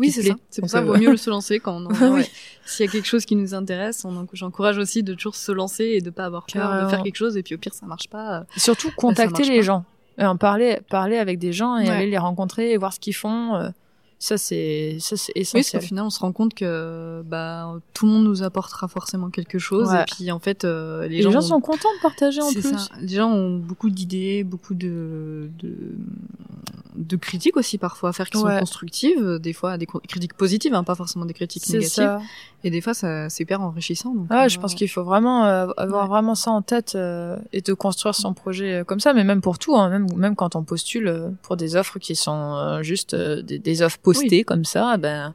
Oui, 0.00 0.10
c'est 0.10 0.22
ça. 0.22 0.34
C'est 0.50 0.60
pour 0.62 0.70
ça 0.70 0.80
qu'il 0.80 0.88
euh, 0.88 0.92
vaut 0.92 0.98
mieux 0.98 1.16
se 1.16 1.30
lancer 1.30 1.60
quand 1.60 1.76
on 1.76 1.86
en 1.86 1.90
Oui. 2.12 2.20
ouais. 2.20 2.28
S'il 2.66 2.86
y 2.86 2.88
a 2.88 2.92
quelque 2.92 3.06
chose 3.06 3.24
qui 3.24 3.36
nous 3.36 3.54
intéresse, 3.54 4.04
on 4.04 4.16
en- 4.16 4.26
j'encourage 4.32 4.78
aussi 4.78 5.02
de 5.02 5.14
toujours 5.14 5.34
se 5.36 5.52
lancer 5.52 5.84
et 5.84 6.00
de 6.00 6.10
pas 6.10 6.24
avoir 6.24 6.46
peur 6.52 6.84
de 6.84 6.88
faire 6.90 7.02
quelque 7.02 7.16
chose 7.16 7.36
et 7.36 7.42
puis 7.42 7.54
au 7.54 7.58
pire 7.58 7.74
ça 7.74 7.86
marche 7.86 8.08
pas. 8.08 8.40
euh, 8.40 8.44
Surtout 8.56 8.90
contacter 8.96 9.44
les 9.44 9.56
pas. 9.58 9.62
gens, 9.62 9.84
Euh, 10.20 10.26
en 10.26 10.36
parler, 10.36 10.78
parler 10.90 11.16
avec 11.18 11.38
des 11.38 11.52
gens 11.52 11.76
et 11.76 11.84
Ouais. 11.84 11.90
aller 11.90 12.10
les 12.10 12.18
rencontrer 12.18 12.72
et 12.72 12.76
voir 12.76 12.92
ce 12.92 13.00
qu'ils 13.00 13.14
font. 13.16 13.54
euh, 13.56 13.68
ça 14.20 14.38
c'est 14.38 14.96
ça 15.00 15.16
c'est 15.16 15.32
Oui, 15.34 15.42
essentiel. 15.42 15.82
final 15.82 16.04
on 16.06 16.08
se 16.10 16.20
rend 16.20 16.32
compte 16.32 16.54
que 16.54 17.22
bah 17.26 17.74
tout 17.92 18.06
le 18.06 18.12
monde 18.12 18.24
nous 18.24 18.42
apportera 18.42 18.88
forcément 18.88 19.28
quelque 19.28 19.58
chose 19.58 19.90
Ouais. 19.90 20.00
et 20.02 20.04
puis 20.06 20.30
en 20.32 20.38
fait 20.38 20.64
euh, 20.64 21.02
les, 21.08 21.16
les 21.16 21.22
gens, 21.22 21.34
ont- 21.36 21.40
sont 21.42 21.60
contents 21.60 21.92
de 21.98 22.00
partager 22.00 22.40
en 22.40 22.50
plus. 22.50 22.62
ça. 22.62 22.88
Les 23.02 23.16
gens 23.16 23.28
ont 23.30 23.58
beaucoup 23.58 23.90
d'idées, 23.90 24.42
beaucoup 24.44 24.74
de, 24.74 25.50
de, 25.58 25.76
de 26.94 27.16
critiques 27.16 27.56
aussi 27.56 27.76
parfois 27.78 28.10
à 28.10 28.12
faire 28.12 28.30
qui 28.30 28.38
Ouais. 28.38 28.52
sont 28.54 28.58
constructives, 28.60 29.38
des 29.40 29.52
fois 29.52 29.76
des 29.78 29.86
critiques 29.86 30.34
positives, 30.34 30.74
hein, 30.74 30.84
pas 30.84 30.94
forcément 30.94 31.24
des 31.24 31.34
critiques 31.34 31.68
négatives. 31.68 31.88
ça. 31.90 32.20
Et 32.62 32.70
des 32.70 32.80
fois 32.80 32.94
ça 32.94 33.28
c'est 33.28 33.42
hyper 33.42 33.60
enrichissant. 33.60 34.14
Donc, 34.14 34.26
Ah, 34.30 34.44
euh, 34.44 34.48
je 34.48 34.58
pense 34.60 34.74
qu'il 34.74 34.88
faut 34.88 35.04
vraiment 35.04 35.44
euh, 35.44 35.66
avoir 35.76 36.04
Ouais. 36.04 36.08
vraiment 36.08 36.34
ça 36.34 36.50
en 36.52 36.62
tête 36.62 36.94
euh, 36.94 37.36
et 37.52 37.60
de 37.62 37.72
construire 37.74 38.14
son 38.14 38.32
projet 38.34 38.80
euh, 38.80 38.84
comme 38.84 39.00
ça, 39.00 39.12
mais 39.12 39.24
même 39.24 39.40
pour 39.40 39.58
tout, 39.58 39.76
hein, 39.76 39.88
même 39.88 40.06
même 40.16 40.36
quand 40.36 40.54
on 40.56 40.62
postule 40.62 41.08
euh, 41.08 41.28
pour 41.42 41.56
des 41.56 41.74
offres 41.76 41.98
qui 41.98 42.14
sont 42.16 42.54
euh, 42.54 42.82
juste 42.82 43.14
euh, 43.14 43.42
des, 43.42 43.58
des 43.58 43.82
offres 43.82 43.98
postées 43.98 44.44
comme 44.44 44.64
ça, 44.64 44.96
ben 44.96 45.34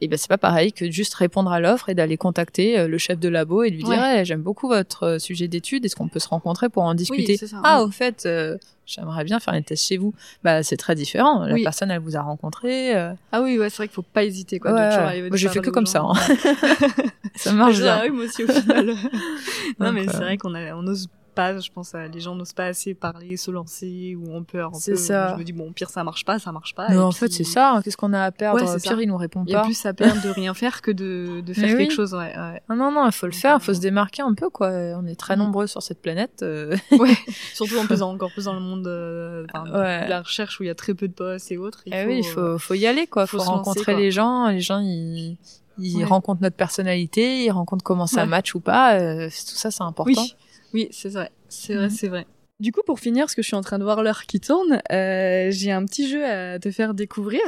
et 0.00 0.08
ben 0.08 0.16
c'est 0.18 0.28
pas 0.28 0.38
pareil 0.38 0.72
que 0.72 0.84
de 0.84 0.90
juste 0.90 1.14
répondre 1.14 1.50
à 1.52 1.60
l'offre 1.60 1.88
et 1.88 1.94
d'aller 1.94 2.16
contacter 2.16 2.78
euh, 2.78 2.88
le 2.88 2.98
chef 2.98 3.18
de 3.18 3.28
labo 3.28 3.62
et 3.62 3.70
lui 3.70 3.82
dire 3.82 3.98
Ouais. 3.98 4.20
Eh, 4.20 4.24
j'aime 4.24 4.42
beaucoup 4.42 4.68
votre 4.68 5.02
euh, 5.04 5.18
sujet 5.18 5.48
d'étude, 5.48 5.84
est-ce 5.84 5.96
qu'on 5.96 6.08
peut 6.08 6.18
se 6.20 6.28
rencontrer 6.28 6.68
pour 6.68 6.82
en 6.84 6.94
discuter 6.94 7.36
ça, 7.36 7.60
Ah 7.64 7.80
oui. 7.82 7.88
au 7.88 7.90
fait, 7.90 8.24
euh, 8.26 8.56
j'aimerais 8.86 9.24
bien 9.24 9.38
faire 9.40 9.54
une 9.54 9.64
thèse 9.64 9.82
chez 9.82 9.96
vous. 9.96 10.14
Bah 10.44 10.62
c'est 10.62 10.76
très 10.76 10.94
différent. 10.94 11.44
La 11.44 11.54
Oui. 11.54 11.62
personne 11.62 11.90
elle 11.90 12.00
vous 12.00 12.16
a 12.16 12.22
rencontré. 12.22 12.96
euh, 12.96 13.12
Ah 13.32 13.42
oui, 13.42 13.58
ouais, 13.58 13.70
c'est 13.70 13.78
vrai 13.78 13.88
qu'il 13.88 13.94
faut 13.94 14.02
pas 14.02 14.24
hésiter 14.24 14.58
quoi. 14.58 14.72
Ouais, 14.72 15.22
Moi, 15.28 15.36
j'ai 15.36 15.48
fait 15.48 15.60
que 15.60 15.70
comme 15.70 15.86
gens. 15.86 16.14
ça, 16.14 16.34
ça 17.34 17.52
marche 17.52 17.76
Ah 17.80 18.00
bien. 18.00 18.02
oui, 18.04 18.10
moi 18.10 18.24
aussi 18.24 18.44
au 18.44 18.48
final. 18.48 18.94
non 19.78 19.92
mais 19.92 20.06
c'est 20.06 20.16
vrai 20.18 20.36
qu'on 20.38 20.54
a, 20.54 20.74
on 20.74 20.86
ose 20.86 21.08
pas, 21.38 21.56
je 21.58 21.70
pense, 21.70 21.94
à- 21.94 22.08
les 22.08 22.18
gens 22.18 22.34
n'osent 22.34 22.52
pas 22.52 22.64
assez 22.66 22.94
parler, 22.94 23.36
se 23.36 23.52
lancer 23.52 24.16
ou 24.20 24.32
ont 24.34 24.42
peur. 24.42 24.72
C'est 24.74 24.96
ça. 24.96 25.34
Je 25.34 25.38
me 25.38 25.44
dis 25.44 25.52
bon, 25.52 25.72
pire 25.72 25.88
ça 25.88 26.02
marche 26.02 26.24
pas, 26.24 26.40
ça 26.40 26.50
marche 26.50 26.74
pas. 26.74 26.88
Mais 26.88 26.96
en 26.98 27.10
puis, 27.10 27.18
fait 27.20 27.32
c'est 27.32 27.44
ça. 27.44 27.74
hein, 27.74 27.82
Qu'est-ce 27.82 27.96
qu'on 27.96 28.12
a 28.12 28.22
à 28.24 28.32
perdre? 28.32 28.56
Ouais, 28.60 28.78
Pire 28.80 28.92
ça. 28.96 29.00
il 29.00 29.06
nous 29.08 29.16
répond 29.16 29.44
Il 29.46 29.52
y 29.52 29.54
a 29.54 29.60
pas. 29.60 29.64
plus 29.66 29.86
à 29.86 29.92
perdre 29.94 30.20
de 30.20 30.28
rien 30.30 30.52
faire 30.54 30.82
que 30.82 30.90
de, 30.90 31.40
de 31.40 31.52
faire 31.52 31.76
quelque 31.76 31.92
chose, 31.94 32.12
ouais. 32.14 32.36
ouais. 32.36 32.62
Non, 32.68 32.74
non, 32.76 32.90
non, 32.90 33.06
il 33.06 33.12
faut 33.12 33.26
le 33.26 33.32
faire, 33.32 33.54
euh, 33.54 33.58
il 33.60 33.64
faut 33.64 33.74
se 33.74 33.80
démarquer 33.80 34.22
un 34.22 34.34
peu, 34.34 34.50
quoi. 34.50 34.70
On 34.70 35.06
est 35.06 35.14
très 35.18 35.36
Mm. 35.36 35.38
nombreux 35.38 35.66
sur 35.68 35.80
cette 35.82 36.02
planète. 36.02 36.42
euh, 36.42 36.76
ouais. 36.92 37.16
Surtout 37.54 37.78
en 37.78 37.86
plus, 37.86 38.02
encore 38.02 38.32
plus 38.32 38.46
dans 38.46 38.54
le 38.54 38.60
monde 38.60 38.86
euh, 38.88 39.44
de 39.46 40.08
la 40.10 40.22
recherche 40.22 40.58
où 40.58 40.64
il 40.64 40.66
y 40.66 40.70
a 40.70 40.74
très 40.74 40.94
peu 40.94 41.06
de 41.08 41.12
postes 41.14 41.52
et 41.52 41.56
autres. 41.58 41.82
Il 41.86 41.94
eh 41.94 42.02
faut, 42.02 42.08
oui, 42.08 42.20
il 42.24 42.26
euh, 42.38 42.52
faut, 42.54 42.58
faut 42.58 42.74
y 42.74 42.86
aller, 42.86 43.06
quoi. 43.06 43.26
faut 43.26 43.38
Faut, 43.38 43.44
se 43.44 43.48
rencontrer 43.48 43.94
les 43.94 44.10
gens. 44.10 44.48
Les 44.48 44.60
gens, 44.60 44.80
ils, 44.80 45.36
il 45.80 45.98
Ouais. 45.98 46.04
rencontre 46.04 46.42
notre 46.42 46.56
personnalité, 46.56 47.44
il 47.44 47.50
rencontre 47.52 47.84
comment 47.84 48.08
ça 48.08 48.22
Ouais. 48.22 48.26
match 48.26 48.54
ou 48.56 48.60
pas. 48.60 48.98
euh, 48.98 49.26
tout 49.28 49.54
ça, 49.54 49.70
c'est 49.70 49.84
important. 49.84 50.10
Oui, 50.20 50.34
oui, 50.74 50.88
c'est 50.90 51.08
vrai, 51.10 51.30
c'est 51.48 51.74
vrai, 51.74 51.84
Mhm. 51.84 51.90
c'est 51.90 52.08
vrai. 52.08 52.26
Du 52.60 52.72
coup, 52.72 52.80
pour 52.84 52.98
finir, 52.98 53.24
parce 53.24 53.34
que 53.36 53.42
je 53.42 53.46
suis 53.46 53.56
en 53.56 53.60
train 53.60 53.78
de 53.78 53.84
voir 53.84 54.02
l'heure 54.02 54.24
qui 54.24 54.40
tourne, 54.40 54.82
euh, 54.90 55.48
j'ai 55.50 55.70
un 55.70 55.84
petit 55.84 56.08
jeu 56.08 56.24
à 56.24 56.58
te 56.58 56.70
faire 56.72 56.92
découvrir. 56.94 57.40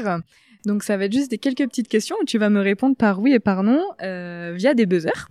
Donc, 0.66 0.84
ça 0.84 0.96
va 0.96 1.06
être 1.06 1.12
juste 1.12 1.30
des 1.30 1.38
quelques 1.38 1.66
petites 1.68 1.88
questions 1.88 2.16
où 2.22 2.24
tu 2.24 2.38
vas 2.38 2.48
me 2.50 2.60
répondre 2.60 2.94
par 2.96 3.20
oui 3.20 3.32
et 3.32 3.40
par 3.40 3.62
non 3.64 3.82
euh, 4.02 4.52
via 4.54 4.74
des 4.74 4.86
buzzers. 4.86 5.28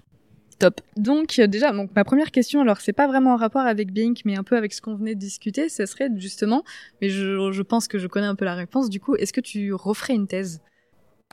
Top. 0.57 0.81
Donc, 0.97 1.39
euh, 1.39 1.47
déjà, 1.47 1.71
donc 1.71 1.91
ma 1.95 2.03
première 2.03 2.31
question, 2.31 2.59
alors 2.59 2.81
c'est 2.81 2.91
pas 2.91 3.07
vraiment 3.07 3.31
en 3.33 3.37
rapport 3.37 3.61
avec 3.61 3.93
Bink, 3.93 4.23
mais 4.25 4.35
un 4.37 4.43
peu 4.43 4.57
avec 4.57 4.73
ce 4.73 4.81
qu'on 4.81 4.95
venait 4.95 5.15
de 5.15 5.19
discuter, 5.19 5.69
ce 5.69 5.85
serait 5.85 6.09
justement, 6.17 6.65
mais 7.01 7.09
je, 7.09 7.51
je 7.53 7.61
pense 7.61 7.87
que 7.87 7.97
je 7.97 8.07
connais 8.07 8.27
un 8.27 8.35
peu 8.35 8.43
la 8.43 8.55
réponse. 8.55 8.89
Du 8.89 8.99
coup, 8.99 9.15
est-ce 9.15 9.31
que 9.31 9.39
tu 9.39 9.71
referais 9.73 10.15
une 10.15 10.27
thèse? 10.27 10.59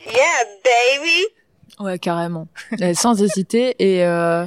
Yeah, 0.05 0.15
baby. 0.63 1.27
Ouais, 1.85 1.99
carrément. 1.99 2.47
Euh, 2.81 2.95
Sans 2.95 3.21
hésiter. 3.23 3.75
Et, 3.81 4.05
euh, 4.05 4.47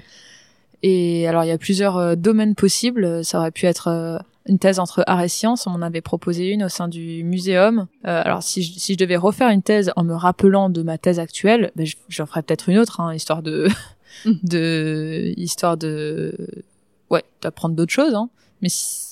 et 0.83 1.27
alors, 1.27 1.43
il 1.43 1.47
y 1.47 1.51
a 1.51 1.57
plusieurs 1.57 1.97
euh, 1.97 2.15
domaines 2.15 2.55
possibles. 2.55 3.23
Ça 3.25 3.39
aurait 3.39 3.51
pu 3.51 3.65
être 3.65 3.87
euh, 3.87 4.17
une 4.45 4.59
thèse 4.59 4.79
entre 4.79 5.03
art 5.07 5.21
et 5.21 5.27
sciences. 5.27 5.67
On 5.67 5.71
en 5.71 5.81
avait 5.81 6.01
proposé 6.01 6.49
une 6.49 6.63
au 6.63 6.69
sein 6.69 6.87
du 6.87 7.23
muséum. 7.23 7.87
Euh, 8.07 8.21
alors, 8.23 8.43
si 8.43 8.63
je, 8.63 8.79
si 8.79 8.93
je 8.93 8.97
devais 8.97 9.15
refaire 9.17 9.49
une 9.49 9.61
thèse 9.61 9.91
en 9.95 10.03
me 10.03 10.13
rappelant 10.15 10.69
de 10.69 10.81
ma 10.81 10.97
thèse 10.97 11.19
actuelle, 11.19 11.71
ben, 11.75 11.85
je- 11.85 11.95
j'en 12.07 12.25
ferais 12.25 12.41
peut-être 12.43 12.69
une 12.69 12.77
autre, 12.77 12.99
hein, 13.01 13.13
histoire 13.13 13.41
de, 13.43 13.67
de, 14.43 15.33
histoire 15.37 15.77
de, 15.77 16.35
ouais, 17.09 17.23
d'apprendre 17.41 17.75
d'autres 17.75 17.93
choses. 17.93 18.13
Hein. 18.15 18.29
Mais, 18.61 18.69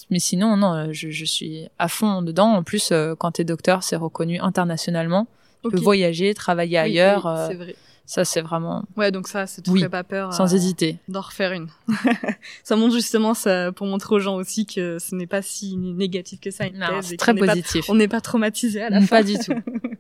mais 0.09 0.20
sinon, 0.20 0.57
non, 0.57 0.91
je, 0.91 1.09
je 1.09 1.26
suis 1.26 1.68
à 1.80 1.88
fond 1.88 2.22
dedans. 2.22 2.53
En 2.53 2.63
plus, 2.63 2.89
euh, 2.91 3.15
quand 3.18 3.32
t'es 3.32 3.43
docteur, 3.43 3.84
c'est 3.84 3.95
reconnu 3.95 4.39
internationalement. 4.39 5.28
Tu 5.63 5.72
peux 5.72 5.78
voyager, 5.80 6.34
travailler 6.34 6.78
Oui, 6.78 6.78
ailleurs. 6.99 7.26
oui, 7.26 7.45
c'est 7.49 7.55
vrai. 7.55 7.76
Ça, 8.08 8.26
c'est 8.26 8.41
vraiment 8.41 8.84
Ouais, 8.95 9.12
donc 9.12 9.28
ça, 9.28 9.45
ça 9.45 9.62
te 9.62 9.70
Oui, 9.70 9.80
ferait 9.82 9.89
pas 9.89 10.03
peur. 10.03 10.34
sans 10.34 10.51
euh, 10.51 10.55
hésiter. 10.55 10.97
d'en 11.10 11.22
refaire 11.22 11.51
une. 11.51 11.68
ça 12.64 12.76
montre 12.76 12.95
justement 12.95 13.34
ça 13.36 13.72
pour 13.74 13.86
montrer 13.86 14.16
aux 14.16 14.20
gens 14.20 14.36
aussi 14.38 14.66
que 14.66 14.97
ce 14.97 15.14
n'est 15.14 15.28
pas 15.28 15.41
si 15.43 15.78
négatif 15.78 16.39
que 16.39 16.49
ça 16.49 16.66
une 16.66 16.80
Non, 16.80 16.88
thèse 17.01 17.14
et 17.14 17.18
très 17.18 17.36
pas- 17.36 17.45
positif. 17.45 17.86
on 17.89 17.95
n'est 17.95 18.08
pas 18.08 18.22
traumatisé 18.22 18.82
à 18.82 18.89
la 18.89 19.01
Mm, 19.01 19.03
fin. 19.03 19.18
Pas 19.18 19.24
du 19.24 19.38
tout. 19.38 19.53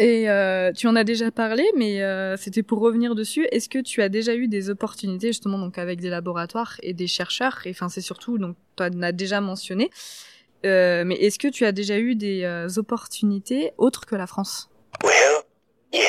Et 0.00 0.30
euh, 0.30 0.70
tu 0.72 0.86
en 0.86 0.94
as 0.94 1.02
déjà 1.02 1.32
parlé, 1.32 1.64
mais 1.76 2.02
euh, 2.02 2.36
c'était 2.36 2.62
pour 2.62 2.78
revenir 2.78 3.16
dessus. 3.16 3.48
Est-ce 3.50 3.68
que 3.68 3.80
tu 3.80 4.00
as 4.00 4.08
déjà 4.08 4.36
eu 4.36 4.46
des 4.46 4.70
opportunités 4.70 5.26
justement 5.28 5.58
donc 5.58 5.76
avec 5.76 6.00
des 6.00 6.08
laboratoires 6.08 6.76
et 6.84 6.94
des 6.94 7.08
chercheurs 7.08 7.58
Et 7.64 7.70
enfin, 7.70 7.88
c'est 7.88 8.00
surtout 8.00 8.38
donc 8.38 8.56
tu 8.76 8.84
en 8.84 9.02
as 9.02 9.10
déjà 9.10 9.40
mentionné. 9.40 9.90
Euh, 10.64 11.02
mais 11.04 11.16
est-ce 11.16 11.38
que 11.40 11.48
tu 11.48 11.64
as 11.64 11.72
déjà 11.72 11.98
eu 11.98 12.14
des 12.14 12.44
euh, 12.44 12.68
opportunités 12.76 13.72
autres 13.76 14.06
que 14.06 14.14
la 14.14 14.28
France? 14.28 14.70
Well, 15.02 15.12
yes. 15.92 16.04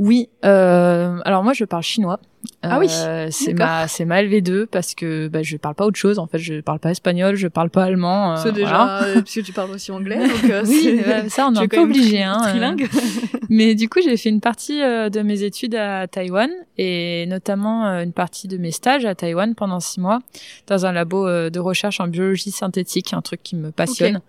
Oui. 0.00 0.30
Euh, 0.46 1.20
alors 1.26 1.44
moi, 1.44 1.52
je 1.52 1.64
parle 1.66 1.82
chinois. 1.82 2.18
Ah 2.62 2.78
oui, 2.78 2.86
Euh, 2.90 3.28
c'est 3.30 3.52
ma 3.54 3.86
c'est 3.88 4.04
ma 4.04 4.22
LV2 4.22 4.66
parce 4.66 4.94
que 4.94 5.28
bah, 5.28 5.42
je 5.42 5.56
parle 5.56 5.74
pas 5.74 5.84
autre 5.86 5.98
chose. 5.98 6.18
En 6.18 6.26
fait, 6.26 6.38
je 6.38 6.60
parle 6.60 6.78
pas 6.78 6.90
espagnol, 6.90 7.36
je 7.36 7.48
parle 7.48 7.70
pas 7.70 7.84
allemand. 7.84 8.32
euh, 8.32 8.36
C'est 8.42 8.52
déjà 8.52 8.68
voilà. 8.76 9.02
euh, 9.04 9.22
puisque 9.22 9.42
tu 9.44 9.52
parles 9.52 9.70
aussi 9.70 9.90
anglais. 9.92 10.18
Donc, 10.26 10.42
Oui, 10.66 11.00
euh, 11.06 11.28
ça 11.28 11.48
on 11.48 11.54
est 11.54 11.58
es 11.58 11.62
un 11.64 11.68
peu 11.68 11.80
obligé. 11.80 12.22
Hein, 12.22 12.38
trilingue. 12.48 12.88
Mais 13.50 13.74
du 13.74 13.88
coup, 13.88 13.98
j'ai 14.02 14.16
fait 14.16 14.28
une 14.28 14.40
partie 14.40 14.78
de 14.80 15.22
mes 15.22 15.42
études 15.42 15.74
à 15.74 16.06
Taïwan 16.06 16.50
et 16.78 17.26
notamment 17.26 17.84
une 18.00 18.12
partie 18.12 18.46
de 18.48 18.56
mes 18.56 18.70
stages 18.70 19.04
à 19.04 19.14
Taïwan 19.14 19.54
pendant 19.54 19.80
six 19.80 20.00
mois 20.00 20.20
dans 20.68 20.86
un 20.86 20.92
labo 20.92 21.26
de 21.28 21.58
recherche 21.58 21.98
en 22.00 22.06
biologie 22.06 22.52
synthétique, 22.52 23.12
un 23.12 23.22
truc 23.22 23.42
qui 23.42 23.56
me 23.56 23.70
passionne. 23.72 24.20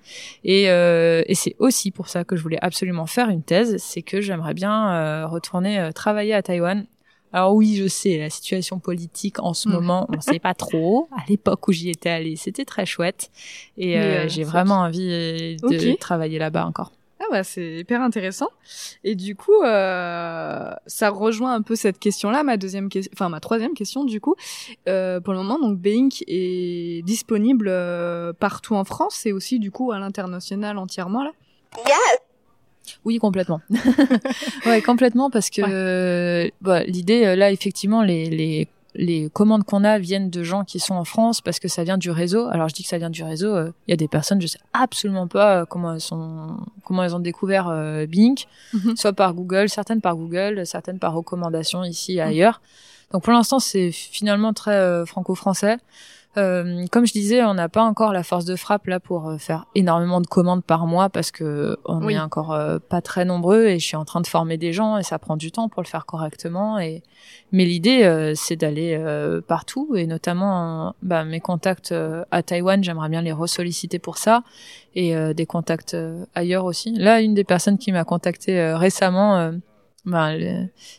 Et, 0.44 0.70
euh, 0.70 1.22
et 1.28 1.36
c'est 1.36 1.56
aussi 1.60 1.92
pour 1.92 2.08
ça 2.08 2.24
que 2.24 2.36
je 2.36 2.42
voulais 2.42 2.58
absolument 2.62 3.06
faire 3.06 3.30
une 3.30 3.44
thèse, 3.44 3.76
c'est 3.78 4.02
que 4.02 4.22
j'aimerais 4.22 4.54
bien 4.56 4.92
euh, 4.92 5.28
retourner 5.28 5.80
euh, 5.80 5.92
travailler 5.92 6.34
à 6.34 6.42
Taïwan. 6.42 6.86
Alors 7.34 7.54
oui, 7.56 7.76
je 7.78 7.88
sais, 7.88 8.18
la 8.18 8.30
situation 8.30 8.80
politique 8.80 9.40
en 9.40 9.54
ce 9.54 9.70
Mm. 9.70 9.72
moment, 9.72 10.06
on 10.10 10.20
sait 10.22 10.40
pas 10.40 10.54
trop. 10.54 11.08
À 11.16 11.24
l'époque 11.30 11.68
où 11.68 11.72
j'y 11.72 11.90
étais 11.90 12.10
allée, 12.10 12.36
c'était 12.36 12.66
très 12.66 12.86
chouette. 12.86 13.32
Et 13.78 13.98
euh, 14.00 14.26
euh, 14.26 14.28
j'ai 14.28 14.44
vraiment 14.44 14.80
envie 14.80 15.56
de 15.58 15.96
travailler 15.96 16.40
là-bas 16.40 16.66
encore. 16.66 16.92
Ah 17.24 17.26
bah 17.30 17.44
c'est 17.44 17.76
hyper 17.82 18.02
intéressant. 18.02 18.50
Et 19.04 19.14
du 19.14 19.36
coup, 19.36 19.62
euh, 19.64 20.72
ça 20.88 21.10
rejoint 21.12 21.54
un 21.54 21.62
peu 21.62 21.76
cette 21.76 22.00
question-là, 22.00 22.42
ma 22.44 22.58
deuxième 22.58 22.90
question, 22.90 23.12
enfin 23.16 23.30
ma 23.30 23.40
troisième 23.40 23.76
question 23.76 24.04
du 24.06 24.20
coup. 24.20 24.36
Euh, 24.90 25.20
pour 25.22 25.34
le 25.34 25.40
moment, 25.40 25.60
donc 25.60 25.78
Bink 25.78 26.24
est 26.28 27.04
disponible 27.06 27.68
euh, 27.70 28.34
partout 28.34 28.74
en 28.74 28.84
France 28.86 29.26
et 29.28 29.34
aussi 29.34 29.60
du 29.60 29.70
coup 29.70 29.92
à 29.92 30.00
l'international 30.00 30.80
entièrement 30.80 31.24
là? 31.24 31.32
Yes. 31.86 31.96
Oui, 33.06 33.18
complètement. 33.20 33.62
ouais, 34.66 34.82
complètement, 34.82 35.30
parce 35.30 35.50
que 35.50 35.62
euh, 35.68 36.50
bah, 36.62 36.84
l'idée, 36.84 37.26
euh, 37.26 37.36
là, 37.36 37.52
effectivement, 37.52 38.02
les, 38.04 38.30
les, 38.30 38.68
les 38.96 39.30
commandes 39.32 39.64
qu'on 39.64 39.84
a 39.84 39.98
viennent 40.00 40.30
de 40.30 40.44
gens 40.44 40.64
qui 40.64 40.80
sont 40.80 40.96
en 40.96 41.06
France 41.06 41.42
parce 41.42 41.60
que 41.60 41.68
ça 41.68 41.84
vient 41.84 41.98
du 41.98 42.12
réseau. 42.12 42.48
Alors, 42.52 42.68
je 42.70 42.74
dis 42.76 42.84
que 42.84 42.90
ça 42.90 42.98
vient 42.98 43.10
du 43.10 43.24
réseau. 43.24 43.56
euh, 43.56 43.72
Il 43.88 43.92
y 43.92 43.94
a 43.94 43.98
des 43.98 44.08
personnes, 44.08 44.42
je 44.42 44.48
sais 44.48 44.60
absolument 44.74 45.28
pas 45.28 45.62
euh, 45.62 45.66
comment 45.66 45.94
elles 45.94 46.02
sont, 46.02 46.58
comment 46.84 47.04
elles 47.04 47.16
ont 47.16 47.20
découvert 47.20 47.68
euh, 47.70 48.06
Bing, 48.06 48.38
Mhm. 48.74 48.96
soit 48.98 49.14
par 49.14 49.34
Google, 49.34 49.70
certaines 49.70 50.02
par 50.02 50.16
Google, 50.16 50.66
certaines 50.66 51.00
par 51.00 51.14
recommandation 51.14 51.84
ici 51.84 52.14
et 52.18 52.22
ailleurs. 52.22 52.62
Donc, 53.14 53.24
pour 53.24 53.34
l'instant, 53.34 53.60
c'est 53.60 53.92
finalement 53.92 54.54
très 54.54 54.72
euh, 54.76 55.06
franco-français. 55.06 55.78
Euh, 56.38 56.86
comme 56.92 57.06
je 57.06 57.12
disais, 57.12 57.44
on 57.44 57.54
n'a 57.54 57.68
pas 57.68 57.84
encore 57.84 58.14
la 58.14 58.24
force 58.24 58.46
de 58.46 58.56
frappe 58.56 58.88
là 58.88 59.02
pour 59.02 59.28
euh, 59.30 59.38
faire 59.38 59.66
énormément 59.76 60.22
de 60.22 60.28
commandes 60.28 60.64
par 60.64 60.88
mois 60.88 61.10
parce 61.10 61.30
que 61.32 61.78
on 61.86 62.06
Oui. 62.06 62.14
est 62.14 62.20
encore 62.20 62.54
euh, 62.54 62.80
pas 62.80 63.02
très 63.02 63.26
nombreux 63.26 63.66
et 63.66 63.80
je 63.80 63.86
suis 63.86 63.98
en 63.98 64.06
train 64.06 64.22
de 64.22 64.28
former 64.28 64.58
des 64.58 64.72
gens 64.72 64.98
et 64.98 65.04
ça 65.04 65.20
prend 65.20 65.36
du 65.36 65.52
temps 65.52 65.68
pour 65.68 65.82
le 65.84 65.88
faire 65.88 66.06
correctement. 66.06 66.80
Et 66.80 67.04
mais 67.52 67.66
l'idée 67.66 68.04
euh, 68.04 68.34
c'est 68.34 68.56
d'aller 68.56 68.96
euh, 68.98 69.42
partout 69.42 69.96
et 69.98 70.08
notamment 70.08 70.96
bah, 71.02 71.26
mes 71.26 71.42
contacts 71.42 71.94
à 72.32 72.44
Taïwan, 72.44 72.82
j'aimerais 72.82 73.10
bien 73.10 73.22
les 73.22 73.34
ressolliciter 73.34 74.00
pour 74.00 74.18
ça 74.18 74.44
et 74.96 75.16
euh, 75.16 75.34
des 75.34 75.46
contacts 75.46 75.98
ailleurs 76.34 76.64
aussi. 76.64 76.94
Là, 76.96 77.20
une 77.20 77.34
des 77.34 77.44
personnes 77.44 77.78
qui 77.78 77.92
m'a 77.92 78.06
contacté 78.06 78.74
récemment, 78.74 79.52
bah, 80.06 80.32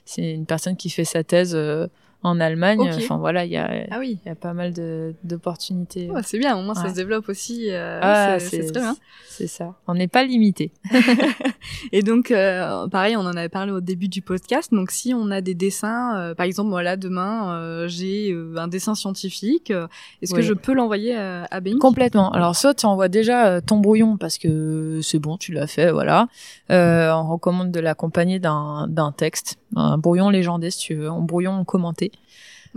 c'est 0.05 0.33
une 0.33 0.47
personne 0.47 0.77
qui 0.77 0.91
fait 0.91 1.05
sa 1.05 1.25
thèse 1.25 1.55
euh, 1.57 1.89
en 2.23 2.39
Allemagne. 2.41 2.91
Enfin 2.97 3.17
voilà, 3.19 3.45
il 3.45 3.53
y 3.53 3.57
a 3.57 3.87
Ah 3.91 3.99
oui. 3.99 4.19
y 4.25 4.29
a 4.29 4.35
pas 4.35 4.53
mal 4.53 4.73
de 4.73 5.15
d'opportunités. 5.25 6.11
Ouais, 6.11 6.23
c'est 6.23 6.39
bien, 6.39 6.57
au 6.57 6.63
moins 6.63 6.75
ça 6.75 6.89
se 6.91 6.95
développe 6.95 7.29
aussi. 7.29 7.67
euh, 7.71 7.99
Ah, 8.03 8.39
c'est 8.39 8.63
très 8.71 8.81
bien. 8.81 8.97
C'est 9.29 9.47
ça. 9.47 9.75
On 9.87 9.95
n'est 9.95 10.09
pas 10.09 10.25
limité. 10.25 10.73
Et 11.93 12.03
donc, 12.03 12.31
euh, 12.31 12.87
pareil, 12.89 13.17
on 13.17 13.21
en 13.21 13.35
avait 13.37 13.49
parlé 13.49 13.73
au 13.73 13.81
début 13.81 14.09
du 14.09 14.23
podcast. 14.23 14.73
Donc, 14.73 14.91
si 14.91 15.15
on 15.15 15.31
a 15.31 15.41
des 15.41 15.55
dessins, 15.55 16.17
euh, 16.19 16.35
par 16.35 16.45
exemple, 16.47 16.71
voilà, 16.71 16.97
demain, 16.97 17.87
j'ai 17.89 18.37
un 18.57 18.69
dessin 18.69 18.95
scientifique. 18.95 19.73
Est-ce 20.21 20.35
que 20.35 20.43
je 20.43 20.53
peux 20.55 20.75
l'envoyer 20.75 21.17
à, 21.17 21.45
à 21.51 21.61
Complètement. 21.81 22.31
Alors 22.33 22.57
soit 22.57 22.75
tu 22.75 22.87
envoies 22.87 23.09
déjà 23.09 23.61
ton 23.61 23.79
brouillon 23.79 24.17
parce 24.17 24.39
que 24.39 25.01
c'est 25.03 25.19
bon, 25.19 25.37
tu 25.37 25.53
l'as 25.53 25.67
fait, 25.67 25.91
voilà. 25.93 26.29
Euh, 26.71 27.11
on 27.13 27.27
recommande 27.29 27.71
de 27.71 27.81
l'accompagner 27.81 28.39
d'un 28.39 29.15
texte, 29.17 29.59
un 29.77 29.99
brouillon 29.99 30.31
légendé 30.31 30.71
si 30.71 30.79
tu 30.79 30.95
veux, 30.95 31.09
un 31.09 31.21
brouillon 31.21 31.65
commenté. 31.65 32.11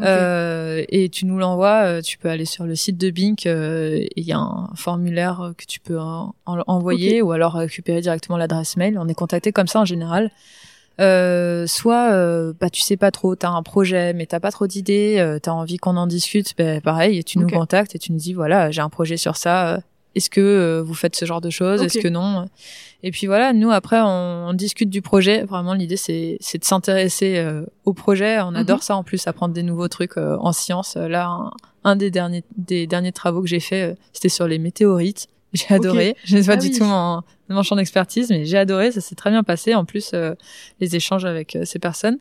Euh, 0.08 0.84
et 0.90 1.08
tu 1.10 1.26
nous 1.26 1.38
l'envoies, 1.38 1.84
euh, 1.86 2.02
tu 2.02 2.18
peux 2.18 2.30
aller 2.30 2.44
sur 2.46 2.66
le 2.66 2.76
site 2.76 2.98
de 2.98 3.10
Bink, 3.12 3.46
euh, 3.46 3.96
et 3.96 4.10
il 4.18 4.26
y 4.26 4.34
a 4.34 4.40
un 4.40 4.70
formulaire 4.76 5.54
que 5.58 5.66
tu 5.66 5.80
peux 5.80 5.98
en- 6.00 6.36
en- 6.46 6.62
envoyer 6.68 7.22
ou 7.22 7.32
alors 7.32 7.54
récupérer 7.54 8.02
directement 8.02 8.38
l'adresse 8.38 8.76
mail. 8.76 8.98
On 9.00 9.08
est 9.08 9.14
contacté 9.14 9.52
comme 9.54 9.68
ça 9.68 9.80
en 9.80 9.86
général. 9.86 10.32
Euh, 11.02 11.68
soit 11.68 12.54
bah 12.60 12.70
tu 12.70 12.82
sais 12.82 12.96
pas 12.96 13.12
trop, 13.12 13.36
t'as 13.36 13.50
un 13.50 13.64
projet 13.64 14.14
mais 14.14 14.26
t'as 14.26 14.40
pas 14.40 14.52
trop 14.52 14.66
d'idées, 14.66 15.16
euh, 15.20 15.40
t'as 15.40 15.52
envie 15.52 15.76
qu'on 15.78 15.98
en 15.98 16.08
discute, 16.08 16.54
ben 16.58 16.80
pareil, 16.80 17.22
tu 17.26 17.38
nous 17.38 17.48
contactes 17.60 17.96
et 17.96 18.00
tu 18.00 18.14
nous 18.14 18.18
dis 18.18 18.34
voilà 18.34 18.72
j'ai 18.72 18.80
un 18.82 18.88
projet 18.90 19.18
sur 19.18 19.36
ça. 19.36 19.80
Est-ce 20.16 20.30
que 20.30 20.42
euh, 20.42 20.82
vous 20.82 20.94
faites 20.94 21.16
ce 21.16 21.26
genre 21.26 21.42
de 21.42 21.50
choses? 21.50 21.82
Est-ce 21.84 22.00
que 22.00 22.08
non? 22.08 22.48
Et 23.04 23.12
puis 23.12 23.28
voilà, 23.28 23.54
nous 23.54 23.70
après 23.72 24.00
on, 24.02 24.48
on 24.50 24.54
discute 24.54 24.90
du 24.90 25.02
projet. 25.02 25.44
Vraiment 25.44 25.74
l'idée 25.74 25.98
c'est 25.98 26.38
c'est 26.40 26.58
de 26.58 26.66
s'intéresser 26.66 27.38
euh, 27.38 27.66
au 27.84 27.94
projet. 27.94 28.40
On 28.42 28.52
Mhm. 28.52 28.56
adore 28.58 28.84
ça 28.84 28.96
en 28.96 29.04
plus, 29.04 29.28
apprendre 29.28 29.54
des 29.54 29.64
nouveaux 29.64 29.88
trucs 29.90 30.18
euh, 30.18 30.38
en 30.40 30.54
sciences. 30.54 30.96
Euh, 30.96 31.08
Là 31.08 31.28
un, 31.28 31.52
un 31.84 31.96
des 31.96 32.10
derniers 32.12 32.44
des 32.58 32.88
derniers 32.88 33.12
travaux 33.12 33.42
que 33.42 33.48
j'ai 33.48 33.60
fait, 33.60 33.92
euh, 33.92 33.96
c'était 34.14 34.30
sur 34.30 34.48
les 34.48 34.58
météorites. 34.58 35.28
J'ai 35.56 35.74
adoré. 35.74 36.18
Je 36.26 36.38
sais 36.38 36.48
pas 36.48 36.54
Ah 36.54 36.58
du 36.58 36.68
oui. 36.68 36.78
tout 36.78 36.84
mon, 36.84 37.22
mon 37.48 37.64
champ 37.64 37.78
d'expertise, 37.78 38.30
mais 38.30 38.44
j'ai 38.44 38.58
adoré. 38.58 38.92
Ça 38.92 39.00
s'est 39.00 39.16
très 39.16 39.30
bien 39.30 39.42
passé. 39.42 39.74
En 39.74 39.86
plus, 39.86 40.12
euh, 40.14 40.34
les 40.82 40.98
échanges 40.98 41.24
avec 41.24 41.58
ces 41.64 41.80
personnes. 41.80 42.18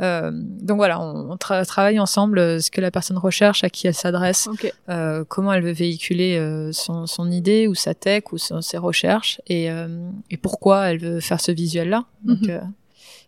Euh, 0.00 0.30
donc 0.32 0.76
voilà, 0.76 1.00
on, 1.00 1.30
on 1.30 1.36
tra- 1.36 1.64
travaille 1.64 1.98
ensemble 1.98 2.38
euh, 2.38 2.60
ce 2.60 2.70
que 2.70 2.80
la 2.82 2.90
personne 2.90 3.16
recherche, 3.18 3.64
à 3.64 3.70
qui 3.70 3.86
elle 3.86 3.94
s'adresse, 3.94 4.46
euh, 4.90 5.24
comment 5.26 5.52
elle 5.54 5.62
veut 5.62 5.72
véhiculer 5.72 6.36
euh, 6.36 6.70
son, 6.72 7.06
son 7.06 7.30
idée 7.30 7.66
ou 7.66 7.74
sa 7.74 7.94
tech 7.94 8.24
ou 8.32 8.38
son- 8.38 8.60
ses 8.60 8.76
recherches 8.78 9.40
et, 9.46 9.70
euh, 9.70 9.88
et 10.30 10.36
pourquoi 10.36 10.90
elle 10.90 10.98
veut 10.98 11.20
faire 11.20 11.40
ce 11.40 11.50
visuel-là. 11.52 12.04
Mhm. 12.24 12.36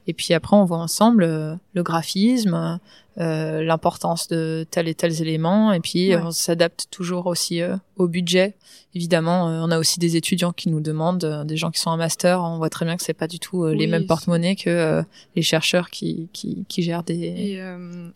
Et 0.09 0.15
puis 0.15 0.33
après, 0.35 0.57
on 0.57 0.65
voit 0.65 0.79
ensemble 0.79 1.23
euh, 1.23 1.55
le 1.75 1.83
graphisme, 1.85 2.81
euh, 3.21 3.63
l'importance 3.63 4.27
de 4.29 4.67
tel 4.71 4.89
et 4.89 4.95
tel 4.95 5.13
élément 5.21 5.73
et 5.73 5.81
puis 5.81 6.15
Ouais. 6.15 6.23
on 6.23 6.31
s'adapte 6.31 6.87
toujours 6.91 7.27
aussi 7.27 7.61
euh, 7.61 7.77
au 7.97 8.09
budget. 8.09 8.57
Évidemment, 8.95 9.45
on 9.47 9.71
a 9.71 9.79
aussi 9.79 9.99
des 9.99 10.17
étudiants 10.17 10.53
qui 10.53 10.71
nous 10.71 10.81
demandent, 10.81 11.45
des 11.47 11.57
gens 11.59 11.71
qui 11.71 11.79
sont 11.81 11.91
en 11.91 11.97
master, 11.99 12.43
on 12.43 12.57
voit 12.57 12.71
très 12.71 12.85
bien 12.87 12.97
que 12.97 13.03
c'est 13.03 13.13
pas 13.13 13.29
du 13.29 13.39
tout 13.39 13.67
les 13.67 13.87
mêmes 13.87 14.07
porte-monnaies 14.07 14.57
que 14.57 15.03
les 15.37 15.43
chercheurs 15.43 15.91
qui, 15.91 16.29
qui, 16.33 16.65
qui 16.69 16.83
gèrent 16.83 17.03
des... 17.05 17.15
Et, 17.19 17.63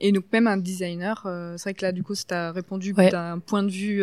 et 0.01 0.12
donc 0.12 0.24
même 0.32 0.47
un 0.47 0.57
designer, 0.57 1.20
c'est 1.57 1.62
vrai 1.62 1.74
que 1.74 1.84
là 1.84 1.93
du 1.93 2.03
coup 2.03 2.14
tu 2.14 2.32
as 2.34 2.53
répondu 2.53 2.95
Ouais. 2.97 3.11
d'un 3.11 3.38
point 3.38 3.62
de 3.62 3.70
vue 3.70 4.03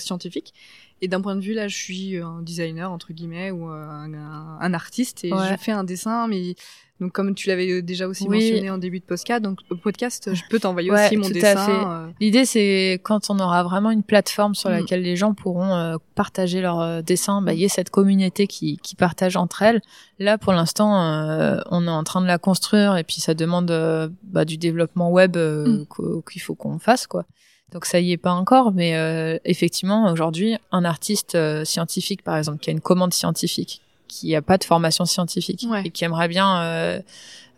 scientifique. 0.00 0.52
Et 1.00 1.08
d'un 1.08 1.20
point 1.20 1.36
de 1.36 1.40
vue 1.40 1.54
là 1.54 1.68
je 1.68 1.76
suis 1.76 2.16
un 2.18 2.42
designer 2.42 2.90
entre 2.90 3.12
guillemets 3.12 3.50
ou 3.50 3.70
euh, 3.70 3.88
un, 3.88 4.12
un- 4.14 4.58
un 4.60 4.74
artiste 4.74 5.24
et 5.24 5.32
Ouais. 5.32 5.48
je 5.50 5.56
fais 5.56 5.70
un 5.72 5.84
dessin 5.84 6.26
mais 6.26 6.54
donc 7.00 7.12
comme 7.12 7.36
tu 7.36 7.46
l'avais 7.46 7.80
déjà 7.82 8.08
aussi 8.08 8.24
Oui. 8.26 8.38
mentionné 8.50 8.70
en 8.70 8.78
début 8.78 8.98
de 8.98 9.04
podcast 9.04 9.40
donc 9.40 9.60
au 9.70 9.76
podcast 9.76 10.34
je 10.34 10.42
peux 10.50 10.58
t'envoyer 10.58 10.90
Ouais, 10.90 11.06
aussi 11.06 11.16
mon 11.16 11.28
tout 11.28 11.32
dessin. 11.34 11.88
euh, 11.88 12.10
L'idée, 12.20 12.44
c'est 12.44 13.00
quand 13.04 13.30
on 13.30 13.38
aura 13.38 13.62
vraiment 13.62 13.92
une 13.92 14.02
plateforme 14.02 14.56
sur 14.56 14.70
Mm. 14.70 14.72
laquelle 14.72 15.02
les 15.02 15.14
gens 15.14 15.34
pourront 15.34 15.72
euh, 15.76 15.96
partager 16.16 16.60
leurs 16.60 16.80
euh, 16.80 17.00
dessins, 17.02 17.40
bah, 17.42 17.52
il 17.54 17.60
y 17.60 17.64
ait 17.64 17.68
cette 17.68 17.90
communauté 17.90 18.48
qui, 18.48 18.78
qui 18.78 18.96
partage 18.96 19.36
entre 19.36 19.62
elles. 19.62 19.80
Là, 20.18 20.36
pour 20.38 20.52
l'instant, 20.52 21.00
euh, 21.00 21.60
on 21.70 21.86
est 21.86 21.90
en 21.90 22.02
train 22.02 22.20
de 22.20 22.26
la 22.26 22.38
construire 22.38 22.96
et 22.96 23.04
puis 23.04 23.20
ça 23.20 23.34
demande 23.34 23.70
euh, 23.70 24.08
bah, 24.24 24.44
du 24.44 24.56
développement 24.58 25.12
web 25.12 25.36
euh, 25.36 25.84
Mm. 26.00 26.22
qu'il 26.28 26.42
faut 26.42 26.56
qu'on 26.56 26.80
fasse, 26.80 27.06
quoi. 27.06 27.24
Donc 27.72 27.84
ça 27.84 28.00
y 28.00 28.12
est 28.12 28.16
pas 28.16 28.32
encore, 28.32 28.72
mais 28.72 28.96
euh, 28.96 29.38
effectivement, 29.44 30.10
aujourd'hui, 30.10 30.56
un 30.72 30.84
artiste 30.84 31.34
euh, 31.34 31.64
scientifique, 31.64 32.22
par 32.22 32.36
exemple, 32.36 32.58
qui 32.58 32.70
a 32.70 32.72
une 32.72 32.80
commande 32.80 33.12
scientifique, 33.12 33.82
qui 34.08 34.34
a 34.34 34.40
pas 34.42 34.56
de 34.56 34.64
formation 34.64 35.04
scientifique 35.04 35.66
Ouais. 35.68 35.82
et 35.84 35.90
qui 35.90 36.04
aimerait 36.04 36.28
bien 36.28 36.62
euh, 36.62 37.00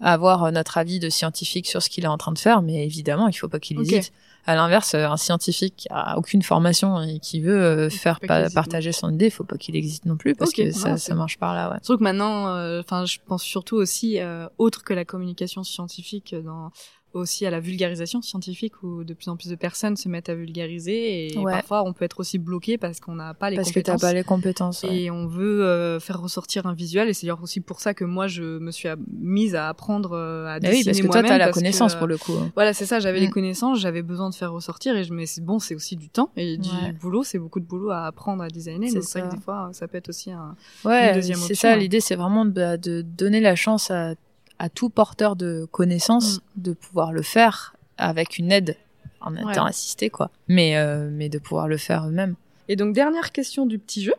avoir 0.00 0.44
euh, 0.44 0.50
notre 0.50 0.78
avis 0.78 0.98
de 0.98 1.11
scientifique 1.11 1.68
sur 1.68 1.80
ce 1.82 1.88
qu'il 1.88 2.04
est 2.04 2.08
en 2.08 2.18
train 2.18 2.32
de 2.32 2.38
faire, 2.38 2.61
mais 2.62 2.84
évidemment, 2.84 3.28
il 3.28 3.34
faut 3.34 3.48
pas 3.48 3.61
qu'il 3.61 3.78
Ok. 3.78 3.84
hésite. 3.92 4.12
À 4.46 4.54
l'inverse, 4.56 4.94
euh, 4.94 5.06
un 5.06 5.18
scientifique 5.18 5.74
qui 5.76 5.86
a 5.90 6.16
aucune 6.18 6.42
formation 6.42 7.00
et 7.02 7.18
qui 7.20 7.40
veut 7.40 7.61
euh, 7.62 7.90
faire 7.90 8.18
pa- 8.20 8.48
partager 8.50 8.90
son 8.90 9.12
idée, 9.12 9.26
il 9.26 9.30
faut 9.30 9.44
pas 9.44 9.58
qu'il 9.58 9.76
existe 9.76 10.06
non 10.06 10.16
plus 10.16 10.34
parce 10.34 10.52
que 10.52 10.72
ça, 10.72 10.96
ça 10.96 11.14
marche 11.14 11.36
par 11.38 11.54
là, 11.54 11.70
ouais. 11.70 11.76
Surtout 11.82 11.98
que 11.98 12.02
maintenant, 12.04 12.48
euh, 12.48 12.80
enfin, 12.80 13.04
je 13.04 13.18
pense 13.24 13.42
surtout 13.42 13.76
aussi, 13.76 14.18
euh, 14.18 14.48
autre 14.56 14.82
que 14.82 14.94
la 14.94 15.04
communication 15.04 15.62
scientifique, 15.62 16.34
dans 16.34 16.70
aussi 17.12 17.44
à 17.46 17.50
la 17.50 17.61
vulgarisation 17.61 18.22
scientifique 18.22 18.82
où 18.82 19.02
de 19.04 19.14
plus 19.14 19.28
en 19.28 19.36
plus 19.36 19.48
de 19.48 19.56
personnes 19.56 19.96
se 19.96 20.08
mettent 20.08 20.28
à 20.28 20.34
vulgariser 20.34 21.34
et 21.34 21.38
Ouais. 21.38 21.52
parfois 21.52 21.82
on 21.84 21.92
peut 21.92 22.04
être 22.04 22.20
aussi 22.20 22.38
bloqué 22.38 22.78
parce 22.78 23.00
qu'on 23.00 23.14
n'a 23.16 23.34
pas 23.34 23.50
les 23.50 23.56
Parce 23.56 23.72
que 23.72 23.80
t'as 23.80 23.92
compétences 23.92 24.00
pas 24.00 24.12
les 24.12 24.24
compétences. 24.24 24.82
ouais. 24.84 24.96
et 25.02 25.11
on 25.11 25.26
veut 25.26 25.64
euh, 25.64 25.98
faire 26.00 26.20
ressortir 26.20 26.66
un 26.66 26.74
visuel 26.74 27.08
et 27.08 27.14
c'est 27.14 27.26
d'ailleurs 27.26 27.42
aussi 27.42 27.61
pour 27.61 27.80
ça 27.80 27.94
que 27.94 28.04
moi 28.04 28.26
je 28.28 28.42
me 28.58 28.70
suis 28.70 28.88
mise 29.08 29.54
à 29.54 29.68
apprendre 29.68 30.12
euh, 30.12 30.46
à 30.46 30.61
Mais 30.61 30.68
dessiner 30.70 30.78
oui, 30.78 30.84
parce 30.84 31.00
que 31.00 31.06
toi, 31.08 31.22
t'as 31.22 31.38
la 31.38 31.48
que, 31.48 31.54
connaissance 31.54 31.94
euh, 31.94 31.98
pour 31.98 32.06
le 32.06 32.16
coup. 32.18 32.34
hein. 32.34 32.50
voilà, 32.54 32.72
c'est 32.72 32.86
ça, 32.86 33.00
j'avais 33.00 33.20
les 33.20 33.30
connaissances, 33.30 33.80
j'avais 33.80 34.02
besoin 34.02 34.30
de 34.30 34.34
faire 34.34 34.52
ressortir 34.52 34.96
et 34.96 35.04
je 35.04 35.12
c'est 35.26 35.44
bon, 35.44 35.58
c'est 35.58 35.74
aussi 35.74 35.96
du 35.96 36.08
temps 36.08 36.30
et 36.36 36.56
du 36.56 36.68
Ouais. 36.70 36.92
boulot, 36.92 37.24
c'est 37.24 37.38
beaucoup 37.38 37.61
de 37.61 37.66
boulot 37.66 37.90
à 37.90 38.06
apprendre 38.06 38.42
à 38.42 38.48
designer. 38.48 38.88
C'est 38.88 38.98
vrai 38.98 39.22
que 39.22 39.30
ça. 39.30 39.36
des 39.36 39.42
fois 39.42 39.68
ça 39.72 39.88
peut 39.88 39.98
être 39.98 40.08
aussi 40.08 40.30
un 40.32 40.54
Ouais, 40.84 41.20
c'est 41.34 41.54
ça. 41.54 41.72
hein. 41.72 41.76
L'idée, 41.76 42.00
c'est 42.00 42.14
vraiment 42.16 42.44
de, 42.44 42.76
de 42.76 43.02
donner 43.02 43.40
la 43.40 43.56
chance 43.56 43.90
à, 43.90 44.14
à 44.61 44.68
tout 44.68 44.90
porteur 44.90 45.34
de 45.36 45.66
connaissances 45.72 46.36
Mm. 46.56 46.62
de 46.62 46.72
pouvoir 46.74 47.12
le 47.12 47.22
faire 47.22 47.74
avec 47.98 48.38
une 48.38 48.52
aide 48.52 48.76
en 49.20 49.34
Ouais. 49.34 49.54
temps 49.54 49.64
assistée, 49.64 50.11
quoi. 50.11 50.30
Mais, 50.48 50.76
euh, 50.76 51.08
mais 51.11 51.28
de 51.28 51.38
pouvoir 51.38 51.66
le 51.66 51.76
faire 51.78 52.06
eux-mêmes. 52.06 52.34
Et 52.68 52.76
donc 52.76 52.94
dernière 52.94 53.32
question 53.32 53.66
du 53.66 53.78
petit 53.78 54.02
jeu, 54.04 54.14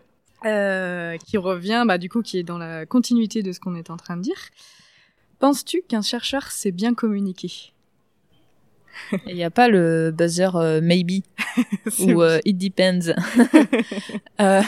euh, 0.45 1.17
qui 1.17 1.37
revient, 1.37 1.83
bah 1.87 1.97
du 1.97 2.09
coup, 2.09 2.21
qui 2.23 2.37
est 2.39 2.43
dans 2.43 2.57
la 2.57 2.85
continuité 2.85 3.43
de 3.43 3.51
ce 3.51 3.59
qu'on 3.59 3.75
est 3.75 3.89
en 3.91 3.97
train 3.97 4.17
de 4.17 4.21
dire. 4.23 4.37
Penses-tu 5.39 5.83
qu'un 5.87 6.01
chercheur 6.01 6.51
sait 6.51 6.71
bien 6.71 6.93
communiquer? 6.93 7.71
Il 9.27 9.35
n'y 9.35 9.43
a 9.43 9.49
pas 9.49 9.67
le 9.67 10.11
buzzer 10.11 10.49
euh, 10.55 10.79
maybe 10.81 11.23
ou 11.99 12.21
euh, 12.21 12.39
it 12.45 12.57
depends. 12.57 13.13
Euh, 14.39 14.61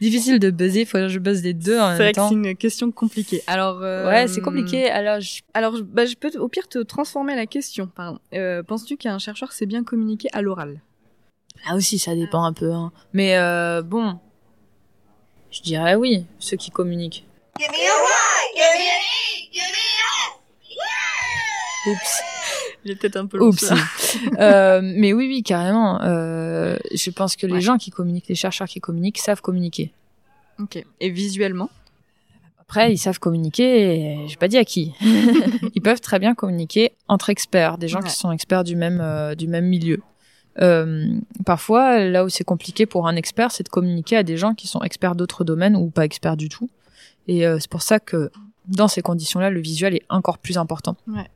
difficile 0.00 0.38
de 0.38 0.50
buzzer, 0.50 0.84
faut 0.84 0.98
que 0.98 1.08
je 1.08 1.18
buzz 1.18 1.42
les 1.42 1.54
deux 1.54 1.78
en 1.78 1.84
c'est 1.84 1.88
même 1.88 1.96
vrai 1.98 2.10
que 2.12 2.16
temps. 2.16 2.28
c'est 2.28 2.34
une 2.34 2.54
question 2.56 2.90
compliquée. 2.90 3.42
Alors 3.46 3.80
euh, 3.82 4.06
Ouais, 4.08 4.28
c'est 4.28 4.42
compliqué. 4.42 4.90
Alors, 4.90 5.20
je- 5.20 5.40
Alors, 5.54 5.74
je- 5.76 5.82
bah, 5.82 6.04
je 6.04 6.14
peux 6.16 6.30
au 6.38 6.48
pire 6.48 6.68
te 6.68 6.78
transformer 6.80 7.34
la 7.34 7.46
question. 7.46 7.86
Pardon. 7.94 8.18
Euh, 8.34 8.62
Penses-tu 8.62 8.96
qu'un 8.98 9.18
chercheur 9.18 9.52
sait 9.52 9.64
bien 9.66 9.84
communiquer 9.84 10.28
à 10.34 10.42
l'oral? 10.42 10.80
Là 11.66 11.76
aussi, 11.76 11.98
ça 11.98 12.14
dépend 12.14 12.44
un 12.44 12.52
peu. 12.52 12.70
Hein. 12.72 12.92
Mais 13.14 13.38
euh, 13.38 13.80
bon, 13.80 14.18
je 15.50 15.62
dirais 15.62 15.94
oui, 15.94 16.26
ceux 16.38 16.58
qui 16.58 16.70
communiquent. 16.70 17.24
Give 17.58 17.70
me 17.70 17.74
a 17.74 17.78
Y, 17.78 17.80
give 18.54 18.74
me 18.74 18.84
an 18.84 19.00
E, 19.00 19.02
give 19.52 19.72
me 19.72 19.78
an 21.90 21.92
Oups. 21.92 22.22
Il 22.86 22.92
est 22.92 22.94
peut-être 22.94 23.16
un 23.16 23.26
peu 23.26 23.36
long. 23.38 23.46
Oups. 23.48 23.72
Euh, 24.38 24.80
mais 24.82 25.12
oui, 25.12 25.26
oui, 25.26 25.42
carrément. 25.42 26.00
Euh, 26.02 26.76
je 26.94 27.10
pense 27.10 27.34
que 27.36 27.46
les 27.46 27.54
Ouais. 27.54 27.60
gens 27.60 27.76
qui 27.78 27.90
communiquent, 27.90 28.28
les 28.28 28.34
chercheurs 28.36 28.68
qui 28.68 28.80
communiquent, 28.80 29.18
savent 29.18 29.40
communiquer. 29.42 29.92
Ok. 30.60 30.82
Et 31.00 31.10
visuellement? 31.10 31.68
Après, 32.60 32.92
ils 32.92 32.98
savent 32.98 33.18
communiquer, 33.18 34.24
j'ai 34.28 34.36
pas 34.36 34.48
dit 34.48 34.56
à 34.56 34.64
qui. 34.64 34.92
ils 35.74 35.82
peuvent 35.82 36.00
très 36.00 36.18
bien 36.18 36.34
communiquer 36.34 36.92
entre 37.08 37.28
experts, 37.30 37.76
des 37.78 37.88
gens 37.88 38.00
Ouais. 38.00 38.06
qui 38.08 38.14
sont 38.14 38.30
experts 38.32 38.64
du 38.64 38.76
même, 38.76 39.00
euh, 39.02 39.34
du 39.34 39.48
même 39.48 39.66
milieu. 39.66 40.00
Parfois, 41.44 41.98
là 42.00 42.24
où 42.24 42.28
c'est 42.28 42.44
compliqué 42.44 42.86
pour 42.86 43.06
un 43.08 43.16
expert, 43.16 43.50
c'est 43.50 43.64
de 43.64 43.68
communiquer 43.68 44.16
à 44.16 44.22
des 44.22 44.36
gens 44.36 44.54
qui 44.54 44.66
sont 44.68 44.82
experts 44.82 45.14
d'autres 45.16 45.44
domaines 45.44 45.76
ou 45.76 45.90
pas 45.90 46.04
experts 46.04 46.36
du 46.36 46.48
tout. 46.48 46.70
Et 47.28 47.42
c'est 47.60 47.70
pour 47.70 47.82
ça 47.82 47.98
que 48.00 48.30
dans 48.68 48.88
ces 48.88 49.02
conditions-là, 49.02 49.50
le 49.50 49.60
visuel 49.60 49.94
est 49.96 50.02
encore 50.08 50.38
plus 50.38 50.56
important. 50.58 50.96
Ouais. 51.08 51.28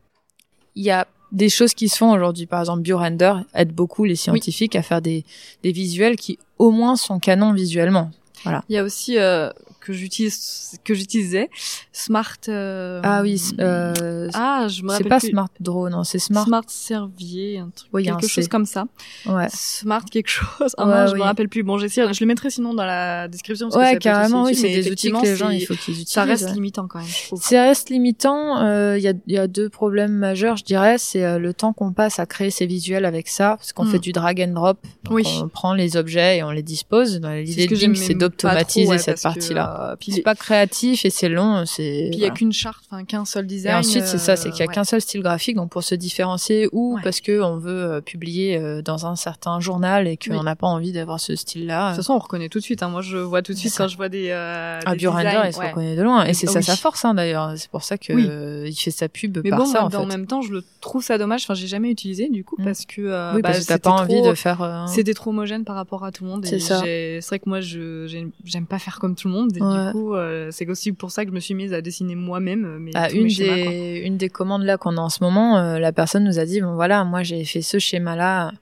Il 0.76 0.84
y 0.84 0.90
a 0.90 1.06
des 1.32 1.48
choses 1.48 1.74
qui 1.74 1.88
se 1.88 1.96
font 1.96 2.12
aujourd'hui. 2.12 2.46
Par 2.46 2.60
exemple, 2.60 2.82
BioRender 2.82 3.34
aide 3.54 3.72
beaucoup 3.72 4.04
les 4.04 4.16
scientifiques 4.16 4.76
à 4.76 4.82
faire 4.82 5.00
des, 5.00 5.24
des 5.62 5.72
visuels 5.72 6.16
qui 6.16 6.38
au 6.58 6.70
moins 6.70 6.96
sont 6.96 7.18
canons 7.18 7.52
visuellement. 7.52 8.10
Il 8.46 8.74
y 8.74 8.78
a 8.78 8.82
aussi 8.82 9.18
euh, 9.18 9.50
que 9.80 9.92
j'utilise 9.92 10.78
que 10.84 10.94
j'utilisais 10.94 11.50
Smart. 11.92 12.36
euh, 12.48 13.00
Ah 13.02 13.22
oui, 13.22 13.40
euh, 13.60 14.28
ah, 14.34 14.66
je 14.68 14.82
me 14.82 14.88
c'est 14.88 14.94
rappelle 14.94 15.08
pas 15.08 15.18
plus. 15.20 15.30
Smart 15.30 15.48
Drone, 15.60 15.92
non, 15.92 16.04
c'est 16.04 16.18
Smart. 16.18 16.44
Smart 16.46 16.64
Servier, 16.68 17.58
un 17.58 17.70
truc, 17.74 17.88
Oui, 17.92 18.08
un 18.08 18.16
quelque 18.16 18.30
chose 18.30 18.48
comme 18.48 18.66
ça. 18.66 18.86
Ouais. 19.26 19.46
Smart 19.52 20.04
quelque 20.04 20.28
chose. 20.28 20.74
Ah 20.76 20.86
Ouais, 20.86 20.94
non, 21.00 21.06
je 21.08 21.12
oui. 21.14 21.18
me 21.18 21.24
rappelle 21.24 21.48
plus. 21.48 21.62
Bon, 21.62 21.78
j'essaie. 21.78 22.12
Je 22.12 22.20
le 22.20 22.26
mettrai 22.26 22.50
sinon 22.50 22.74
dans 22.74 22.84
la 22.84 23.28
description. 23.28 23.68
Parce 23.70 23.84
que 23.84 23.92
ça 23.94 23.98
carrément, 23.98 24.44
oui, 24.44 24.54
c'est 24.54 24.68
des 24.68 24.90
outils 24.90 25.10
que 25.10 25.22
les 25.22 25.36
gens, 25.36 25.48
c'est- 25.50 25.56
il 25.58 25.66
faut 25.66 25.74
qu'ils 25.74 25.94
utilisent. 25.94 26.08
Ça 26.08 26.24
reste 26.24 26.46
ouais. 26.48 26.54
limitant 26.54 26.86
quand 26.88 26.98
même. 27.00 27.08
Ça 27.40 27.62
reste 27.64 27.90
limitant. 27.90 28.58
euh, 28.62 28.96
Il 28.98 29.02
y, 29.02 29.08
a, 29.08 29.12
il 29.26 29.34
y 29.34 29.38
a 29.38 29.46
deux 29.46 29.68
problèmes 29.68 30.12
majeurs, 30.12 30.56
je 30.56 30.64
dirais. 30.64 30.96
C'est 30.98 31.24
euh, 31.24 31.38
le 31.38 31.54
temps 31.54 31.72
qu'on 31.72 31.92
passe 31.92 32.18
à 32.18 32.26
créer 32.26 32.50
ces 32.50 32.66
visuels 32.66 33.04
avec 33.04 33.28
ça, 33.28 33.56
parce 33.56 33.72
qu'on 33.72 33.84
Mm. 33.84 33.90
fait 33.90 33.98
du 33.98 34.12
drag 34.12 34.40
and 34.40 34.52
drop. 34.52 34.78
Oui. 35.10 35.24
On 35.42 35.48
prend 35.48 35.74
les 35.74 35.96
objets 35.96 36.38
et 36.38 36.42
on 36.42 36.50
les 36.50 36.62
dispose. 36.62 37.20
C'est 37.22 37.42
L'idée 37.42 37.66
de 37.66 37.74
c'est 37.94 38.14
pas 38.14 38.18
d'automatiser 38.20 38.98
cette 38.98 39.22
parce 39.22 39.34
que, 39.36 39.40
euh, 39.78 39.96
puis 39.98 40.12
C'est 40.12 40.22
pas 40.22 40.34
créatif 40.34 41.04
et 41.04 41.10
c'est 41.10 41.28
long. 41.28 41.64
C'est 41.66 42.08
Puis 42.10 42.18
il 42.18 42.20
y 42.20 42.24
a 42.24 42.26
voilà. 42.28 42.34
qu'une 42.34 42.52
charte, 42.52 42.82
enfin 42.90 43.04
qu'un 43.04 43.24
seul 43.24 43.44
Et 43.44 43.48
design. 43.48 43.76
ensuite, 43.76 44.04
c'est 44.06 44.18
ça, 44.18 44.32
euh, 44.32 44.36
c'est 44.36 44.50
qu'il 44.50 44.60
y 44.60 44.62
a 44.62 44.66
ouais. 44.66 44.74
qu'un 44.74 44.84
seul 44.84 45.00
style 45.00 45.22
graphique, 45.22 45.56
donc 45.56 45.70
pour 45.70 45.82
se 45.82 45.94
différencier, 45.94 46.68
ou 46.72 46.94
Ouais. 46.96 47.02
parce 47.04 47.20
que 47.20 47.40
on 47.40 47.56
veut 47.56 47.72
euh, 47.72 48.00
publier 48.00 48.56
euh, 48.56 48.82
dans 48.82 49.06
un 49.06 49.16
certain 49.16 49.60
journal 49.60 50.08
et 50.08 50.16
qu'on 50.16 50.38
Oui. 50.38 50.44
n'a 50.44 50.56
pas 50.56 50.66
envie 50.66 50.92
d'avoir 50.92 51.20
ce 51.20 51.36
style-là. 51.36 51.90
De 51.90 51.94
toute 51.94 52.04
façon, 52.04 52.14
on 52.14 52.18
reconnaît 52.18 52.48
tout 52.48 52.58
de 52.58 52.64
suite. 52.64 52.82
Hein. 52.82 52.88
Moi, 52.88 53.02
je 53.02 53.16
vois 53.18 53.42
tout 53.42 53.52
de 53.52 53.58
suite 53.58 53.74
quand 53.76 53.88
je 53.88 53.96
vois 53.96 54.08
des. 54.08 54.28
Euh, 54.30 54.80
Un 54.86 54.92
des 54.92 54.98
designs, 54.98 55.42
il 55.46 55.52
se 55.52 55.58
ouais. 55.58 55.68
reconnaît 55.68 55.96
de 55.96 56.02
loin. 56.02 56.24
Et 56.24 56.34
c'est 56.34 56.48
Ah 56.48 56.52
ça 56.52 56.58
oui. 56.60 56.64
sa 56.64 56.76
force, 56.76 57.04
hein, 57.04 57.14
d'ailleurs. 57.14 57.52
C'est 57.56 57.70
pour 57.70 57.82
ça 57.82 57.98
que 57.98 58.12
Oui. 58.12 58.26
euh, 58.28 58.66
il 58.68 58.74
fait 58.74 58.90
sa 58.90 59.08
pub 59.08 59.40
Mais 59.44 59.50
par 59.50 59.60
bon, 59.60 59.66
ça, 59.66 59.82
en 59.84 59.86
en 59.86 59.90
fait. 59.90 60.06
même 60.06 60.26
temps, 60.26 60.42
je 60.42 60.52
le 60.52 60.64
trouve 60.80 61.02
ça 61.02 61.18
dommage. 61.18 61.42
Enfin, 61.44 61.54
j'ai 61.54 61.66
jamais 61.66 61.90
utilisé 61.90 62.28
du 62.28 62.44
coup 62.44 62.56
Mm. 62.58 62.64
parce 62.64 62.84
que 62.86 63.00
euh, 63.02 63.34
oui, 63.34 63.42
bah, 63.42 63.50
parce 63.50 63.60
que 63.64 63.68
t'as 63.68 63.78
pas 63.78 63.90
envie 63.90 64.14
trop- 64.16 64.28
de 64.30 64.34
faire. 64.34 64.62
euh, 64.62 64.86
C'était 64.86 65.14
trop 65.14 65.30
homogène 65.30 65.64
par 65.64 65.76
rapport 65.76 66.04
à 66.04 66.12
tout 66.12 66.24
le 66.24 66.30
monde. 66.30 66.44
C'est 66.46 66.56
et 66.56 66.60
ça. 66.60 66.80
C'est 66.80 67.20
vrai 67.28 67.38
que 67.38 67.48
moi, 67.48 67.60
je 67.60 68.06
j'ai- 68.06 68.26
j'aime 68.44 68.66
pas 68.66 68.78
faire 68.78 68.98
comme 68.98 69.14
tout 69.14 69.28
le 69.28 69.34
monde. 69.34 69.52
Ouais. 69.62 69.86
du 69.86 69.92
coup, 69.92 70.14
euh, 70.14 70.48
c'est 70.50 70.68
aussi 70.68 70.92
pour 70.92 71.10
ça 71.10 71.24
que 71.24 71.30
je 71.30 71.34
me 71.34 71.40
suis 71.40 71.54
mise 71.54 71.72
à 71.72 71.80
dessiner 71.80 72.14
moi-même. 72.14 72.78
Mais 72.78 72.90
Ah, 72.94 73.10
une 73.10 73.24
mes 73.24 73.30
schémas, 73.30 73.54
des 73.56 74.02
une 74.04 74.16
des 74.16 74.28
commandes 74.28 74.62
là 74.64 74.76
qu'on 74.76 74.96
a 74.96 75.00
en 75.00 75.08
ce 75.08 75.22
moment, 75.22 75.58
euh, 75.58 75.78
la 75.78 75.92
personne 75.92 76.24
nous 76.24 76.38
a 76.38 76.44
dit 76.44 76.60
bon 76.60 76.74
voilà, 76.74 77.04
moi 77.04 77.22
j'ai 77.22 77.44
fait 77.44 77.62
ce 77.62 77.78
schéma 77.78 78.16
là. 78.16 78.52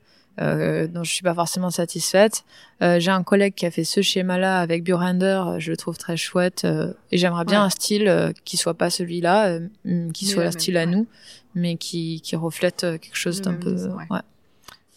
Euh, 0.40 0.86
dont 0.86 1.02
je 1.02 1.12
suis 1.12 1.24
pas 1.24 1.34
forcément 1.34 1.70
satisfaite. 1.70 2.44
Euh, 2.80 3.00
j'ai 3.00 3.10
un 3.10 3.24
collègue 3.24 3.54
qui 3.56 3.66
a 3.66 3.72
fait 3.72 3.82
ce 3.82 4.02
schéma-là 4.02 4.60
avec 4.60 4.84
BioRender, 4.84 5.24
euh, 5.48 5.58
je 5.58 5.72
le 5.72 5.76
trouve 5.76 5.98
très 5.98 6.16
chouette 6.16 6.62
euh, 6.64 6.92
et 7.10 7.18
j'aimerais 7.18 7.44
bien 7.44 7.58
Ouais. 7.58 7.66
un 7.66 7.70
style 7.70 8.06
euh, 8.06 8.30
qui 8.44 8.56
soit 8.56 8.74
pas 8.74 8.88
celui-là, 8.88 9.48
euh, 9.84 10.10
qui 10.12 10.26
soit 10.26 10.44
un 10.44 10.52
style 10.52 10.76
à 10.76 10.86
nous, 10.86 11.08
mais 11.56 11.74
qui 11.74 12.20
qui 12.20 12.36
reflète 12.36 12.84
euh, 12.84 12.98
quelque 12.98 13.16
chose 13.16 13.42
d'un 13.42 13.54
peu. 13.54 13.74
ouais. 13.88 14.20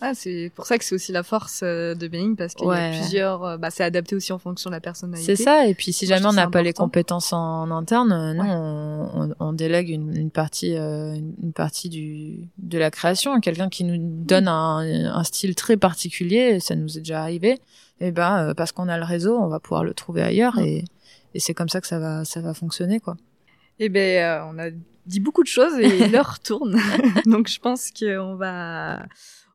Ah, 0.04 0.14
c'est 0.16 0.52
pour 0.56 0.66
ça 0.66 0.80
que 0.80 0.84
c'est 0.84 0.95
aussi 0.95 1.12
la 1.12 1.22
force 1.22 1.62
euh, 1.64 1.93
de 1.93 2.08
Bing 2.08 2.36
parce 2.36 2.56
qu'il 2.56 2.68
y 2.68 2.72
a 2.72 2.89
plusieurs. 2.99 3.43
euh, 3.45 3.58
Bah, 3.58 3.70
c'est 3.70 3.84
adapté 3.84 4.16
aussi 4.16 4.34
en 4.34 4.39
fonction 4.39 4.72
de 4.72 4.76
la 4.76 4.82
personnalité. 4.82 5.36
C'est 5.36 5.43
ça, 5.43 5.68
et 5.68 5.76
puis 5.76 5.93
si 5.93 6.08
Moi, 6.08 6.18
jamais 6.18 6.28
on 6.28 6.34
n'a 6.34 6.47
pas 6.49 6.64
les 6.64 6.74
compétences 6.74 7.34
en, 7.34 7.64
en 7.64 7.72
interne, 7.72 8.12
euh, 8.12 8.34
Ouais. 8.34 8.47
on, 8.49 9.22
on, 9.30 9.36
on 9.39 9.54
délègue 9.54 9.89
une, 9.89 10.18
une 10.18 10.32
partie, 10.32 10.76
euh, 10.76 11.14
une 11.16 11.54
partie 11.54 11.89
du 11.89 12.49
de 12.58 12.78
la 12.80 12.89
création, 12.89 13.39
quelqu'un 13.39 13.70
qui 13.70 13.84
nous 13.84 13.97
donne 14.26 14.47
un, 14.47 14.80
un 15.14 15.24
style 15.24 15.54
très 15.56 15.78
particulier, 15.78 16.60
ça 16.60 16.76
nous 16.76 16.97
est 16.97 17.02
déjà 17.02 17.22
arrivé. 17.22 17.60
Et 17.99 18.12
ben 18.12 18.47
euh, 18.49 18.54
parce 18.56 18.72
qu'on 18.72 18.89
a 18.89 18.97
le 18.97 19.04
réseau, 19.04 19.38
on 19.38 19.47
va 19.49 19.60
pouvoir 19.60 19.84
le 19.84 19.93
trouver 19.93 20.24
ailleurs 20.24 20.58
et, 20.58 20.84
et 21.36 21.39
c'est 21.39 21.54
comme 21.54 21.70
ça 21.70 21.80
que 21.80 21.86
ça 21.88 21.99
va 21.99 22.26
ça 22.26 22.41
va 22.41 22.56
fonctionner 22.56 22.99
quoi. 22.99 23.16
Eh 23.78 23.89
ben, 23.89 24.43
on 24.52 24.58
a 24.58 24.72
dit 25.06 25.20
beaucoup 25.20 25.43
de 25.43 25.47
choses 25.47 25.78
et 25.78 26.08
l'heure 26.10 26.39
tourne. 26.39 26.80
Donc 27.28 27.47
je 27.47 27.60
pense 27.60 27.91
qu'on 27.91 28.36
va 28.36 29.04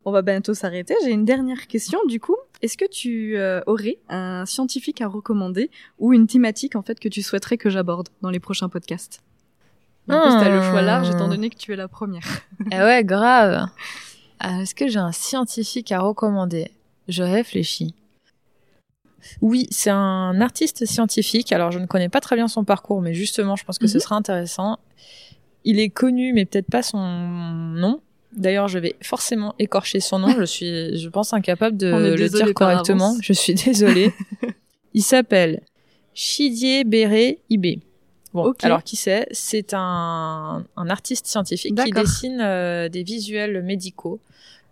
on 0.07 0.13
va 0.13 0.23
bientôt 0.23 0.55
s'arrêter. 0.55 0.95
J'ai 1.05 1.11
une 1.11 1.25
dernière 1.27 1.67
question 1.67 1.99
du 2.09 2.21
coup. 2.21 2.37
Est-ce 2.63 2.79
que 2.79 2.87
tu 2.89 3.37
euh, 3.37 3.61
aurais 3.67 3.99
un 4.09 4.47
scientifique 4.47 5.03
à 5.03 5.09
recommander 5.09 5.71
ou 5.99 6.15
une 6.15 6.27
thématique 6.27 6.75
en 6.77 6.83
fait 6.83 6.99
que 6.99 7.09
tu 7.09 7.21
souhaiterais 7.23 7.59
que 7.59 7.69
j'aborde 7.69 8.09
dans 8.23 8.31
les 8.31 8.41
prochains 8.41 8.69
podcasts? 8.71 9.21
En 10.09 10.21
plus, 10.23 10.31
t'as 10.39 10.49
le 10.49 10.63
choix 10.63 10.83
large 10.83 11.11
étant 11.11 11.29
donné 11.29 11.51
que 11.51 11.57
tu 11.57 11.73
es 11.73 11.77
la 11.77 11.89
première. 11.89 12.23
Eh 12.73 12.77
ouais, 12.79 13.05
grave. 13.05 13.67
Euh, 14.45 14.61
Est-ce 14.61 14.75
que 14.75 14.87
j'ai 14.89 15.01
un 15.01 15.11
scientifique 15.13 15.91
à 15.93 15.99
recommander? 16.01 16.71
Je 17.09 17.25
réfléchis. 17.25 17.95
Oui, 19.43 19.67
c'est 19.73 19.91
un 19.91 20.41
artiste 20.41 20.87
scientifique. 20.87 21.51
Alors, 21.53 21.73
je 21.73 21.81
ne 21.81 21.87
connais 21.87 22.09
pas 22.09 22.21
très 22.21 22.37
bien 22.37 22.47
son 22.47 22.63
parcours, 22.63 23.03
mais 23.03 23.13
justement, 23.15 23.57
je 23.57 23.65
pense 23.65 23.79
que 23.79 23.89
ce 23.89 23.97
Mhm. 23.97 24.01
sera 24.01 24.17
intéressant. 24.17 24.79
Il 25.65 25.81
est 25.81 25.89
connu, 25.91 26.33
mais 26.33 26.45
peut-être 26.45 26.71
pas 26.71 26.83
son 26.85 26.99
nom. 27.01 28.01
D'ailleurs, 28.37 28.69
je 28.69 28.79
vais 28.79 28.97
forcément 29.03 29.55
écorcher 29.59 30.01
son 30.01 30.19
nom. 30.19 30.35
Je 30.39 30.45
suis, 30.45 30.99
je 30.99 31.09
pense, 31.09 31.33
incapable 31.33 31.77
de 31.77 31.87
le 32.19 32.29
dire 32.29 32.53
correctement. 32.55 33.17
Je 33.21 33.33
suis 33.33 33.55
désolée. 33.55 34.13
Il 34.95 35.03
s'appelle 35.03 35.63
Chidie 36.15 36.85
Béré 36.85 37.41
Ibé. 37.51 37.81
Bon, 38.33 38.53
alors 38.63 38.83
qui 38.83 38.97
c'est? 38.97 39.27
C'est 39.31 39.73
un, 39.73 40.65
un 40.77 40.91
artiste 40.91 41.27
scientifique 41.27 41.75
qui 41.83 41.91
dessine 41.91 42.41
euh, 42.43 42.89
des 42.91 43.03
visuels 43.03 43.63
médicaux 43.63 44.21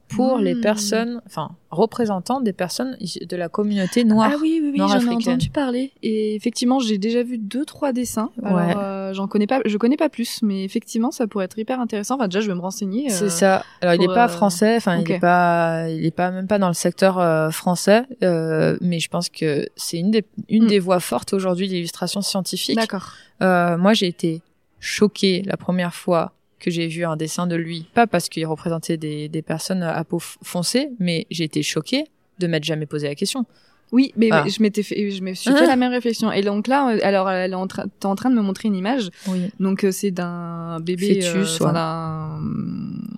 pour 0.08 0.38
les 0.38 0.54
Hmm. 0.54 0.60
personnes, 0.60 1.22
enfin, 1.26 1.50
représentant 1.70 2.40
des 2.40 2.52
personnes 2.52 2.96
de 3.00 3.36
la 3.36 3.48
communauté 3.48 4.04
noire. 4.04 4.30
Ah 4.32 4.36
oui, 4.40 4.60
oui, 4.62 4.70
oui, 4.74 4.78
j'en 4.78 5.00
ai 5.00 5.08
entendu 5.14 5.50
parler. 5.50 5.92
Et 6.02 6.34
effectivement, 6.36 6.78
j'ai 6.78 6.98
déjà 6.98 7.22
vu 7.22 7.38
deux, 7.38 7.64
trois 7.64 7.92
dessins. 7.92 8.30
Ouais. 8.40 8.48
Alors, 8.50 8.78
euh, 8.82 9.12
j'en 9.14 9.26
connais 9.26 9.46
pas, 9.46 9.60
je 9.64 9.76
connais 9.76 9.96
pas 9.96 10.08
plus, 10.08 10.40
mais 10.42 10.62
effectivement, 10.62 11.10
ça 11.10 11.26
pourrait 11.26 11.46
être 11.46 11.58
hyper 11.58 11.80
intéressant. 11.80 12.14
Enfin, 12.16 12.28
déjà, 12.28 12.40
je 12.42 12.48
vais 12.48 12.54
me 12.54 12.60
renseigner. 12.60 13.06
euh, 13.10 13.14
C'est 13.14 13.28
ça. 13.30 13.64
Alors, 13.80 13.94
il 13.94 14.00
n'est 14.00 14.06
pas 14.06 14.26
euh, 14.26 14.28
français, 14.28 14.76
enfin, 14.76 14.98
il 14.98 15.10
est 15.10 15.18
pas, 15.18 15.88
il 15.88 16.04
est 16.04 16.10
pas 16.14 16.30
même 16.30 16.46
pas 16.46 16.58
dans 16.58 16.68
le 16.68 16.74
secteur 16.74 17.14
français, 17.52 18.04
mais 18.20 19.00
je 19.00 19.08
pense 19.08 19.28
que 19.28 19.66
c'est 19.76 19.98
une 19.98 20.10
des, 20.10 20.24
une 20.48 20.64
Hmm. 20.64 20.68
des 20.68 20.78
voies 20.78 21.00
fortes 21.00 21.32
aujourd'hui 21.32 21.66
de 21.68 21.72
l'illustration 21.72 22.20
scientifique. 22.20 22.76
D'accord. 22.76 23.14
Moi, 23.40 23.94
j'ai 23.94 24.06
été 24.06 24.42
choquée 24.80 25.42
la 25.46 25.56
première 25.56 25.94
fois 25.94 26.32
que 26.64 26.70
j'ai 26.70 26.86
vu 26.86 27.04
un 27.04 27.16
dessin 27.16 27.46
de 27.46 27.56
lui, 27.56 27.86
pas 27.92 28.06
parce 28.06 28.30
qu'il 28.30 28.46
représentait 28.46 28.96
des, 28.96 29.28
des 29.28 29.42
personnes 29.42 29.82
à 29.82 30.02
peau 30.02 30.18
foncée, 30.18 30.88
mais 30.98 31.26
j'ai 31.30 31.44
été 31.44 31.62
choquée 31.62 32.04
de 32.38 32.46
m'être 32.46 32.64
jamais 32.64 32.86
posé 32.86 33.06
la 33.06 33.14
question. 33.14 33.44
Oui, 33.92 34.12
mais 34.16 34.28
Ah. 34.32 34.42
mais 34.44 34.50
je 34.50 34.60
m'étais 34.62 34.82
fait, 34.82 35.10
je 35.10 35.22
me 35.22 35.34
suis 35.34 35.50
Ah. 35.50 35.56
fait 35.56 35.66
la 35.66 35.76
même 35.76 35.92
réflexion. 35.92 36.32
Et 36.32 36.42
donc 36.42 36.66
là, 36.66 36.90
euh, 36.94 36.98
alors, 37.02 37.30
elle 37.30 37.52
est 37.52 37.54
en 37.54 37.66
train, 37.68 37.84
t'es 38.00 38.06
en 38.06 38.14
train 38.16 38.30
de 38.30 38.34
me 38.34 38.42
montrer 38.42 38.68
une 38.68 38.74
image. 38.74 39.10
Oui. 39.28 39.50
Donc, 39.60 39.84
euh, 39.84 39.92
c'est 39.92 40.10
d'un 40.10 40.80
bébé, 40.80 41.20
Fœtus, 41.20 41.60
euh, 41.60 41.66
ouais. 41.66 41.72
d'un, 41.72 42.40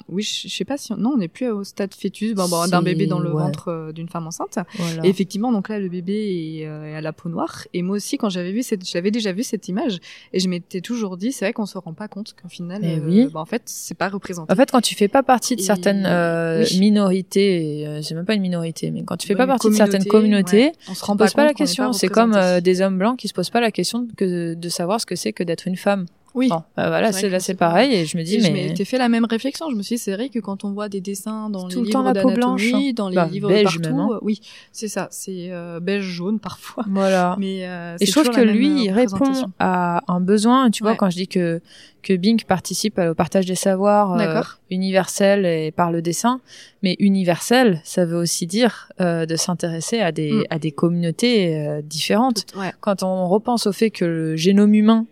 oui, 0.09 0.23
je 0.23 0.49
je 0.49 0.55
sais 0.55 0.65
pas 0.65 0.77
si, 0.77 0.93
on- 0.93 0.97
non, 0.97 1.13
on 1.15 1.17
n'est 1.19 1.29
plus 1.29 1.49
au 1.49 1.65
stade 1.65 1.95
fœtus, 1.95 2.35
bon, 2.35 2.47
bon, 2.49 2.67
d'un 2.69 2.83
bébé 2.83 3.07
dans 3.07 3.19
le 3.19 3.29
ouais. 3.33 3.43
ventre 3.43 3.69
euh, 3.69 3.93
d'une 3.93 4.09
femme 4.09 4.27
enceinte. 4.27 4.59
Voilà. 4.77 5.05
Et 5.07 5.09
effectivement, 5.09 5.51
donc 5.53 5.69
là, 5.69 5.79
le 5.79 5.89
bébé 5.89 6.59
est, 6.61 6.67
euh, 6.67 6.93
est 6.93 6.95
à 6.97 7.01
la 7.01 7.13
peau 7.13 7.29
noire. 7.29 7.65
Et 7.73 7.83
moi 7.83 7.97
aussi, 7.97 8.19
quand 8.19 8.29
j'avais 8.29 8.53
vu 8.53 8.63
cette, 8.63 8.87
j'avais 8.89 9.11
déjà 9.11 9.33
vu 9.33 9.43
cette 9.43 9.69
image, 9.69 9.99
et 10.33 10.41
je 10.41 10.49
m'étais 10.49 10.81
toujours 10.81 11.17
dit, 11.17 11.33
c'est 11.33 11.45
vrai 11.47 11.53
qu'on 11.53 11.67
se 11.67 11.79
rend 11.79 11.93
pas 11.95 12.09
compte 12.09 12.35
qu'en 12.41 12.49
final, 12.49 12.81
Eh 12.85 12.97
euh, 12.99 13.01
oui. 13.07 13.29
bah, 13.33 13.41
en 13.41 13.47
fait, 13.47 13.63
c'est 13.67 13.97
pas 13.97 14.09
représenté. 14.09 14.53
En 14.53 14.57
fait, 14.57 14.71
quand 14.71 14.81
tu 14.83 14.95
fais 14.95 15.09
pas 15.09 15.23
partie 15.23 15.57
de 15.57 15.61
Et- 15.61 15.65
certaines 15.65 16.05
euh, 16.07 16.65
oui. 16.71 16.81
minorités, 16.81 17.81
et, 17.81 17.87
euh, 17.87 18.03
c'est 18.03 18.15
même 18.15 18.25
pas 18.27 18.35
une 18.35 18.43
minorité, 18.43 18.91
mais 18.91 19.03
quand 19.05 19.17
tu 19.17 19.27
fais 19.27 19.35
pas 19.37 19.47
partie 19.47 19.69
de 19.71 19.75
certaines 19.75 20.05
communauté, 20.05 20.56
ouais. 20.57 20.73
on 20.89 20.95
se 20.95 21.05
rend 21.05 21.17
pose 21.17 21.33
pas, 21.33 21.45
la 21.45 21.55
question. 21.55 21.93
C'est 21.93 22.09
comme 22.09 22.35
euh, 22.35 22.61
des 22.61 22.81
hommes 22.81 22.99
blancs 22.99 23.19
qui 23.19 23.29
se 23.29 23.35
posent 23.35 23.51
pas 23.51 23.61
la 23.61 23.71
question 23.71 24.07
que 24.17 24.55
de 24.55 24.69
savoir 24.69 25.01
ce 25.01 25.07
que 25.07 25.17
c'est 25.17 25.33
que 25.33 25.43
d'être 25.43 25.67
une 25.67 25.77
femme. 25.77 26.07
Oui. 26.37 26.49
Bon, 26.49 26.63
bah 26.77 26.89
voilà, 26.89 27.11
C'est 27.13 27.29
là 27.31 27.41
c'est 27.41 27.55
pareil 27.55 27.93
et 27.95 28.05
je 28.07 28.17
me 28.19 28.23
dis 28.23 28.35
Et 28.37 28.41
mais 28.43 28.51
m'étais 28.51 28.85
fait 28.85 28.99
la 28.99 29.09
même 29.09 29.25
réflexion. 29.25 29.71
Je 29.71 29.75
me 29.75 29.83
suis 29.83 29.97
dit, 29.97 30.03
c'est 30.03 30.13
vrai 30.15 30.29
que 30.29 30.39
quand 30.39 30.65
on 30.65 30.73
voit 30.73 30.89
des 30.89 31.01
dessins 31.01 31.49
dans 31.51 31.67
Tout 31.67 31.81
les 31.81 31.87
le 31.87 31.91
temps 31.93 32.03
livres 32.03 32.13
la 32.15 32.23
peau 32.23 32.31
blanche, 32.31 32.63
d'anatomie, 32.63 32.89
hein. 32.91 32.93
dans 32.95 33.09
les 33.09 33.17
Bah, 33.17 33.27
livres 33.33 33.49
beige 33.49 33.65
partout, 33.65 33.81
même, 33.81 33.99
hein. 33.99 34.09
euh, 34.13 34.19
oui, 34.23 34.41
c'est 34.71 34.89
ça, 34.89 35.09
c'est 35.11 35.49
euh, 35.51 35.81
beige 35.81 36.03
jaune 36.05 36.39
parfois. 36.51 36.85
voilà. 36.89 37.37
Mais 37.41 37.67
euh, 37.67 37.97
Et 38.01 38.07
je 38.07 38.13
trouve 38.13 38.29
que 38.31 38.41
lui, 38.43 38.69
euh, 38.71 38.83
il 38.85 38.91
répond 38.93 39.33
à 39.59 40.03
un 40.13 40.21
besoin. 40.21 40.71
Tu 40.71 40.83
vois, 40.85 40.95
quand 40.95 41.11
je 41.11 41.17
dis 41.17 41.29
que 41.29 41.61
que 42.03 42.13
Bing 42.15 42.41
participe 42.45 42.99
au 43.01 43.15
partage 43.15 43.47
des 43.47 43.57
savoirs 43.57 44.13
euh, 44.13 44.19
D'accord. 44.19 44.59
universel 44.71 45.45
et 45.45 45.73
par 45.73 45.91
le 45.91 46.03
dessin, 46.03 46.41
mais 46.83 46.95
universel, 47.01 47.81
ça 47.83 48.05
veut 48.05 48.17
aussi 48.17 48.47
dire 48.47 48.93
euh, 49.01 49.27
de 49.27 49.35
s'intéresser 49.35 50.01
à 50.01 50.13
des 50.13 50.31
Mm. 50.33 50.45
à 50.51 50.59
des 50.61 50.71
communautés 50.71 51.57
euh, 51.67 51.81
différentes. 51.83 52.45
Ouais. 52.57 52.73
Quand 52.81 53.03
on 53.03 53.27
repense 53.29 53.67
au 53.67 53.73
fait 53.73 53.91
que 53.91 54.05
le 54.05 54.37
génome 54.37 54.75
humain 54.75 55.07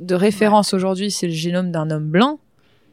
de 0.00 0.14
référence 0.14 0.74
aujourd'hui, 0.74 1.10
c'est 1.10 1.26
le 1.26 1.32
génome 1.32 1.70
d'un 1.70 1.90
homme 1.90 2.08
blanc, 2.10 2.38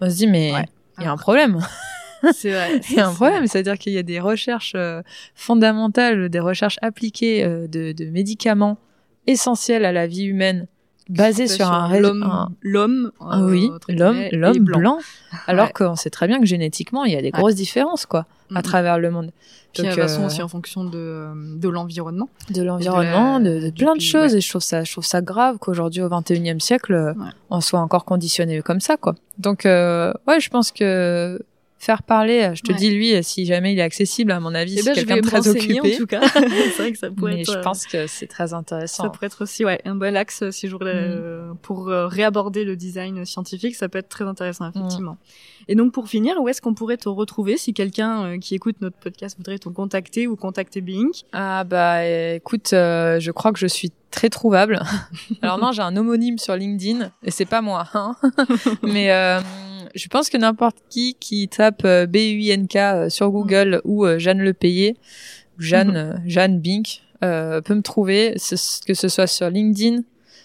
on 0.02 0.10
se 0.10 0.16
dit 0.16 0.28
mais 0.28 0.52
Ouais. 0.54 0.66
il 1.00 1.04
y 1.04 1.08
a 1.08 1.12
un 1.12 1.18
problème. 1.18 1.60
C'est 2.34 2.50
vrai. 2.52 2.82
Il 2.90 2.96
y 2.96 3.00
a 3.00 3.08
un 3.08 3.14
problème, 3.14 3.46
c'est-à-dire 3.46 3.78
qu'il 3.78 3.94
y 3.94 4.00
a 4.00 4.04
des 4.04 4.20
recherches 4.20 4.74
euh, 4.76 5.04
fondamentales, 5.36 6.30
des 6.30 6.40
recherches 6.40 6.78
appliquées 6.82 7.44
euh, 7.44 7.68
de, 7.68 7.92
de 7.92 8.06
médicaments 8.06 8.78
essentiels 9.28 9.86
à 9.86 9.92
la 9.92 10.08
vie 10.08 10.24
humaine, 10.24 10.66
basées 11.10 11.48
sur 11.48 11.72
un 11.72 11.98
l'homme, 12.00 12.50
l'homme, 12.62 13.12
ah 13.20 13.40
euh, 13.40 13.50
oui, 13.50 13.70
entre 13.74 13.92
l'homme, 13.92 14.22
l'homme 14.32 14.64
blanc, 14.64 14.98
alors 15.48 15.68
Ouais. 15.68 15.72
qu'on 15.74 15.96
sait 15.96 16.10
très 16.10 16.28
bien 16.28 16.40
que 16.40 16.46
génétiquement 16.46 17.04
il 17.06 17.14
y 17.14 17.16
a 17.16 17.22
des 17.22 17.26
Ouais. 17.28 17.32
grosses 17.32 17.56
différences 17.56 18.06
quoi 18.06 18.26
à 18.54 18.62
travers 18.62 19.00
le 19.00 19.10
monde. 19.12 19.32
Puis 19.74 19.84
Donc, 19.84 19.92
de 19.92 19.96
toute 19.96 20.04
façon 20.04 20.22
euh, 20.24 20.28
aussi 20.28 20.42
en 20.42 20.48
fonction 20.48 20.84
de, 20.86 21.58
de 21.58 21.68
l'environnement. 21.70 22.30
de 22.50 22.62
l'environnement, 22.62 23.40
de, 23.40 23.72
plein 23.72 23.96
de 23.96 24.02
choses 24.02 24.32
ouais. 24.32 24.38
et 24.38 24.42
je 24.42 24.50
trouve 24.50 24.62
ça, 24.62 24.84
je 24.84 24.92
trouve 24.92 25.04
ça 25.06 25.22
grave 25.22 25.58
qu'aujourd'hui 25.60 26.02
au 26.02 26.10
21e 26.10 26.60
siècle 26.60 26.94
euh, 26.94 27.14
on 27.50 27.60
soit 27.62 27.80
encore 27.80 28.06
conditionné 28.06 28.62
comme 28.62 28.80
ça 28.80 28.98
quoi. 28.98 29.16
Donc 29.38 29.66
euh, 29.66 30.14
ouais, 30.28 30.40
je 30.40 30.50
pense 30.50 30.72
que 30.72 31.40
faire 31.78 32.04
parler, 32.04 32.52
je 32.56 32.62
te 32.62 32.72
Ouais. 32.72 32.78
dis 32.78 32.90
lui, 32.90 33.24
si 33.24 33.46
jamais 33.46 33.74
il 33.74 33.80
est 33.80 33.84
accessible, 33.84 34.32
à 34.32 34.40
mon 34.40 34.56
avis, 34.56 34.76
Eh 34.78 34.82
c'est 34.82 34.86
ben, 34.86 34.96
je 34.96 35.06
quelqu'un 35.06 35.16
de 35.18 35.22
très 35.22 35.48
occupé. 35.48 35.94
en 35.96 35.98
tout 35.98 36.06
cas. 36.08 36.22
c'est 36.34 36.78
vrai 36.78 36.92
que 36.94 36.98
ça 36.98 37.12
pourrait 37.12 37.36
Mais 37.36 37.42
être. 37.42 37.52
je 37.52 37.58
euh, 37.58 37.62
pense 37.62 37.86
que 37.86 38.08
c'est 38.08 38.28
très 38.28 38.54
intéressant. 38.54 39.04
Ça 39.04 39.10
pourrait 39.10 39.28
être 39.28 39.44
aussi 39.44 39.66
ouais, 39.66 39.80
un 39.86 39.96
bon 39.96 40.16
axe 40.16 40.42
euh, 40.42 40.52
si 40.52 40.68
je 40.68 40.76
voulais, 40.76 40.94
Mm. 40.94 41.12
euh, 41.14 41.54
pour 41.62 41.90
euh, 41.90 42.08
réaborder 42.08 42.64
le 42.64 42.76
design 42.76 43.24
scientifique, 43.26 43.76
ça 43.76 43.88
peut 43.90 44.00
être 44.00 44.10
très 44.10 44.24
Mm. 44.26 44.30
intéressant 44.30 44.70
effectivement. 44.70 45.18
Et 45.68 45.76
donc 45.76 45.92
pour 45.94 46.08
finir, 46.08 46.36
où 46.42 46.48
est-ce 46.48 46.62
qu'on 46.62 46.74
pourrait 46.74 46.98
te 46.98 47.10
retrouver 47.10 47.58
si 47.58 47.74
quelqu'un 47.74 48.24
euh, 48.26 48.38
qui 48.40 48.56
écoute 48.56 48.78
notre 48.82 48.98
podcast 48.98 49.36
voudrait 49.38 49.60
te 49.60 49.68
contacter 49.70 50.28
ou 50.28 50.36
contacter 50.36 50.82
Bing 50.82 51.10
Ah 51.34 51.64
bah 51.66 51.98
euh, 52.00 52.36
écoute, 52.36 52.72
euh, 52.74 53.20
je 53.20 53.32
crois 53.32 53.52
que 53.52 53.60
je 53.60 53.68
suis 53.68 53.92
très 54.12 54.30
trouvable. 54.30 54.80
Alors 55.42 55.58
non, 55.60 55.72
j'ai 55.72 55.82
un 55.82 55.96
homonyme 55.98 56.38
sur 56.38 56.56
LinkedIn 56.56 57.12
et 57.24 57.32
c'est 57.32 57.46
pas 57.46 57.62
moi, 57.62 57.86
hein. 57.94 58.16
Mais 58.84 59.12
euh, 59.12 59.40
je 59.96 60.08
pense 60.08 60.30
que 60.30 60.38
n'importe 60.38 60.78
qui 60.90 61.16
qui 61.20 61.48
tape 61.48 61.84
euh, 61.86 62.06
B-U-I-N-K 62.06 62.76
euh, 62.76 63.10
sur 63.10 63.32
Google 63.32 63.82
ou 63.84 64.06
euh, 64.06 64.20
Jeanne 64.20 64.40
Le 64.40 64.54
Payet, 64.54 64.96
ou 65.58 65.62
Jeanne 65.62 65.96
euh, 65.96 66.14
Jeanne 66.26 66.60
Bink 66.60 67.02
euh, 67.24 67.62
peut 67.62 67.76
me 67.76 67.82
trouver, 67.82 68.36
que 68.36 68.94
ce 68.94 69.08
soit 69.08 69.28
sur 69.28 69.50
LinkedIn, 69.50 70.02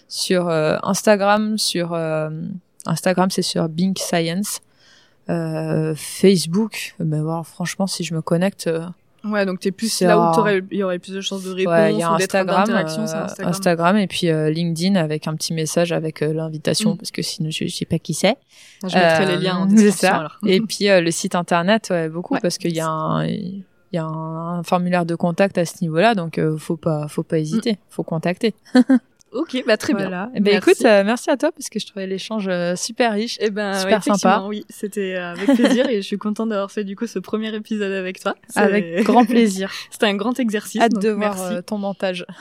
sur 0.07 0.47
euh, 0.47 0.77
Instagram, 0.83 1.57
sur 1.57 1.93
euh, 1.93 2.29
Instagram 2.85 3.29
c'est 3.29 3.41
sur 3.41 3.69
Bink 3.69 3.99
Science. 3.99 4.61
Euh, 5.29 5.93
Facebook, 5.95 6.95
ben 6.99 7.21
voilà, 7.21 7.43
franchement, 7.43 7.87
si 7.87 8.03
je 8.03 8.13
me 8.13 8.21
connecte, 8.21 8.67
euh, 8.67 8.85
Ouais, 9.23 9.45
donc 9.45 9.59
t'es 9.59 9.71
plus 9.71 10.01
là 10.01 10.19
où 10.19 10.47
il 10.71 10.77
y 10.79 10.83
aurait 10.83 10.97
plus 10.99 11.13
de 11.13 11.21
chances 11.21 11.43
de 11.43 11.51
réponse 11.51 11.73
Ouais, 11.73 11.93
il 11.93 11.99
y 11.99 12.03
a 12.03 12.11
ou 12.13 12.17
d'être 12.17 12.33
Instagram, 12.35 12.65
d'interaction, 12.65 13.05
c'est 13.05 13.15
euh, 13.15 13.23
Instagram. 13.23 13.49
Instagram 13.49 13.97
et 13.97 14.07
puis 14.07 14.29
euh, 14.29 14.49
LinkedIn 14.49 14.95
avec 14.95 15.27
un 15.27 15.35
petit 15.35 15.53
message 15.53 15.91
avec 15.91 16.21
euh, 16.23 16.33
l'invitation 16.33 16.93
Mm. 16.93 16.97
parce 16.97 17.11
que 17.11 17.21
sinon 17.21 17.49
je, 17.51 17.65
je 17.67 17.75
sais 17.75 17.85
pas 17.85 17.99
qui 17.99 18.13
c'est. 18.15 18.37
Ah, 18.83 18.87
Je 18.87 18.95
mettrai 18.97 19.25
les 19.27 19.37
liens 19.43 19.57
en 19.57 19.65
description 19.67 20.07
ça. 20.09 20.15
alors. 20.17 20.37
Et 20.47 20.59
puis 20.61 20.85
le 20.87 21.11
site 21.11 21.35
internet, 21.35 21.87
ouais, 21.91 22.09
beaucoup 22.09 22.33
Ouais. 22.33 22.39
parce 22.41 22.57
qu'il 22.57 22.73
y 22.75 22.79
a 22.79 22.87
un 22.89 23.25
il 23.93 23.97
y 23.97 23.99
a 23.99 24.05
un 24.05 24.63
formulaire 24.63 25.05
de 25.05 25.15
contact 25.15 25.57
à 25.57 25.65
ce 25.65 25.75
niveau-là, 25.81 26.15
donc 26.15 26.37
euh, 26.37 26.57
faut 26.57 26.77
pas 26.77 27.07
faut 27.09 27.23
pas 27.23 27.37
hésiter, 27.39 27.77
faut 27.89 28.03
contacter. 28.03 28.53
Ok, 29.31 29.63
bah 29.65 29.77
très 29.77 29.93
bien. 29.93 30.07
Voilà. 30.07 30.29
Merci. 30.39 30.71
écoute, 30.71 30.85
euh, 30.85 31.03
merci 31.05 31.29
à 31.29 31.37
toi 31.37 31.51
parce 31.53 31.69
que 31.69 31.79
je 31.79 31.87
trouvais 31.87 32.05
l'échange 32.05 32.47
euh, 32.49 32.75
super 32.75 33.13
riche. 33.13 33.37
Eh 33.39 33.49
ben, 33.49 33.73
Super 33.73 33.99
ouais, 34.05 34.17
sympa. 34.17 34.43
Oui, 34.47 34.65
c'était 34.69 35.15
euh, 35.15 35.31
avec 35.31 35.55
plaisir 35.55 35.87
et 35.89 35.97
je 35.97 36.07
suis 36.07 36.17
contente 36.17 36.49
d'avoir 36.49 36.69
fait 36.71 36.83
du 36.83 36.97
coup 36.97 37.07
ce 37.07 37.19
premier 37.19 37.55
épisode 37.55 37.93
avec 37.93 38.19
toi. 38.19 38.35
Avec 38.55 39.03
grand 39.03 39.25
plaisir. 39.25 39.71
C'était 39.89 40.07
un 40.07 40.15
grand 40.15 40.37
exercice. 40.39 40.81
Hâte 40.81 40.93
donc 40.93 41.03
de 41.03 41.09
voir 41.09 41.63
ton 41.65 41.77
montage. 41.77 42.25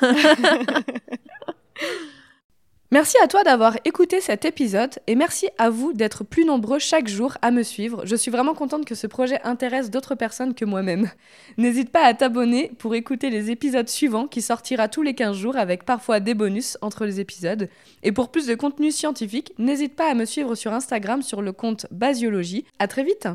Merci 2.93 3.17
à 3.23 3.29
toi 3.29 3.45
d'avoir 3.45 3.77
écouté 3.85 4.21
cet 4.21 4.45
épisode 4.45 4.99
et 5.07 5.15
merci 5.15 5.49
à 5.59 5.71
vous 5.71 5.93
d'être 5.93 6.25
plus 6.25 6.45
nombreux 6.45 6.81
chaque 6.81 7.07
jour 7.07 7.37
à 7.41 7.53
me 7.53 7.63
suivre. 7.63 8.05
Je 8.05 8.17
suis 8.17 8.33
vraiment 8.33 8.53
contente 8.53 8.85
que 8.85 8.97
ce 8.97 9.07
projet 9.07 9.41
intéresse 9.45 9.91
d'autres 9.91 10.17
personnes 10.17 10.55
que 10.55 10.65
moi-même. 10.65 11.09
N'hésite 11.57 11.91
pas 11.91 12.05
à 12.05 12.15
t'abonner 12.15 12.73
pour 12.79 12.97
écouter 12.97 13.31
les 13.31 13.53
épisodes 13.53 13.89
suivants 13.89 14.27
qui 14.27 14.43
sortira 14.43 14.89
tous 14.89 15.03
les 15.03 15.15
15 15.15 15.37
jours 15.37 15.57
avec 15.57 15.85
parfois 15.85 16.19
des 16.19 16.35
bonus 16.35 16.79
entre 16.81 17.05
les 17.05 17.21
épisodes. 17.21 17.69
Et 18.03 18.11
pour 18.11 18.29
plus 18.29 18.49
de 18.49 18.57
contenu 18.57 18.91
scientifique, 18.91 19.55
n'hésite 19.57 19.95
pas 19.95 20.11
à 20.11 20.15
me 20.15 20.25
suivre 20.25 20.57
sur 20.57 20.73
Instagram 20.73 21.23
sur 21.23 21.43
le 21.43 21.53
compte 21.53 21.87
Basiologie. 21.93 22.65
À 22.81 22.89
très 22.89 23.05
vite 23.05 23.29